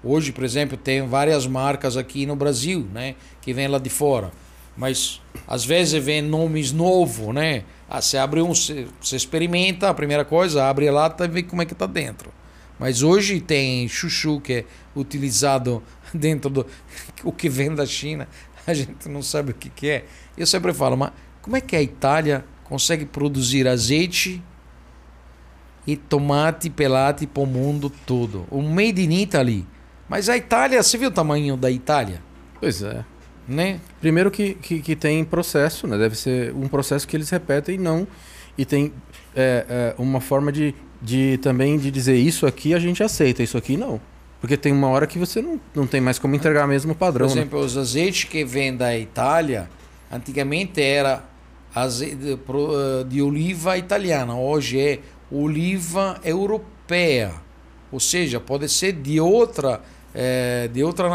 [0.04, 3.16] Hoje, por exemplo, tem várias marcas aqui no Brasil, né?
[3.42, 4.32] Que vem lá de fora.
[4.78, 7.64] Mas às vezes vem nomes novos, né?
[7.90, 11.44] Ah, você abre um, você você experimenta, a primeira coisa, abre a lata e vê
[11.44, 12.32] como é que tá dentro.
[12.80, 15.82] Mas hoje tem chuchu que é utilizado
[16.14, 16.66] dentro do
[17.24, 18.28] o que vem da China.
[18.68, 20.06] A gente não sabe o que, que é.
[20.38, 24.44] Eu sempre falo, mas como é que a Itália consegue produzir azeite
[25.86, 28.48] e tomate pelate para o mundo todo?
[28.50, 29.68] O made in Italy.
[30.10, 32.22] Mas a Itália, você viu o tamanho da Itália?
[32.60, 33.06] Pois é.
[33.48, 33.80] Né?
[34.02, 35.98] Primeiro que, que, que tem processo, né?
[35.98, 38.08] Deve ser um processo que eles repetem não.
[38.58, 38.92] E tem
[39.36, 43.58] é, é, uma forma de, de também de dizer isso aqui a gente aceita, isso
[43.58, 44.00] aqui não.
[44.42, 47.00] Porque tem uma hora que você não, não tem mais como entregar mesmo o Por
[47.00, 47.28] padrão.
[47.28, 47.34] né?
[47.34, 49.70] exemplo, os azeites que vêm da Itália,
[50.12, 51.24] antigamente era
[51.74, 55.00] azeite eh, de oliva italiana, hoje é
[55.32, 57.34] oliva europeia.
[57.92, 59.82] Ou seja, pode ser de outra
[60.14, 61.06] eh, de outro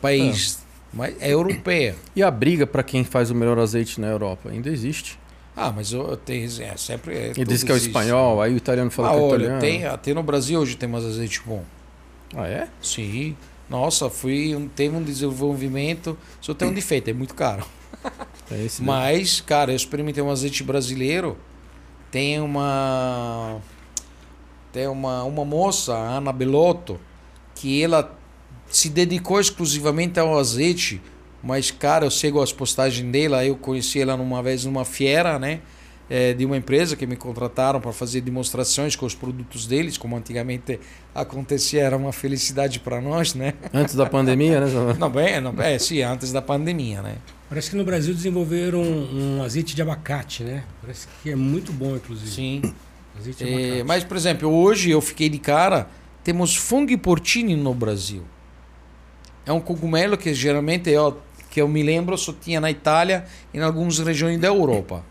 [0.00, 0.58] país,
[0.92, 1.94] mas é europeia.
[2.14, 5.18] E a briga para quem faz o melhor azeite na Europa ainda existe.
[5.56, 7.14] Ah, mas eu tenho, é sempre.
[7.16, 7.88] É, E tudo diz que é o existe.
[7.90, 9.60] espanhol, aí o italiano fala Ah, que é olha, italiano.
[9.60, 11.62] tem, até no Brasil hoje tem mais azeite bom.
[12.34, 12.68] Ah, é?
[12.80, 13.36] Sim.
[13.68, 16.16] Nossa, fui, teve um desenvolvimento.
[16.40, 17.64] Só tem um defeito, é muito caro.
[18.50, 21.36] É esse Mas, cara, eu experimentei um azeite brasileiro.
[22.10, 23.58] Tem uma.
[24.72, 26.98] Tem uma, uma moça, a Ana Belotto,
[27.54, 28.16] que ela
[28.70, 31.00] se dedicou exclusivamente ao azeite.
[31.42, 33.44] Mas, cara, eu sigo as postagens dela.
[33.44, 35.60] Eu conheci ela numa vez numa feira, né?
[36.10, 40.16] eh, de uma empresa que me contrataram para fazer demonstrações com os produtos deles, como
[40.16, 40.80] antigamente
[41.14, 43.54] acontecia, era uma felicidade para nós, né?
[43.72, 44.66] Antes da pandemia, né?
[44.98, 47.14] Não, bem, não, é, sim, antes da pandemia, né?
[47.48, 50.64] Parece que no Brasil desenvolveram um, um azeite de abacate, né?
[50.82, 52.30] Parece que é muito bom, inclusive.
[52.30, 52.74] Sim.
[53.18, 53.84] Azeite de É, abacate.
[53.84, 55.88] mas, por exemplo, hoje eu fiquei de cara,
[56.24, 58.22] temos fungo porcini no Brasil.
[59.50, 61.18] É um cogumelo que geralmente eu,
[61.50, 65.04] que eu me lembro só tinha na Itália e em algumas regiões da Europa.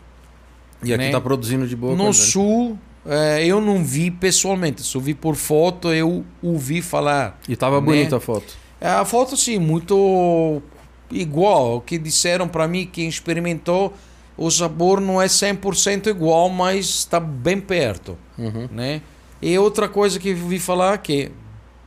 [0.82, 1.10] E aqui Né?
[1.10, 5.92] tá produzindo de boa no sul, é, eu não vi pessoalmente, só vi por foto,
[5.92, 7.38] eu ouvi falar.
[7.46, 7.86] E tava né?
[7.86, 8.56] bonita a foto.
[8.80, 10.62] É, A foto, sim, muito
[11.10, 11.76] igual.
[11.76, 13.92] O que disseram para mim, quem experimentou,
[14.38, 18.16] o sabor não é 100% igual, mas está bem perto.
[18.38, 18.70] Uhum.
[18.72, 19.02] né?
[19.42, 21.30] E outra coisa que eu vi falar que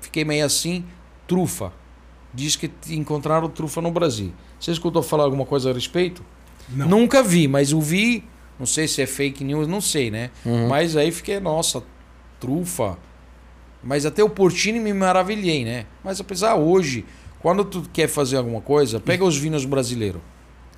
[0.02, 0.86] fiquei meio assim,
[1.28, 1.74] trufa.
[2.34, 4.34] Diz que encontraram trufa no Brasil.
[4.60, 6.24] Você escutou falar alguma coisa a respeito?
[6.70, 6.88] Não.
[6.88, 8.24] Nunca vi, mas ouvi.
[8.58, 10.32] Não sei se é fake news, não sei, né?
[10.46, 10.68] Uhum.
[10.68, 11.84] Mas aí fiquei, nossa,
[12.40, 12.98] trufa.
[13.84, 15.86] Mas até o Portini me maravilhei, né?
[16.04, 17.06] Mas apesar hoje,
[17.40, 20.22] quando tu quer fazer alguma coisa, pega os vinhos brasileiros.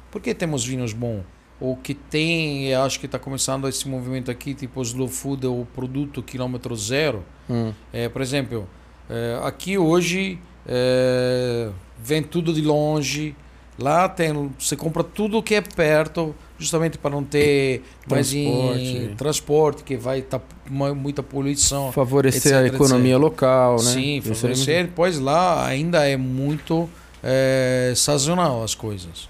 [0.09, 1.24] Por que temos vinhos bons?
[1.59, 5.67] O que tem, eu acho que está começando esse movimento aqui, tipo slow food, o
[5.75, 7.24] produto quilômetro zero.
[7.50, 7.72] Hum.
[7.93, 8.67] É, por exemplo,
[9.09, 13.35] é, aqui hoje é, vem tudo de longe.
[13.77, 19.84] Lá tem, você compra tudo que é perto, justamente para não ter mais em Transporte.
[19.84, 21.92] que vai estar muita poluição.
[21.92, 23.92] Favorecer a etc, economia local, né?
[23.92, 24.90] Sim, aí favorecer.
[24.95, 26.90] Pois lá ainda é muito
[27.22, 29.27] é, sazonal as coisas.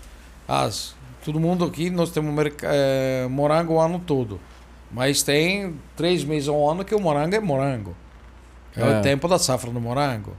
[0.48, 2.32] As, todo mundo aqui, nós temos
[2.62, 4.40] é, morango o ano todo.
[4.92, 7.96] Mas tem três meses ao ano que o morango é morango.
[8.78, 9.00] É, É.
[9.00, 10.34] o tempo da safra do morango.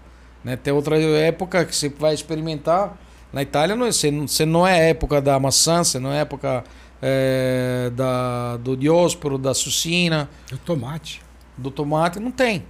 [0.44, 0.56] Né?
[0.56, 2.96] Tem outra época que você vai experimentar.
[3.32, 6.20] Na Itália não, é- você, não- você não é época da maçã, você não é
[6.20, 6.64] época
[7.02, 11.20] é, da, do diósporo, da sucina, O tomate.
[11.56, 12.18] do tomate.
[12.18, 12.64] Não tem.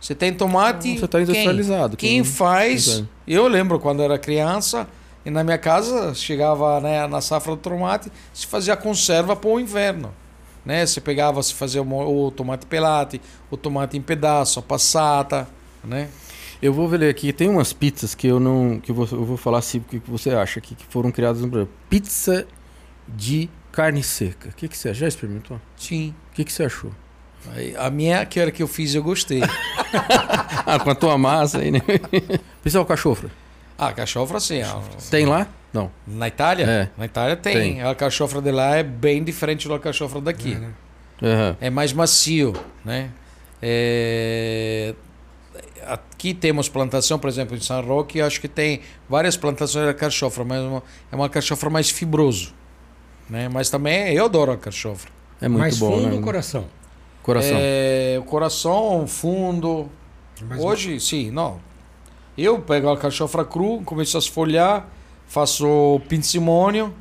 [0.00, 0.98] Você tem tomate.
[0.98, 1.22] Você está quem?
[1.24, 1.96] industrializado.
[1.96, 2.84] Quem faz.
[2.86, 3.04] Pois é.
[3.26, 4.86] Eu lembro quando era criança,
[5.24, 9.58] e na minha casa chegava né, na safra do tomate, se fazia conserva para o
[9.58, 10.14] inverno.
[10.64, 10.86] Né?
[10.86, 13.20] Você pegava, se fazia o tomate pelate,
[13.50, 15.48] o tomate em pedaço, a passata,
[15.82, 16.08] né?
[16.60, 18.80] Eu vou ver aqui, tem umas pizzas que eu não.
[18.80, 21.42] que eu vou, eu vou falar assim, o que você acha aqui, que foram criadas
[21.42, 21.68] no Brasil.
[21.88, 22.46] Pizza
[23.06, 24.48] de carne seca.
[24.48, 25.60] O que, que você já experimentou?
[25.76, 26.14] Sim.
[26.32, 26.90] O que, que você achou?
[27.78, 29.42] A minha, que era que eu fiz, eu gostei.
[30.68, 31.80] Ah, com a tua massa aí, né?
[32.74, 33.30] Ao cachofra.
[33.78, 34.60] Ah, cachofra sim.
[35.10, 35.46] Tem lá?
[35.72, 35.90] Não.
[36.04, 36.64] Na Itália?
[36.66, 36.88] É.
[36.98, 37.54] Na Itália tem.
[37.54, 37.82] Tem.
[37.82, 40.54] A cachofra de lá é bem diferente da cachofra daqui.
[40.54, 40.72] É, né?
[41.22, 41.56] Aham.
[41.60, 42.52] é mais macio,
[42.84, 43.10] né?
[43.62, 44.94] É,
[45.88, 50.44] Aqui temos plantação, por exemplo, em São Roque, acho que tem várias plantações de cachofra,
[50.44, 50.82] mas uma-
[51.12, 52.52] é uma cachofra mais fibroso,
[53.30, 53.48] né?
[53.48, 55.10] Mas também eu adoro a cachofra.
[55.40, 56.14] É muito Mais bom, fundo né?
[56.14, 56.64] ou coração?
[57.22, 57.58] Coração.
[57.60, 59.88] É, o coração, fundo.
[60.48, 61.60] Mais Hoje, sim, não.
[62.38, 64.88] Eu pego a cachofra cru, começo a esfolhar,
[65.26, 66.92] faço pinsimônio,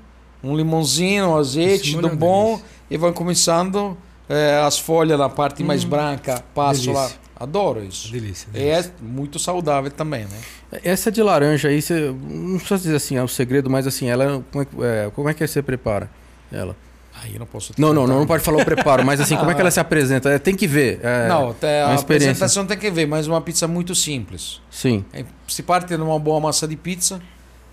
[0.43, 2.65] um limãozinho, um azeite é do uma bom delícia.
[2.89, 3.97] e vai começando
[4.29, 7.09] é, as folhas na parte mais Hum, branca, passo lá.
[7.37, 8.11] Adoro isso.
[8.11, 8.47] Delícia.
[8.53, 8.91] E delícia.
[8.99, 10.79] é muito saudável também, né?
[10.83, 14.43] Essa de laranja aí, você, não precisa dizer assim, é o segredo, mas assim, ela
[14.51, 16.09] como é, que- é, como é que você prepara
[16.51, 16.75] ela?
[17.23, 19.49] Aí eu não posso Não, não, não, não pode falar o preparo, mas assim, como
[19.49, 20.29] é que ela se apresenta?
[20.29, 20.99] É, tem que ver.
[21.01, 24.61] é, Não, até a apresentação tem que ver, mas uma pizza muito simples.
[24.69, 25.03] Sim.
[25.13, 27.21] É, Se parte de uma boa massa de pizza,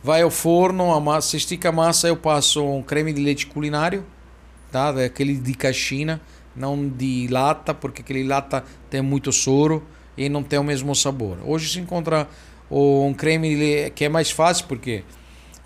[0.02, 4.04] vai ao forno, a massa, estica a massa, eu passo um creme de leite culinário,
[4.70, 4.90] tá?
[5.04, 6.20] Aquele de caixina,
[6.54, 9.82] não de lata, porque aquele lata tem muito soro
[10.16, 11.38] e não tem o mesmo sabor.
[11.44, 12.28] Hoje se encontra
[12.70, 15.04] um creme que é mais fácil, porque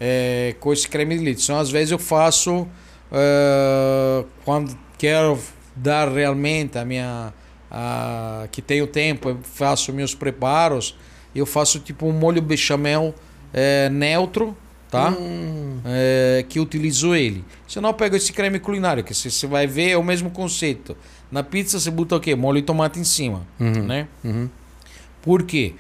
[0.00, 1.42] é, com esse creme de leite.
[1.42, 2.66] Então, às vezes eu faço
[3.12, 5.38] é, quando quero
[5.74, 7.32] dar realmente a minha
[7.70, 10.96] a, que tenho tempo, eu faço meus preparos,
[11.34, 13.14] eu faço tipo um molho bechamel
[13.52, 14.56] é, neutro,
[14.96, 15.10] tá?
[15.18, 17.44] Hum, É, que utilizo ele.
[17.68, 20.96] Senão eu pego esse creme culinário, que você você vai ver é o mesmo conceito.
[21.30, 22.34] Na pizza você bota o quê?
[22.34, 24.08] Molho de tomate em cima, uhum, né?
[24.24, 24.48] uhum.
[25.22, 25.74] Por quê?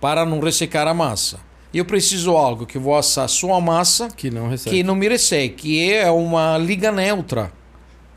[0.00, 1.38] Para não ressecar a massa.
[1.72, 4.76] E eu preciso algo que vou assar só a massa Que não recebe.
[4.76, 7.52] que não me resseque, que é uma liga neutra.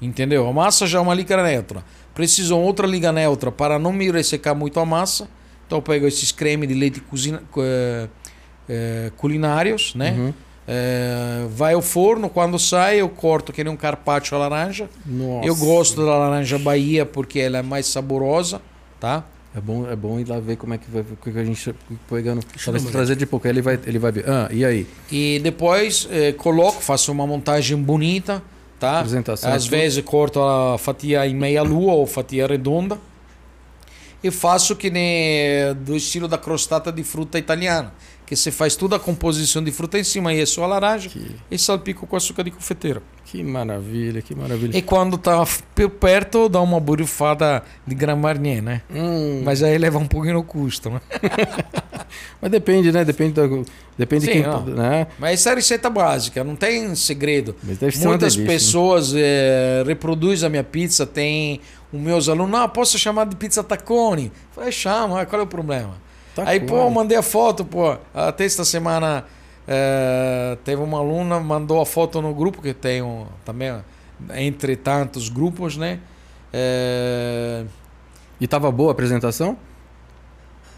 [0.02, 0.48] Entendeu?
[0.48, 1.84] A massa já é uma liga neutra.
[2.14, 5.28] Preciso de outra liga neutra para não me ressecar muito a massa.
[5.66, 7.42] Então eu pego esses cremes de leite cozina,
[8.70, 10.12] eh, culinários, né?
[10.12, 10.34] Uhum.
[10.68, 14.90] Eh, vai ao forno, quando sai eu corto que nem um carpaccio à laranja.
[15.06, 15.48] Nossa.
[15.48, 18.62] Eu gosto da laranja Bahia porque ela é mais saborosa,
[19.00, 19.24] tá?
[19.56, 21.74] É bom, é bom ir lá ver como é que vai, o que a gente
[22.10, 22.42] pegando.
[22.42, 24.30] eu Talvez trazer de pouco, ele vai, ele vai ver.
[24.30, 24.86] Ah, e aí?
[25.10, 28.44] E depois eh, coloco, faço uma montagem bonita,
[28.78, 29.00] tá?
[29.00, 29.52] Apresentação.
[29.52, 33.00] Às vezes corto a fatia em meia lua ou fatia redonda.
[34.22, 37.94] E faço que nem do estilo da crostata de fruta italiana.
[38.28, 41.08] Que você faz toda a composição de fruta em cima e é só a laranja.
[41.08, 43.02] Que, E salpico com açúcar de confeiteiro.
[43.24, 44.78] que maravilha, que maravilha.
[44.78, 45.46] E quando tá
[46.00, 48.82] perto, dá uma borrifada de Grand Marnier, né?
[48.94, 51.00] Hum, mas, Mas aí leva um pouquinho no custo, né?
[52.52, 53.06] depende, né?
[53.06, 53.48] Depende, da,
[53.98, 54.44] depende Sim, de quem.
[54.44, 54.66] não.
[54.66, 55.08] Né?
[55.18, 57.56] Mas essa é a receita básica, não tem segredo.
[57.64, 58.48] Mas Muitas delícia, né?
[58.48, 61.06] pessoas eh, reproduzem a minha pizza.
[61.06, 61.62] Tem
[61.94, 64.32] os meus alunos, não, posso chamar de pizza tacone?
[64.52, 66.07] Falei, chama, qual é o problema?
[66.44, 67.98] Tá Aí, com- pô, eu mandei a foto, pô.
[68.14, 69.26] Até esta semana
[69.68, 73.74] eh, teve uma aluna, mandou a foto no grupo, que tem um, também,
[74.36, 76.00] entre tantos grupos, né?
[76.54, 77.66] Eh,
[78.40, 79.58] E tava boa a apresentação?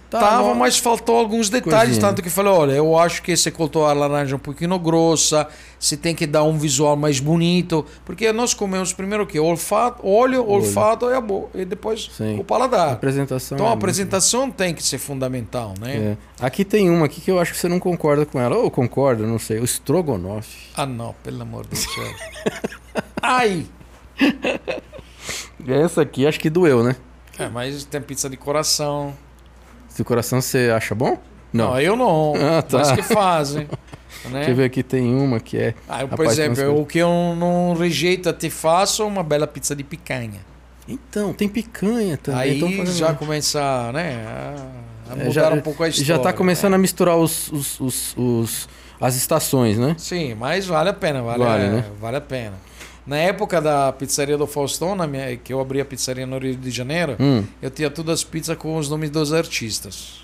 [0.09, 1.89] Tá, Tava, não- mas faltou alguns detalhes.
[1.91, 2.01] Coisinha.
[2.01, 5.47] Tanto que falei: olha, eu acho que você cortou a laranja um pouquinho grossa,
[5.79, 7.85] você tem que dar um visual mais bonito.
[8.03, 9.39] Porque nós comemos primeiro o quê?
[9.39, 11.61] Olfato, olho, olfato e a boca.
[11.61, 12.37] E depois Sim.
[12.37, 12.93] o A paladar.
[12.93, 13.55] apresentação.
[13.55, 16.17] Então é a muito- apresentação tem que ser fundamental, né?
[16.41, 16.43] É.
[16.43, 18.55] Aqui tem uma aqui que eu acho que você não concorda com ela.
[18.57, 19.59] Ou concorda, não sei.
[19.59, 20.47] O Strogonoff.
[20.75, 22.15] Ah, não, pelo amor de Deus.
[23.21, 23.67] Ai!
[25.67, 26.95] Essa aqui acho que doeu, né?
[27.37, 29.13] É, mas tem pizza de coração.
[29.99, 31.17] Se o coração você acha bom?
[31.51, 31.77] Não.
[31.77, 32.31] eu não.
[32.39, 32.77] Ah, tá.
[32.77, 33.67] Mas que fazem.
[34.25, 34.31] Né?
[34.39, 35.73] Deixa eu ver aqui, tem uma que é.
[35.87, 39.75] Ah, eu, por exemplo, o que eu não rejeito até faço é uma bela pizza
[39.75, 40.39] de picanha.
[40.87, 42.39] Então, tem picanha também.
[42.41, 46.05] Aí Então, já começa né, a, a É, mudar já, um pouco a história.
[46.05, 46.75] já tá começando né?
[46.75, 48.69] a misturar os, os, os- os-
[48.99, 49.95] as estações, né?
[49.97, 51.85] Sim, mas vale a pena, vale, Vale, né?
[52.01, 52.53] vale a pena.
[53.09, 56.55] Na época da pizzaria do Faustão, na minha, que eu abri a pizzaria no Rio
[56.55, 60.21] de Janeiro, Hum, eu tinha todas as pizzas com os nomes dos artistas.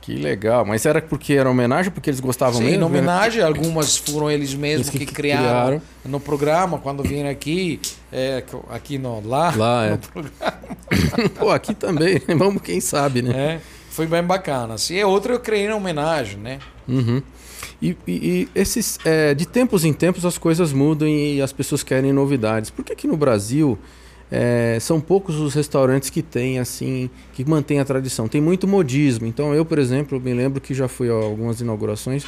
[0.00, 0.64] que legal.
[0.64, 2.80] Mas era porque era homenagem, porque eles gostavam Sim, mesmo?
[2.80, 5.44] em homenagem, algumas foram eles mesmos Eles que, que criaram,
[5.78, 5.82] criaram.
[6.04, 7.80] no programa, quando vieram aqui,
[8.12, 9.98] é, aqui no, lá, Lá, é.
[11.38, 12.20] Pô, aqui também.
[12.36, 13.32] Vamos, quem sabe, né?
[13.54, 14.76] É, foi bem bacana.
[14.78, 16.58] Se é outra, eu criei na homenagem, né?
[16.88, 17.22] Uhum.
[17.80, 21.82] E, e- e esses, é, de tempos em tempos as coisas mudam e as pessoas
[21.82, 22.70] querem novidades.
[22.70, 23.78] Por que que no Brasil
[24.30, 28.28] é, são poucos os restaurantes que têm assim, que mantêm a tradição?
[28.28, 29.26] Tem muito modismo.
[29.26, 32.24] Então eu, por exemplo, me lembro que já fui a algumas inaugurações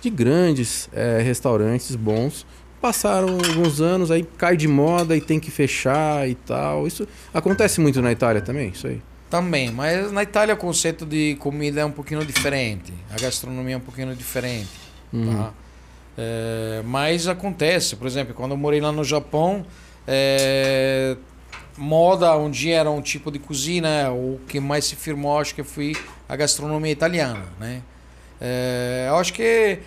[0.00, 2.46] de grandes é, restaurantes bons.
[2.80, 6.86] Passaram alguns anos, aí cai de moda e tem que fechar e tal.
[6.86, 9.00] Isso acontece muito na Itália também, isso aí.
[9.28, 12.92] Também, mas na Itália o conceito de comida é um pouquinho diferente.
[13.10, 14.68] A gastronomia é um pouquinho diferente.
[15.12, 15.34] Uhum.
[15.36, 15.52] Tá?
[16.16, 19.66] É, mas acontece, por exemplo, quando eu morei lá no Japão,
[20.06, 21.16] é,
[21.76, 25.62] moda um dia era um tipo de cozinha, o que mais se firmou acho que
[25.64, 25.94] foi
[26.28, 27.82] a gastronomia italiana, né?
[28.40, 29.78] É, eu acho que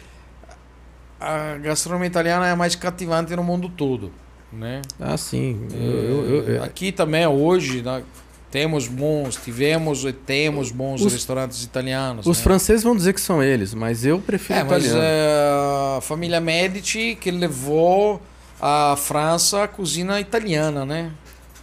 [1.19, 4.11] a gastronomia italiana é a mais cativante no mundo todo,
[4.51, 4.81] né?
[4.99, 5.67] Ah, sim.
[5.73, 8.03] É, Eu- eu- eu- Aqui também hoje né,
[8.51, 12.25] temos bons, tivemos e temos bons Os- restaurantes italianos.
[12.25, 12.43] Os né?
[12.43, 15.01] franceses vão dizer que são eles, mas eu prefiro É, mas italiano.
[15.03, 18.21] é, a família Medici que levou
[18.61, 21.11] a França à cozinha italiana, né?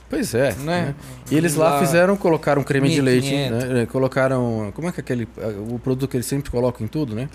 [0.09, 0.53] Pois é.
[0.61, 0.65] né?
[0.65, 0.95] né?
[1.31, 3.69] E eles lá fizeram, colocaram creme de leite, 1500.
[3.71, 3.87] né?
[3.87, 4.73] Colocaram.
[4.73, 5.27] Como é que é aquele.
[5.69, 7.29] O produto que eles sempre colocam em tudo, né?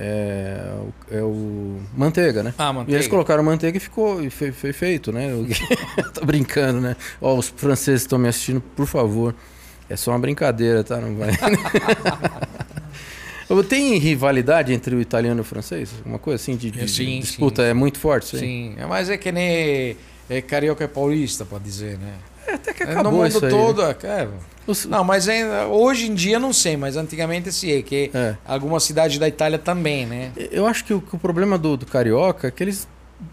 [0.00, 1.80] É, o- é o.
[1.96, 2.54] Manteiga, né?
[2.56, 2.96] Ah, E manteiga.
[2.98, 5.28] eles colocaram manteiga e ficou e foi, foi feito, né?
[6.14, 6.94] Tô brincando, né?
[7.20, 9.34] Ó, os franceses estão me assistindo, por favor.
[9.90, 10.98] É só uma brincadeira, tá?
[11.00, 11.30] Não vai.
[13.68, 15.90] Tem rivalidade entre o italiano e o francês?
[16.04, 17.62] Uma coisa assim de, de- Sim, disputa?
[17.62, 17.68] sim.
[17.70, 18.42] É muito forte aí?
[18.42, 19.96] Sim, é, mas é que nem
[20.28, 22.12] é, carioca e paulista, pode dizer, né?
[22.48, 23.50] É, até que É, no acabou mundo isso aí.
[23.50, 23.94] todo, né?
[24.04, 24.28] é,
[24.66, 25.26] Os- Não, mas
[25.70, 28.34] hoje em dia não sei, mas antigamente sim, é que É.
[28.46, 30.32] algumas cidades da Itália também, né?
[30.50, 32.86] Eu acho que o, que o problema do, do Carioca é que eles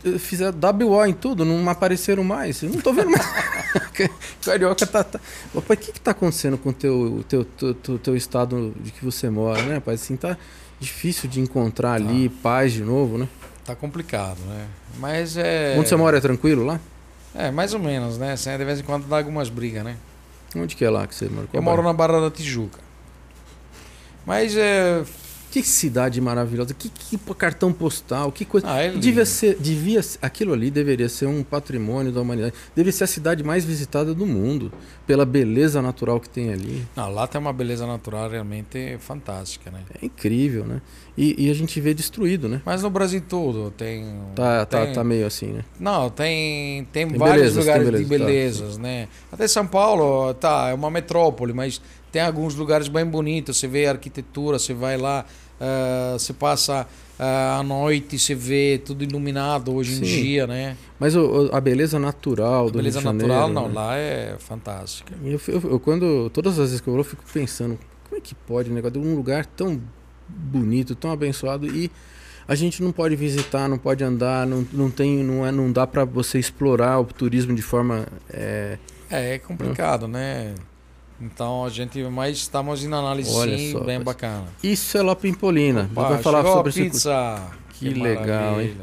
[0.05, 2.61] eh, fizeram WO em tudo, não apareceram mais.
[2.63, 3.25] Eu não tô vendo mais.
[4.41, 5.03] o Carioca tá.
[5.03, 5.19] tá...
[5.53, 8.91] Opa, o que que tá acontecendo com o teu, teu, teu, teu, teu estado de
[8.91, 9.95] que você mora, né, pai?
[9.95, 10.37] Assim, tá
[10.79, 13.27] difícil de encontrar ali paz de novo, né?
[13.65, 14.65] Tá complicado, né?
[14.99, 15.75] Mas é.
[15.77, 16.79] Onde você mora é tranquilo lá?
[17.37, 18.31] É, mais ou menos, né?
[18.31, 19.97] Assim, de vez em quando dá algumas brigas, né?
[20.55, 21.47] Onde que é lá que você mora?
[21.51, 22.79] Eu moro na Barra da Tijuca.
[24.25, 25.03] Mas é.
[25.55, 28.69] Que cidade maravilhosa, que, que cartão postal, que coisa.
[28.69, 32.53] Ah, é devia ser, devia, aquilo ali deveria ser um patrimônio da humanidade.
[32.75, 34.69] Deveria ser a cidade mais visitada do mundo,
[35.07, 36.85] pela beleza natural que tem ali.
[36.93, 39.79] Não, lá tem uma beleza natural realmente fantástica, né?
[40.01, 40.81] É incrível, né?
[41.17, 42.61] E, e a gente vê destruído, né?
[42.65, 44.13] Mas no Brasil todo tem.
[44.35, 45.63] Tá, tá, tem- tá meio assim, né?
[45.79, 49.07] Não, tem, tem, Tem vários belezas, lugares tem de belezas, tá, né?
[49.31, 51.79] Até São Paulo, tá, é uma metrópole, mas
[52.11, 53.57] tem alguns lugares bem bonitos.
[53.57, 55.25] Você vê a arquitetura, você vai lá,
[56.17, 60.21] você passa ah, à noite, você vê tudo iluminado hoje em Sim.
[60.21, 60.75] dia, né?
[60.99, 63.73] Mas o- a beleza natural A do beleza Rio de natural, Janeiro, não, né?
[63.75, 65.13] lá é fantástica.
[65.23, 68.21] Eu, eu- eu- quando todas as vezes que eu vou, eu fico pensando, como é
[68.21, 69.81] que pode um negócio de um lugar tão
[70.27, 71.89] bonito, tão abençoado e
[72.47, 75.87] a gente não pode visitar, não pode andar, não, não tem, não é, não dá
[75.87, 78.77] para você explorar o turismo de forma é,
[79.09, 80.53] É, é complicado, né?
[81.19, 84.45] Então a gente mais estamos em análise Olha sim, só, bem mas- bacana.
[84.61, 85.89] Isso é La Pimpolina.
[85.91, 87.41] Opa, vai falar sobre pizza.
[87.69, 88.77] Que legal, hein?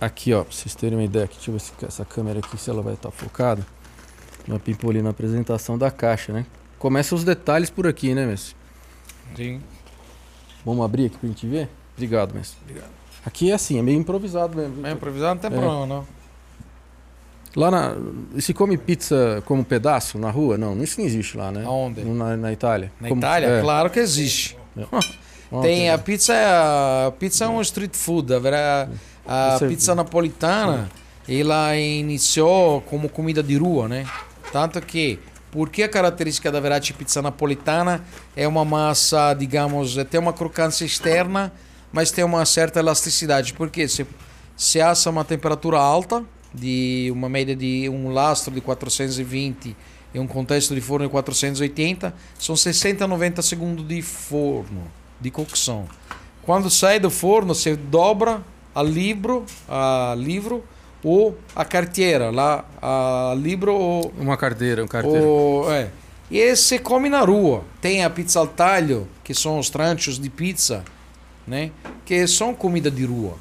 [0.00, 2.56] Aqui, ó, pra vocês terem uma ideia, aqui, deixa eu ver se essa câmera aqui,
[2.58, 3.64] se ela vai estar focada.
[4.48, 6.44] Uma Pimpolina apresentação da caixa, né?
[6.78, 8.56] Começa os detalhes por aqui, né, mestre?
[9.36, 9.62] Sim.
[10.66, 11.68] Vamos abrir aqui pra gente ver?
[11.94, 12.58] Obrigado, mestre.
[12.62, 12.90] Obrigado.
[13.24, 14.84] Aqui é assim, é meio improvisado mesmo.
[14.84, 15.60] É improvisado, não tem É.
[15.60, 16.04] problema, não.
[17.54, 17.94] Lá na.
[18.40, 20.56] Se come pizza como pedaço na rua?
[20.56, 21.64] Não, isso não existe lá, né?
[21.66, 22.02] Aonde?
[22.04, 22.90] Na, na Itália.
[23.00, 23.46] Na Como- Itália?
[23.48, 23.60] é.
[23.60, 24.56] Claro que existe.
[25.50, 26.32] Ontem, Tem a pizza,
[27.06, 28.32] a pizza é um street food.
[28.34, 30.88] A, a pizza napolitana,
[31.28, 34.06] ela iniciou como comida de rua, né?
[34.50, 35.18] Tanto que,
[35.50, 38.02] por que a característica da verdade pizza napolitana
[38.34, 41.52] é uma massa, digamos, tem uma crocância externa,
[41.92, 43.52] mas tem uma certa elasticidade.
[43.52, 44.06] Porque se,
[44.56, 46.24] se assa a uma temperatura alta,
[46.54, 49.76] de uma média de um lastro de 420
[50.14, 54.82] e um contexto de forno de 480, são 60 a 90 segundos de forno,
[55.20, 55.86] de cocção.
[56.42, 58.42] Quando sai do forno, você dobra
[58.74, 60.62] a livro, a livro
[61.02, 65.24] ou a carteira, lá a livro ou, Uma carteira, um carteiro.
[65.24, 65.90] ou é.
[66.30, 67.62] E você come na rua.
[67.80, 70.82] Tem a pizza al taglio, que são os tranchos de pizza,
[71.46, 71.70] né?
[72.06, 73.36] Que são comida de rua.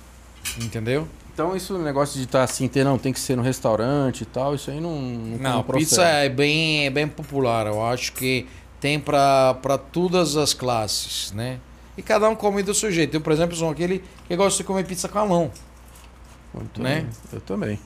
[0.61, 1.07] Entendeu?
[1.33, 4.53] Então, isso, negócio de estar assim, ter, não, tem que ser no restaurante e tal,
[4.53, 4.99] isso aí não.
[5.01, 7.67] Não, Não, pizza é bem, é bem popular.
[7.67, 8.47] Eu acho que
[8.79, 9.53] tem para
[9.91, 11.59] todas as classes, né?
[11.97, 13.15] E cada um come do seu jeito.
[13.15, 15.51] Eu, por exemplo, sou aquele que gosta de comer pizza com a mão.
[16.53, 17.09] Eu também, né?
[17.31, 17.79] Eu também.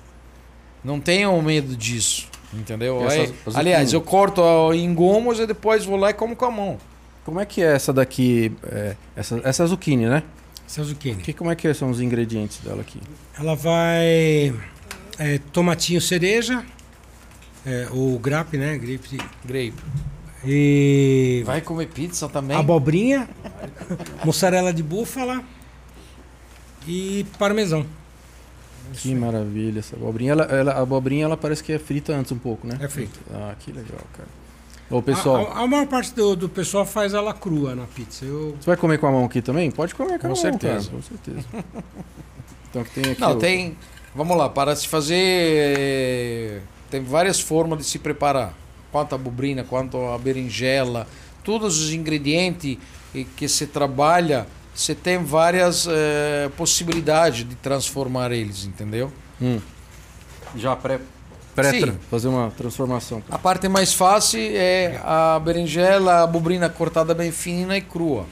[0.84, 3.08] Não tenho medo disso, entendeu?
[3.08, 4.12] Aí- aliás, eu zucchini.
[4.12, 6.78] corto em gomos e depois vou lá e como com a mão.
[7.24, 8.52] Como é que é essa daqui?
[8.72, 10.24] é, essa, essa zucchini, né?
[10.68, 11.22] Essa zucchini.
[11.22, 13.00] Que, como é que são os ingredientes dela aqui?
[13.38, 14.54] Ela vai.
[15.20, 16.66] é, tomatinho cereja,
[17.66, 18.78] é, o grape, né?
[18.78, 19.18] Grape.
[19.46, 19.74] Grape.
[20.44, 21.44] E.
[21.46, 22.56] Vai comer pizza também?
[22.58, 23.28] abobrinha,
[24.24, 25.44] mussarela de búfala
[26.88, 27.86] e parmesão.
[28.94, 30.34] Que maravilha essa abobrinha.
[30.34, 32.78] Ela, ela- a abobrinha ela parece que é frita antes um pouco, né?
[32.80, 33.20] É frita.
[33.34, 34.30] Ah, que legal, cara.
[34.90, 38.24] Ô, pessoal, A, a- a maior parte do, do pessoal faz ela crua na pizza.
[38.26, 39.72] Eu, você vai comer com a mão aqui também?
[39.72, 40.90] Pode comer com, Com a mão, certeza.
[40.90, 41.48] cara, com certeza.
[42.70, 43.22] então que tem aqui.
[43.22, 43.76] Não, o- tem.
[44.14, 46.62] Vamos lá, para se fazer.
[46.90, 48.54] Tem várias formas de se preparar.
[48.92, 51.06] Quanto a bobrina, quanto a berinjela,
[51.44, 52.78] todos os ingredientes
[53.36, 59.12] que se trabalha, você tem várias eh, possibilidades de transformar eles, entendeu?
[59.42, 59.60] Hum.
[60.56, 61.00] Já pré
[61.94, 61.98] Sim.
[62.12, 63.24] fazer uma transformação.
[63.32, 68.26] A parte mais fácil é a berinjela, a bobrina cortada bem fina e crua,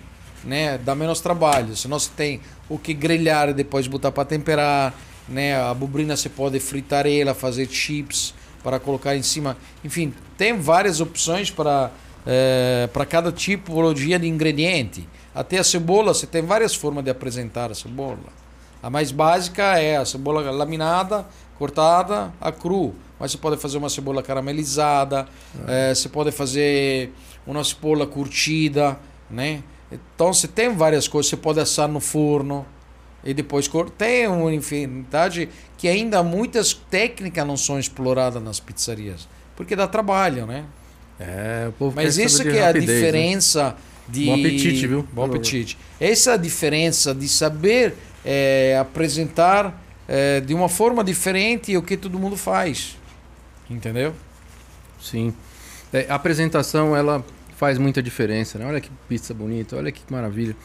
[0.43, 0.77] né?
[0.77, 1.75] Dá menos trabalho.
[1.75, 4.93] Senão você tem o que grelhar e depois botar para temperar,
[5.27, 5.55] né?
[5.55, 9.57] A bobrina você pode fritar ela, fazer chips para colocar em cima.
[9.83, 11.91] Enfim, tem várias opções para
[12.25, 15.07] eh, para cada tipologia de ingrediente.
[15.35, 18.17] Até a cebola, você tem várias formas de apresentar a cebola.
[18.81, 21.25] A mais básica é a cebola laminada,
[21.57, 22.93] cortada, a cru.
[23.19, 25.27] Mas você pode fazer uma cebola caramelizada,
[25.67, 27.11] eh, você pode fazer
[27.45, 29.63] uma cebola curtida, né?
[29.91, 32.65] Então você tem várias coisas, você pode assar no forno
[33.23, 39.75] e depois tem uma infinidade que ainda muitas técnicas não são exploradas nas pizzarias, porque
[39.75, 40.65] dá trabalho, né?
[41.19, 42.95] É, o povo Mas isso que de é a rapidez, né?
[42.95, 43.75] diferença
[44.09, 44.25] de.
[44.25, 45.07] Bom apetite, viu?
[45.13, 45.77] Bom apetite.
[45.99, 51.95] Essa é a diferença de saber eh, apresentar eh, de uma forma diferente o que
[51.95, 52.97] todo mundo faz.
[53.69, 54.13] Entendeu?
[55.01, 55.33] Sim.
[55.91, 57.23] É, a apresentação, ela
[57.55, 58.65] faz muita diferença, né?
[58.65, 60.55] Olha que pizza bonita, olha que maravilha.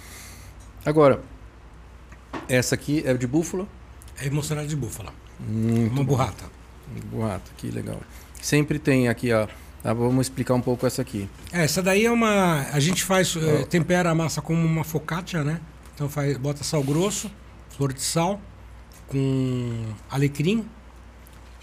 [0.84, 1.20] Agora,
[2.48, 3.66] essa aqui é de búfala.
[4.20, 5.12] é mussarela de búfala.
[5.38, 6.04] Muito Uma bom.
[6.04, 6.44] burrata.
[7.10, 8.00] Burrata, que legal.
[8.40, 9.46] Sempre tem aqui, ó.
[9.84, 11.28] Ah, vamos explicar um pouco essa aqui.
[11.52, 12.62] É, essa daí é uma.
[12.72, 13.36] A gente faz.
[13.36, 15.60] eh, tempera a massa como uma focaccia, né?
[15.94, 17.30] Então faz, bota sal grosso,
[17.76, 18.40] flor de sal,
[19.06, 20.64] com alecrim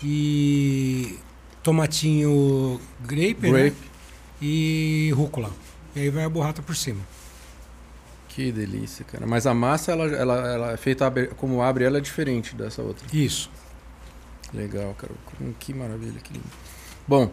[0.07, 1.17] e
[1.63, 3.63] tomatinho grape, né?
[3.63, 3.91] Grape.
[4.39, 5.49] e rúcula.
[5.95, 7.01] E aí vai a burrata por cima.
[8.29, 9.25] Que delícia, cara.
[9.25, 13.07] Mas a massa, ela, ela, ela é feita como abre, ela é diferente dessa outra.
[13.11, 13.49] Isso.
[14.53, 15.11] Legal, cara.
[15.59, 16.45] Que maravilha, que lindo.
[17.07, 17.31] Bom,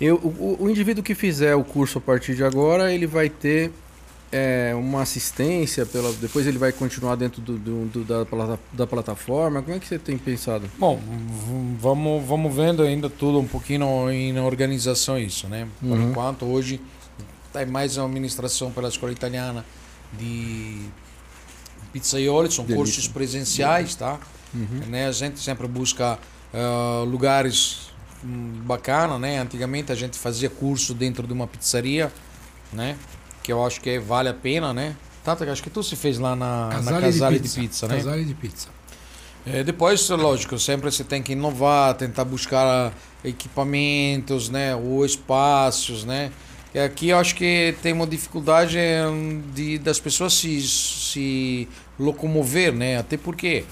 [0.00, 3.70] eu, o, o indivíduo que fizer o curso a partir de agora, ele vai ter
[4.30, 9.62] é, uma assistência, pela, depois ele vai continuar dentro do, do- do- da, da plataforma.
[9.62, 10.70] Como é que você tem pensado?
[10.78, 11.00] Bom,
[11.80, 15.66] vamos, vamos vendo ainda tudo um pouquinho em organização isso, né?
[15.80, 16.10] Por Uhum.
[16.10, 16.80] enquanto, hoje
[17.52, 19.64] tem mais uma administração pela escola italiana
[20.18, 20.82] de
[21.92, 22.76] pizzaioli, são Delícia.
[22.84, 24.18] cursos presenciais, tá?
[24.54, 24.82] Uhum.
[24.88, 25.06] Né?
[25.06, 26.18] A gente sempre busca
[26.52, 27.90] ah, lugares
[28.24, 29.38] hum, bacana, né?
[29.38, 32.12] Antigamente a gente fazia curso dentro de uma pizzaria,
[32.72, 32.96] né?
[33.48, 34.94] Que eu acho que vale a pena, né?
[35.24, 37.96] Que acho que tu se fez lá na na Casale, Casale de, pizza, né?
[37.96, 38.68] Casale de pizza.
[39.46, 42.92] É, depois, lógico, sempre você tem que inovar, tentar buscar
[43.24, 46.30] equipamentos, né, ou espaços, né.
[46.74, 48.76] E aqui eu acho que tem uma dificuldade
[49.10, 51.66] hum, de das pessoas se, se
[51.98, 53.64] locomover, né, até porque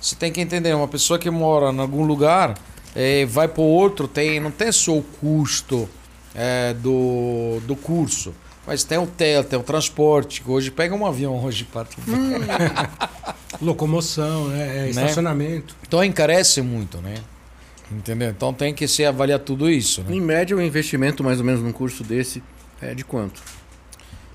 [0.00, 2.54] Você tem que entender, uma pessoa que mora em algum lugar,
[2.96, 5.86] é, vai para outro, tem, não tem só o custo
[6.34, 8.34] é, do, do curso.
[8.66, 10.42] Mas tem hotel, tem o transporte.
[10.46, 11.86] Hoje pega um avião hoje para
[13.60, 14.86] Locomoção, né?
[14.86, 15.76] É, estacionamento.
[15.86, 17.14] Então encarece muito, né?
[17.90, 18.30] Entendeu?
[18.30, 20.02] Então tem que se avaliar tudo isso.
[20.02, 20.16] Né?
[20.16, 22.42] Em média, o investimento mais ou menos num curso desse
[22.80, 23.42] é de quanto?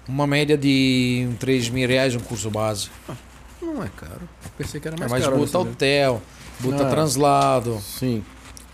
[0.08, 2.90] Uma média de uns 3 mil reais um curso base.
[3.62, 4.22] Não é caro.
[4.44, 5.36] Eu pensei que era É, mais mas caro.
[5.38, 6.22] bota nesse hotel,
[6.60, 6.90] bota Ah.
[6.90, 7.80] translado.
[7.82, 8.24] Sim.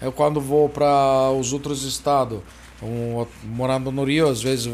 [0.01, 2.39] Eu quando vou para os outros estados,
[2.83, 4.71] um, morando no Rio, às vezes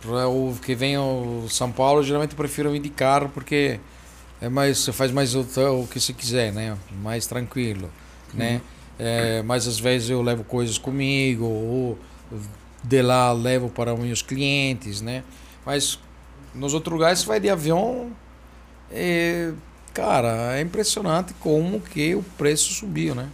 [0.00, 3.80] para o que vem ao São Paulo, geralmente eu prefiro ir de carro porque
[4.40, 6.76] é mais você faz mais o, o que você quiser, né?
[7.02, 7.90] Mais tranquilo,
[8.34, 8.60] né?
[8.98, 11.98] É, mas às vezes eu levo coisas comigo ou
[12.82, 15.22] de lá levo para os meus clientes, né?
[15.64, 15.98] Mas
[16.54, 18.10] nos outros lugares você vai de avião,
[18.90, 19.52] é,
[19.92, 23.28] cara, é impressionante como que o preço subiu, né?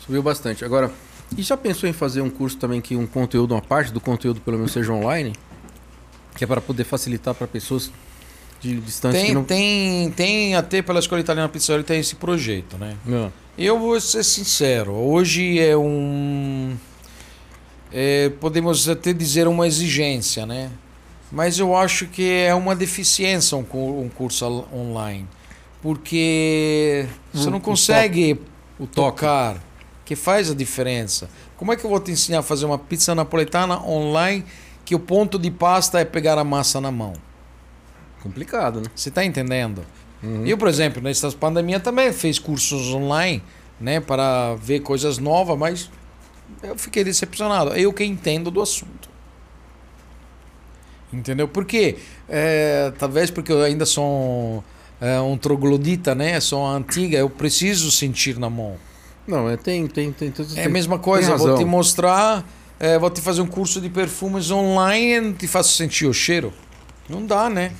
[0.00, 0.64] Subiu bastante.
[0.64, 0.90] Agora,
[1.36, 4.40] e já pensou em fazer um curso também que um conteúdo, uma parte do conteúdo
[4.40, 5.32] pelo menos seja online?
[6.36, 7.90] Que é para poder facilitar para pessoas
[8.60, 9.44] de distância que Tem, não...
[9.44, 12.96] tem, tem até pela Escola Italiana Pizzaria tem esse projeto, né?
[13.04, 13.32] Não.
[13.58, 16.76] Eu vou ser sincero, hoje é um.
[17.92, 20.70] é, podemos até dizer uma exigência, né?
[21.32, 25.26] Mas eu acho que é uma deficiência um, cu- um curso online.
[25.82, 28.38] Porque você não consegue
[28.78, 29.56] O tocar,
[30.04, 31.28] que faz a diferença.
[31.56, 34.44] Como é que eu vou te ensinar a fazer uma pizza napoletana online
[34.86, 37.12] que o ponto de pasta é pegar a massa na mão?
[38.22, 38.86] Complicado, né?
[38.94, 39.84] Você está entendendo?
[40.22, 40.46] Uhum.
[40.46, 43.42] Eu, por exemplo, nessa pandemia também fiz cursos online,
[43.80, 45.90] né, para ver coisas novas, mas
[46.62, 47.74] eu fiquei decepcionado.
[47.74, 49.10] Eu que entendo do assunto.
[51.12, 51.48] Entendeu?
[51.48, 51.96] Por quê?
[52.28, 54.62] É, talvez porque eu ainda sou
[55.00, 56.38] é, um troglodita, né?
[56.40, 58.76] Sou antiga, eu preciso sentir na mão.
[59.26, 62.44] Não, é, tem, tem, tem, tem, É a mesma coisa, vou te mostrar,
[62.78, 66.12] é, vou te fazer um curso de perfumes online e não te faço sentir o
[66.12, 66.52] cheiro.
[67.08, 67.72] Não dá, né?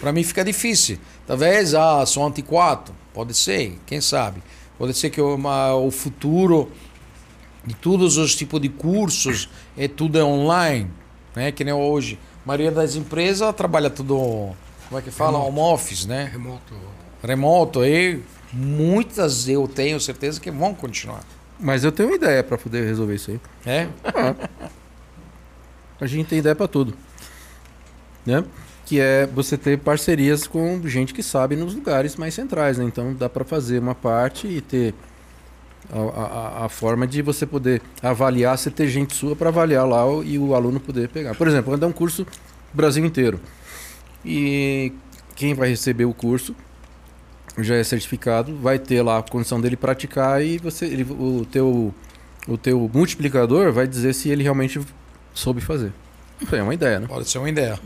[0.00, 0.98] Para mim fica difícil.
[1.26, 2.92] Talvez, ah, sou antiquado.
[3.12, 4.42] Pode ser, quem sabe.
[4.78, 6.70] Pode ser que uma, o futuro
[7.64, 10.90] de todos os tipos de cursos é tudo é online,
[11.34, 11.52] né?
[11.52, 12.18] Que nem hoje.
[12.44, 14.54] A maioria das empresas trabalha tudo,
[14.88, 15.38] como é que fala?
[15.38, 16.30] Home office, né?
[16.32, 16.74] Remoto.
[17.22, 17.84] Remoto.
[17.84, 21.24] E muitas eu tenho certeza que vão continuar.
[21.60, 23.40] Mas eu tenho uma ideia para poder resolver isso aí.
[23.66, 23.88] É?
[26.00, 26.94] A gente tem ideia para tudo.
[28.24, 28.44] Né?
[28.86, 32.84] Que é você ter parcerias com gente que sabe nos lugares mais centrais, né?
[32.84, 34.94] Então dá para fazer uma parte e ter
[35.92, 40.04] a, a- a forma de você poder avaliar, você ter gente sua para avaliar lá
[40.24, 41.34] e o aluno poder pegar.
[41.34, 42.26] Por exemplo, vou dar um curso
[42.72, 43.40] Brasil inteiro.
[44.24, 44.92] E
[45.34, 46.54] quem vai receber o curso
[47.58, 51.94] já é certificado, vai ter lá a condição dele praticar e você ele, o teu
[52.46, 54.80] o teu multiplicador vai dizer se ele realmente
[55.34, 55.92] soube fazer.
[56.52, 57.06] É uma ideia, né?
[57.06, 57.78] Pode ser uma ideia.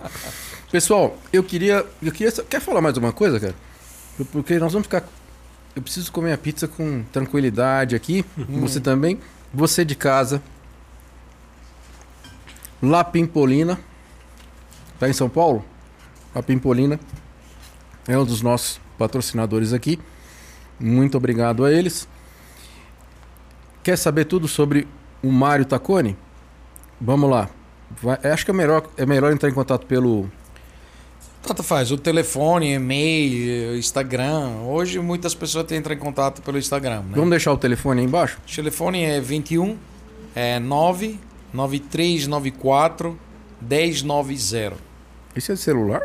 [0.70, 1.84] Pessoal, eu queria.
[2.00, 2.30] Eu queria.
[2.30, 3.54] Quer falar mais uma coisa, cara?
[4.30, 5.02] Porque nós vamos ficar.
[5.74, 8.24] Eu preciso comer a pizza com tranquilidade aqui.
[8.60, 9.18] Você também.
[9.52, 10.42] Você de casa.
[12.82, 13.80] La Pimpolina.
[14.98, 15.64] Tá em São Paulo?
[16.34, 17.00] La Pimpolina.
[18.06, 19.98] É um dos nossos patrocinadores aqui.
[20.78, 22.06] Muito obrigado a eles.
[23.82, 24.86] Quer saber tudo sobre
[25.22, 26.14] o Mário Tacone?
[27.00, 27.48] Vamos lá.
[28.02, 30.30] Vai- acho que é melhor, é melhor entrar em contato pelo.
[31.42, 34.48] Tanto faz, o telefone, e-mail, Instagram.
[34.66, 37.00] Hoje muitas pessoas têm entrar em contato pelo Instagram.
[37.00, 37.12] Né?
[37.14, 38.36] Vamos deixar o telefone aí embaixo?
[38.46, 39.78] O telefone é 21
[40.34, 43.18] é 99394
[43.62, 44.74] 1090.
[45.34, 46.02] Esse é celular?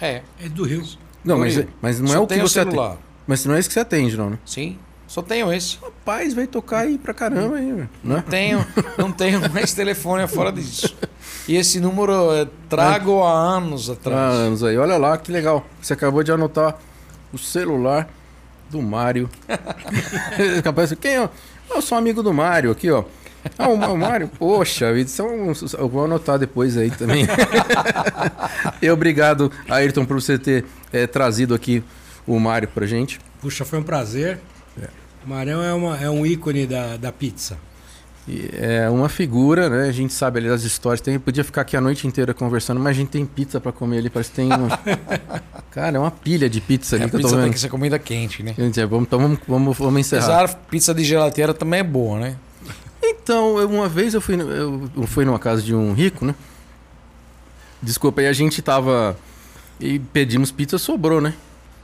[0.00, 0.22] É.
[0.42, 0.82] É do Rio.
[1.28, 2.74] Não, mas, mas não é o que você atende.
[2.74, 2.96] celular.
[3.26, 4.38] Mas não é isso que você atende, não, né?
[4.44, 5.78] Sim, só tenho esse.
[5.82, 8.24] Rapaz, vai tocar aí pra caramba aí, velho, né?
[8.28, 8.66] Tenho,
[8.96, 10.96] não tenho mais telefone fora disso.
[11.46, 14.34] E esse número eu trago há anos Há atrás.
[14.34, 14.76] anos aí.
[14.76, 15.64] Olha lá, que legal.
[15.80, 16.76] Você acabou de anotar
[17.32, 18.08] o celular
[18.70, 19.28] do Mário.
[20.62, 21.28] Capaz, quem é?
[21.70, 23.04] Eu sou amigo do Mário aqui, ó.
[23.58, 27.26] Ah, o Mário, poxa isso é um- eu vou anotar depois aí também.
[28.82, 31.82] e obrigado, Ayrton, por você ter eh, trazido aqui
[32.26, 33.18] o Mário pra gente.
[33.40, 34.38] Puxa, foi um prazer.
[35.24, 37.58] O Marão é, uma, é um ícone da, da pizza.
[38.26, 39.88] E é uma figura, né?
[39.88, 41.00] A gente sabe ali das histórias.
[41.00, 43.98] Tem, podia ficar aqui a noite inteira conversando, mas a gente tem pizza pra comer
[43.98, 44.10] ali.
[44.10, 44.68] Parece que tem um...
[45.72, 47.54] Cara, é uma pilha de pizza ali a que eu tô pizza tem vendo.
[47.54, 48.54] que ser comida quente, né?
[48.56, 50.44] Gente, é, vamos, então vamos, vamos, vamos encerrar.
[50.44, 52.36] Apesar, pizza de gelateira também é boa, né?
[53.10, 56.34] Então, eu- uma vez eu fui, eu, eu fui numa casa de um rico, né?
[57.82, 59.16] Desculpa, aí a gente tava.
[59.80, 61.34] E pedimos pizza, sobrou, né?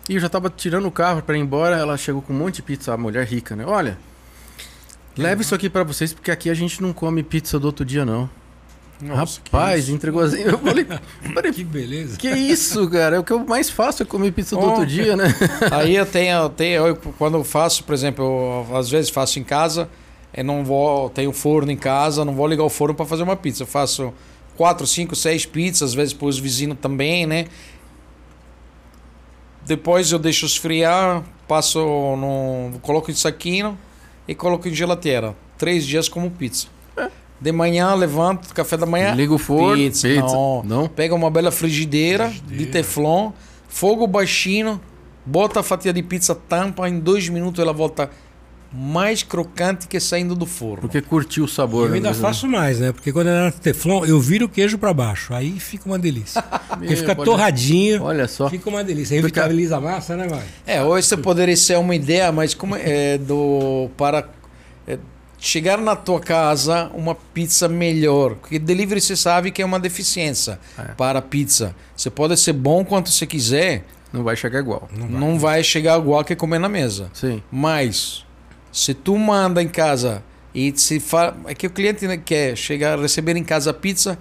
[0.09, 2.57] E eu já tava tirando o carro para ir embora, ela chegou com um monte
[2.57, 3.65] de pizza, a mulher rica, né?
[3.65, 3.97] Olha,
[5.17, 8.05] leve isso aqui para vocês, porque aqui a gente não come pizza do outro dia,
[8.05, 8.29] não.
[9.01, 10.41] Nossa, que Rapaz, entregou assim.
[10.43, 10.87] Eu falei,
[11.35, 12.17] falei, Que beleza.
[12.17, 13.17] que isso, cara?
[13.17, 14.67] É o que eu mais faço é comer pizza do Oh.
[14.71, 15.25] outro dia, né?
[15.71, 18.25] Aí eu tenho, eu tenho eu, quando eu faço, por exemplo,
[18.71, 19.89] eu, às vezes faço em casa,
[20.37, 23.37] eu não vou, tenho forno em casa, não vou ligar o forno para fazer uma
[23.37, 23.63] pizza.
[23.63, 24.13] Eu faço
[24.57, 27.47] quatro, cinco, seis pizzas, às vezes para os vizinhos também, né?
[29.65, 33.79] Depois eu deixo esfriar, passo no, coloco em saquinho
[34.29, 35.35] e coloco em geladeira.
[35.57, 36.67] Três dias como pizza.
[37.41, 40.09] De manhã levanto, café da manhã, Liga o forno, pizza.
[40.09, 40.21] pizza.
[40.35, 40.63] Não.
[40.65, 40.89] Não?
[40.89, 42.73] Pega uma bela frigideira, de Frigideira.
[42.73, 43.33] teflon,
[43.69, 44.81] fogo baixinho,
[45.27, 48.11] bota a fatia de pizza, tampa, em dois minutos ela volta
[48.77, 50.81] mais crocante que saindo do forno.
[50.81, 51.85] Porque curtiu o sabor.
[51.85, 51.97] Eu né?
[51.97, 52.91] ainda faço mais, né?
[52.91, 55.33] Porque quando era teflon, eu viro o queijo pra baixo.
[55.33, 56.43] Aí fica uma delícia.
[56.77, 58.03] Porque fica olha- torradinho.
[58.03, 58.51] Olha só.
[58.51, 59.17] Fica uma delícia.
[59.17, 60.45] Aí Fica- revitaliza a massa, né, Mário?
[60.67, 64.29] É, hoje você poderia ser uma ideia, mas como é do para
[64.89, 64.99] é,
[65.39, 70.59] chegar na tua casa uma pizza melhor, porque delivery você sabe que é uma deficiência
[70.77, 70.83] É.
[70.97, 71.77] para a pizza.
[71.97, 74.89] Você pode ser bom quanto você quiser, Não vai chegar igual.
[74.93, 77.09] não vai, chegar igual que comer na mesa.
[77.15, 77.41] Sim.
[77.53, 78.24] Mas
[78.75, 80.23] se tu manda em casa
[80.53, 81.35] e se fa...
[81.47, 84.19] é que o cliente né, quer chegar receber em casa a pizza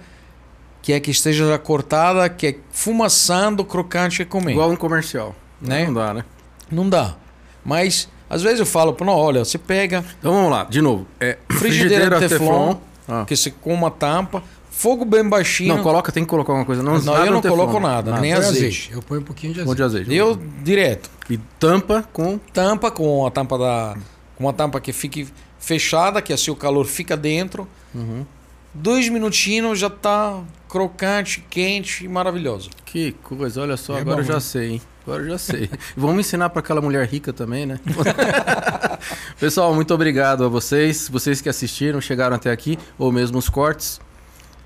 [0.80, 4.52] que é que esteja já cortada, que é fumaçando, crocante e comer.
[4.52, 5.34] Igual um comercial.
[5.60, 5.86] Né?
[5.86, 6.24] Não dá, né?
[6.70, 7.16] Não dá.
[7.64, 11.06] Mas às vezes eu falo, não, olha, você pega Então vamos lá, de novo.
[11.18, 12.76] É, frigideira de teflon,
[13.08, 13.24] Ah.
[13.26, 15.74] que você com uma tampa, fogo bem baixinho.
[15.74, 16.82] Não, coloca, tem que colocar alguma coisa.
[16.82, 17.88] Não, Não, nada eu não teflon, coloco né?
[17.88, 18.90] nada, nem Põe azeite.
[18.92, 19.76] Eu ponho um pouquinho de Um azeite.
[19.76, 20.08] de azeite.
[20.10, 21.10] Deu direto.
[21.30, 22.38] E tampa com.
[22.52, 23.96] Tampa com a tampa da
[24.36, 27.68] com uma tampa que fique fechada, que assim o calor fica dentro.
[27.94, 28.24] Uhum.
[28.72, 32.70] Dois minutinhos já tá crocante, quente e maravilhoso.
[32.84, 34.40] Que coisa, olha só, É agora bom, eu já né?
[34.40, 34.82] sei, hein?
[35.06, 35.70] Agora eu já sei.
[35.96, 37.78] Vamos ensinar para aquela mulher rica também, né?
[39.38, 41.08] Pessoal, muito obrigado a vocês.
[41.08, 44.00] Vocês que assistiram, chegaram até aqui, ou mesmo os cortes.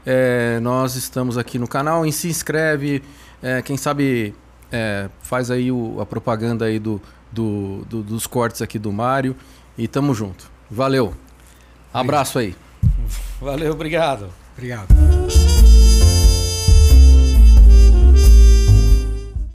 [0.06, 2.06] É, nós estamos aqui no canal.
[2.06, 3.02] E se inscreve.
[3.42, 4.34] é, quem sabe
[4.72, 9.36] é, faz aí o- a propaganda aí do, do- do- dos cortes aqui do Mário.
[9.78, 10.50] E tamo junto.
[10.68, 11.15] Valeu.
[11.94, 12.55] Abraço aí.
[13.40, 14.28] Valeu, obrigado.
[14.57, 14.89] Obrigado.